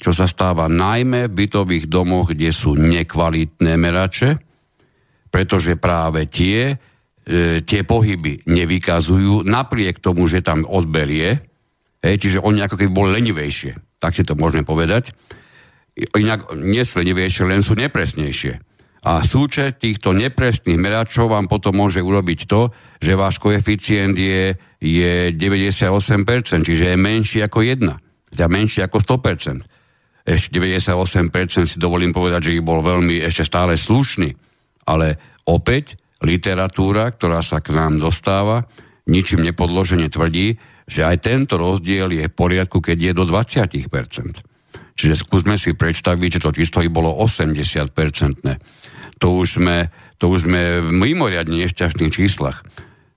čo 0.03 0.11
sa 0.11 0.27
stáva 0.27 0.67
najmä 0.67 1.31
v 1.31 1.37
bytových 1.47 1.87
domoch, 1.87 2.35
kde 2.35 2.51
sú 2.51 2.75
nekvalitné 2.75 3.79
merače, 3.79 4.43
pretože 5.31 5.79
práve 5.79 6.27
tie, 6.27 6.75
e, 7.23 7.63
tie 7.63 7.87
pohyby 7.87 8.51
nevykazujú, 8.51 9.47
napriek 9.47 10.03
tomu, 10.03 10.27
že 10.27 10.43
tam 10.43 10.67
odber 10.67 11.07
je, 11.07 11.39
hej, 12.03 12.17
čiže 12.19 12.43
oni 12.43 12.67
ako 12.67 12.83
keby 12.83 12.91
boli 12.91 13.11
lenivejšie, 13.15 14.03
tak 14.03 14.19
si 14.19 14.27
to 14.27 14.35
môžeme 14.35 14.67
povedať, 14.67 15.15
inak 15.95 16.55
nesledivejšie, 16.55 17.47
len 17.47 17.63
sú 17.63 17.79
nepresnejšie. 17.79 18.59
A 19.05 19.21
súčet 19.21 19.85
týchto 19.85 20.17
nepresných 20.17 20.81
meračov 20.81 21.29
vám 21.29 21.45
potom 21.45 21.77
môže 21.77 22.01
urobiť 22.01 22.49
to, 22.49 22.73
že 23.05 23.21
váš 23.21 23.37
koeficient 23.37 24.17
je, 24.17 24.57
je 24.81 25.29
98%, 25.37 26.65
čiže 26.65 26.85
je 26.89 26.97
menší 26.97 27.45
ako 27.45 27.61
1, 27.61 27.85
teda 28.33 28.47
menší 28.49 28.81
ako 28.81 29.05
100%. 29.05 29.61
Ešte 30.25 30.57
98% 30.57 31.69
si 31.69 31.77
dovolím 31.77 32.17
povedať, 32.17 32.49
že 32.49 32.55
ich 32.57 32.65
bol 32.65 32.81
veľmi 32.81 33.21
ešte 33.21 33.45
stále 33.45 33.77
slušný. 33.77 34.33
Ale 34.89 35.21
opäť 35.45 36.01
literatúra, 36.25 37.13
ktorá 37.13 37.45
sa 37.45 37.61
k 37.61 37.77
nám 37.77 38.01
dostáva, 38.01 38.65
ničím 39.05 39.45
nepodložene 39.45 40.09
tvrdí, 40.09 40.57
že 40.89 41.05
aj 41.05 41.29
tento 41.29 41.61
rozdiel 41.61 42.09
je 42.09 42.25
v 42.25 42.33
poriadku, 42.33 42.81
keď 42.81 43.13
je 43.13 43.13
do 43.13 43.25
20%. 43.29 44.54
Čiže 44.95 45.27
skúsme 45.27 45.59
si 45.59 45.75
predstaviť, 45.75 46.39
že 46.39 46.43
to 46.43 46.55
číslo 46.55 46.87
by 46.87 46.91
bolo 46.91 47.11
80-percentné. 47.19 48.63
To 49.19 49.27
už 49.43 49.63
sme, 49.63 49.91
to 50.23 50.31
už 50.31 50.47
sme 50.47 50.83
v 50.83 50.91
mimoriadne 50.91 51.59
nešťastných 51.67 52.15
číslach. 52.15 52.63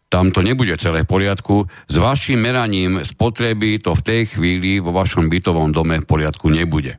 Tam 0.08 0.32
to 0.32 0.40
nebude 0.40 0.72
celé 0.80 1.04
v 1.04 1.12
poriadku. 1.12 1.68
S 1.92 1.96
vašim 2.00 2.40
meraním 2.40 3.04
spotreby 3.04 3.78
to 3.84 3.94
v 3.94 4.06
tej 4.06 4.22
chvíli 4.34 4.80
vo 4.80 4.96
vašom 4.96 5.28
bytovom 5.28 5.76
dome 5.76 6.02
v 6.02 6.08
poriadku 6.08 6.48
nebude. 6.48 6.96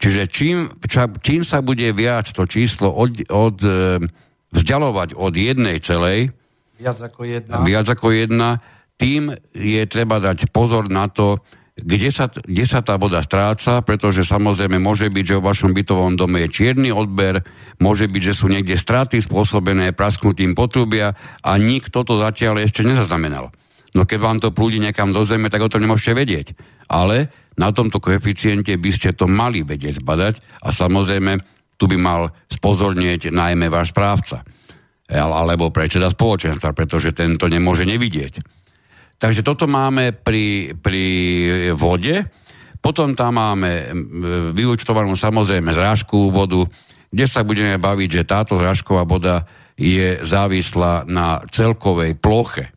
Čiže 0.00 0.22
čím, 0.32 0.72
ča, 0.88 1.12
čím 1.20 1.44
sa 1.44 1.60
bude 1.60 1.84
viac 1.92 2.24
to 2.32 2.48
číslo 2.48 2.88
od, 2.88 3.20
od, 3.28 3.60
e, 3.60 4.00
vzdialovať 4.56 5.12
od 5.12 5.32
jednej 5.36 5.76
celej, 5.84 6.32
viac 6.80 6.96
ako 6.96 7.28
jedna, 7.28 7.60
viac 7.60 7.84
ako 7.84 8.08
jedna 8.08 8.50
tým 9.00 9.32
je 9.56 9.82
treba 9.88 10.20
dať 10.20 10.52
pozor 10.52 10.92
na 10.92 11.08
to, 11.08 11.40
kde 11.82 12.10
sa, 12.12 12.28
kde 12.28 12.64
sa 12.68 12.84
tá 12.84 13.00
voda 13.00 13.20
stráca, 13.24 13.80
pretože 13.80 14.22
samozrejme 14.26 14.76
môže 14.78 15.08
byť, 15.08 15.24
že 15.24 15.38
v 15.38 15.46
vašom 15.46 15.72
bytovom 15.74 16.14
dome 16.14 16.44
je 16.46 16.52
čierny 16.52 16.90
odber, 16.94 17.42
môže 17.80 18.06
byť, 18.06 18.22
že 18.22 18.34
sú 18.36 18.46
niekde 18.52 18.76
straty 18.76 19.18
spôsobené 19.20 19.96
prasknutím 19.96 20.52
potrubia 20.54 21.16
a 21.42 21.56
nikto 21.56 22.04
to 22.04 22.20
zatiaľ 22.20 22.62
ešte 22.62 22.84
nezaznamenal. 22.84 23.50
No 23.90 24.06
keď 24.06 24.18
vám 24.22 24.38
to 24.38 24.54
prúdi 24.54 24.78
niekam 24.78 25.10
do 25.10 25.26
zeme, 25.26 25.50
tak 25.50 25.66
o 25.66 25.70
tom 25.72 25.82
nemôžete 25.82 26.14
vedieť. 26.14 26.54
Ale 26.86 27.30
na 27.58 27.74
tomto 27.74 27.98
koeficiente 27.98 28.76
by 28.78 28.90
ste 28.94 29.10
to 29.12 29.26
mali 29.26 29.66
vedieť 29.66 29.98
zbadať 29.98 30.62
a 30.62 30.70
samozrejme 30.70 31.42
tu 31.74 31.90
by 31.90 31.96
mal 31.98 32.30
spozornieť 32.46 33.34
najmä 33.34 33.66
váš 33.66 33.90
správca 33.90 34.46
alebo 35.10 35.74
predseda 35.74 36.06
spoločenstva, 36.06 36.70
pretože 36.70 37.10
tento 37.10 37.50
nemôže 37.50 37.82
nevidieť. 37.82 38.59
Takže 39.20 39.44
toto 39.44 39.68
máme 39.68 40.16
pri, 40.16 40.72
pri 40.80 41.04
vode. 41.76 42.24
Potom 42.80 43.12
tam 43.12 43.36
máme 43.36 43.92
vyučtovanú 44.56 45.12
samozrejme 45.12 45.76
zrážkovú 45.76 46.32
vodu, 46.32 46.64
kde 47.12 47.26
sa 47.28 47.44
budeme 47.44 47.76
baviť, 47.76 48.08
že 48.08 48.24
táto 48.24 48.56
zrážková 48.56 49.04
voda 49.04 49.44
je 49.76 50.16
závislá 50.24 51.04
na 51.04 51.44
celkovej 51.52 52.16
ploche 52.16 52.72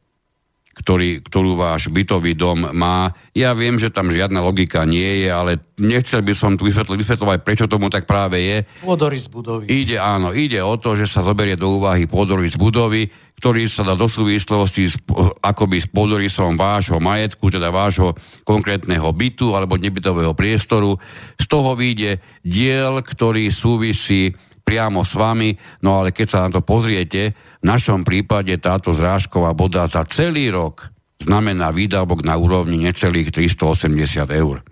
ktorý, 0.73 1.21
ktorú 1.21 1.53
váš 1.53 1.93
bytový 1.93 2.33
dom 2.33 2.73
má. 2.73 3.13
Ja 3.37 3.53
viem, 3.53 3.77
že 3.77 3.93
tam 3.93 4.09
žiadna 4.09 4.41
logika 4.41 4.83
nie 4.89 5.25
je, 5.25 5.29
ale 5.29 5.61
nechcel 5.77 6.25
by 6.25 6.33
som 6.33 6.57
tu 6.57 6.65
vysvetľovať, 6.65 7.39
prečo 7.45 7.69
tomu 7.69 7.93
tak 7.93 8.09
práve 8.09 8.41
je. 8.41 8.57
Pôdorys 8.81 9.29
budovy. 9.29 9.69
Ide, 9.69 10.01
áno, 10.01 10.33
ide 10.33 10.65
o 10.65 10.73
to, 10.81 10.97
že 10.97 11.05
sa 11.05 11.21
zoberie 11.21 11.53
do 11.53 11.77
úvahy 11.77 12.09
pôdorys 12.09 12.57
budovy, 12.57 13.05
ktorý 13.37 13.69
sa 13.69 13.85
dá 13.85 13.93
do 13.93 14.09
súvislosti 14.09 14.83
s, 14.89 14.97
akoby 15.45 15.77
s 15.77 15.87
pôdorysom 15.87 16.57
vášho 16.57 16.97
majetku, 16.97 17.53
teda 17.53 17.69
vášho 17.69 18.17
konkrétneho 18.41 19.13
bytu 19.13 19.53
alebo 19.53 19.77
nebytového 19.77 20.33
priestoru. 20.33 20.97
Z 21.37 21.45
toho 21.45 21.77
vyjde 21.77 22.17
diel, 22.41 22.97
ktorý 23.03 23.53
súvisí 23.53 24.33
priamo 24.63 25.03
s 25.03 25.13
vami, 25.13 25.53
no 25.83 25.99
ale 25.99 26.15
keď 26.15 26.27
sa 26.27 26.39
na 26.47 26.49
to 26.49 26.63
pozriete, 26.63 27.35
v 27.35 27.65
našom 27.67 28.07
prípade 28.07 28.55
táto 28.57 28.95
zrážková 28.95 29.51
boda 29.51 29.85
za 29.85 30.07
celý 30.07 30.49
rok 30.49 30.89
znamená 31.19 31.71
výdavok 31.71 32.23
na 32.23 32.39
úrovni 32.39 32.79
necelých 32.79 33.31
380 33.31 34.27
eur. 34.31 34.63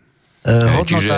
E, 0.44 0.52
hodnota 0.80 0.88
Čiže... 0.88 1.16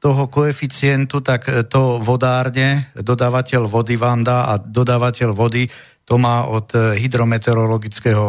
toho 0.00 0.28
koeficientu, 0.28 1.20
tak 1.20 1.48
to 1.68 2.00
vodárne, 2.00 2.92
dodávateľ 2.96 3.68
vody 3.68 3.96
vám 4.00 4.24
dá 4.24 4.52
a 4.52 4.60
dodávateľ 4.60 5.32
vody 5.32 5.68
to 6.10 6.18
má 6.18 6.42
od 6.50 6.74
hydrometeorologického 6.74 8.24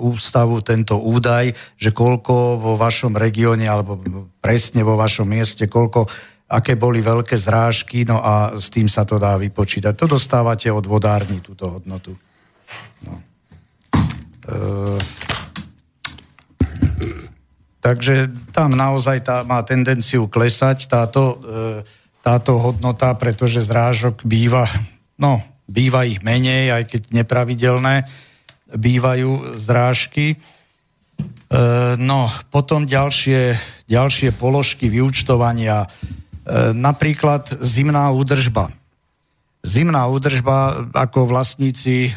ústavu 0.00 0.64
tento 0.64 0.96
údaj, 0.96 1.52
že 1.76 1.92
koľko 1.92 2.56
vo 2.56 2.72
vašom 2.80 3.20
regióne 3.20 3.68
alebo 3.68 4.00
presne 4.40 4.80
vo 4.80 4.96
vašom 4.96 5.28
mieste, 5.28 5.68
koľko 5.68 6.08
aké 6.48 6.80
boli 6.80 7.04
veľké 7.04 7.36
zrážky, 7.36 8.08
no 8.08 8.24
a 8.24 8.56
s 8.56 8.72
tým 8.72 8.88
sa 8.88 9.04
to 9.04 9.20
dá 9.20 9.36
vypočítať. 9.36 9.92
To 9.92 10.16
dostávate 10.16 10.72
od 10.72 10.88
vodárni, 10.88 11.44
túto 11.44 11.68
hodnotu. 11.68 12.16
No. 13.04 13.20
E, 14.48 14.56
takže 17.84 18.32
tam 18.56 18.72
naozaj 18.72 19.28
tá, 19.28 19.44
má 19.44 19.60
tendenciu 19.60 20.24
klesať 20.24 20.88
táto, 20.88 21.36
e, 21.36 21.36
táto 22.24 22.56
hodnota, 22.56 23.12
pretože 23.12 23.68
zrážok 23.68 24.24
býva, 24.24 24.64
no, 25.20 25.44
býva 25.68 26.08
ich 26.08 26.24
menej, 26.24 26.72
aj 26.72 26.84
keď 26.88 27.02
nepravidelné 27.12 28.08
bývajú 28.72 29.60
zrážky. 29.60 30.32
E, 30.32 30.36
no, 32.00 32.32
potom 32.48 32.88
ďalšie, 32.88 33.52
ďalšie 33.84 34.32
položky 34.32 34.88
vyučtovania 34.88 35.84
napríklad 36.72 37.44
zimná 37.60 38.08
údržba. 38.10 38.72
Zimná 39.58 40.06
údržba, 40.06 40.86
ako 40.94 41.26
vlastníci 41.26 42.08
e, 42.08 42.10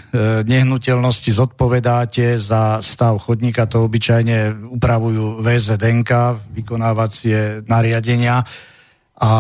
nehnuteľnosti 0.46 1.32
zodpovedáte 1.34 2.38
za 2.38 2.80
stav 2.86 3.18
chodníka, 3.18 3.66
to 3.66 3.82
obyčajne 3.82 4.70
upravujú 4.78 5.42
VZDNK, 5.42 6.12
vykonávacie 6.54 7.66
nariadenia 7.66 8.46
a 9.18 9.32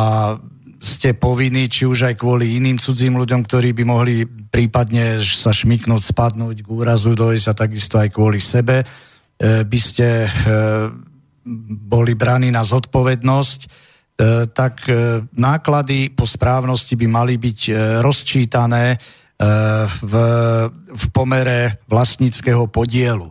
ste 0.81 1.13
povinní, 1.13 1.69
či 1.69 1.85
už 1.85 2.09
aj 2.09 2.15
kvôli 2.17 2.57
iným 2.57 2.81
cudzím 2.81 3.21
ľuďom, 3.21 3.45
ktorí 3.45 3.69
by 3.77 3.83
mohli 3.85 4.25
prípadne 4.25 5.21
sa 5.21 5.53
šmiknúť, 5.53 6.01
spadnúť 6.01 6.65
k 6.65 6.67
úrazu, 6.67 7.13
dojsť 7.13 7.47
a 7.47 7.53
takisto 7.53 8.01
aj 8.01 8.09
kvôli 8.17 8.41
sebe, 8.41 8.81
e, 8.81 8.85
by 9.61 9.79
ste 9.79 10.25
boli 11.85 12.17
braní 12.17 12.49
na 12.49 12.65
zodpovednosť 12.65 13.61
E, 13.69 13.90
tak 14.53 14.85
e, 14.85 15.25
náklady 15.33 16.13
po 16.13 16.29
správnosti 16.29 16.93
by 16.93 17.07
mali 17.09 17.35
byť 17.41 17.59
e, 17.69 17.71
rozčítané 18.05 18.97
v, 20.05 20.13
v 20.85 21.05
pomere 21.09 21.81
vlastníckého 21.89 22.69
podielu. 22.69 23.25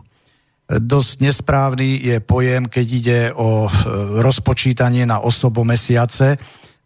Dosť 0.67 1.23
nesprávny 1.23 2.03
je 2.03 2.17
pojem, 2.19 2.67
keď 2.67 2.87
ide 2.91 3.21
o 3.31 3.71
rozpočítanie 4.19 5.07
na 5.07 5.23
osobo 5.23 5.63
mesiace, 5.63 6.35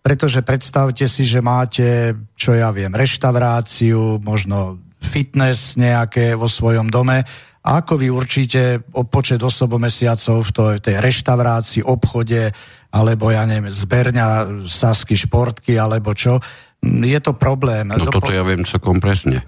pretože 0.06 0.46
predstavte 0.46 1.10
si, 1.10 1.26
že 1.26 1.42
máte, 1.42 2.14
čo 2.38 2.54
ja 2.54 2.70
viem, 2.70 2.94
reštauráciu, 2.94 4.22
možno 4.22 4.78
fitness 5.02 5.74
nejaké 5.74 6.38
vo 6.38 6.46
svojom 6.46 6.94
dome 6.94 7.26
a 7.66 7.82
ako 7.82 7.98
vy 7.98 8.14
určíte 8.14 8.86
počet 9.10 9.42
osobo 9.42 9.82
mesiacov 9.82 10.46
v 10.54 10.78
tej 10.78 11.02
reštaurácii, 11.02 11.82
obchode, 11.82 12.54
alebo 12.94 13.34
ja 13.34 13.50
neviem, 13.50 13.74
zberňa, 13.74 14.62
sasky, 14.70 15.18
športky, 15.18 15.74
alebo 15.82 16.14
čo. 16.14 16.38
Je 16.86 17.18
to 17.18 17.34
problém. 17.34 17.90
No 17.90 18.06
toto 18.06 18.30
ja 18.30 18.46
viem 18.46 18.62
celkom 18.70 19.02
presne. 19.02 19.42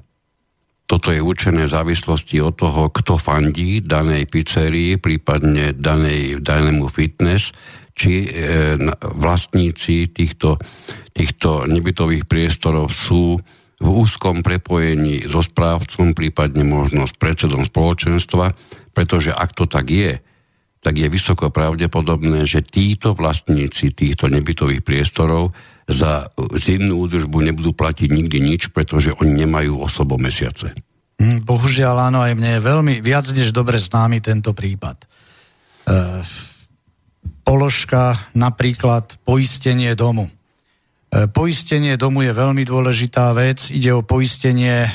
Toto 0.89 1.13
je 1.13 1.21
určené 1.21 1.69
v 1.69 1.75
závislosti 1.77 2.41
od 2.41 2.57
toho, 2.57 2.89
kto 2.89 3.21
fandí 3.21 3.85
danej 3.85 4.25
pizzerii, 4.25 4.97
prípadne 4.97 5.77
danej, 5.77 6.41
danému 6.41 6.89
fitness, 6.89 7.53
či 7.91 8.25
e, 8.25 8.29
vlastníci 8.97 10.09
týchto, 10.09 10.57
týchto 11.11 11.69
nebytových 11.69 12.25
priestorov 12.25 12.89
sú 12.89 13.37
v 13.77 13.87
úzkom 13.87 14.41
prepojení 14.41 15.29
so 15.29 15.45
správcom, 15.45 16.17
prípadne 16.17 16.65
možno 16.65 17.05
s 17.05 17.13
predsedom 17.13 17.61
spoločenstva, 17.61 18.57
pretože 18.97 19.29
ak 19.29 19.53
to 19.53 19.69
tak 19.69 19.93
je, 19.93 20.17
tak 20.81 20.97
je 20.97 21.07
vysoko 21.09 21.53
pravdepodobné, 21.53 22.45
že 22.45 22.65
títo 22.65 23.13
vlastníci 23.13 23.93
týchto 23.93 24.29
nebytových 24.29 24.81
priestorov 24.81 25.53
za 25.87 26.27
zimnú 26.57 27.05
údržbu 27.05 27.51
nebudú 27.51 27.71
platiť 27.71 28.09
nikdy 28.11 28.37
nič, 28.43 28.61
pretože 28.73 29.13
oni 29.17 29.45
nemajú 29.45 29.77
osobo 29.79 30.19
mesiace. 30.19 30.73
Hm, 31.17 31.45
bohužiaľ 31.45 32.11
áno, 32.11 32.21
aj 32.21 32.33
mne 32.37 32.57
je 32.57 32.61
veľmi 32.61 32.93
viac 33.01 33.25
než 33.33 33.49
dobre 33.49 33.81
známy 33.81 34.21
tento 34.21 34.53
prípad. 34.53 35.01
E, 35.01 35.05
položka 37.41 38.29
napríklad 38.37 39.17
poistenie 39.25 39.97
domu. 39.97 40.29
E, 41.07 41.23
poistenie 41.31 41.95
domu 41.95 42.27
je 42.27 42.35
veľmi 42.35 42.67
dôležitá 42.67 43.31
vec. 43.31 43.71
Ide 43.71 43.95
o 43.95 44.03
poistenie 44.03 44.83
e, 44.83 44.89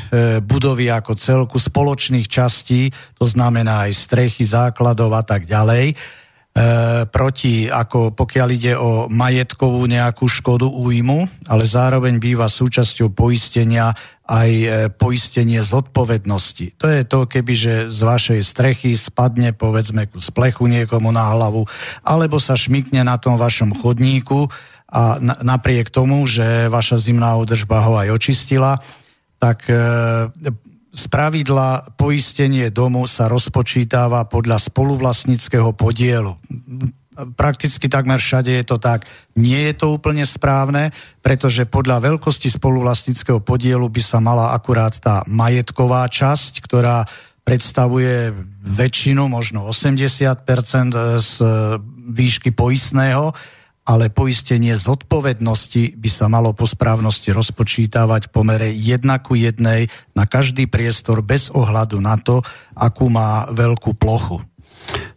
budovy 0.45 0.93
ako 0.93 1.17
celku, 1.17 1.57
spoločných 1.57 2.29
častí, 2.29 2.93
to 3.17 3.25
znamená 3.25 3.89
aj 3.89 3.97
strechy, 3.97 4.45
základov 4.45 5.17
a 5.17 5.25
tak 5.25 5.49
ďalej. 5.49 5.93
E, 5.93 5.95
proti, 7.09 7.65
ako 7.65 8.13
pokiaľ 8.13 8.49
ide 8.53 8.77
o 8.77 9.09
majetkovú 9.09 9.89
nejakú 9.89 10.29
škodu 10.29 10.69
újmu, 10.69 11.49
ale 11.49 11.65
zároveň 11.65 12.21
býva 12.21 12.45
súčasťou 12.45 13.09
poistenia 13.17 13.97
aj 14.29 14.53
poistenie 14.97 15.61
zodpovednosti. 15.65 16.77
To 16.81 16.89
je 16.89 17.03
to, 17.05 17.25
keby 17.29 17.53
že 17.53 17.75
z 17.89 18.01
vašej 18.01 18.41
strechy 18.41 18.97
spadne 18.97 19.53
povedzme 19.53 20.09
ku 20.09 20.21
splechu 20.21 20.69
niekomu 20.69 21.13
na 21.13 21.37
hlavu, 21.37 21.69
alebo 22.01 22.41
sa 22.41 22.57
šmikne 22.57 23.05
na 23.05 23.21
tom 23.21 23.37
vašom 23.37 23.77
chodníku, 23.77 24.49
a 24.93 25.17
napriek 25.41 25.89
tomu, 25.89 26.29
že 26.29 26.69
vaša 26.69 27.01
zimná 27.01 27.33
údržba 27.41 27.81
ho 27.89 27.97
aj 27.97 28.13
očistila, 28.13 28.77
tak 29.41 29.65
e, 29.67 29.75
z 30.93 31.05
pravidla 31.09 31.97
poistenie 31.97 32.69
domu 32.69 33.09
sa 33.09 33.25
rozpočítava 33.33 34.29
podľa 34.29 34.61
spoluvlastnického 34.61 35.73
podielu. 35.73 36.37
Prakticky 37.13 37.89
takmer 37.89 38.21
všade 38.21 38.53
je 38.53 38.65
to 38.69 38.77
tak. 38.77 39.09
Nie 39.33 39.73
je 39.73 39.75
to 39.81 39.97
úplne 39.97 40.25
správne, 40.29 40.93
pretože 41.25 41.65
podľa 41.65 42.13
veľkosti 42.13 42.53
spoluvlastnického 42.53 43.41
podielu 43.41 43.89
by 43.89 44.03
sa 44.05 44.21
mala 44.21 44.53
akurát 44.53 44.93
tá 45.01 45.25
majetková 45.25 46.05
časť, 46.13 46.61
ktorá 46.61 47.09
predstavuje 47.43 48.31
väčšinu, 48.63 49.27
možno 49.27 49.67
80% 49.67 50.45
z 51.19 51.35
výšky 52.13 52.53
poistného, 52.55 53.33
ale 53.83 54.15
poistenie 54.15 54.79
zodpovednosti 54.79 55.99
by 55.99 56.11
sa 56.11 56.31
malo 56.31 56.55
po 56.55 56.71
správnosti 56.71 57.35
rozpočítavať 57.35 58.31
v 58.31 58.33
pomere 58.33 58.69
jedna 58.71 59.19
ku 59.19 59.35
jednej 59.35 59.91
na 60.15 60.31
každý 60.31 60.71
priestor 60.71 61.27
bez 61.27 61.51
ohľadu 61.51 61.99
na 61.99 62.15
to, 62.19 62.47
akú 62.79 63.11
má 63.11 63.51
veľkú 63.51 63.99
plochu. 63.99 64.39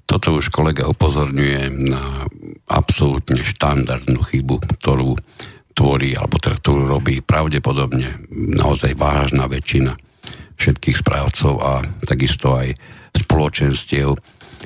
Toto 0.05 0.37
už 0.37 0.53
kolega 0.53 0.85
upozorňuje 0.85 1.61
na 1.89 2.25
absolútne 2.69 3.41
štandardnú 3.41 4.21
chybu, 4.21 4.61
ktorú 4.77 5.17
tvorí, 5.75 6.15
alebo 6.17 6.37
teda, 6.41 6.57
ktorú 6.61 6.81
robí 6.87 7.21
pravdepodobne 7.21 8.29
naozaj 8.33 8.95
vážna 8.97 9.45
väčšina 9.45 9.93
všetkých 10.55 10.97
správcov 11.03 11.53
a 11.59 11.83
takisto 12.07 12.55
aj 12.55 12.73
spoločenstiev, 13.11 14.15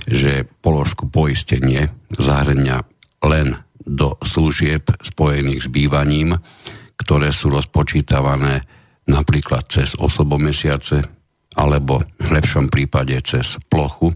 že 0.06 0.46
položku 0.62 1.10
poistenie 1.10 1.90
zahrňa 2.14 2.78
len 3.26 3.58
do 3.84 4.20
služieb 4.22 4.88
spojených 5.02 5.66
s 5.66 5.68
bývaním, 5.72 6.36
ktoré 7.00 7.32
sú 7.32 7.52
rozpočítavané 7.54 8.62
napríklad 9.08 9.66
cez 9.72 9.96
osobomesiace 9.98 11.02
alebo 11.58 12.04
v 12.22 12.30
lepšom 12.30 12.70
prípade 12.70 13.18
cez 13.26 13.58
plochu 13.72 14.14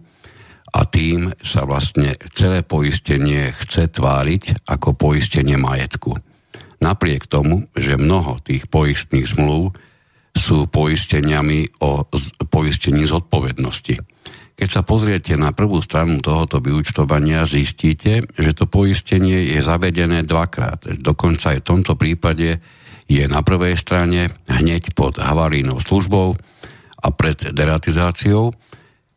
a 0.74 0.86
tým 0.89 1.34
sa 1.41 1.66
vlastne 1.66 2.18
celé 2.34 2.61
poistenie 2.66 3.53
chce 3.53 3.89
tváriť 3.89 4.70
ako 4.70 4.97
poistenie 4.97 5.57
majetku. 5.57 6.18
Napriek 6.82 7.30
tomu, 7.30 7.70
že 7.78 7.95
mnoho 7.95 8.41
tých 8.43 8.68
poistných 8.68 9.38
zmluv 9.38 9.74
sú 10.34 10.66
poisteniami 10.68 11.80
o 11.86 12.03
poistení 12.49 13.05
zodpovednosti 13.05 13.95
keď 14.54 14.70
sa 14.70 14.82
pozriete 14.86 15.34
na 15.34 15.49
prvú 15.49 15.82
stranu 15.82 16.22
tohoto 16.22 16.62
vyučtovania, 16.62 17.49
zistíte, 17.49 18.30
že 18.38 18.51
to 18.54 18.70
poistenie 18.70 19.49
je 19.49 19.60
zavedené 19.66 20.22
dvakrát. 20.22 20.86
Dokonca 21.01 21.58
aj 21.58 21.66
v 21.66 21.68
tomto 21.68 21.93
prípade 21.97 22.62
je 23.10 23.24
na 23.26 23.41
prvej 23.41 23.74
strane 23.76 24.30
hneď 24.45 24.93
pod 24.93 25.18
havarijnou 25.18 25.82
službou 25.82 26.38
a 27.04 27.08
pred 27.12 27.36
deratizáciou, 27.51 28.54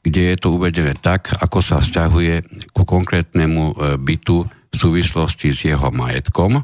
kde 0.02 0.34
je 0.34 0.36
to 0.40 0.56
uvedené 0.56 0.96
tak, 0.98 1.34
ako 1.36 1.58
sa 1.60 1.84
vzťahuje 1.84 2.34
ku 2.72 2.82
konkrétnemu 2.86 3.64
e, 3.70 3.74
bytu 4.00 4.46
v 4.46 4.74
súvislosti 4.74 5.50
s 5.50 5.66
jeho 5.66 5.90
majetkom, 5.90 6.62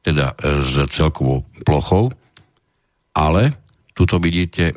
teda 0.00 0.34
e, 0.38 0.62
s 0.62 0.74
celkovou 0.90 1.46
plochou, 1.66 2.14
ale 3.14 3.58
tuto 3.94 4.22
vidíte, 4.22 4.74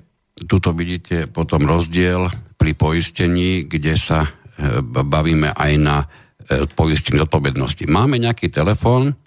tuto 0.49 0.73
vidíte 0.73 1.29
potom 1.29 1.65
rozdiel 1.69 2.27
pri 2.63 2.71
poistení, 2.79 3.67
kde 3.67 3.99
sa 3.99 4.23
e, 4.23 4.79
bavíme 4.79 5.51
aj 5.51 5.71
na 5.83 6.07
e, 6.47 6.63
poistení 6.71 7.19
zodpovednosti. 7.19 7.83
Máme 7.91 8.15
nejaký 8.23 8.47
telefón? 8.47 9.19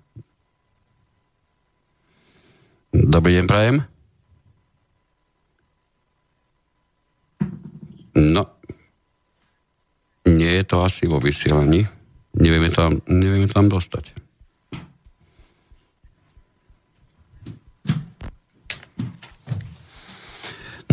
Dobrý 2.97 3.37
deň, 3.37 3.45
prajem. 3.45 3.77
No, 8.17 8.57
nie 10.25 10.53
je 10.57 10.65
to 10.65 10.81
asi 10.81 11.05
vo 11.05 11.21
vysielaní. 11.21 11.85
Nevieme 12.41 12.73
tam, 12.73 13.05
nevieme 13.05 13.53
tam 13.53 13.69
dostať. 13.69 14.26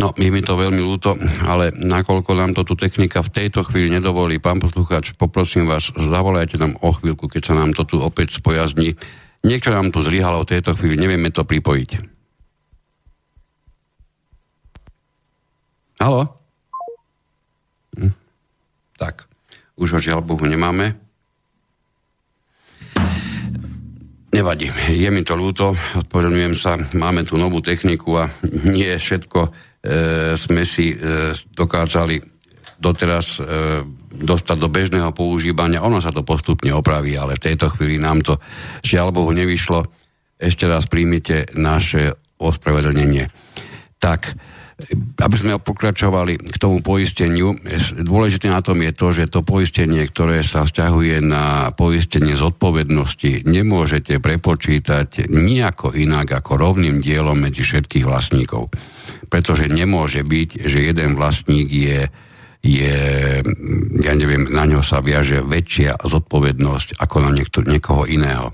No, 0.04 0.12
je 0.20 0.28
mi 0.28 0.44
to 0.44 0.60
veľmi 0.60 0.84
ľúto, 0.84 1.16
ale 1.48 1.72
nakoľko 1.72 2.36
nám 2.36 2.52
to 2.52 2.68
tu 2.68 2.76
technika 2.76 3.24
v 3.24 3.40
tejto 3.40 3.64
chvíli 3.64 3.88
nedovolí, 3.88 4.36
pán 4.36 4.60
poslucháč, 4.60 5.16
poprosím 5.16 5.64
vás, 5.64 5.96
zavolajte 5.96 6.60
nám 6.60 6.76
o 6.84 6.92
chvíľku, 6.92 7.32
keď 7.32 7.42
sa 7.48 7.54
nám 7.56 7.72
to 7.72 7.88
tu 7.88 8.04
opäť 8.04 8.36
spojazní. 8.36 9.00
Niečo 9.48 9.72
nám 9.72 9.96
tu 9.96 10.04
zlyhalo 10.04 10.44
v 10.44 10.60
tejto 10.60 10.76
chvíli, 10.76 11.00
nevieme 11.00 11.32
to 11.32 11.48
pripojiť. 11.48 12.04
Halo? 16.04 16.36
Hm. 17.96 18.12
Tak, 19.00 19.24
už 19.80 19.88
ho 19.88 20.00
žiaľ 20.04 20.20
Bohu 20.20 20.44
nemáme. 20.44 21.00
Nevadí, 24.36 24.68
je 24.92 25.08
mi 25.08 25.24
to 25.24 25.40
ľúto, 25.40 25.80
odpovedňujem 25.96 26.60
sa, 26.60 26.76
máme 26.92 27.24
tu 27.24 27.40
novú 27.40 27.64
techniku 27.64 28.20
a 28.20 28.36
nie 28.68 28.92
všetko 29.00 29.72
sme 30.40 30.64
si 30.64 30.96
e, 30.96 30.98
dokázali 31.36 32.16
doteraz 32.80 33.40
e, 33.40 33.42
dostať 34.12 34.58
do 34.60 34.68
bežného 34.72 35.12
používania. 35.12 35.84
Ono 35.84 36.00
sa 36.00 36.12
to 36.12 36.24
postupne 36.24 36.72
opraví, 36.72 37.16
ale 37.20 37.36
v 37.36 37.52
tejto 37.52 37.72
chvíli 37.72 38.00
nám 38.00 38.24
to 38.24 38.40
žiaľ 38.84 39.12
Bohu 39.12 39.32
nevyšlo. 39.32 39.88
Ešte 40.40 40.68
raz 40.68 40.88
príjmite 40.88 41.52
naše 41.56 42.16
ospravedlnenie. 42.40 43.32
Tak, 44.00 44.36
aby 45.22 45.36
sme 45.38 45.62
pokračovali 45.62 46.40
k 46.40 46.58
tomu 46.58 46.82
poisteniu, 46.82 47.56
dôležité 48.02 48.50
na 48.50 48.66
tom 48.66 48.82
je 48.82 48.92
to, 48.92 49.08
že 49.14 49.32
to 49.32 49.46
poistenie, 49.46 50.04
ktoré 50.10 50.42
sa 50.42 50.66
vzťahuje 50.66 51.22
na 51.22 51.72
poistenie 51.78 52.34
zodpovednosti, 52.34 53.46
nemôžete 53.46 54.18
prepočítať 54.18 55.30
nejako 55.30 55.94
inak 55.94 56.42
ako 56.42 56.58
rovným 56.58 57.00
dielom 57.00 57.38
medzi 57.38 57.62
všetkých 57.62 58.06
vlastníkov 58.06 58.74
pretože 59.34 59.66
nemôže 59.66 60.22
byť, 60.22 60.70
že 60.70 60.94
jeden 60.94 61.18
vlastník 61.18 61.66
je, 61.66 62.06
je 62.62 62.98
ja 63.98 64.14
neviem, 64.14 64.46
na 64.46 64.70
ňo 64.70 64.86
sa 64.86 65.02
viaže 65.02 65.42
väčšia 65.42 66.06
zodpovednosť 66.06 67.02
ako 67.02 67.18
na 67.18 67.34
niekto, 67.34 67.66
niekoho 67.66 68.06
iného. 68.06 68.54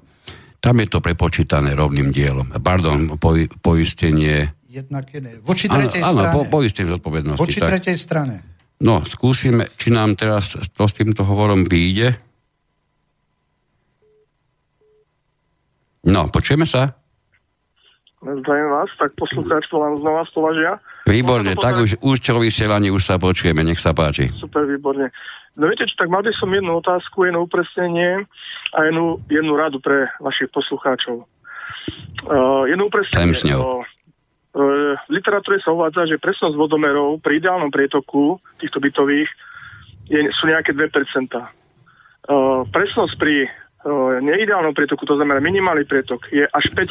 Tam 0.63 0.79
je 0.79 0.87
to 0.87 1.03
prepočítané 1.03 1.75
rovným 1.75 2.15
dielom. 2.15 2.47
Pardon, 2.63 3.19
po, 3.19 3.35
poistenie... 3.59 4.55
Jednak 4.79 5.05
jeden. 5.11 5.43
Voči 5.43 5.67
tretej 5.67 6.01
áno, 6.01 6.23
strane. 6.23 6.31
Áno, 6.31 6.35
po, 6.39 6.41
poistenie 6.47 6.89
zodpovednosti. 6.95 7.41
Voči 7.43 7.59
tak. 7.59 7.69
tretej 7.75 7.97
strane. 7.99 8.35
No, 8.79 9.03
skúsime, 9.03 9.67
či 9.75 9.91
nám 9.91 10.15
teraz 10.15 10.55
to 10.55 10.83
s 10.87 10.93
týmto 10.95 11.27
hovorom 11.27 11.67
vyjde. 11.67 12.15
No, 16.07 16.31
počujeme 16.31 16.63
sa? 16.63 16.95
Zdravím 18.19 18.71
vás, 18.71 18.91
tak 18.99 19.15
poslucháč 19.15 19.67
vám 19.71 19.99
znova 19.99 20.27
z 20.27 20.31
Považia. 20.35 20.71
Výborne, 21.07 21.55
tak 21.55 21.79
už, 21.79 22.03
už 22.03 22.17
čo 22.19 22.35
vysielaní 22.39 22.91
už 22.91 23.03
sa 23.03 23.15
počujeme, 23.15 23.63
nech 23.63 23.79
sa 23.79 23.95
páči. 23.95 24.31
Super, 24.39 24.67
výborne. 24.67 25.11
No 25.55 25.67
viete 25.71 25.87
čo, 25.87 25.95
tak 25.99 26.11
mal 26.11 26.23
by 26.23 26.31
som 26.35 26.51
jednu 26.51 26.79
otázku, 26.79 27.27
jedno 27.27 27.47
upresnenie 27.47 28.27
a 28.75 28.77
jednu, 28.87 29.23
jednu 29.27 29.53
radu 29.55 29.79
pre 29.79 30.11
vašich 30.19 30.51
poslucháčov. 30.51 31.27
Uh, 32.27 32.67
jedno 32.67 32.91
upresnenie. 32.91 33.35
s 33.35 33.43
ňou. 33.47 33.83
Uh, 33.83 33.98
v 34.49 35.11
literatúre 35.13 35.61
sa 35.61 35.69
uvádza, 35.69 36.09
že 36.09 36.17
presnosť 36.17 36.57
vodomerov 36.57 37.21
pri 37.21 37.37
ideálnom 37.37 37.69
prietoku 37.69 38.41
týchto 38.57 38.81
bytových 38.81 39.29
je, 40.09 40.19
sú 40.33 40.49
nejaké 40.49 40.73
2%. 40.73 40.89
Uh, 42.29 42.65
presnosť 42.73 43.13
pri 43.21 43.45
uh, 43.45 44.17
neideálnom 44.21 44.73
prietoku, 44.73 45.05
to 45.05 45.17
znamená 45.17 45.37
minimálny 45.37 45.85
prietok, 45.85 46.25
je 46.33 46.49
až 46.49 46.65
5%. 46.73 46.89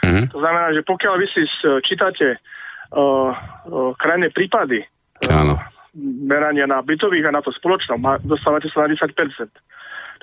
Mm-hmm. 0.00 0.26
To 0.32 0.38
znamená, 0.40 0.72
že 0.72 0.80
pokiaľ 0.88 1.14
vy 1.20 1.26
si 1.28 1.44
čítate 1.84 2.40
uh, 2.40 2.96
uh, 2.96 3.92
krajné 4.00 4.32
prípady 4.32 4.80
uh, 4.80 5.56
merania 6.00 6.64
na 6.64 6.80
bytových 6.80 7.28
a 7.28 7.36
na 7.36 7.44
to 7.44 7.52
spoločnom, 7.52 8.00
dostávate 8.24 8.72
sa 8.72 8.88
na 8.88 8.96
10%. 8.96 9.12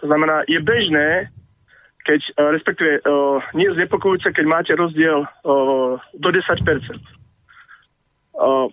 To 0.01 0.03
znamená, 0.05 0.45
je 0.49 0.58
bežné, 0.62 1.30
keď, 2.08 2.22
uh, 2.39 2.55
respektíve 2.55 3.03
uh, 3.03 3.43
nie 3.51 3.68
je 3.68 3.84
keď 4.32 4.45
máte 4.47 4.72
rozdiel 4.72 5.28
uh, 5.28 5.99
do 5.99 6.30
10%. 6.32 6.39
Uh, 8.38 8.70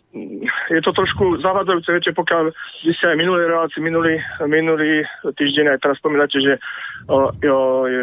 je 0.71 0.81
to 0.85 0.93
trošku 0.93 1.41
zavádzajúce, 1.43 1.89
viete, 1.91 2.13
pokiaľ 2.15 2.55
vy 2.85 2.93
ste 2.95 3.11
aj 3.11 3.19
minulý 3.19 3.49
relácii, 3.51 3.81
minulý, 3.83 4.23
minulý 4.47 5.03
týždeň 5.25 5.75
aj 5.75 5.83
teraz 5.83 5.97
spomínate, 5.99 6.37
že 6.37 6.61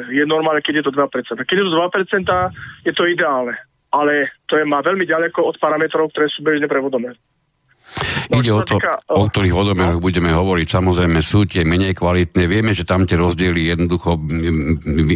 je 0.10 0.24
normálne, 0.26 0.66
keď 0.66 0.82
je 0.82 0.86
to 0.90 0.94
2%. 0.98 1.38
Keď 1.46 1.56
je 1.56 1.66
to 1.66 1.74
2%, 1.78 2.90
je 2.90 2.94
to 2.98 3.04
ideálne. 3.06 3.54
Ale 3.94 4.34
to 4.50 4.58
je 4.58 4.66
má 4.66 4.82
veľmi 4.82 5.06
ďaleko 5.06 5.46
od 5.46 5.56
parametrov, 5.62 6.10
ktoré 6.10 6.34
sú 6.34 6.42
bežné 6.42 6.66
pre 6.66 6.82
vodomer. 6.82 7.14
No, 7.14 7.41
Ide 8.32 8.52
o 8.56 8.64
to, 8.64 8.80
o 9.12 9.24
ktorých 9.28 9.52
vodomeroch 9.52 10.00
no. 10.00 10.06
budeme 10.08 10.32
hovoriť. 10.32 10.68
Samozrejme 10.72 11.20
sú 11.20 11.44
tie 11.44 11.68
menej 11.68 12.00
kvalitné. 12.00 12.48
Vieme, 12.48 12.72
že 12.72 12.88
tam 12.88 13.04
tie 13.04 13.20
rozdiely 13.20 13.76
jednoducho 13.76 14.16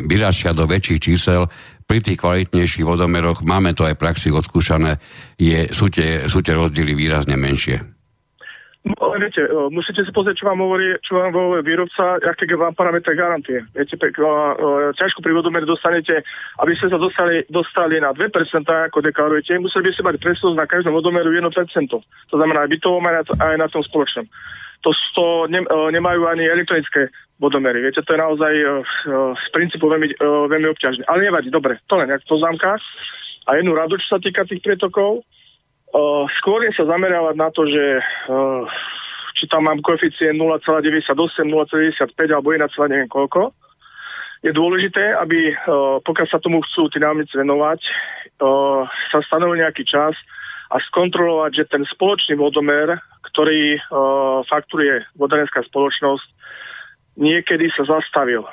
vyrašia 0.03 0.51
do 0.51 0.67
väčších 0.67 0.99
čísel. 0.99 1.47
Pri 1.85 2.03
tých 2.03 2.19
kvalitnejších 2.19 2.83
vodomeroch, 2.83 3.45
máme 3.45 3.71
to 3.77 3.87
aj 3.87 3.95
praxi 3.95 4.33
odskúšané, 4.33 4.97
je, 5.37 5.69
sú, 5.69 5.87
tie, 5.87 6.25
sú 6.25 6.41
tie 6.41 6.57
rozdiely 6.57 6.97
výrazne 6.97 7.37
menšie. 7.37 7.94
No, 8.85 9.17
viete, 9.17 9.41
musíte 9.73 10.05
si 10.05 10.13
pozrieť, 10.13 10.45
čo 10.45 10.49
vám 10.53 10.61
hovorí, 10.61 10.93
čo 11.01 11.17
vám 11.17 11.33
hovorí 11.33 11.65
výrobca, 11.65 12.21
aké 12.21 12.45
vám 12.53 12.77
parametre 12.77 13.17
garantuje. 13.17 13.65
Viete, 13.73 13.97
ťažko 13.97 15.25
pri 15.25 15.33
vodomere 15.33 15.65
dostanete, 15.65 16.21
aby 16.61 16.71
ste 16.77 16.93
sa 16.93 17.01
dostali, 17.01 17.41
dostali 17.49 17.97
na 17.97 18.13
2%, 18.13 18.29
ako 18.29 19.01
deklarujete, 19.01 19.57
museli 19.57 19.89
by 19.89 19.91
ste 19.91 20.05
mať 20.05 20.15
presnosť 20.21 20.53
na 20.53 20.69
každom 20.69 20.93
vodomeru 20.93 21.33
1%. 21.33 21.49
To 21.97 22.35
znamená 22.37 22.69
aj 22.69 22.77
bytovom, 22.77 23.01
aj 23.09 23.13
na, 23.17 23.23
aj 23.41 23.57
na 23.57 23.67
tom 23.73 23.81
spoločnom. 23.81 24.29
To, 24.85 24.93
to 25.17 25.25
ne, 25.49 25.65
nemajú 25.65 26.29
ani 26.29 26.45
elektronické 26.45 27.09
vodomery. 27.41 27.81
Viete, 27.81 28.05
to 28.05 28.13
je 28.13 28.21
naozaj 28.21 28.53
z 29.33 29.45
princípu 29.49 29.89
veľmi, 29.89 30.13
veľmi 30.21 30.67
obťažné. 30.77 31.09
Ale 31.09 31.25
nevadí, 31.25 31.49
dobre, 31.49 31.81
to 31.89 31.97
len 31.97 32.13
jak 32.13 32.21
poznámka. 32.29 32.77
A 33.49 33.57
jednu 33.57 33.73
radu, 33.73 33.97
čo 33.97 34.13
sa 34.13 34.21
týka 34.21 34.45
tých 34.45 34.61
prietokov, 34.61 35.25
Uh, 35.93 36.25
skôr 36.41 36.65
sa 36.73 36.83
zameriavať 36.87 37.35
na 37.37 37.49
to, 37.53 37.67
že 37.69 37.85
uh, 38.01 38.63
či 39.35 39.45
tam 39.51 39.67
mám 39.67 39.83
koeficient 39.83 40.39
0,98, 40.39 41.11
0,95 41.13 42.35
alebo 42.35 42.55
1, 42.55 42.65
neviem 42.89 43.11
koľko. 43.11 43.51
Je 44.43 44.51
dôležité, 44.53 45.15
aby 45.17 45.53
uh, 45.53 46.01
pokiaľ 46.03 46.27
sa 46.29 46.41
tomu 46.41 46.61
chcú 46.65 46.89
tí 46.89 46.97
nájomníci 46.99 47.35
venovať, 47.37 47.79
uh, 48.41 48.83
sa 49.13 49.19
stanovil 49.25 49.61
nejaký 49.61 49.85
čas 49.87 50.13
a 50.73 50.81
skontrolovať, 50.91 51.63
že 51.63 51.69
ten 51.69 51.83
spoločný 51.85 52.35
vodomer, 52.35 52.97
ktorý 53.31 53.77
uh, 53.77 54.41
fakturuje 54.49 55.05
vodárenská 55.15 55.63
spoločnosť, 55.69 56.27
niekedy 57.15 57.71
sa 57.77 57.87
zastavil 57.87 58.43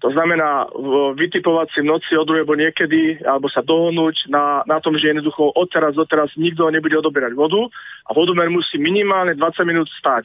to 0.00 0.08
znamená 0.16 0.64
vytipovať 1.12 1.68
si 1.76 1.78
v 1.84 1.90
noci 1.92 2.12
od 2.16 2.24
alebo 2.24 2.56
niekedy, 2.56 3.20
alebo 3.20 3.52
sa 3.52 3.60
dohodnúť 3.60 4.32
na, 4.32 4.64
na 4.64 4.80
tom, 4.80 4.96
že 4.96 5.12
jednoducho 5.12 5.52
od 5.52 5.68
teraz 5.68 5.92
do 5.92 6.08
teraz 6.08 6.32
nikto 6.40 6.72
nebude 6.72 6.96
odoberať 6.96 7.36
vodu 7.36 7.68
a 8.08 8.10
vodomer 8.16 8.48
musí 8.48 8.80
minimálne 8.80 9.36
20 9.36 9.60
minút 9.68 9.92
stať. 10.00 10.24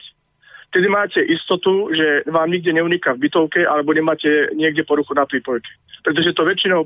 Tedy 0.72 0.88
máte 0.88 1.20
istotu, 1.20 1.92
že 1.92 2.24
vám 2.26 2.50
nikde 2.50 2.72
neuniká 2.72 3.14
v 3.14 3.28
bytovke 3.28 3.68
alebo 3.68 3.92
nemáte 3.92 4.50
niekde 4.56 4.82
poruchu 4.82 5.12
na 5.12 5.28
prípojke. 5.28 5.68
Pretože 6.02 6.32
to 6.32 6.42
väčšinou, 6.48 6.80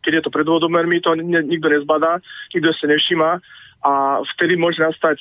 keď 0.00 0.12
je 0.18 0.22
to 0.24 0.30
pred 0.32 0.48
vodomermi, 0.48 1.04
to 1.04 1.12
nikto 1.20 1.68
nezbadá, 1.68 2.18
nikto 2.56 2.72
sa 2.72 2.88
nevšíma 2.88 3.30
a 3.82 3.92
vtedy 4.36 4.56
môže 4.56 4.80
nastať 4.80 5.18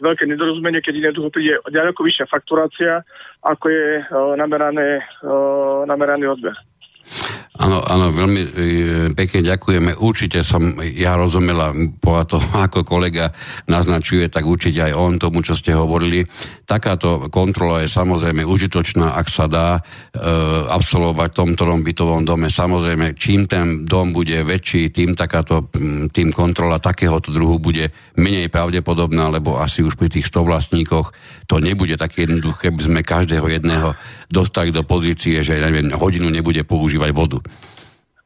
veľké 0.00 0.24
nedorozumenie, 0.26 0.80
keď 0.80 1.12
jednoducho 1.12 1.30
príde 1.32 1.60
ďaleko 1.68 2.00
vyššia 2.04 2.26
fakturácia, 2.28 3.04
ako 3.44 3.66
je 3.68 3.86
uh, 4.00 4.34
namerané, 4.36 5.04
uh, 5.24 5.84
nameraný 5.84 6.32
odber. 6.32 6.56
Áno, 7.60 7.84
áno, 7.84 8.08
veľmi 8.08 8.40
e, 8.40 8.48
pekne 9.12 9.44
ďakujeme. 9.44 9.92
Určite 10.00 10.40
som 10.40 10.80
ja 10.80 11.12
rozumela, 11.20 11.76
podľa 12.00 12.24
toho, 12.24 12.48
ako 12.64 12.88
kolega 12.88 13.36
naznačuje, 13.68 14.32
tak 14.32 14.48
určite 14.48 14.88
aj 14.88 14.96
on 14.96 15.20
tomu, 15.20 15.44
čo 15.44 15.52
ste 15.52 15.76
hovorili. 15.76 16.24
Takáto 16.64 17.28
kontrola 17.28 17.84
je 17.84 17.92
samozrejme 17.92 18.48
užitočná, 18.48 19.12
ak 19.12 19.28
sa 19.28 19.44
dá 19.44 19.76
e, 19.76 19.80
absolvovať 20.72 21.28
v 21.28 21.36
tom 21.36 21.50
ktorom 21.52 21.84
bytovom 21.84 22.24
dome. 22.24 22.48
Samozrejme, 22.48 23.12
čím 23.20 23.44
ten 23.44 23.84
dom 23.84 24.16
bude 24.16 24.40
väčší, 24.40 24.88
tým 24.88 25.12
takáto, 25.12 25.68
tým 26.16 26.32
kontrola 26.32 26.80
takéhoto 26.80 27.28
druhu 27.28 27.60
bude 27.60 27.92
menej 28.16 28.48
pravdepodobná, 28.48 29.28
lebo 29.28 29.60
asi 29.60 29.84
už 29.84 30.00
pri 30.00 30.08
tých 30.08 30.32
100 30.32 30.48
vlastníkoch 30.48 31.12
to 31.44 31.60
nebude 31.60 32.00
také 32.00 32.24
jednoduché, 32.24 32.72
by 32.72 32.82
sme 32.88 33.00
každého 33.04 33.52
jedného 33.52 33.92
dostali 34.30 34.72
do 34.72 34.80
pozície, 34.86 35.42
že 35.44 35.60
neviem, 35.60 35.90
hodinu 35.92 36.30
nebude 36.30 36.62
používať 36.64 37.10
vodu. 37.12 37.42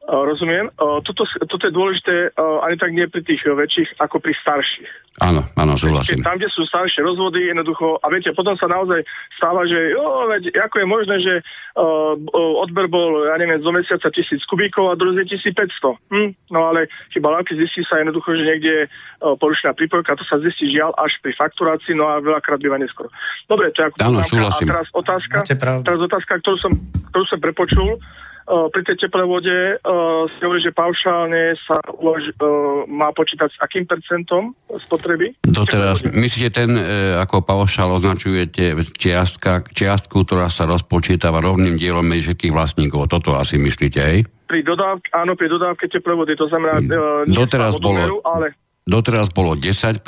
Uh, 0.05 0.21
rozumiem. 0.21 0.69
Uh, 0.77 1.01
toto, 1.01 1.25
toto 1.49 1.65
je 1.65 1.73
dôležité 1.73 2.29
uh, 2.37 2.61
ani 2.61 2.77
tak 2.77 2.93
nie 2.93 3.09
pri 3.09 3.25
tých 3.25 3.41
väčších, 3.41 3.97
ako 3.97 4.21
pri 4.21 4.37
starších. 4.37 5.05
Áno, 5.25 5.41
áno, 5.57 5.73
súhlasím. 5.73 6.21
Tam, 6.21 6.37
kde 6.37 6.45
sú 6.53 6.61
staršie 6.69 7.01
rozvody, 7.01 7.49
jednoducho, 7.49 7.97
a 8.03 8.05
viete, 8.13 8.29
potom 8.37 8.53
sa 8.53 8.69
naozaj 8.69 9.01
stáva, 9.33 9.65
že 9.65 9.97
jo, 9.97 10.29
veď, 10.29 10.53
ako 10.61 10.75
je 10.77 10.85
možné, 10.85 11.15
že 11.25 11.33
uh, 11.41 12.13
odber 12.61 12.85
bol, 12.85 13.25
ja 13.25 13.39
neviem, 13.41 13.57
zo 13.65 13.73
mesiaca 13.73 14.11
tisíc 14.13 14.45
kubíkov 14.45 14.93
a 14.93 14.99
druhý 14.99 15.25
1500. 15.25 15.97
Hm? 16.13 16.29
No 16.53 16.69
ale 16.69 16.85
chyba 17.09 17.33
lavky 17.41 17.57
zistí 17.57 17.81
sa 17.89 17.97
jednoducho, 17.97 18.29
že 18.37 18.45
niekde 18.45 18.69
je 18.69 18.83
uh, 18.85 19.33
porušená 19.41 19.73
prípojka, 19.73 20.21
to 20.21 20.25
sa 20.29 20.37
zistí 20.37 20.69
žiaľ 20.69 20.93
až 21.01 21.17
pri 21.25 21.33
fakturácii, 21.33 21.97
no 21.97 22.13
a 22.13 22.21
veľakrát 22.21 22.61
býva 22.61 22.77
neskoro. 22.77 23.09
Dobre, 23.49 23.73
to 23.73 23.81
je 23.81 23.85
ako 23.89 23.97
Áno, 24.05 24.21
súhlasím. 24.21 24.69
A 24.69 24.71
teraz 24.77 24.87
otázka, 24.93 25.37
teraz 25.81 25.99
otázka, 26.13 26.33
ktorú 26.45 26.57
som, 26.61 26.73
ktorú 27.09 27.25
som 27.25 27.39
prepočul. 27.41 27.97
Pri 28.45 28.81
tej 28.85 29.01
teplej 29.01 29.25
vode 29.25 29.57
uh, 29.81 30.29
si 30.29 30.39
hovorí, 30.45 30.61
že 30.61 30.69
paušálne 30.69 31.57
sa 31.65 31.81
uh, 31.81 32.85
má 32.85 33.09
počítať 33.09 33.49
s 33.49 33.57
akým 33.57 33.89
percentom 33.89 34.53
spotreby? 34.85 35.33
Doteraz, 35.41 36.05
myslíte 36.13 36.49
ten, 36.53 36.77
e, 36.77 37.17
ako 37.17 37.41
paušál 37.41 37.97
označujete 37.97 38.77
čiastka, 38.93 39.65
čiastku, 39.65 40.29
ktorá 40.29 40.53
sa 40.53 40.69
rozpočítava 40.69 41.41
rovným 41.41 41.73
dielom 41.73 42.05
medzi 42.05 42.29
všetkých 42.29 42.53
vlastníkov, 42.53 43.09
toto 43.09 43.33
asi 43.33 43.57
myslíte, 43.57 43.99
hej? 43.99 44.29
Pri 44.45 44.61
dodávke, 44.61 45.09
áno, 45.17 45.33
pri 45.33 45.49
dodávke 45.49 45.89
teplej 45.89 46.13
vody, 46.13 46.37
to 46.37 46.45
znamená... 46.45 46.77
Uh, 46.85 47.25
nie 47.25 47.33
Doteraz 47.33 47.81
bolo- 47.81 48.21
Ale 48.21 48.53
Doteraz 48.85 49.33
bolo 49.33 49.57
10% 49.57 50.05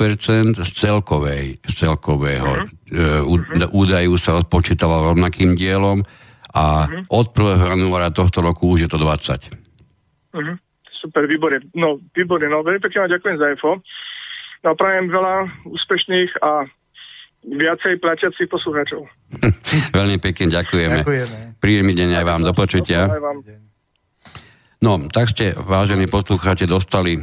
z 0.54 0.70
celkovej, 0.70 1.58
z 1.66 1.72
celkového 1.74 2.46
uh 2.54 2.70
uh 2.94 3.26
údaju 3.74 4.14
sa 4.16 4.38
odpočítavalo 4.38 5.12
rovnakým 5.12 5.58
dielom 5.58 6.06
a 6.54 6.88
od 7.12 7.26
1. 7.32 7.76
januára 7.76 8.08
tohto 8.12 8.40
roku 8.40 8.68
už 8.72 8.88
je 8.88 8.90
to 8.90 8.98
20. 9.00 9.52
uh, 10.32 10.56
super, 11.00 11.24
výborne. 11.28 11.60
No, 11.76 12.00
výborne, 12.12 12.48
no 12.48 12.64
veľmi 12.64 12.80
pekne 12.82 13.06
vám 13.06 13.12
ďakujem 13.14 13.36
za 13.36 13.46
info. 13.52 13.70
No, 14.66 14.74
prajem 14.74 15.06
veľa 15.06 15.34
úspešných 15.70 16.42
a 16.42 16.66
viacej 17.46 18.02
platiacich 18.02 18.50
poslucháčov. 18.50 19.06
Veľmi 19.98 20.18
pekne 20.18 20.50
ďakujeme. 20.50 21.06
Ďakujeme. 21.06 21.38
Príjemný 21.62 21.94
deň 21.94 22.10
aj 22.18 22.24
vám, 22.26 22.42
do 22.42 22.50
počutia. 22.50 23.06
Aj 23.06 23.22
vám. 23.22 23.38
No, 24.78 24.98
tak 25.10 25.30
ste, 25.30 25.54
vážení 25.54 26.10
poslucháči, 26.10 26.66
dostali 26.66 27.18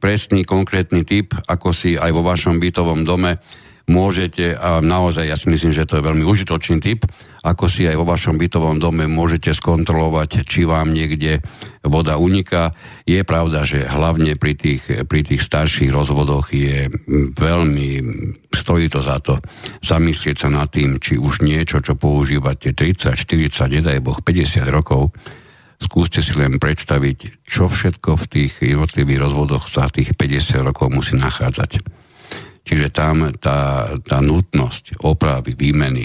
presný, 0.00 0.44
konkrétny 0.44 1.04
tip, 1.04 1.32
ako 1.48 1.72
si 1.72 1.96
aj 1.96 2.12
vo 2.12 2.24
vašom 2.24 2.60
bytovom 2.60 3.04
dome 3.04 3.40
môžete, 3.90 4.54
a 4.54 4.78
naozaj 4.78 5.26
ja 5.26 5.34
si 5.34 5.50
myslím, 5.50 5.74
že 5.74 5.84
to 5.84 5.98
je 5.98 6.06
veľmi 6.06 6.22
užitočný 6.22 6.78
tip, 6.78 7.02
ako 7.42 7.66
si 7.66 7.88
aj 7.88 7.96
vo 7.98 8.06
vašom 8.06 8.38
bytovom 8.38 8.78
dome 8.78 9.10
môžete 9.10 9.50
skontrolovať, 9.50 10.46
či 10.46 10.68
vám 10.68 10.94
niekde 10.94 11.42
voda 11.82 12.20
uniká. 12.20 12.70
Je 13.08 13.24
pravda, 13.26 13.66
že 13.66 13.82
hlavne 13.82 14.36
pri 14.36 14.54
tých, 14.54 15.08
pri 15.08 15.20
tých 15.24 15.42
starších 15.42 15.90
rozvodoch 15.90 16.52
je 16.52 16.92
veľmi, 17.34 17.88
stojí 18.52 18.86
to 18.92 19.00
za 19.02 19.18
to 19.24 19.40
zamyslieť 19.82 20.36
sa 20.46 20.48
nad 20.52 20.70
tým, 20.70 21.02
či 21.02 21.16
už 21.18 21.42
niečo, 21.42 21.82
čo 21.82 21.96
používate 21.96 22.76
30, 22.76 23.16
40, 23.16 23.80
nedaj 23.80 23.98
Boh, 24.04 24.20
50 24.20 24.68
rokov, 24.68 25.10
skúste 25.80 26.20
si 26.20 26.36
len 26.36 26.60
predstaviť, 26.60 27.42
čo 27.48 27.72
všetko 27.72 28.20
v 28.20 28.24
tých 28.28 28.52
jednotlivých 28.60 29.26
rozvodoch 29.26 29.64
za 29.66 29.88
tých 29.88 30.12
50 30.12 30.60
rokov 30.60 30.92
musí 30.92 31.16
nachádzať. 31.16 31.99
Čiže 32.60 32.92
tam 32.92 33.32
tá, 33.40 33.90
tá 34.04 34.18
nutnosť 34.20 35.00
opravy, 35.02 35.56
výmeny, 35.56 36.04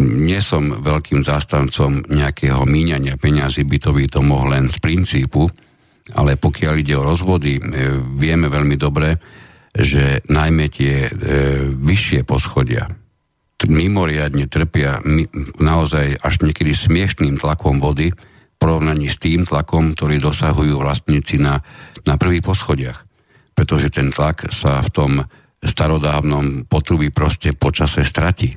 nie 0.00 0.38
som 0.44 0.76
veľkým 0.84 1.24
zástancom 1.24 2.04
nejakého 2.06 2.62
míňania 2.68 3.16
peňazí, 3.16 3.64
by 3.64 3.78
to 3.80 3.90
by 3.96 4.04
to 4.06 4.20
len 4.22 4.68
z 4.68 4.76
princípu, 4.76 5.48
ale 6.14 6.36
pokiaľ 6.36 6.74
ide 6.78 6.94
o 6.94 7.06
rozvody, 7.06 7.56
e, 7.56 7.62
vieme 8.18 8.52
veľmi 8.52 8.76
dobre, 8.76 9.16
že 9.72 10.20
najmä 10.28 10.68
tie 10.68 11.06
e, 11.06 11.10
vyššie 11.70 12.26
poschodia 12.26 12.90
mimoriadne 13.68 14.48
trpia 14.48 15.04
naozaj 15.60 16.16
až 16.24 16.34
niekedy 16.40 16.72
smiešným 16.72 17.36
tlakom 17.36 17.76
vody 17.76 18.08
v 18.08 18.56
porovnaní 18.56 19.12
s 19.12 19.20
tým 19.20 19.44
tlakom, 19.44 19.92
ktorý 19.92 20.16
dosahujú 20.16 20.80
vlastníci 20.80 21.36
na, 21.36 21.60
na 22.08 22.16
prvých 22.16 22.40
poschodiach. 22.40 23.04
Pretože 23.52 23.92
ten 23.92 24.08
tlak 24.08 24.48
sa 24.48 24.80
v 24.80 24.88
tom 24.88 25.12
starodávnom 25.60 26.64
potrubí 26.64 27.12
proste 27.12 27.52
počase 27.52 28.02
stratí. 28.02 28.56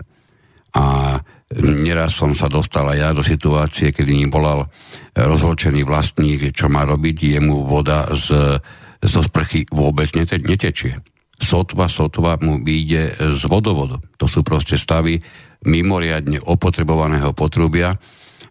A 0.73 1.15
neraz 1.61 2.17
som 2.17 2.33
sa 2.33 2.49
dostal 2.49 2.89
aj 2.89 2.97
ja 2.97 3.09
do 3.13 3.21
situácie, 3.21 3.93
kedy 3.93 4.11
ním 4.15 4.31
volal 4.33 4.71
rozhorčený 5.13 5.85
vlastník, 5.85 6.49
čo 6.55 6.71
má 6.71 6.87
robiť, 6.87 7.37
jemu 7.37 7.67
voda 7.67 8.09
z, 8.15 8.57
zo 9.03 9.21
sprchy 9.21 9.69
vôbec 9.69 10.09
nete, 10.17 10.41
netečie. 10.41 10.97
Sotva, 11.37 11.91
sotva 11.91 12.39
mu 12.39 12.63
vyjde 12.63 13.35
z 13.35 13.41
vodovodu. 13.45 13.99
To 14.17 14.25
sú 14.25 14.41
proste 14.41 14.79
stavy 14.79 15.19
mimoriadne 15.67 16.39
opotrebovaného 16.39 17.35
potrubia 17.35 17.93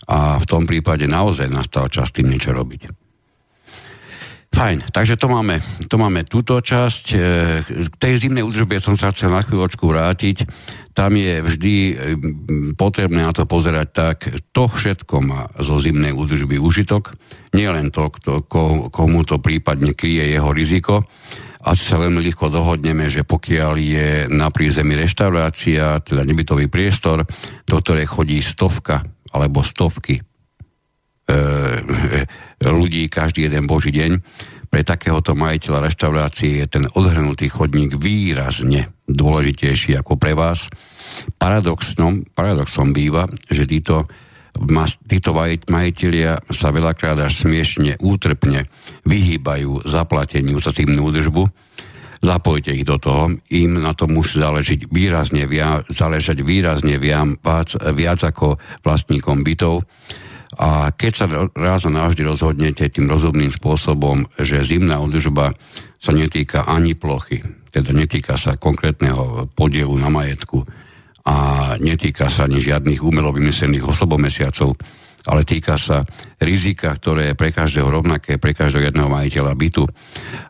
a 0.07 0.37
v 0.39 0.45
tom 0.45 0.69
prípade 0.69 1.09
naozaj 1.09 1.49
nastal 1.49 1.89
čas 1.89 2.12
tým 2.12 2.31
niečo 2.31 2.53
robiť. 2.53 3.02
Fajn, 4.53 4.93
takže 4.93 5.16
to 5.16 5.33
máme, 5.33 5.65
to 5.89 5.97
máme 5.97 6.29
túto 6.29 6.61
časť. 6.61 7.05
E, 7.12 7.16
K 7.89 7.95
tej 7.97 8.15
zimnej 8.20 8.45
údržbe 8.45 8.77
som 8.85 8.93
sa 8.93 9.09
chcel 9.11 9.33
na 9.33 9.41
chvíľočku 9.41 9.89
vrátiť. 9.89 10.45
Tam 10.93 11.16
je 11.16 11.41
vždy 11.41 11.74
e, 11.74 11.95
potrebné 12.77 13.24
na 13.24 13.33
to 13.33 13.49
pozerať 13.49 13.89
tak, 13.91 14.19
to 14.53 14.69
všetko 14.69 15.24
má 15.24 15.49
zo 15.57 15.81
zimnej 15.81 16.12
údržby 16.12 16.61
užitok, 16.61 17.16
nie 17.57 17.65
len 17.65 17.89
to, 17.89 18.12
kto, 18.12 18.45
ko, 18.45 18.93
komu 18.93 19.24
to 19.24 19.41
prípadne 19.41 19.97
kryje 19.97 20.37
jeho 20.37 20.53
riziko. 20.53 21.09
Asi 21.65 21.89
sa 21.89 21.97
veľmi 21.97 22.20
ľahko 22.20 22.53
dohodneme, 22.53 23.09
že 23.09 23.24
pokiaľ 23.24 23.73
je 23.81 24.09
na 24.29 24.53
prízemí 24.53 24.99
reštaurácia, 25.01 26.05
teda 26.05 26.29
nebytový 26.29 26.69
priestor, 26.69 27.24
do 27.65 27.77
ktorej 27.81 28.05
chodí 28.05 28.45
stovka 28.45 29.01
alebo 29.33 29.65
stovky 29.65 30.20
e, 30.20 30.23
ľudí 32.70 33.10
každý 33.10 33.51
jeden 33.51 33.66
boží 33.66 33.90
deň. 33.90 34.22
Pre 34.72 34.80
takéhoto 34.80 35.36
majiteľa 35.36 35.84
reštaurácie 35.84 36.64
je 36.64 36.66
ten 36.66 36.84
odhrnutý 36.97 37.52
chodník 37.52 38.01
výrazne 38.01 38.89
dôležitejší 39.05 40.01
ako 40.01 40.16
pre 40.16 40.32
vás. 40.32 40.72
Paradoxnom, 41.36 42.24
paradoxom 42.32 42.97
býva, 42.97 43.28
že 43.52 43.68
títo, 43.68 44.09
títo 45.05 45.30
majiteľia 45.68 46.48
sa 46.48 46.72
veľakrát 46.72 47.20
až 47.20 47.44
smiešne, 47.44 48.01
útrpne 48.01 48.64
vyhýbajú 49.05 49.84
zaplateniu 49.84 50.56
za 50.56 50.72
zimnú 50.72 51.12
údržbu. 51.12 51.44
Zapojte 52.22 52.70
ich 52.70 52.86
do 52.86 53.02
toho, 53.02 53.34
im 53.51 53.82
na 53.82 53.93
to 53.98 54.06
musí 54.06 54.39
záležiť 54.39 54.89
výrazne, 54.89 55.44
záležať 55.90 56.40
výrazne 56.47 56.97
viac, 56.97 57.74
viac 57.93 58.20
ako 58.22 58.62
vlastníkom 58.86 59.43
bytov. 59.43 59.82
A 60.61 60.93
keď 60.93 61.12
sa 61.16 61.24
raz 61.57 61.89
a 61.89 61.91
navždy 61.91 62.29
rozhodnete 62.29 62.85
tým 62.93 63.09
rozumným 63.09 63.49
spôsobom, 63.49 64.29
že 64.37 64.61
zimná 64.61 65.01
údržba 65.01 65.57
sa 65.97 66.12
netýka 66.12 66.69
ani 66.69 66.93
plochy, 66.93 67.41
teda 67.73 67.97
netýka 67.97 68.37
sa 68.37 68.61
konkrétneho 68.61 69.49
podielu 69.57 69.97
na 69.97 70.12
majetku 70.12 70.61
a 71.24 71.37
netýka 71.81 72.29
sa 72.29 72.45
ani 72.45 72.61
žiadnych 72.61 73.01
umelo 73.01 73.33
vymyslených 73.33 73.87
osobomesiacov, 73.87 74.77
ale 75.31 75.47
týka 75.47 75.79
sa 75.79 76.03
rizika, 76.43 76.91
ktoré 76.99 77.33
je 77.33 77.39
pre 77.39 77.55
každého 77.55 77.87
rovnaké, 77.87 78.43
pre 78.43 78.53
každého 78.53 78.91
jedného 78.91 79.09
majiteľa 79.09 79.55
bytu, 79.55 79.87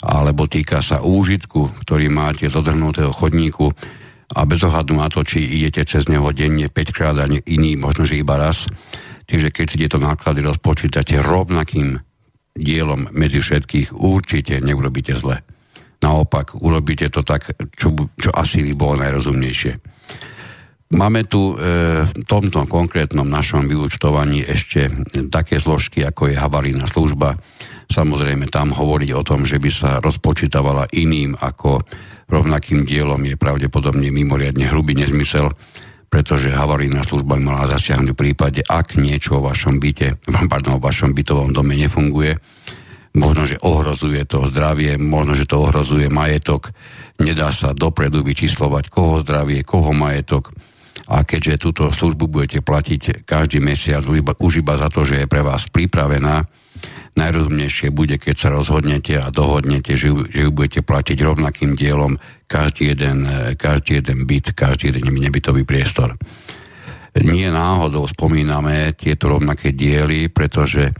alebo 0.02 0.48
týka 0.48 0.80
sa 0.80 1.04
úžitku, 1.04 1.84
ktorý 1.84 2.08
máte 2.08 2.48
z 2.48 2.56
odhrnutého 2.56 3.12
chodníku 3.12 3.68
a 4.32 4.48
bez 4.48 4.64
ohľadu 4.64 4.96
na 4.96 5.12
to, 5.12 5.20
či 5.20 5.44
idete 5.60 5.84
cez 5.84 6.08
neho 6.08 6.24
denne 6.32 6.72
5 6.72 6.96
krát 6.96 7.16
a 7.20 7.28
iný 7.28 7.76
možno, 7.76 8.08
že 8.08 8.16
iba 8.16 8.40
raz, 8.40 8.64
Čiže 9.32 9.48
keď 9.48 9.66
si 9.66 9.80
tieto 9.80 9.96
náklady 9.96 10.44
rozpočítate 10.44 11.16
rovnakým 11.24 11.96
dielom 12.52 13.08
medzi 13.16 13.40
všetkých, 13.40 13.96
určite 13.96 14.60
neurobíte 14.60 15.16
zle. 15.16 15.40
Naopak, 16.04 16.60
urobíte 16.60 17.08
to 17.08 17.24
tak, 17.24 17.48
čo, 17.72 17.96
čo 18.20 18.28
asi 18.36 18.60
by 18.60 18.72
bolo 18.76 19.00
najrozumnejšie. 19.00 19.72
Máme 20.92 21.24
tu 21.24 21.56
e, 21.56 22.04
v 22.04 22.12
tomto 22.28 22.68
konkrétnom 22.68 23.24
našom 23.24 23.64
vyučtovaní 23.64 24.44
ešte 24.44 24.92
také 25.32 25.56
zložky, 25.56 26.04
ako 26.04 26.28
je 26.28 26.36
havarijná 26.36 26.84
služba. 26.84 27.40
Samozrejme, 27.88 28.52
tam 28.52 28.76
hovoriť 28.76 29.10
o 29.16 29.24
tom, 29.24 29.48
že 29.48 29.56
by 29.56 29.70
sa 29.72 29.90
rozpočítavala 30.04 30.92
iným 30.92 31.40
ako 31.40 31.80
rovnakým 32.28 32.84
dielom 32.84 33.24
je 33.24 33.40
pravdepodobne 33.40 34.12
mimoriadne 34.12 34.68
hrubý 34.68 34.96
nezmysel, 34.96 35.52
pretože 36.12 36.52
havarijná 36.52 37.00
služba 37.00 37.40
mala 37.40 37.64
zasiahnuť 37.72 38.12
v 38.12 38.20
prípade, 38.20 38.60
ak 38.60 39.00
niečo 39.00 39.40
o 39.40 39.46
vašom 39.48 39.80
byte, 39.80 40.20
pardon, 40.52 40.76
o 40.76 40.84
vašom 40.84 41.16
bytovom 41.16 41.56
dome 41.56 41.72
nefunguje, 41.72 42.36
možno, 43.16 43.48
že 43.48 43.56
ohrozuje 43.64 44.28
to 44.28 44.44
zdravie, 44.52 45.00
možno, 45.00 45.32
že 45.32 45.48
to 45.48 45.64
ohrozuje 45.64 46.12
majetok, 46.12 46.76
nedá 47.16 47.48
sa 47.48 47.72
dopredu 47.72 48.20
vyčíslovať, 48.20 48.92
koho 48.92 49.24
zdravie, 49.24 49.64
koho 49.64 49.96
majetok. 49.96 50.52
A 51.08 51.24
keďže 51.24 51.64
túto 51.64 51.84
službu 51.88 52.28
budete 52.28 52.60
platiť 52.60 53.24
každý 53.24 53.64
mesiac 53.64 54.04
už 54.04 54.52
iba 54.60 54.76
za 54.76 54.92
to, 54.92 55.08
že 55.08 55.24
je 55.24 55.26
pre 55.26 55.40
vás 55.40 55.64
pripravená, 55.72 56.44
Najrozumnejšie 57.12 57.92
bude, 57.92 58.16
keď 58.16 58.36
sa 58.36 58.48
rozhodnete 58.48 59.20
a 59.20 59.28
dohodnete, 59.28 60.00
že, 60.00 60.08
že 60.32 60.48
ju 60.48 60.50
budete 60.50 60.80
platiť 60.80 61.18
rovnakým 61.20 61.76
dielom 61.76 62.16
každý 62.48 62.96
jeden, 62.96 63.28
e, 63.28 63.52
každý 63.52 64.00
jeden 64.00 64.24
byt, 64.24 64.56
každý 64.56 64.90
jeden 64.90 65.12
nebytový 65.20 65.68
priestor. 65.68 66.16
Nie 67.12 67.52
náhodou 67.52 68.08
spomíname 68.08 68.96
tieto 68.96 69.36
rovnaké 69.36 69.76
diely, 69.76 70.32
pretože 70.32 70.96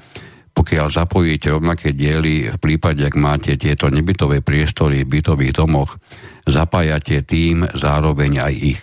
pokiaľ 0.53 0.87
zapojíte 0.93 1.49
rovnaké 1.49 1.97
diely, 1.97 2.53
v 2.53 2.59
prípade, 2.61 3.01
ak 3.09 3.17
máte 3.17 3.57
tieto 3.57 3.89
nebytové 3.89 4.45
priestory 4.45 5.09
v 5.09 5.19
bytových 5.19 5.57
domoch, 5.57 5.97
zapájate 6.45 7.25
tým 7.25 7.65
zároveň 7.73 8.33
aj 8.45 8.55
ich. 8.61 8.83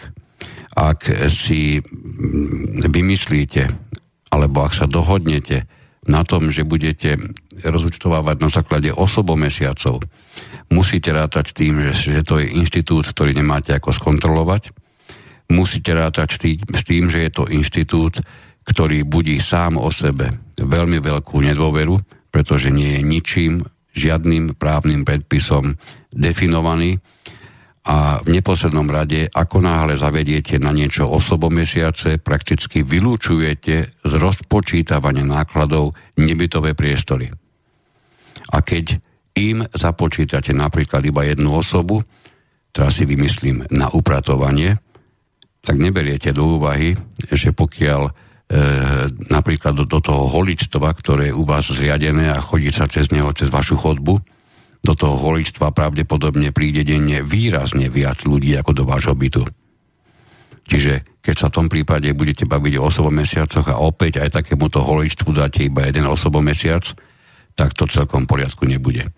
Ak 0.74 1.06
si 1.30 1.78
mm, 1.78 2.90
vymyslíte, 2.90 3.70
alebo 4.34 4.66
ak 4.66 4.74
sa 4.74 4.90
dohodnete 4.90 5.70
na 6.10 6.26
tom, 6.26 6.50
že 6.50 6.66
budete 6.66 7.16
rozúčtovávať 7.62 8.36
na 8.42 8.50
základe 8.50 8.90
osobomesiacov, 8.90 10.02
musíte 10.74 11.14
rátať 11.14 11.54
s 11.54 11.54
tým, 11.54 11.74
že, 11.86 11.92
že 12.18 12.26
to 12.26 12.42
je 12.42 12.50
inštitút, 12.58 13.06
ktorý 13.14 13.38
nemáte 13.38 13.70
ako 13.78 13.94
skontrolovať, 13.94 14.74
musíte 15.54 15.94
rátať 15.94 16.28
s 16.66 16.84
tým, 16.84 17.06
že 17.08 17.30
je 17.30 17.32
to 17.32 17.46
inštitút, 17.46 18.26
ktorý 18.66 19.06
budí 19.06 19.38
sám 19.38 19.78
o 19.78 19.90
sebe 19.94 20.34
veľmi 20.58 21.02
veľkú 21.02 21.42
nedôveru, 21.42 22.02
pretože 22.30 22.70
nie 22.70 22.98
je 22.98 23.02
ničím, 23.02 23.54
žiadnym 23.90 24.54
právnym 24.56 25.02
predpisom 25.02 25.76
definovaný 26.14 27.02
a 27.88 28.20
v 28.20 28.28
neposlednom 28.36 28.86
rade, 28.92 29.32
ako 29.32 29.64
náhle 29.64 29.96
zavediete 29.96 30.60
na 30.60 30.76
niečo 30.76 31.08
osobomesiace, 31.08 32.20
prakticky 32.20 32.84
vylúčujete 32.84 33.76
z 34.04 34.14
rozpočítavania 34.20 35.24
nákladov 35.24 35.96
nebytové 36.20 36.76
priestory. 36.76 37.32
A 38.52 38.58
keď 38.60 39.00
im 39.40 39.64
započítate 39.72 40.52
napríklad 40.52 41.06
iba 41.08 41.24
jednu 41.24 41.56
osobu, 41.56 42.04
teraz 42.76 43.00
si 43.00 43.08
vymyslím 43.08 43.64
na 43.72 43.88
upratovanie, 43.96 44.76
tak 45.64 45.80
neberiete 45.80 46.36
do 46.36 46.60
úvahy, 46.60 46.96
že 47.32 47.56
pokiaľ 47.56 48.02
e, 48.08 48.12
napríklad 49.32 49.76
do, 49.76 49.86
do 49.88 50.00
toho 50.04 50.28
holičstva, 50.28 50.92
ktoré 50.96 51.32
je 51.32 51.38
u 51.38 51.44
vás 51.48 51.68
zriadené 51.72 52.32
a 52.32 52.44
chodí 52.44 52.72
sa 52.72 52.88
cez 52.88 53.12
neho, 53.12 53.32
cez 53.36 53.48
vašu 53.52 53.80
chodbu, 53.80 54.20
do 54.80 54.94
toho 54.96 55.16
holičstva 55.20 55.76
pravdepodobne 55.76 56.56
príde 56.56 56.88
denne 56.88 57.20
výrazne 57.22 57.92
viac 57.92 58.24
ľudí 58.24 58.56
ako 58.56 58.72
do 58.72 58.84
vášho 58.88 59.16
bytu. 59.16 59.44
Čiže 60.70 61.20
keď 61.20 61.36
sa 61.36 61.48
v 61.50 61.56
tom 61.56 61.68
prípade 61.68 62.08
budete 62.14 62.46
baviť 62.46 62.74
o 62.78 62.88
osobomesiacoch 62.88 63.68
a 63.74 63.82
opäť 63.82 64.22
aj 64.22 64.40
takémuto 64.40 64.86
holičstvu 64.86 65.30
dáte 65.34 65.66
iba 65.66 65.84
jeden 65.84 66.06
osobomesiac, 66.06 66.94
tak 67.58 67.76
to 67.76 67.90
celkom 67.90 68.30
poriadku 68.30 68.70
nebude. 68.70 69.10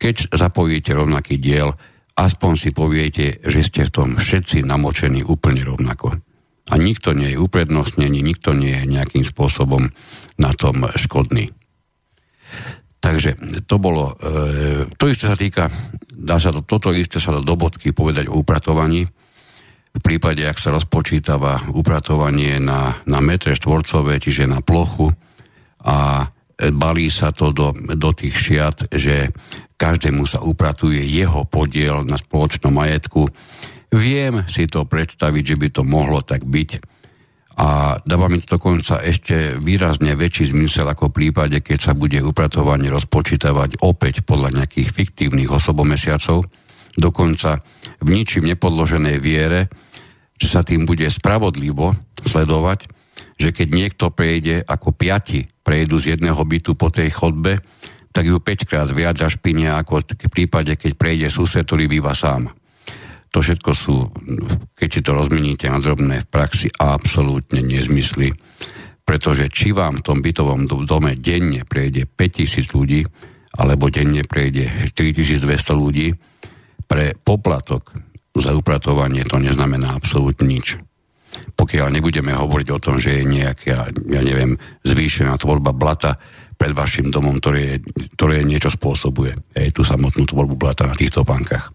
Keď 0.00 0.34
zapojíte 0.34 0.96
rovnaký 0.96 1.38
diel, 1.38 1.76
aspoň 2.18 2.52
si 2.58 2.70
poviete, 2.74 3.38
že 3.44 3.60
ste 3.62 3.86
v 3.86 3.94
tom 3.94 4.08
všetci 4.18 4.66
namočení 4.66 5.22
úplne 5.22 5.62
rovnako. 5.62 6.18
A 6.72 6.74
nikto 6.80 7.12
nie 7.12 7.36
je 7.36 7.40
uprednostnený, 7.40 8.24
nikto 8.24 8.56
nie 8.56 8.72
je 8.72 8.88
nejakým 8.88 9.22
spôsobom 9.22 9.92
na 10.40 10.50
tom 10.56 10.88
škodný. 10.96 11.52
Takže 13.04 13.36
to 13.68 13.76
bolo, 13.76 14.16
e, 14.16 14.88
to 14.96 15.12
isté 15.12 15.28
sa 15.28 15.36
týka, 15.36 15.68
dá 16.08 16.40
sa 16.40 16.48
to, 16.56 16.64
toto 16.64 16.88
isté 16.96 17.20
sa 17.20 17.36
do 17.36 17.54
bodky 17.54 17.92
povedať 17.92 18.32
o 18.32 18.40
upratovaní. 18.40 19.04
V 19.94 20.00
prípade, 20.00 20.40
ak 20.40 20.56
sa 20.56 20.72
rozpočítava 20.72 21.68
upratovanie 21.76 22.56
na, 22.64 23.04
na 23.04 23.20
metre 23.20 23.52
štvorcové, 23.52 24.16
čiže 24.16 24.48
na 24.48 24.64
plochu 24.64 25.12
a 25.84 26.26
balí 26.72 27.12
sa 27.12 27.28
to 27.28 27.52
do, 27.52 27.76
do 27.76 28.10
tých 28.16 28.34
šiat, 28.34 28.88
že 28.88 29.30
každému 29.76 30.24
sa 30.24 30.40
upratuje 30.40 31.04
jeho 31.04 31.44
podiel 31.44 32.08
na 32.08 32.16
spoločnom 32.16 32.72
majetku. 32.72 33.28
Viem 33.92 34.48
si 34.48 34.64
to 34.64 34.88
predstaviť, 34.88 35.44
že 35.54 35.56
by 35.60 35.68
to 35.70 35.82
mohlo 35.84 36.24
tak 36.24 36.42
byť 36.42 36.93
a 37.54 38.02
dáva 38.02 38.26
mi 38.26 38.42
to 38.42 38.58
dokonca 38.58 38.98
ešte 38.98 39.54
výrazne 39.62 40.18
väčší 40.18 40.50
zmysel 40.50 40.90
ako 40.90 41.10
v 41.10 41.16
prípade, 41.22 41.62
keď 41.62 41.78
sa 41.78 41.92
bude 41.94 42.18
upratovanie 42.18 42.90
rozpočítavať 42.90 43.78
opäť 43.86 44.26
podľa 44.26 44.62
nejakých 44.62 44.90
fiktívnych 44.90 45.50
osobomesiacov, 45.54 46.50
dokonca 46.98 47.62
v 48.02 48.08
ničím 48.10 48.50
nepodloženej 48.50 49.18
viere, 49.22 49.70
že 50.34 50.50
sa 50.50 50.66
tým 50.66 50.82
bude 50.82 51.06
spravodlivo 51.06 51.94
sledovať, 52.26 52.90
že 53.38 53.54
keď 53.54 53.68
niekto 53.70 54.04
prejde 54.10 54.66
ako 54.66 54.90
piati 54.90 55.46
prejdu 55.62 56.02
z 56.02 56.18
jedného 56.18 56.42
bytu 56.42 56.74
po 56.74 56.90
tej 56.90 57.14
chodbe, 57.14 57.62
tak 58.14 58.30
ju 58.30 58.38
5 58.38 58.66
krát 58.70 58.88
viac 58.90 59.18
zašpinia 59.18 59.78
ako 59.78 60.02
v 60.06 60.30
prípade, 60.30 60.74
keď 60.74 60.92
prejde 60.94 61.26
sused, 61.30 61.66
ktorý 61.66 61.86
býva 61.86 62.14
sám. 62.14 62.50
To 63.34 63.42
všetko 63.42 63.70
sú, 63.74 64.14
keď 64.78 64.88
si 64.88 65.00
to 65.02 65.10
rozmeníte 65.10 65.66
na 65.66 65.82
drobné 65.82 66.22
v 66.22 66.30
praxi, 66.30 66.70
absolútne 66.70 67.66
nezmysly. 67.66 68.30
Pretože 69.02 69.50
či 69.50 69.74
vám 69.74 70.00
v 70.00 70.06
tom 70.06 70.18
bytovom 70.22 70.70
dome 70.86 71.18
denne 71.18 71.66
prejde 71.66 72.06
5000 72.06 72.78
ľudí, 72.78 73.02
alebo 73.58 73.90
denne 73.90 74.22
prejde 74.22 74.70
4200 74.94 75.50
ľudí, 75.74 76.14
pre 76.86 77.18
poplatok 77.18 77.90
za 78.38 78.54
upratovanie 78.54 79.26
to 79.26 79.42
neznamená 79.42 79.98
absolútne 79.98 80.46
nič. 80.46 80.78
Pokiaľ 81.58 81.90
nebudeme 81.90 82.30
hovoriť 82.30 82.68
o 82.70 82.78
tom, 82.78 83.02
že 83.02 83.18
je 83.18 83.22
nejaká, 83.26 83.90
ja 83.90 84.22
neviem, 84.22 84.54
zvýšená 84.86 85.34
tvorba 85.42 85.74
blata, 85.74 86.18
pred 86.54 86.70
vašim 86.70 87.10
domom, 87.10 87.42
ktoré, 87.42 87.82
ktoré 88.14 88.46
niečo 88.46 88.70
spôsobuje. 88.70 89.34
Ej, 89.58 89.74
tú 89.74 89.82
samotnú 89.82 90.22
tvorbu 90.22 90.54
blata 90.54 90.86
na 90.86 90.94
týchto 90.94 91.26
bankách. 91.26 91.74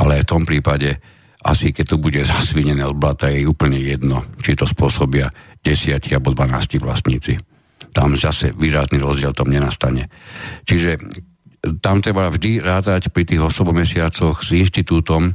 Ale 0.00 0.24
v 0.24 0.30
tom 0.30 0.48
prípade 0.48 0.96
asi 1.40 1.72
keď 1.72 1.96
to 1.96 1.96
bude 1.96 2.20
zasvinené 2.20 2.84
od 2.84 2.96
blata, 3.00 3.32
je 3.32 3.48
úplne 3.48 3.80
jedno, 3.80 4.28
či 4.44 4.52
to 4.52 4.68
spôsobia 4.68 5.32
10 5.64 5.96
alebo 6.12 6.36
12 6.36 6.76
vlastníci. 6.80 7.40
Tam 7.96 8.12
zase 8.12 8.52
výrazný 8.52 9.00
rozdiel 9.00 9.32
tom 9.32 9.48
nenastane. 9.48 10.12
Čiže 10.68 11.00
tam 11.80 12.04
treba 12.04 12.28
vždy 12.28 12.60
rátať 12.60 13.08
pri 13.12 13.24
tých 13.24 13.40
osobomesiacoch 13.40 14.44
s 14.44 14.52
inštitútom, 14.52 15.28
e, 15.28 15.32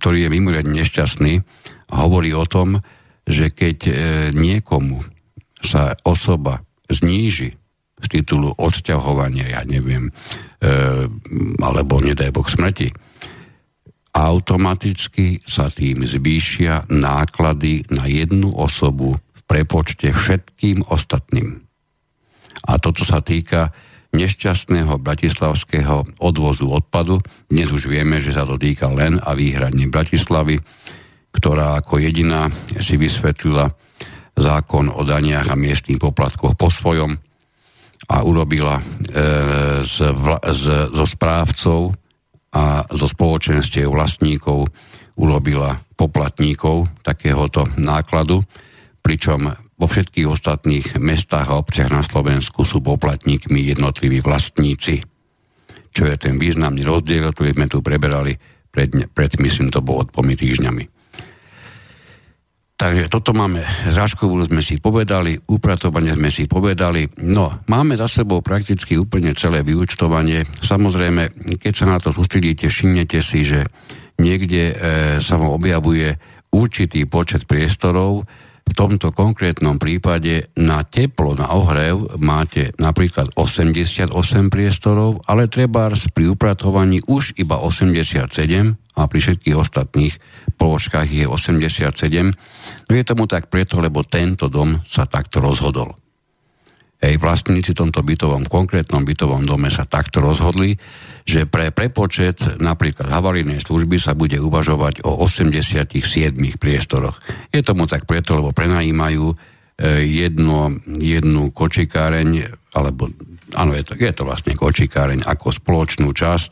ktorý 0.00 0.18
je 0.24 0.32
mimoriadne 0.32 0.72
nešťastný 0.72 1.40
hovorí 1.92 2.36
o 2.36 2.44
tom, 2.44 2.80
že 3.24 3.52
keď 3.52 3.78
e, 3.88 3.92
niekomu 4.36 5.04
sa 5.60 5.96
osoba 6.04 6.64
zníži 6.88 7.56
z 7.98 8.06
titulu 8.08 8.52
odsťahovania, 8.56 9.58
ja 9.58 9.60
neviem, 9.64 10.08
e, 10.08 10.12
alebo 11.60 12.00
nedaj 12.00 12.32
Boh 12.32 12.46
smrti, 12.46 12.88
automaticky 14.12 15.44
sa 15.44 15.68
tým 15.68 16.04
zvýšia 16.04 16.88
náklady 16.88 17.86
na 17.92 18.08
jednu 18.08 18.50
osobu 18.52 19.16
v 19.16 19.40
prepočte 19.44 20.10
všetkým 20.10 20.88
ostatným. 20.88 21.62
A 22.68 22.76
toto 22.82 23.06
sa 23.06 23.22
týka 23.22 23.70
nešťastného 24.12 24.96
bratislavského 24.98 26.18
odvozu 26.18 26.72
odpadu. 26.72 27.20
Dnes 27.46 27.68
už 27.68 27.92
vieme, 27.92 28.18
že 28.24 28.32
sa 28.32 28.48
to 28.48 28.56
týka 28.56 28.88
len 28.88 29.20
a 29.20 29.36
výhradne 29.36 29.86
Bratislavy, 29.92 30.56
ktorá 31.30 31.78
ako 31.78 32.00
jediná 32.00 32.48
si 32.80 32.96
vysvetlila 32.96 33.68
zákon 34.38 34.88
o 34.88 35.02
daniach 35.04 35.52
a 35.52 35.60
miestných 35.60 36.00
poplatkoch 36.00 36.56
po 36.56 36.72
svojom 36.72 37.20
a 38.08 38.16
urobila 38.24 38.80
e, 38.80 38.82
z, 39.84 39.96
z, 40.40 40.64
zo 40.88 41.04
správcov 41.04 41.92
a 42.54 42.88
zo 42.88 43.06
spoločenstiev 43.06 43.92
vlastníkov 43.92 44.68
urobila 45.18 45.76
poplatníkov 45.98 46.88
takéhoto 47.02 47.66
nákladu, 47.76 48.40
pričom 49.02 49.52
vo 49.78 49.86
všetkých 49.86 50.26
ostatných 50.26 50.86
mestách 50.98 51.54
a 51.54 51.58
obciach 51.58 51.90
na 51.90 52.02
Slovensku 52.02 52.66
sú 52.66 52.82
poplatníkmi 52.82 53.70
jednotliví 53.74 54.18
vlastníci. 54.18 55.02
Čo 55.94 56.02
je 56.06 56.16
ten 56.18 56.34
významný 56.38 56.82
rozdiel, 56.82 57.30
ktorý 57.30 57.54
sme 57.54 57.66
tu 57.70 57.78
preberali 57.82 58.34
pred, 58.74 58.90
pred 59.14 59.30
myslím, 59.38 59.70
to 59.70 59.78
bolo 59.82 60.06
dvomi 60.10 60.34
týždňami. 60.34 60.97
Takže 62.78 63.10
toto 63.10 63.34
máme, 63.34 63.66
záškovú 63.90 64.38
sme 64.46 64.62
si 64.62 64.78
povedali, 64.78 65.34
upratovanie 65.50 66.14
sme 66.14 66.30
si 66.30 66.46
povedali. 66.46 67.10
No, 67.26 67.58
máme 67.66 67.98
za 67.98 68.06
sebou 68.06 68.38
prakticky 68.38 68.94
úplne 68.94 69.34
celé 69.34 69.66
vyučtovanie. 69.66 70.46
Samozrejme, 70.62 71.58
keď 71.58 71.72
sa 71.74 71.90
na 71.90 71.98
to 71.98 72.14
sústredíte, 72.14 72.70
všimnete 72.70 73.18
si, 73.18 73.42
že 73.42 73.66
niekde 74.22 74.62
e, 74.70 74.74
sa 75.18 75.42
vám 75.42 75.58
objavuje 75.58 76.14
určitý 76.54 77.02
počet 77.10 77.50
priestorov, 77.50 78.22
v 78.68 78.76
tomto 78.76 79.10
konkrétnom 79.10 79.80
prípade 79.80 80.52
na 80.54 80.84
teplo, 80.84 81.32
na 81.32 81.48
ohrev 81.56 82.20
máte 82.20 82.76
napríklad 82.76 83.32
88 83.32 84.12
priestorov, 84.52 85.24
ale 85.24 85.48
treba 85.48 85.88
pri 85.88 86.24
upratovaní 86.28 87.00
už 87.08 87.34
iba 87.40 87.56
87 87.56 88.28
a 88.98 89.02
pri 89.08 89.18
všetkých 89.18 89.56
ostatných 89.56 90.14
položkách 90.60 91.08
je 91.08 91.24
87. 91.24 92.34
No 92.88 92.92
je 92.92 93.04
tomu 93.06 93.24
tak 93.24 93.48
preto, 93.48 93.80
lebo 93.80 94.04
tento 94.04 94.52
dom 94.52 94.84
sa 94.84 95.08
takto 95.08 95.40
rozhodol. 95.40 96.07
Hej, 96.98 97.22
vlastníci 97.22 97.78
tomto 97.78 98.02
bytovom, 98.02 98.50
konkrétnom 98.50 99.06
bytovom 99.06 99.46
dome 99.46 99.70
sa 99.70 99.86
takto 99.86 100.18
rozhodli, 100.18 100.74
že 101.22 101.46
pre 101.46 101.70
prepočet 101.70 102.42
napríklad 102.58 103.06
havarijnej 103.06 103.62
služby 103.62 104.02
sa 104.02 104.18
bude 104.18 104.42
uvažovať 104.42 105.06
o 105.06 105.22
87 105.22 105.94
priestoroch. 106.58 107.22
Je 107.54 107.62
tomu 107.62 107.86
tak 107.86 108.02
preto, 108.02 108.42
lebo 108.42 108.50
prenajímajú 108.50 109.30
e, 109.30 109.36
jedno, 110.10 110.74
jednu 110.98 111.54
kočikáreň, 111.54 112.50
alebo 112.74 113.14
áno, 113.54 113.78
je 113.78 113.86
to, 113.86 113.92
je 113.94 114.10
to 114.10 114.26
vlastne 114.26 114.58
kočikáreň 114.58 115.22
ako 115.22 115.54
spoločnú 115.54 116.10
časť, 116.10 116.50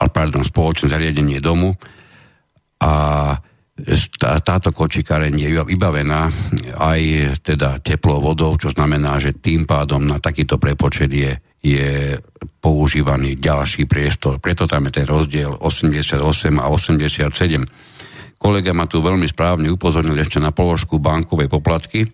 ale 0.00 0.08
pardon, 0.08 0.48
spoločné 0.48 0.88
zariadenie 0.88 1.44
domu 1.44 1.76
a 2.80 2.92
tá, 4.22 4.38
táto 4.38 4.70
kočikáreň 4.70 5.34
je 5.34 5.50
vybavená 5.66 6.30
aj 6.78 7.00
teda 7.42 7.82
teplou 7.82 8.22
vodou, 8.22 8.54
čo 8.54 8.70
znamená, 8.70 9.18
že 9.18 9.34
tým 9.34 9.66
pádom 9.66 10.06
na 10.06 10.22
takýto 10.22 10.62
prepočet 10.62 11.10
je, 11.10 11.34
je 11.58 12.14
používaný 12.62 13.34
ďalší 13.34 13.90
priestor. 13.90 14.38
Preto 14.38 14.70
tam 14.70 14.86
je 14.86 15.02
ten 15.02 15.06
rozdiel 15.10 15.58
88 15.58 16.22
a 16.62 16.66
87. 16.70 18.38
Kolega 18.38 18.70
ma 18.70 18.86
tu 18.86 19.02
veľmi 19.02 19.26
správne 19.26 19.66
upozornil 19.74 20.14
ešte 20.22 20.38
na 20.38 20.54
položku 20.54 21.02
bankovej 21.02 21.50
poplatky, 21.50 22.06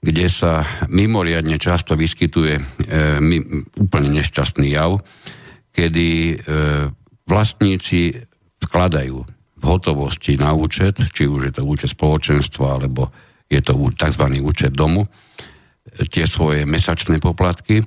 kde 0.00 0.26
sa 0.32 0.64
mimoriadne 0.88 1.60
často 1.60 1.92
vyskytuje 1.92 2.54
e, 2.56 2.62
my, 3.20 3.36
úplne 3.84 4.16
nešťastný 4.16 4.72
jav, 4.72 5.00
kedy 5.76 6.08
e, 6.08 6.34
vlastníci 7.28 8.16
vkladajú 8.64 9.33
v 9.64 9.70
hotovosti 9.72 10.36
na 10.36 10.52
účet, 10.52 11.00
či 11.08 11.24
už 11.24 11.48
je 11.48 11.52
to 11.56 11.62
účet 11.64 11.96
spoločenstva, 11.96 12.76
alebo 12.76 13.08
je 13.48 13.64
to 13.64 13.72
tzv. 13.96 14.24
účet 14.44 14.76
domu, 14.76 15.08
tie 16.12 16.28
svoje 16.28 16.68
mesačné 16.68 17.16
poplatky. 17.16 17.80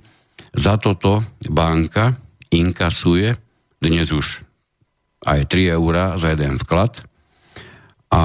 Za 0.57 0.81
toto 0.81 1.21
banka 1.45 2.17
inkasuje 2.49 3.37
dnes 3.77 4.09
už 4.09 4.41
aj 5.25 5.45
3 5.49 5.77
eurá 5.77 6.17
za 6.17 6.33
jeden 6.33 6.57
vklad 6.57 7.05
a 8.13 8.23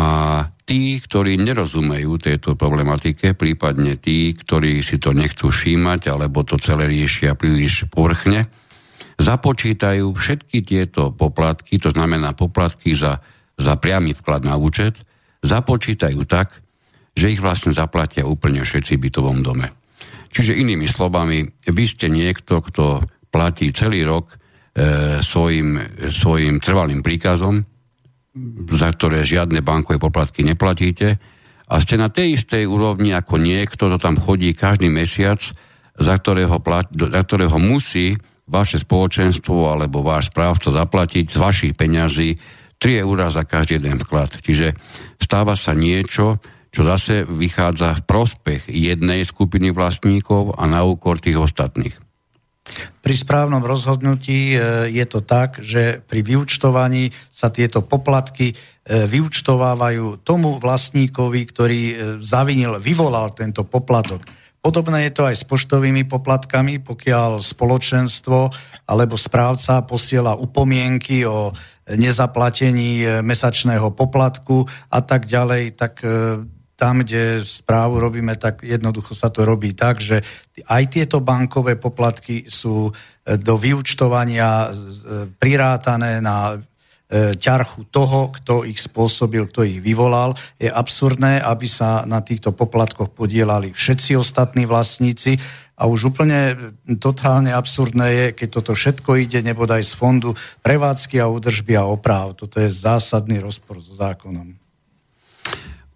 tí, 0.63 0.97
ktorí 1.03 1.37
nerozumejú 1.41 2.21
tejto 2.21 2.55
problematike, 2.55 3.35
prípadne 3.35 3.99
tí, 3.99 4.33
ktorí 4.33 4.81
si 4.85 5.03
to 5.03 5.11
nechcú 5.13 5.51
všímať 5.51 6.09
alebo 6.09 6.47
to 6.47 6.57
celé 6.61 6.87
riešia 6.87 7.35
príliš 7.35 7.91
povrchne, 7.91 8.47
započítajú 9.19 10.07
všetky 10.15 10.63
tieto 10.63 11.11
poplatky, 11.11 11.83
to 11.83 11.91
znamená 11.91 12.33
poplatky 12.33 12.95
za 12.95 13.19
za 13.59 13.75
priamy 13.77 14.17
vklad 14.17 14.47
na 14.47 14.57
účet, 14.57 15.03
započítajú 15.43 16.23
tak, 16.25 16.63
že 17.13 17.33
ich 17.35 17.41
vlastne 17.43 17.75
zaplatia 17.77 18.25
úplne 18.25 18.65
všetci 18.65 18.97
v 18.97 19.03
bytovom 19.09 19.45
dome. 19.45 19.69
Čiže 20.33 20.57
inými 20.57 20.89
slovami, 20.89 21.45
vy 21.69 21.85
ste 21.85 22.09
niekto, 22.09 22.65
kto 22.65 23.05
platí 23.29 23.69
celý 23.69 24.09
rok 24.09 24.33
e, 24.33 24.37
svojim, 25.21 25.77
svojim 26.09 26.57
trvalým 26.57 27.05
príkazom, 27.05 27.69
za 28.73 28.89
ktoré 28.89 29.29
žiadne 29.29 29.61
bankové 29.61 30.01
poplatky 30.01 30.41
neplatíte 30.41 31.21
a 31.69 31.75
ste 31.85 32.01
na 32.01 32.09
tej 32.09 32.41
istej 32.41 32.65
úrovni 32.65 33.13
ako 33.13 33.37
niekto, 33.37 33.93
kto 33.93 33.99
tam 34.01 34.17
chodí 34.17 34.57
každý 34.57 34.89
mesiac, 34.89 35.41
za 36.01 36.15
ktorého, 36.17 36.57
plat, 36.65 36.89
za 36.89 37.21
ktorého 37.21 37.61
musí 37.61 38.17
vaše 38.49 38.81
spoločenstvo 38.81 39.69
alebo 39.69 40.01
váš 40.01 40.33
správca 40.33 40.73
zaplatiť 40.73 41.29
z 41.29 41.37
vašich 41.37 41.73
peňazí 41.77 42.41
3 42.83 43.07
eurá 43.07 43.31
za 43.31 43.47
každý 43.47 43.79
jeden 43.79 44.03
vklad. 44.03 44.43
Čiže 44.43 44.75
stáva 45.23 45.55
sa 45.55 45.71
niečo, 45.71 46.43
čo 46.75 46.83
zase 46.83 47.23
vychádza 47.23 48.03
v 48.03 48.07
prospech 48.11 48.63
jednej 48.67 49.23
skupiny 49.23 49.71
vlastníkov 49.71 50.59
a 50.59 50.67
na 50.67 50.83
úkor 50.83 51.23
tých 51.23 51.39
ostatných. 51.39 51.95
Pri 53.03 53.15
správnom 53.19 53.63
rozhodnutí 53.63 54.55
e, 54.55 54.57
je 54.91 55.05
to 55.07 55.21
tak, 55.23 55.59
že 55.61 56.01
pri 56.07 56.23
vyučtovaní 56.23 57.11
sa 57.29 57.51
tieto 57.51 57.83
poplatky 57.83 58.55
e, 58.55 58.57
vyučtovávajú 58.87 60.23
tomu 60.23 60.57
vlastníkovi, 60.63 61.41
ktorý 61.43 61.81
e, 61.91 61.95
zavinil, 62.23 62.79
vyvolal 62.79 63.35
tento 63.35 63.67
poplatok. 63.67 64.23
Podobné 64.63 65.11
je 65.11 65.13
to 65.19 65.23
aj 65.27 65.43
s 65.43 65.45
poštovými 65.45 66.07
poplatkami, 66.07 66.79
pokiaľ 66.87 67.43
spoločenstvo 67.43 68.39
alebo 68.87 69.19
správca 69.19 69.83
posiela 69.83 70.39
upomienky 70.39 71.27
o 71.27 71.51
nezaplatení 71.91 73.03
e, 73.03 73.07
mesačného 73.23 73.91
poplatku 73.91 74.67
a 74.91 75.01
tak 75.03 75.27
ďalej, 75.27 75.75
tak 75.75 76.03
e, 76.07 76.43
tam, 76.79 77.03
kde 77.03 77.43
správu 77.43 78.03
robíme, 78.03 78.35
tak 78.39 78.63
jednoducho 78.63 79.15
sa 79.15 79.31
to 79.31 79.47
robí 79.47 79.75
tak, 79.75 80.03
že 80.03 80.23
aj 80.67 80.83
tieto 80.91 81.23
bankové 81.23 81.75
poplatky 81.79 82.47
sú 82.47 82.91
e, 82.91 82.93
do 83.39 83.59
vyučtovania 83.59 84.71
prirátané 85.39 86.23
na 86.23 86.59
ťarchu 87.13 87.93
toho, 87.93 88.33
kto 88.33 88.65
ich 88.65 88.81
spôsobil, 88.81 89.45
kto 89.45 89.69
ich 89.69 89.85
vyvolal. 89.85 90.33
Je 90.57 90.73
absurdné, 90.73 91.45
aby 91.45 91.69
sa 91.69 92.09
na 92.09 92.25
týchto 92.25 92.57
poplatkoch 92.57 93.13
podielali 93.13 93.69
všetci 93.69 94.17
ostatní 94.17 94.65
vlastníci 94.65 95.37
a 95.73 95.89
už 95.89 96.13
úplne 96.13 96.55
totálne 97.01 97.51
absurdné 97.51 98.07
je, 98.13 98.27
keď 98.39 98.49
toto 98.61 98.73
všetko 98.77 99.19
ide 99.19 99.41
nebodaj 99.41 99.83
z 99.83 99.93
fondu 99.97 100.37
prevádzky 100.61 101.19
a 101.19 101.27
údržby 101.33 101.75
a 101.75 101.89
oprav. 101.89 102.37
Toto 102.37 102.61
je 102.61 102.69
zásadný 102.69 103.41
rozpor 103.41 103.81
so 103.81 103.97
zákonom. 103.97 104.55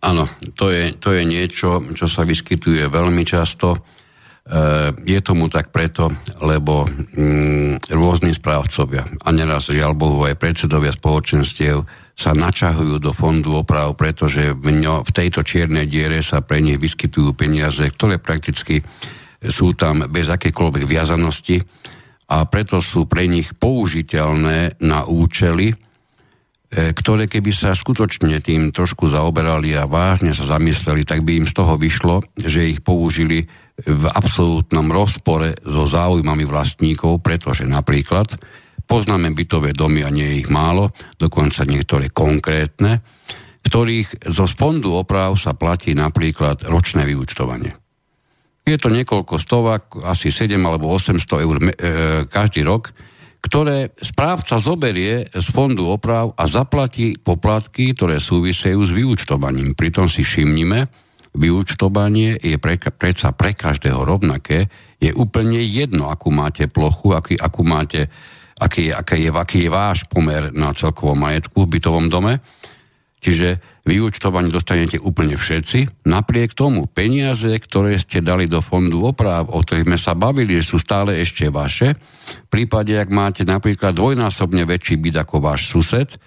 Áno, 0.03 0.24
to 0.55 0.73
je, 0.73 0.94
to 0.97 1.12
je 1.12 1.23
niečo, 1.27 1.82
čo 1.93 2.07
sa 2.07 2.23
vyskytuje 2.24 2.89
veľmi 2.89 3.27
často. 3.27 3.74
E, 3.77 3.81
je 5.03 5.20
tomu 5.24 5.51
tak 5.51 5.74
preto, 5.74 6.15
lebo 6.39 6.86
mm, 6.86 7.90
rôzni 7.90 8.31
správcovia 8.31 9.03
a 9.03 9.28
neraz 9.35 9.66
žiaľ 9.66 9.98
Bohu 9.98 10.23
aj 10.24 10.39
predsedovia 10.39 10.94
spoločenstiev 10.94 11.82
sa 12.16 12.32
načahujú 12.32 12.97
do 13.03 13.12
fondu 13.12 13.61
oprav, 13.61 13.93
pretože 13.93 14.57
v, 14.57 14.81
ňo, 14.81 15.05
v 15.05 15.11
tejto 15.12 15.44
čiernej 15.44 15.85
diere 15.85 16.24
sa 16.24 16.40
pre 16.40 16.65
nich 16.65 16.81
vyskytujú 16.81 17.36
peniaze, 17.36 17.85
ktoré 17.93 18.16
prakticky 18.16 18.81
sú 19.42 19.76
tam 19.76 20.08
bez 20.08 20.28
akékoľvek 20.32 20.84
viazanosti 20.84 21.60
a 22.26 22.42
preto 22.50 22.82
sú 22.82 23.06
pre 23.06 23.30
nich 23.30 23.54
použiteľné 23.54 24.82
na 24.82 25.06
účely, 25.06 25.70
e, 25.70 25.76
ktoré 26.90 27.30
keby 27.30 27.50
sa 27.54 27.70
skutočne 27.76 28.42
tým 28.42 28.74
trošku 28.74 29.06
zaoberali 29.06 29.78
a 29.78 29.86
vážne 29.86 30.34
sa 30.34 30.58
zamysleli, 30.58 31.06
tak 31.06 31.22
by 31.22 31.44
im 31.44 31.46
z 31.46 31.54
toho 31.54 31.78
vyšlo, 31.78 32.26
že 32.34 32.66
ich 32.66 32.82
použili 32.82 33.46
v 33.76 34.04
absolútnom 34.08 34.88
rozpore 34.88 35.52
so 35.62 35.84
záujmami 35.84 36.48
vlastníkov, 36.48 37.20
pretože 37.20 37.68
napríklad 37.68 38.34
poznáme 38.88 39.30
bytové 39.36 39.76
domy 39.76 40.02
a 40.02 40.10
nie 40.10 40.40
ich 40.40 40.48
málo, 40.48 40.96
dokonca 41.20 41.68
niektoré 41.68 42.08
konkrétne, 42.08 43.04
v 43.60 43.66
ktorých 43.66 44.30
zo 44.30 44.46
spondu 44.48 44.94
oprav 44.94 45.34
sa 45.36 45.52
platí 45.52 45.92
napríklad 45.92 46.64
ročné 46.64 47.04
vyúčtovanie. 47.04 47.85
Je 48.66 48.82
to 48.82 48.90
niekoľko 48.90 49.38
stovák, 49.38 50.02
asi 50.10 50.34
7 50.34 50.59
alebo 50.59 50.90
800 50.90 51.22
eur 51.47 51.56
e, 51.62 51.64
každý 52.26 52.66
rok, 52.66 52.90
ktoré 53.38 53.94
správca 54.02 54.59
zoberie 54.59 55.30
z 55.30 55.47
fondu 55.55 55.86
oprav 55.86 56.34
a 56.34 56.51
zaplatí 56.51 57.14
poplatky, 57.14 57.94
ktoré 57.94 58.18
súvisejú 58.18 58.82
s 58.82 58.90
vyúčtovaním. 58.90 59.78
Pritom 59.78 60.10
si 60.10 60.26
všimnime, 60.26 60.90
vyúčtovanie 61.30 62.43
je 62.43 62.59
pre, 62.59 62.74
predsa 62.80 63.30
pre 63.30 63.55
každého 63.55 64.02
rovnaké. 64.02 64.66
Je 64.98 65.14
úplne 65.14 65.62
jedno, 65.62 66.10
akú 66.10 66.34
máte 66.34 66.66
plochu, 66.66 67.14
aký, 67.14 67.38
akú 67.38 67.62
máte, 67.62 68.10
aký, 68.59 68.90
aký, 68.90 69.28
je, 69.28 69.30
aký 69.30 69.59
je 69.62 69.70
váš 69.70 70.10
pomer 70.10 70.51
na 70.51 70.74
celkovom 70.74 71.14
majetku 71.14 71.70
v 71.70 71.78
bytovom 71.78 72.10
dome. 72.10 72.43
Čiže 73.16 73.80
vyúčtovanie 73.88 74.52
dostanete 74.52 75.01
úplne 75.01 75.40
všetci. 75.40 76.06
Napriek 76.06 76.52
tomu 76.52 76.84
peniaze, 76.86 77.48
ktoré 77.56 77.97
ste 77.97 78.20
dali 78.20 78.44
do 78.44 78.60
fondu 78.60 79.02
oprav, 79.02 79.48
o 79.48 79.59
ktorých 79.62 79.86
sme 79.88 79.98
sa 79.98 80.12
bavili, 80.12 80.60
sú 80.60 80.76
stále 80.76 81.16
ešte 81.22 81.48
vaše. 81.48 81.97
V 82.47 82.48
prípade, 82.51 82.93
ak 82.98 83.09
máte 83.09 83.43
napríklad 83.47 83.97
dvojnásobne 83.97 84.68
väčší 84.68 85.01
byt 85.01 85.16
ako 85.24 85.36
váš 85.40 85.70
sused, 85.70 86.18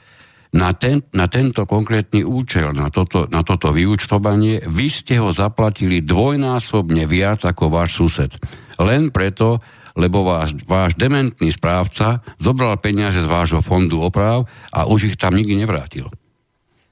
na, 0.49 0.73
ten, 0.73 1.05
na 1.13 1.29
tento 1.29 1.69
konkrétny 1.69 2.25
účel, 2.25 2.73
na 2.73 2.89
toto, 2.89 3.29
na 3.29 3.45
toto 3.45 3.69
vyúčtovanie, 3.69 4.65
vy 4.65 4.87
ste 4.89 5.21
ho 5.21 5.29
zaplatili 5.29 6.01
dvojnásobne 6.01 7.05
viac 7.05 7.45
ako 7.45 7.69
váš 7.69 8.01
sused. 8.01 8.33
Len 8.81 9.13
preto, 9.13 9.61
lebo 9.93 10.25
váš, 10.25 10.57
váš 10.65 10.97
dementný 10.97 11.53
správca 11.53 12.25
zobral 12.41 12.81
peniaze 12.81 13.21
z 13.21 13.29
vášho 13.29 13.61
fondu 13.61 14.01
oprav 14.01 14.49
a 14.73 14.89
už 14.89 15.13
ich 15.13 15.17
tam 15.21 15.37
nikdy 15.37 15.53
nevrátil 15.53 16.09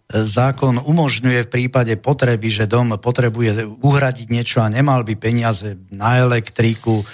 zákon 0.08 0.80
umožňuje 0.80 1.44
v 1.44 1.52
prípade 1.52 1.94
potreby, 2.00 2.48
že 2.48 2.70
dom 2.70 2.96
potrebuje 2.96 3.80
uhradiť 3.84 4.28
niečo 4.32 4.64
a 4.64 4.72
nemal 4.72 5.04
by 5.04 5.20
peniaze 5.20 5.76
na 5.92 6.24
elektriku, 6.24 7.04
e, 7.04 7.06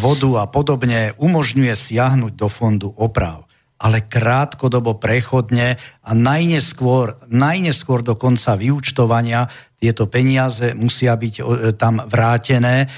vodu 0.00 0.40
a 0.40 0.44
podobne, 0.48 1.12
umožňuje 1.20 1.74
siahnuť 1.76 2.32
do 2.32 2.48
fondu 2.48 2.88
oprav. 2.96 3.44
Ale 3.78 4.02
krátkodobo 4.02 4.98
prechodne 4.98 5.78
a 6.02 6.10
najneskôr, 6.16 7.30
najneskôr 7.30 8.02
do 8.02 8.18
konca 8.18 8.58
vyúčtovania 8.58 9.46
tieto 9.78 10.10
peniaze 10.10 10.72
musia 10.72 11.14
byť 11.14 11.34
e, 11.38 11.42
tam 11.76 12.00
vrátené 12.08 12.88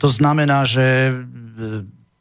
to 0.00 0.08
znamená, 0.08 0.64
že 0.64 1.12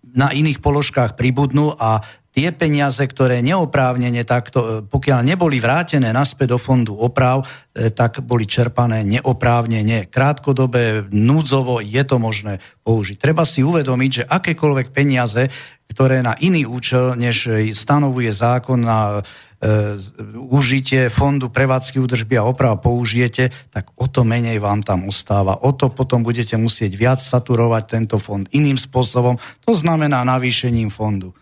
na 0.10 0.34
iných 0.34 0.60
položkách 0.60 1.16
pribudnú 1.16 1.72
a 1.78 2.04
tie 2.36 2.54
peniaze, 2.54 3.02
ktoré 3.04 3.42
neoprávnene 3.42 4.22
takto, 4.24 4.86
pokiaľ 4.86 5.20
neboli 5.26 5.58
vrátené 5.58 6.14
naspäť 6.14 6.56
do 6.56 6.60
fondu 6.62 6.94
oprav, 6.96 7.44
tak 7.74 8.22
boli 8.22 8.46
čerpané 8.46 9.02
neoprávnene. 9.08 10.08
Krátkodobé, 10.08 11.10
núdzovo 11.10 11.82
je 11.82 12.04
to 12.06 12.22
možné 12.22 12.62
použiť. 12.86 13.18
Treba 13.18 13.44
si 13.44 13.66
uvedomiť, 13.66 14.12
že 14.12 14.28
akékoľvek 14.30 14.88
peniaze, 14.94 15.50
ktoré 15.90 16.22
na 16.22 16.38
iný 16.38 16.70
účel, 16.70 17.18
než 17.18 17.50
stanovuje 17.74 18.30
zákon 18.30 18.78
na 18.82 19.26
E, 19.60 20.00
užitie 20.40 21.12
fondu 21.12 21.52
prevádzky 21.52 22.00
údržby 22.00 22.40
a 22.40 22.48
oprav 22.48 22.80
použijete, 22.80 23.52
tak 23.68 23.92
o 24.00 24.08
to 24.08 24.24
menej 24.24 24.56
vám 24.64 24.80
tam 24.88 25.04
ustáva. 25.04 25.60
O 25.68 25.76
to 25.76 25.92
potom 25.92 26.24
budete 26.24 26.56
musieť 26.56 26.96
viac 26.96 27.20
saturovať 27.20 27.84
tento 27.84 28.24
fond 28.24 28.48
iným 28.56 28.80
spôsobom. 28.80 29.36
To 29.68 29.76
znamená 29.76 30.24
navýšením 30.24 30.88
fondu. 30.88 31.36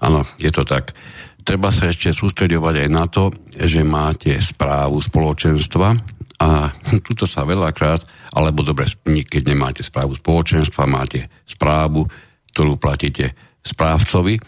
Áno, 0.00 0.24
je 0.40 0.50
to 0.52 0.64
tak. 0.64 0.96
Treba 1.46 1.70
sa 1.70 1.90
ešte 1.90 2.10
sústredovať 2.10 2.86
aj 2.86 2.88
na 2.90 3.04
to, 3.06 3.30
že 3.54 3.86
máte 3.86 4.34
správu 4.42 4.98
spoločenstva 4.98 5.94
a 6.42 6.50
tuto 7.06 7.24
sa 7.24 7.46
veľakrát, 7.46 8.02
alebo 8.34 8.66
dobre, 8.66 8.90
keď 9.24 9.42
nemáte 9.46 9.82
správu 9.86 10.18
spoločenstva, 10.18 10.90
máte 10.90 11.30
správu, 11.46 12.04
ktorú 12.50 12.80
platíte 12.80 13.32
správcovi, 13.62 14.38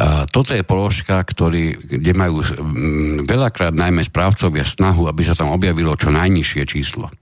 a 0.00 0.24
toto 0.24 0.56
je 0.56 0.64
položka, 0.64 1.20
ktorý, 1.20 1.76
kde 1.76 2.16
majú 2.16 2.40
veľakrát 3.20 3.76
najmä 3.76 4.00
správcovia 4.00 4.64
snahu, 4.64 5.04
aby 5.04 5.20
sa 5.20 5.36
tam 5.36 5.52
objavilo 5.52 5.92
čo 5.92 6.08
najnižšie 6.08 6.62
číslo. 6.64 7.12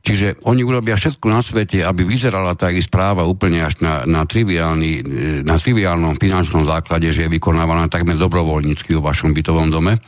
Čiže 0.00 0.40
oni 0.48 0.64
urobia 0.64 0.96
všetko 0.96 1.26
na 1.28 1.44
svete, 1.44 1.84
aby 1.84 2.08
vyzerala 2.08 2.56
tá 2.56 2.72
ich 2.72 2.88
správa 2.88 3.28
úplne 3.28 3.60
až 3.60 3.84
na, 3.84 4.08
na, 4.08 4.24
triviálny, 4.24 4.92
e, 4.96 5.02
na 5.44 5.60
triviálnom 5.60 6.16
finančnom 6.16 6.64
základe, 6.64 7.12
že 7.12 7.28
je 7.28 7.34
vykonávaná 7.36 7.84
takmer 7.92 8.16
dobrovoľnícky 8.16 8.96
v 8.96 9.04
vašom 9.04 9.36
bytovom 9.36 9.68
dome. 9.68 10.00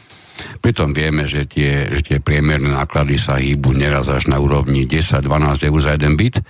Pritom 0.64 0.96
vieme, 0.96 1.28
že 1.28 1.44
tie, 1.44 1.92
že 1.92 2.00
tie 2.00 2.18
priemerné 2.24 2.72
náklady 2.72 3.20
sa 3.20 3.36
hýbu 3.36 3.76
neraz 3.76 4.08
až 4.08 4.32
na 4.32 4.40
úrovni 4.40 4.88
10-12 4.88 5.68
eur 5.68 5.80
za 5.84 5.92
jeden 5.92 6.16
byt, 6.16 6.40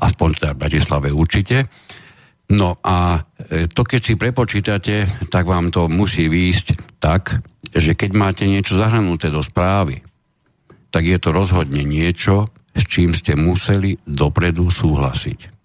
aspoň 0.00 0.28
teda 0.40 0.50
v 0.56 0.60
Bratislave 0.64 1.08
určite. 1.12 1.68
No 2.50 2.80
a 2.80 3.20
e, 3.44 3.68
to 3.68 3.84
keď 3.84 4.00
si 4.00 4.14
prepočítate, 4.16 5.28
tak 5.28 5.44
vám 5.44 5.68
to 5.68 5.84
musí 5.92 6.32
výjsť 6.32 6.96
tak, 6.96 7.44
že 7.76 7.92
keď 7.92 8.10
máte 8.16 8.48
niečo 8.48 8.80
zahrnuté 8.80 9.28
do 9.28 9.44
správy, 9.44 10.00
tak 10.90 11.06
je 11.06 11.20
to 11.20 11.30
rozhodne 11.30 11.84
niečo, 11.84 12.50
s 12.74 12.82
čím 12.86 13.14
ste 13.14 13.34
museli 13.34 13.98
dopredu 14.06 14.70
súhlasiť. 14.70 15.60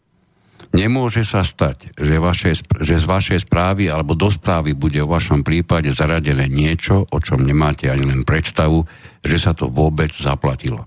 Nemôže 0.76 1.24
sa 1.24 1.40
stať, 1.40 1.96
že, 1.96 2.20
vaše, 2.20 2.52
že 2.84 3.00
z 3.00 3.06
vašej 3.08 3.48
správy 3.48 3.88
alebo 3.88 4.12
do 4.12 4.28
správy 4.28 4.76
bude 4.76 5.00
v 5.00 5.08
vašom 5.08 5.40
prípade 5.40 5.88
zaradené 5.96 6.52
niečo, 6.52 7.08
o 7.08 7.18
čom 7.24 7.48
nemáte 7.48 7.88
ani 7.88 8.04
len 8.04 8.28
predstavu, 8.28 8.84
že 9.24 9.40
sa 9.40 9.56
to 9.56 9.72
vôbec 9.72 10.12
zaplatilo. 10.12 10.84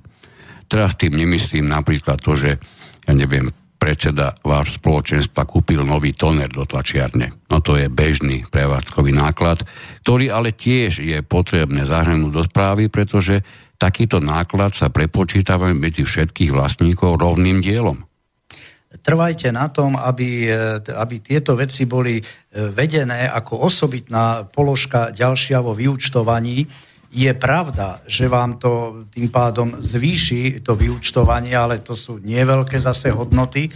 Teraz 0.69 0.93
tým 1.01 1.17
nemyslím 1.17 1.65
napríklad 1.65 2.21
to, 2.21 2.37
že 2.37 2.61
ja 3.09 3.13
neviem, 3.17 3.49
predseda 3.81 4.37
váš 4.45 4.77
spoločenstva 4.77 5.49
kúpil 5.49 5.81
nový 5.87 6.13
toner 6.13 6.51
do 6.53 6.69
tlačiarne. 6.69 7.49
No 7.49 7.65
to 7.65 7.81
je 7.81 7.89
bežný 7.89 8.45
prevádzkový 8.51 9.17
náklad, 9.17 9.65
ktorý 10.05 10.29
ale 10.29 10.53
tiež 10.53 11.01
je 11.01 11.25
potrebné 11.25 11.89
zahrnúť 11.89 12.33
do 12.35 12.43
správy, 12.45 12.93
pretože 12.93 13.41
takýto 13.79 14.19
náklad 14.19 14.75
sa 14.75 14.91
prepočítava 14.91 15.71
medzi 15.73 16.03
všetkých 16.03 16.51
vlastníkov 16.51 17.23
rovným 17.23 17.63
dielom. 17.63 18.03
Trvajte 18.89 19.55
na 19.55 19.69
tom, 19.71 19.95
aby, 19.95 20.49
aby 20.83 21.15
tieto 21.21 21.55
veci 21.55 21.85
boli 21.85 22.19
e, 22.19 22.25
vedené 22.73 23.29
ako 23.29 23.69
osobitná 23.69 24.49
položka 24.49 25.13
ďalšia 25.13 25.61
vo 25.61 25.77
vyučtovaní, 25.77 26.65
je 27.09 27.33
pravda, 27.33 28.05
že 28.05 28.29
vám 28.29 28.61
to 28.61 29.05
tým 29.09 29.33
pádom 29.33 29.81
zvýši 29.81 30.61
to 30.61 30.77
vyučtovanie, 30.77 31.57
ale 31.57 31.81
to 31.81 31.97
sú 31.97 32.21
nieveľké 32.21 32.81
zase 32.81 33.13
hodnoty. 33.13 33.69
E, 33.69 33.71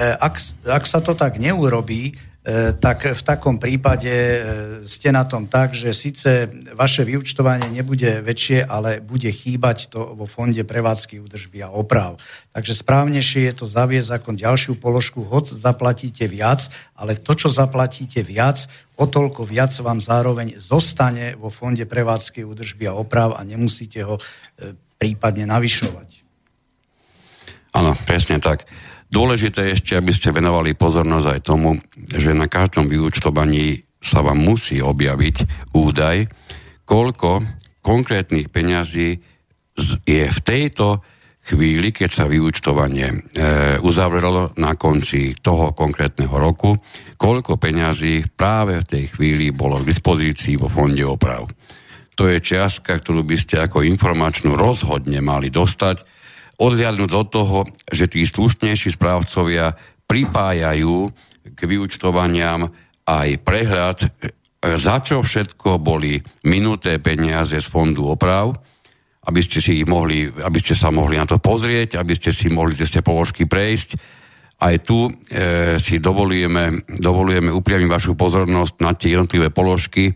ak, 0.00 0.40
ak 0.64 0.84
sa 0.88 1.04
to 1.04 1.12
tak 1.12 1.36
neurobí, 1.36 2.12
E, 2.12 2.33
tak 2.76 3.08
v 3.08 3.22
takom 3.24 3.56
prípade 3.56 4.12
e, 4.12 4.38
ste 4.84 5.08
na 5.08 5.24
tom 5.24 5.48
tak, 5.48 5.72
že 5.72 5.96
síce 5.96 6.52
vaše 6.76 7.00
vyučtovanie 7.00 7.72
nebude 7.72 8.20
väčšie, 8.20 8.68
ale 8.68 9.00
bude 9.00 9.32
chýbať 9.32 9.88
to 9.88 10.12
vo 10.12 10.28
fonde 10.28 10.60
prevádzky 10.60 11.24
údržby 11.24 11.64
a 11.64 11.72
oprav. 11.72 12.20
Takže 12.52 12.76
správnejšie 12.84 13.48
je 13.48 13.54
to 13.56 13.64
zaviesť 13.64 14.20
ako 14.20 14.36
ďalšiu 14.36 14.72
položku, 14.76 15.24
hoc 15.24 15.48
zaplatíte 15.48 16.28
viac, 16.28 16.68
ale 16.92 17.16
to, 17.16 17.32
čo 17.32 17.48
zaplatíte 17.48 18.20
viac, 18.20 18.68
o 19.00 19.08
toľko 19.08 19.48
viac 19.48 19.72
vám 19.80 20.04
zároveň 20.04 20.60
zostane 20.60 21.40
vo 21.40 21.48
fonde 21.48 21.88
prevádzky 21.88 22.44
údržby 22.44 22.92
a 22.92 22.92
oprav 22.92 23.40
a 23.40 23.40
nemusíte 23.40 24.04
ho 24.04 24.20
e, 24.20 24.76
prípadne 25.00 25.48
navyšovať. 25.48 26.20
Áno, 27.72 27.96
presne 28.04 28.36
tak. 28.36 28.68
Dôležité 29.14 29.70
je 29.70 29.74
ešte, 29.78 29.92
aby 29.94 30.10
ste 30.10 30.34
venovali 30.34 30.74
pozornosť 30.74 31.38
aj 31.38 31.40
tomu, 31.46 31.78
že 32.10 32.34
na 32.34 32.50
každom 32.50 32.90
vyúčtovaní 32.90 33.86
sa 34.02 34.26
vám 34.26 34.42
musí 34.42 34.82
objaviť 34.82 35.70
údaj, 35.70 36.26
koľko 36.82 37.46
konkrétnych 37.78 38.50
peňazí 38.50 39.22
je 40.02 40.24
v 40.26 40.40
tejto 40.42 40.98
chvíli, 41.46 41.94
keď 41.94 42.10
sa 42.10 42.24
vyúčtovanie 42.26 43.06
e, 43.06 43.16
uzavrelo 43.86 44.50
na 44.58 44.74
konci 44.74 45.38
toho 45.38 45.70
konkrétneho 45.76 46.34
roku, 46.34 46.74
koľko 47.14 47.54
peňazí 47.54 48.34
práve 48.34 48.82
v 48.82 48.88
tej 48.98 49.04
chvíli 49.14 49.54
bolo 49.54 49.78
k 49.78 49.94
dispozícii 49.94 50.58
vo 50.58 50.66
fonde 50.66 51.06
oprav. 51.06 51.46
To 52.18 52.26
je 52.26 52.42
čiastka, 52.42 52.98
ktorú 52.98 53.22
by 53.22 53.36
ste 53.38 53.62
ako 53.62 53.86
informačnú 53.86 54.58
rozhodne 54.58 55.22
mali 55.22 55.54
dostať, 55.54 56.02
odhľadnúť 56.58 57.10
od 57.10 57.26
toho, 57.30 57.58
že 57.90 58.06
tí 58.06 58.22
slušnejší 58.22 58.94
správcovia 58.94 59.74
pripájajú 60.04 61.10
k 61.54 61.60
vyučtovaniam 61.64 62.70
aj 63.04 63.28
prehľad, 63.44 63.98
e, 64.00 64.08
za 64.80 65.00
čo 65.04 65.20
všetko 65.20 65.76
boli 65.80 66.20
minuté 66.48 66.96
peniaze 67.00 67.60
z 67.60 67.66
fondu 67.68 68.08
oprav, 68.08 68.56
aby 69.24 69.40
ste, 69.40 69.60
si 69.60 69.80
ich 69.80 69.88
mohli, 69.88 70.28
aby 70.28 70.58
ste 70.60 70.76
sa 70.76 70.92
mohli 70.92 71.16
na 71.16 71.24
to 71.24 71.40
pozrieť, 71.40 71.96
aby 71.96 72.12
ste 72.16 72.32
si 72.32 72.52
mohli 72.52 72.76
tie 72.76 73.00
položky 73.00 73.48
prejsť. 73.48 73.96
Aj 74.60 74.76
tu 74.80 75.08
e, 75.08 75.12
si 75.80 76.00
dovolujeme, 76.00 76.84
dovolujeme 77.00 77.50
upriamiť 77.52 77.88
vašu 77.88 78.12
pozornosť 78.16 78.74
na 78.80 78.92
tie 78.96 79.16
jednotlivé 79.16 79.52
položky. 79.52 80.12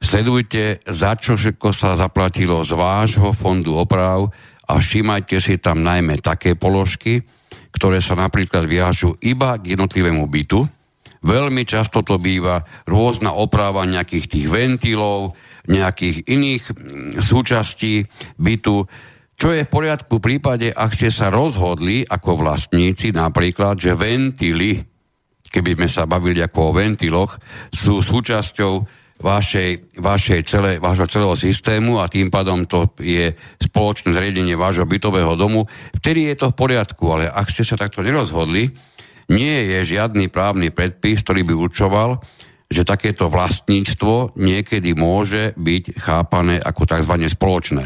Sledujte, 0.00 0.80
za 0.88 1.12
čo 1.16 1.36
všetko 1.36 1.68
sa 1.76 1.96
zaplatilo 1.96 2.64
z 2.64 2.72
vášho 2.72 3.36
fondu 3.36 3.76
oprav, 3.76 4.32
a 4.70 4.78
všímajte 4.78 5.42
si 5.42 5.58
tam 5.58 5.82
najmä 5.82 6.22
také 6.22 6.54
položky, 6.54 7.26
ktoré 7.74 7.98
sa 7.98 8.14
napríklad 8.14 8.70
viažu 8.70 9.18
iba 9.18 9.58
k 9.58 9.74
jednotlivému 9.74 10.30
bytu. 10.30 10.62
Veľmi 11.20 11.66
často 11.66 12.06
to 12.06 12.22
býva 12.22 12.62
rôzna 12.86 13.34
oprava 13.34 13.82
nejakých 13.82 14.26
tých 14.30 14.46
ventilov, 14.46 15.34
nejakých 15.66 16.24
iných 16.30 16.62
mm, 16.70 17.10
súčastí 17.20 18.06
bytu, 18.38 18.86
čo 19.40 19.56
je 19.56 19.64
v 19.64 19.72
poriadku 19.72 20.20
v 20.20 20.24
prípade, 20.36 20.68
ak 20.68 20.92
ste 20.92 21.08
sa 21.08 21.32
rozhodli 21.32 22.04
ako 22.04 22.44
vlastníci 22.44 23.12
napríklad, 23.16 23.80
že 23.80 23.96
ventily, 23.96 24.84
keby 25.48 25.80
sme 25.80 25.88
sa 25.88 26.04
bavili 26.04 26.44
ako 26.44 26.60
o 26.60 26.76
ventiloch, 26.76 27.40
sú 27.72 28.04
súčasťou 28.04 28.99
vašej, 29.20 30.00
vašej 30.00 30.40
celé, 30.48 30.70
vášho 30.80 31.06
celého 31.06 31.36
systému 31.36 32.00
a 32.00 32.08
tým 32.08 32.32
pádom 32.32 32.64
to 32.64 32.96
je 32.98 33.36
spoločné 33.60 34.16
zriedenie 34.16 34.56
vášho 34.56 34.88
bytového 34.88 35.36
domu, 35.36 35.68
vtedy 36.00 36.32
je 36.32 36.36
to 36.40 36.46
v 36.50 36.58
poriadku, 36.58 37.04
ale 37.12 37.28
ak 37.28 37.52
ste 37.52 37.62
sa 37.62 37.76
takto 37.76 38.00
nerozhodli, 38.00 38.72
nie 39.30 39.56
je 39.70 39.94
žiadny 39.94 40.26
právny 40.32 40.74
predpis, 40.74 41.22
ktorý 41.22 41.46
by 41.46 41.54
určoval, 41.54 42.10
že 42.70 42.86
takéto 42.86 43.30
vlastníctvo 43.30 44.38
niekedy 44.38 44.94
môže 44.94 45.54
byť 45.54 45.84
chápané 45.98 46.58
ako 46.58 46.82
tzv. 46.86 47.14
spoločné. 47.30 47.84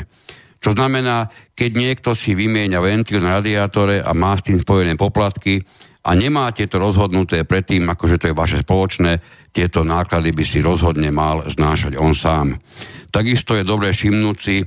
Čo 0.60 0.72
znamená, 0.72 1.28
keď 1.52 1.70
niekto 1.76 2.10
si 2.16 2.32
vymieňa 2.32 2.80
ventil 2.80 3.20
na 3.20 3.40
radiátore 3.40 4.00
a 4.00 4.16
má 4.16 4.32
s 4.32 4.48
tým 4.48 4.56
spojené 4.56 4.96
poplatky 4.96 5.60
a 6.04 6.10
nemáte 6.12 6.68
to 6.68 6.76
rozhodnuté 6.76 7.48
predtým, 7.48 7.88
akože 7.88 8.20
to 8.20 8.28
je 8.30 8.36
vaše 8.36 8.60
spoločné, 8.60 9.24
tieto 9.56 9.80
náklady 9.80 10.36
by 10.36 10.44
si 10.44 10.60
rozhodne 10.60 11.08
mal 11.08 11.48
znášať 11.48 11.96
on 11.96 12.12
sám. 12.12 12.60
Takisto 13.08 13.56
je 13.56 13.64
dobré 13.64 13.96
všimnúť 13.96 14.36
si, 14.36 14.60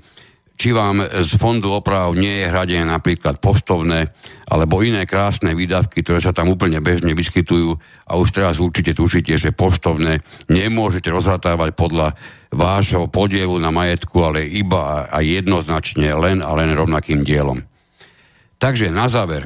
či 0.58 0.74
vám 0.74 1.06
z 1.06 1.32
fondu 1.38 1.70
oprav 1.70 2.18
nie 2.18 2.42
je 2.42 2.50
hradené 2.50 2.90
napríklad 2.90 3.38
postovné 3.38 4.10
alebo 4.50 4.82
iné 4.82 5.06
krásne 5.06 5.54
výdavky, 5.54 6.02
ktoré 6.02 6.18
sa 6.18 6.34
tam 6.34 6.50
úplne 6.50 6.82
bežne 6.82 7.14
vyskytujú 7.14 7.78
a 8.10 8.18
už 8.18 8.34
teraz 8.34 8.58
určite 8.58 8.98
tušíte, 8.98 9.38
že 9.38 9.54
poštovné 9.54 10.26
nemôžete 10.50 11.14
rozhratávať 11.14 11.78
podľa 11.78 12.18
vášho 12.50 13.06
podielu 13.06 13.54
na 13.62 13.70
majetku, 13.70 14.18
ale 14.26 14.50
iba 14.50 15.06
a 15.06 15.22
jednoznačne 15.22 16.10
len 16.18 16.42
a 16.42 16.50
len 16.58 16.74
rovnakým 16.74 17.22
dielom. 17.22 17.62
Takže 18.58 18.90
na 18.90 19.06
záver, 19.06 19.46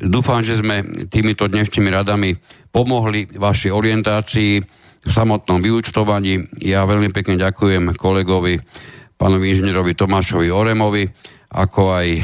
Dúfam, 0.00 0.40
že 0.40 0.56
sme 0.56 0.80
týmito 1.12 1.44
dnešnými 1.44 1.92
radami 1.92 2.32
pomohli 2.72 3.28
vašej 3.36 3.68
orientácii 3.68 4.52
v 5.04 5.10
samotnom 5.12 5.60
vyučtovaní. 5.60 6.40
Ja 6.64 6.88
veľmi 6.88 7.12
pekne 7.12 7.36
ďakujem 7.36 7.92
kolegovi, 8.00 8.56
pánovi 9.20 9.52
inžinierovi 9.52 9.92
Tomášovi 9.92 10.48
Oremovi, 10.48 11.04
ako 11.52 11.80
aj 11.92 12.06
e, 12.16 12.20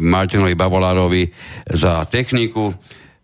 Martinovi 0.00 0.56
Bavolárovi 0.56 1.28
za 1.68 2.08
techniku. 2.08 2.72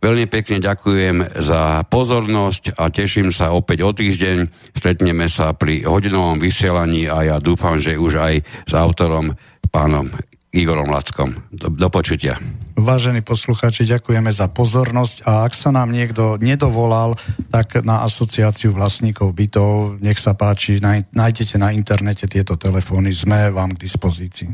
Veľmi 0.00 0.28
pekne 0.28 0.60
ďakujem 0.60 1.40
za 1.40 1.80
pozornosť 1.88 2.76
a 2.76 2.92
teším 2.92 3.32
sa 3.32 3.56
opäť 3.56 3.84
o 3.84 3.96
týždeň. 3.96 4.48
Stretneme 4.76 5.24
sa 5.32 5.56
pri 5.56 5.88
hodinovom 5.88 6.36
vysielaní 6.36 7.08
a 7.08 7.24
ja 7.24 7.36
dúfam, 7.40 7.80
že 7.80 7.96
už 7.96 8.12
aj 8.20 8.34
s 8.68 8.72
autorom 8.76 9.32
pánom 9.72 10.12
Igorom 10.50 10.90
Lackom. 10.90 11.30
Do, 11.54 11.70
do 11.70 11.86
počutia. 11.86 12.34
Vážení 12.74 13.22
poslucháči, 13.22 13.86
ďakujeme 13.86 14.34
za 14.34 14.50
pozornosť 14.50 15.22
a 15.22 15.46
ak 15.46 15.54
sa 15.54 15.70
nám 15.70 15.94
niekto 15.94 16.42
nedovolal, 16.42 17.14
tak 17.54 17.86
na 17.86 18.02
asociáciu 18.02 18.74
vlastníkov 18.74 19.30
bytov, 19.30 20.02
nech 20.02 20.18
sa 20.18 20.34
páči, 20.34 20.82
nájdete 21.14 21.54
na 21.54 21.70
internete 21.70 22.26
tieto 22.26 22.58
telefóny, 22.58 23.14
sme 23.14 23.54
vám 23.54 23.78
k 23.78 23.86
dispozícii. 23.86 24.50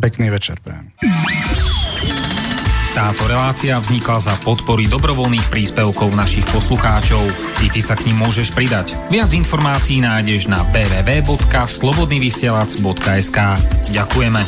Pekný 0.00 0.32
večer, 0.32 0.64
prajem. 0.64 0.88
Táto 2.94 3.26
relácia 3.26 3.74
vznikla 3.74 4.22
za 4.22 4.38
podpory 4.46 4.86
dobrovoľných 4.86 5.50
príspevkov 5.50 6.14
našich 6.14 6.46
poslucháčov. 6.54 7.26
I 7.66 7.68
ty 7.74 7.82
sa 7.82 7.98
k 7.98 8.06
ním 8.06 8.22
môžeš 8.22 8.54
pridať. 8.54 8.94
Viac 9.10 9.34
informácií 9.34 9.98
nájdeš 9.98 10.46
na 10.46 10.62
www.slobodnyvysielac.sk 10.70 13.38
Ďakujeme. 13.90 14.42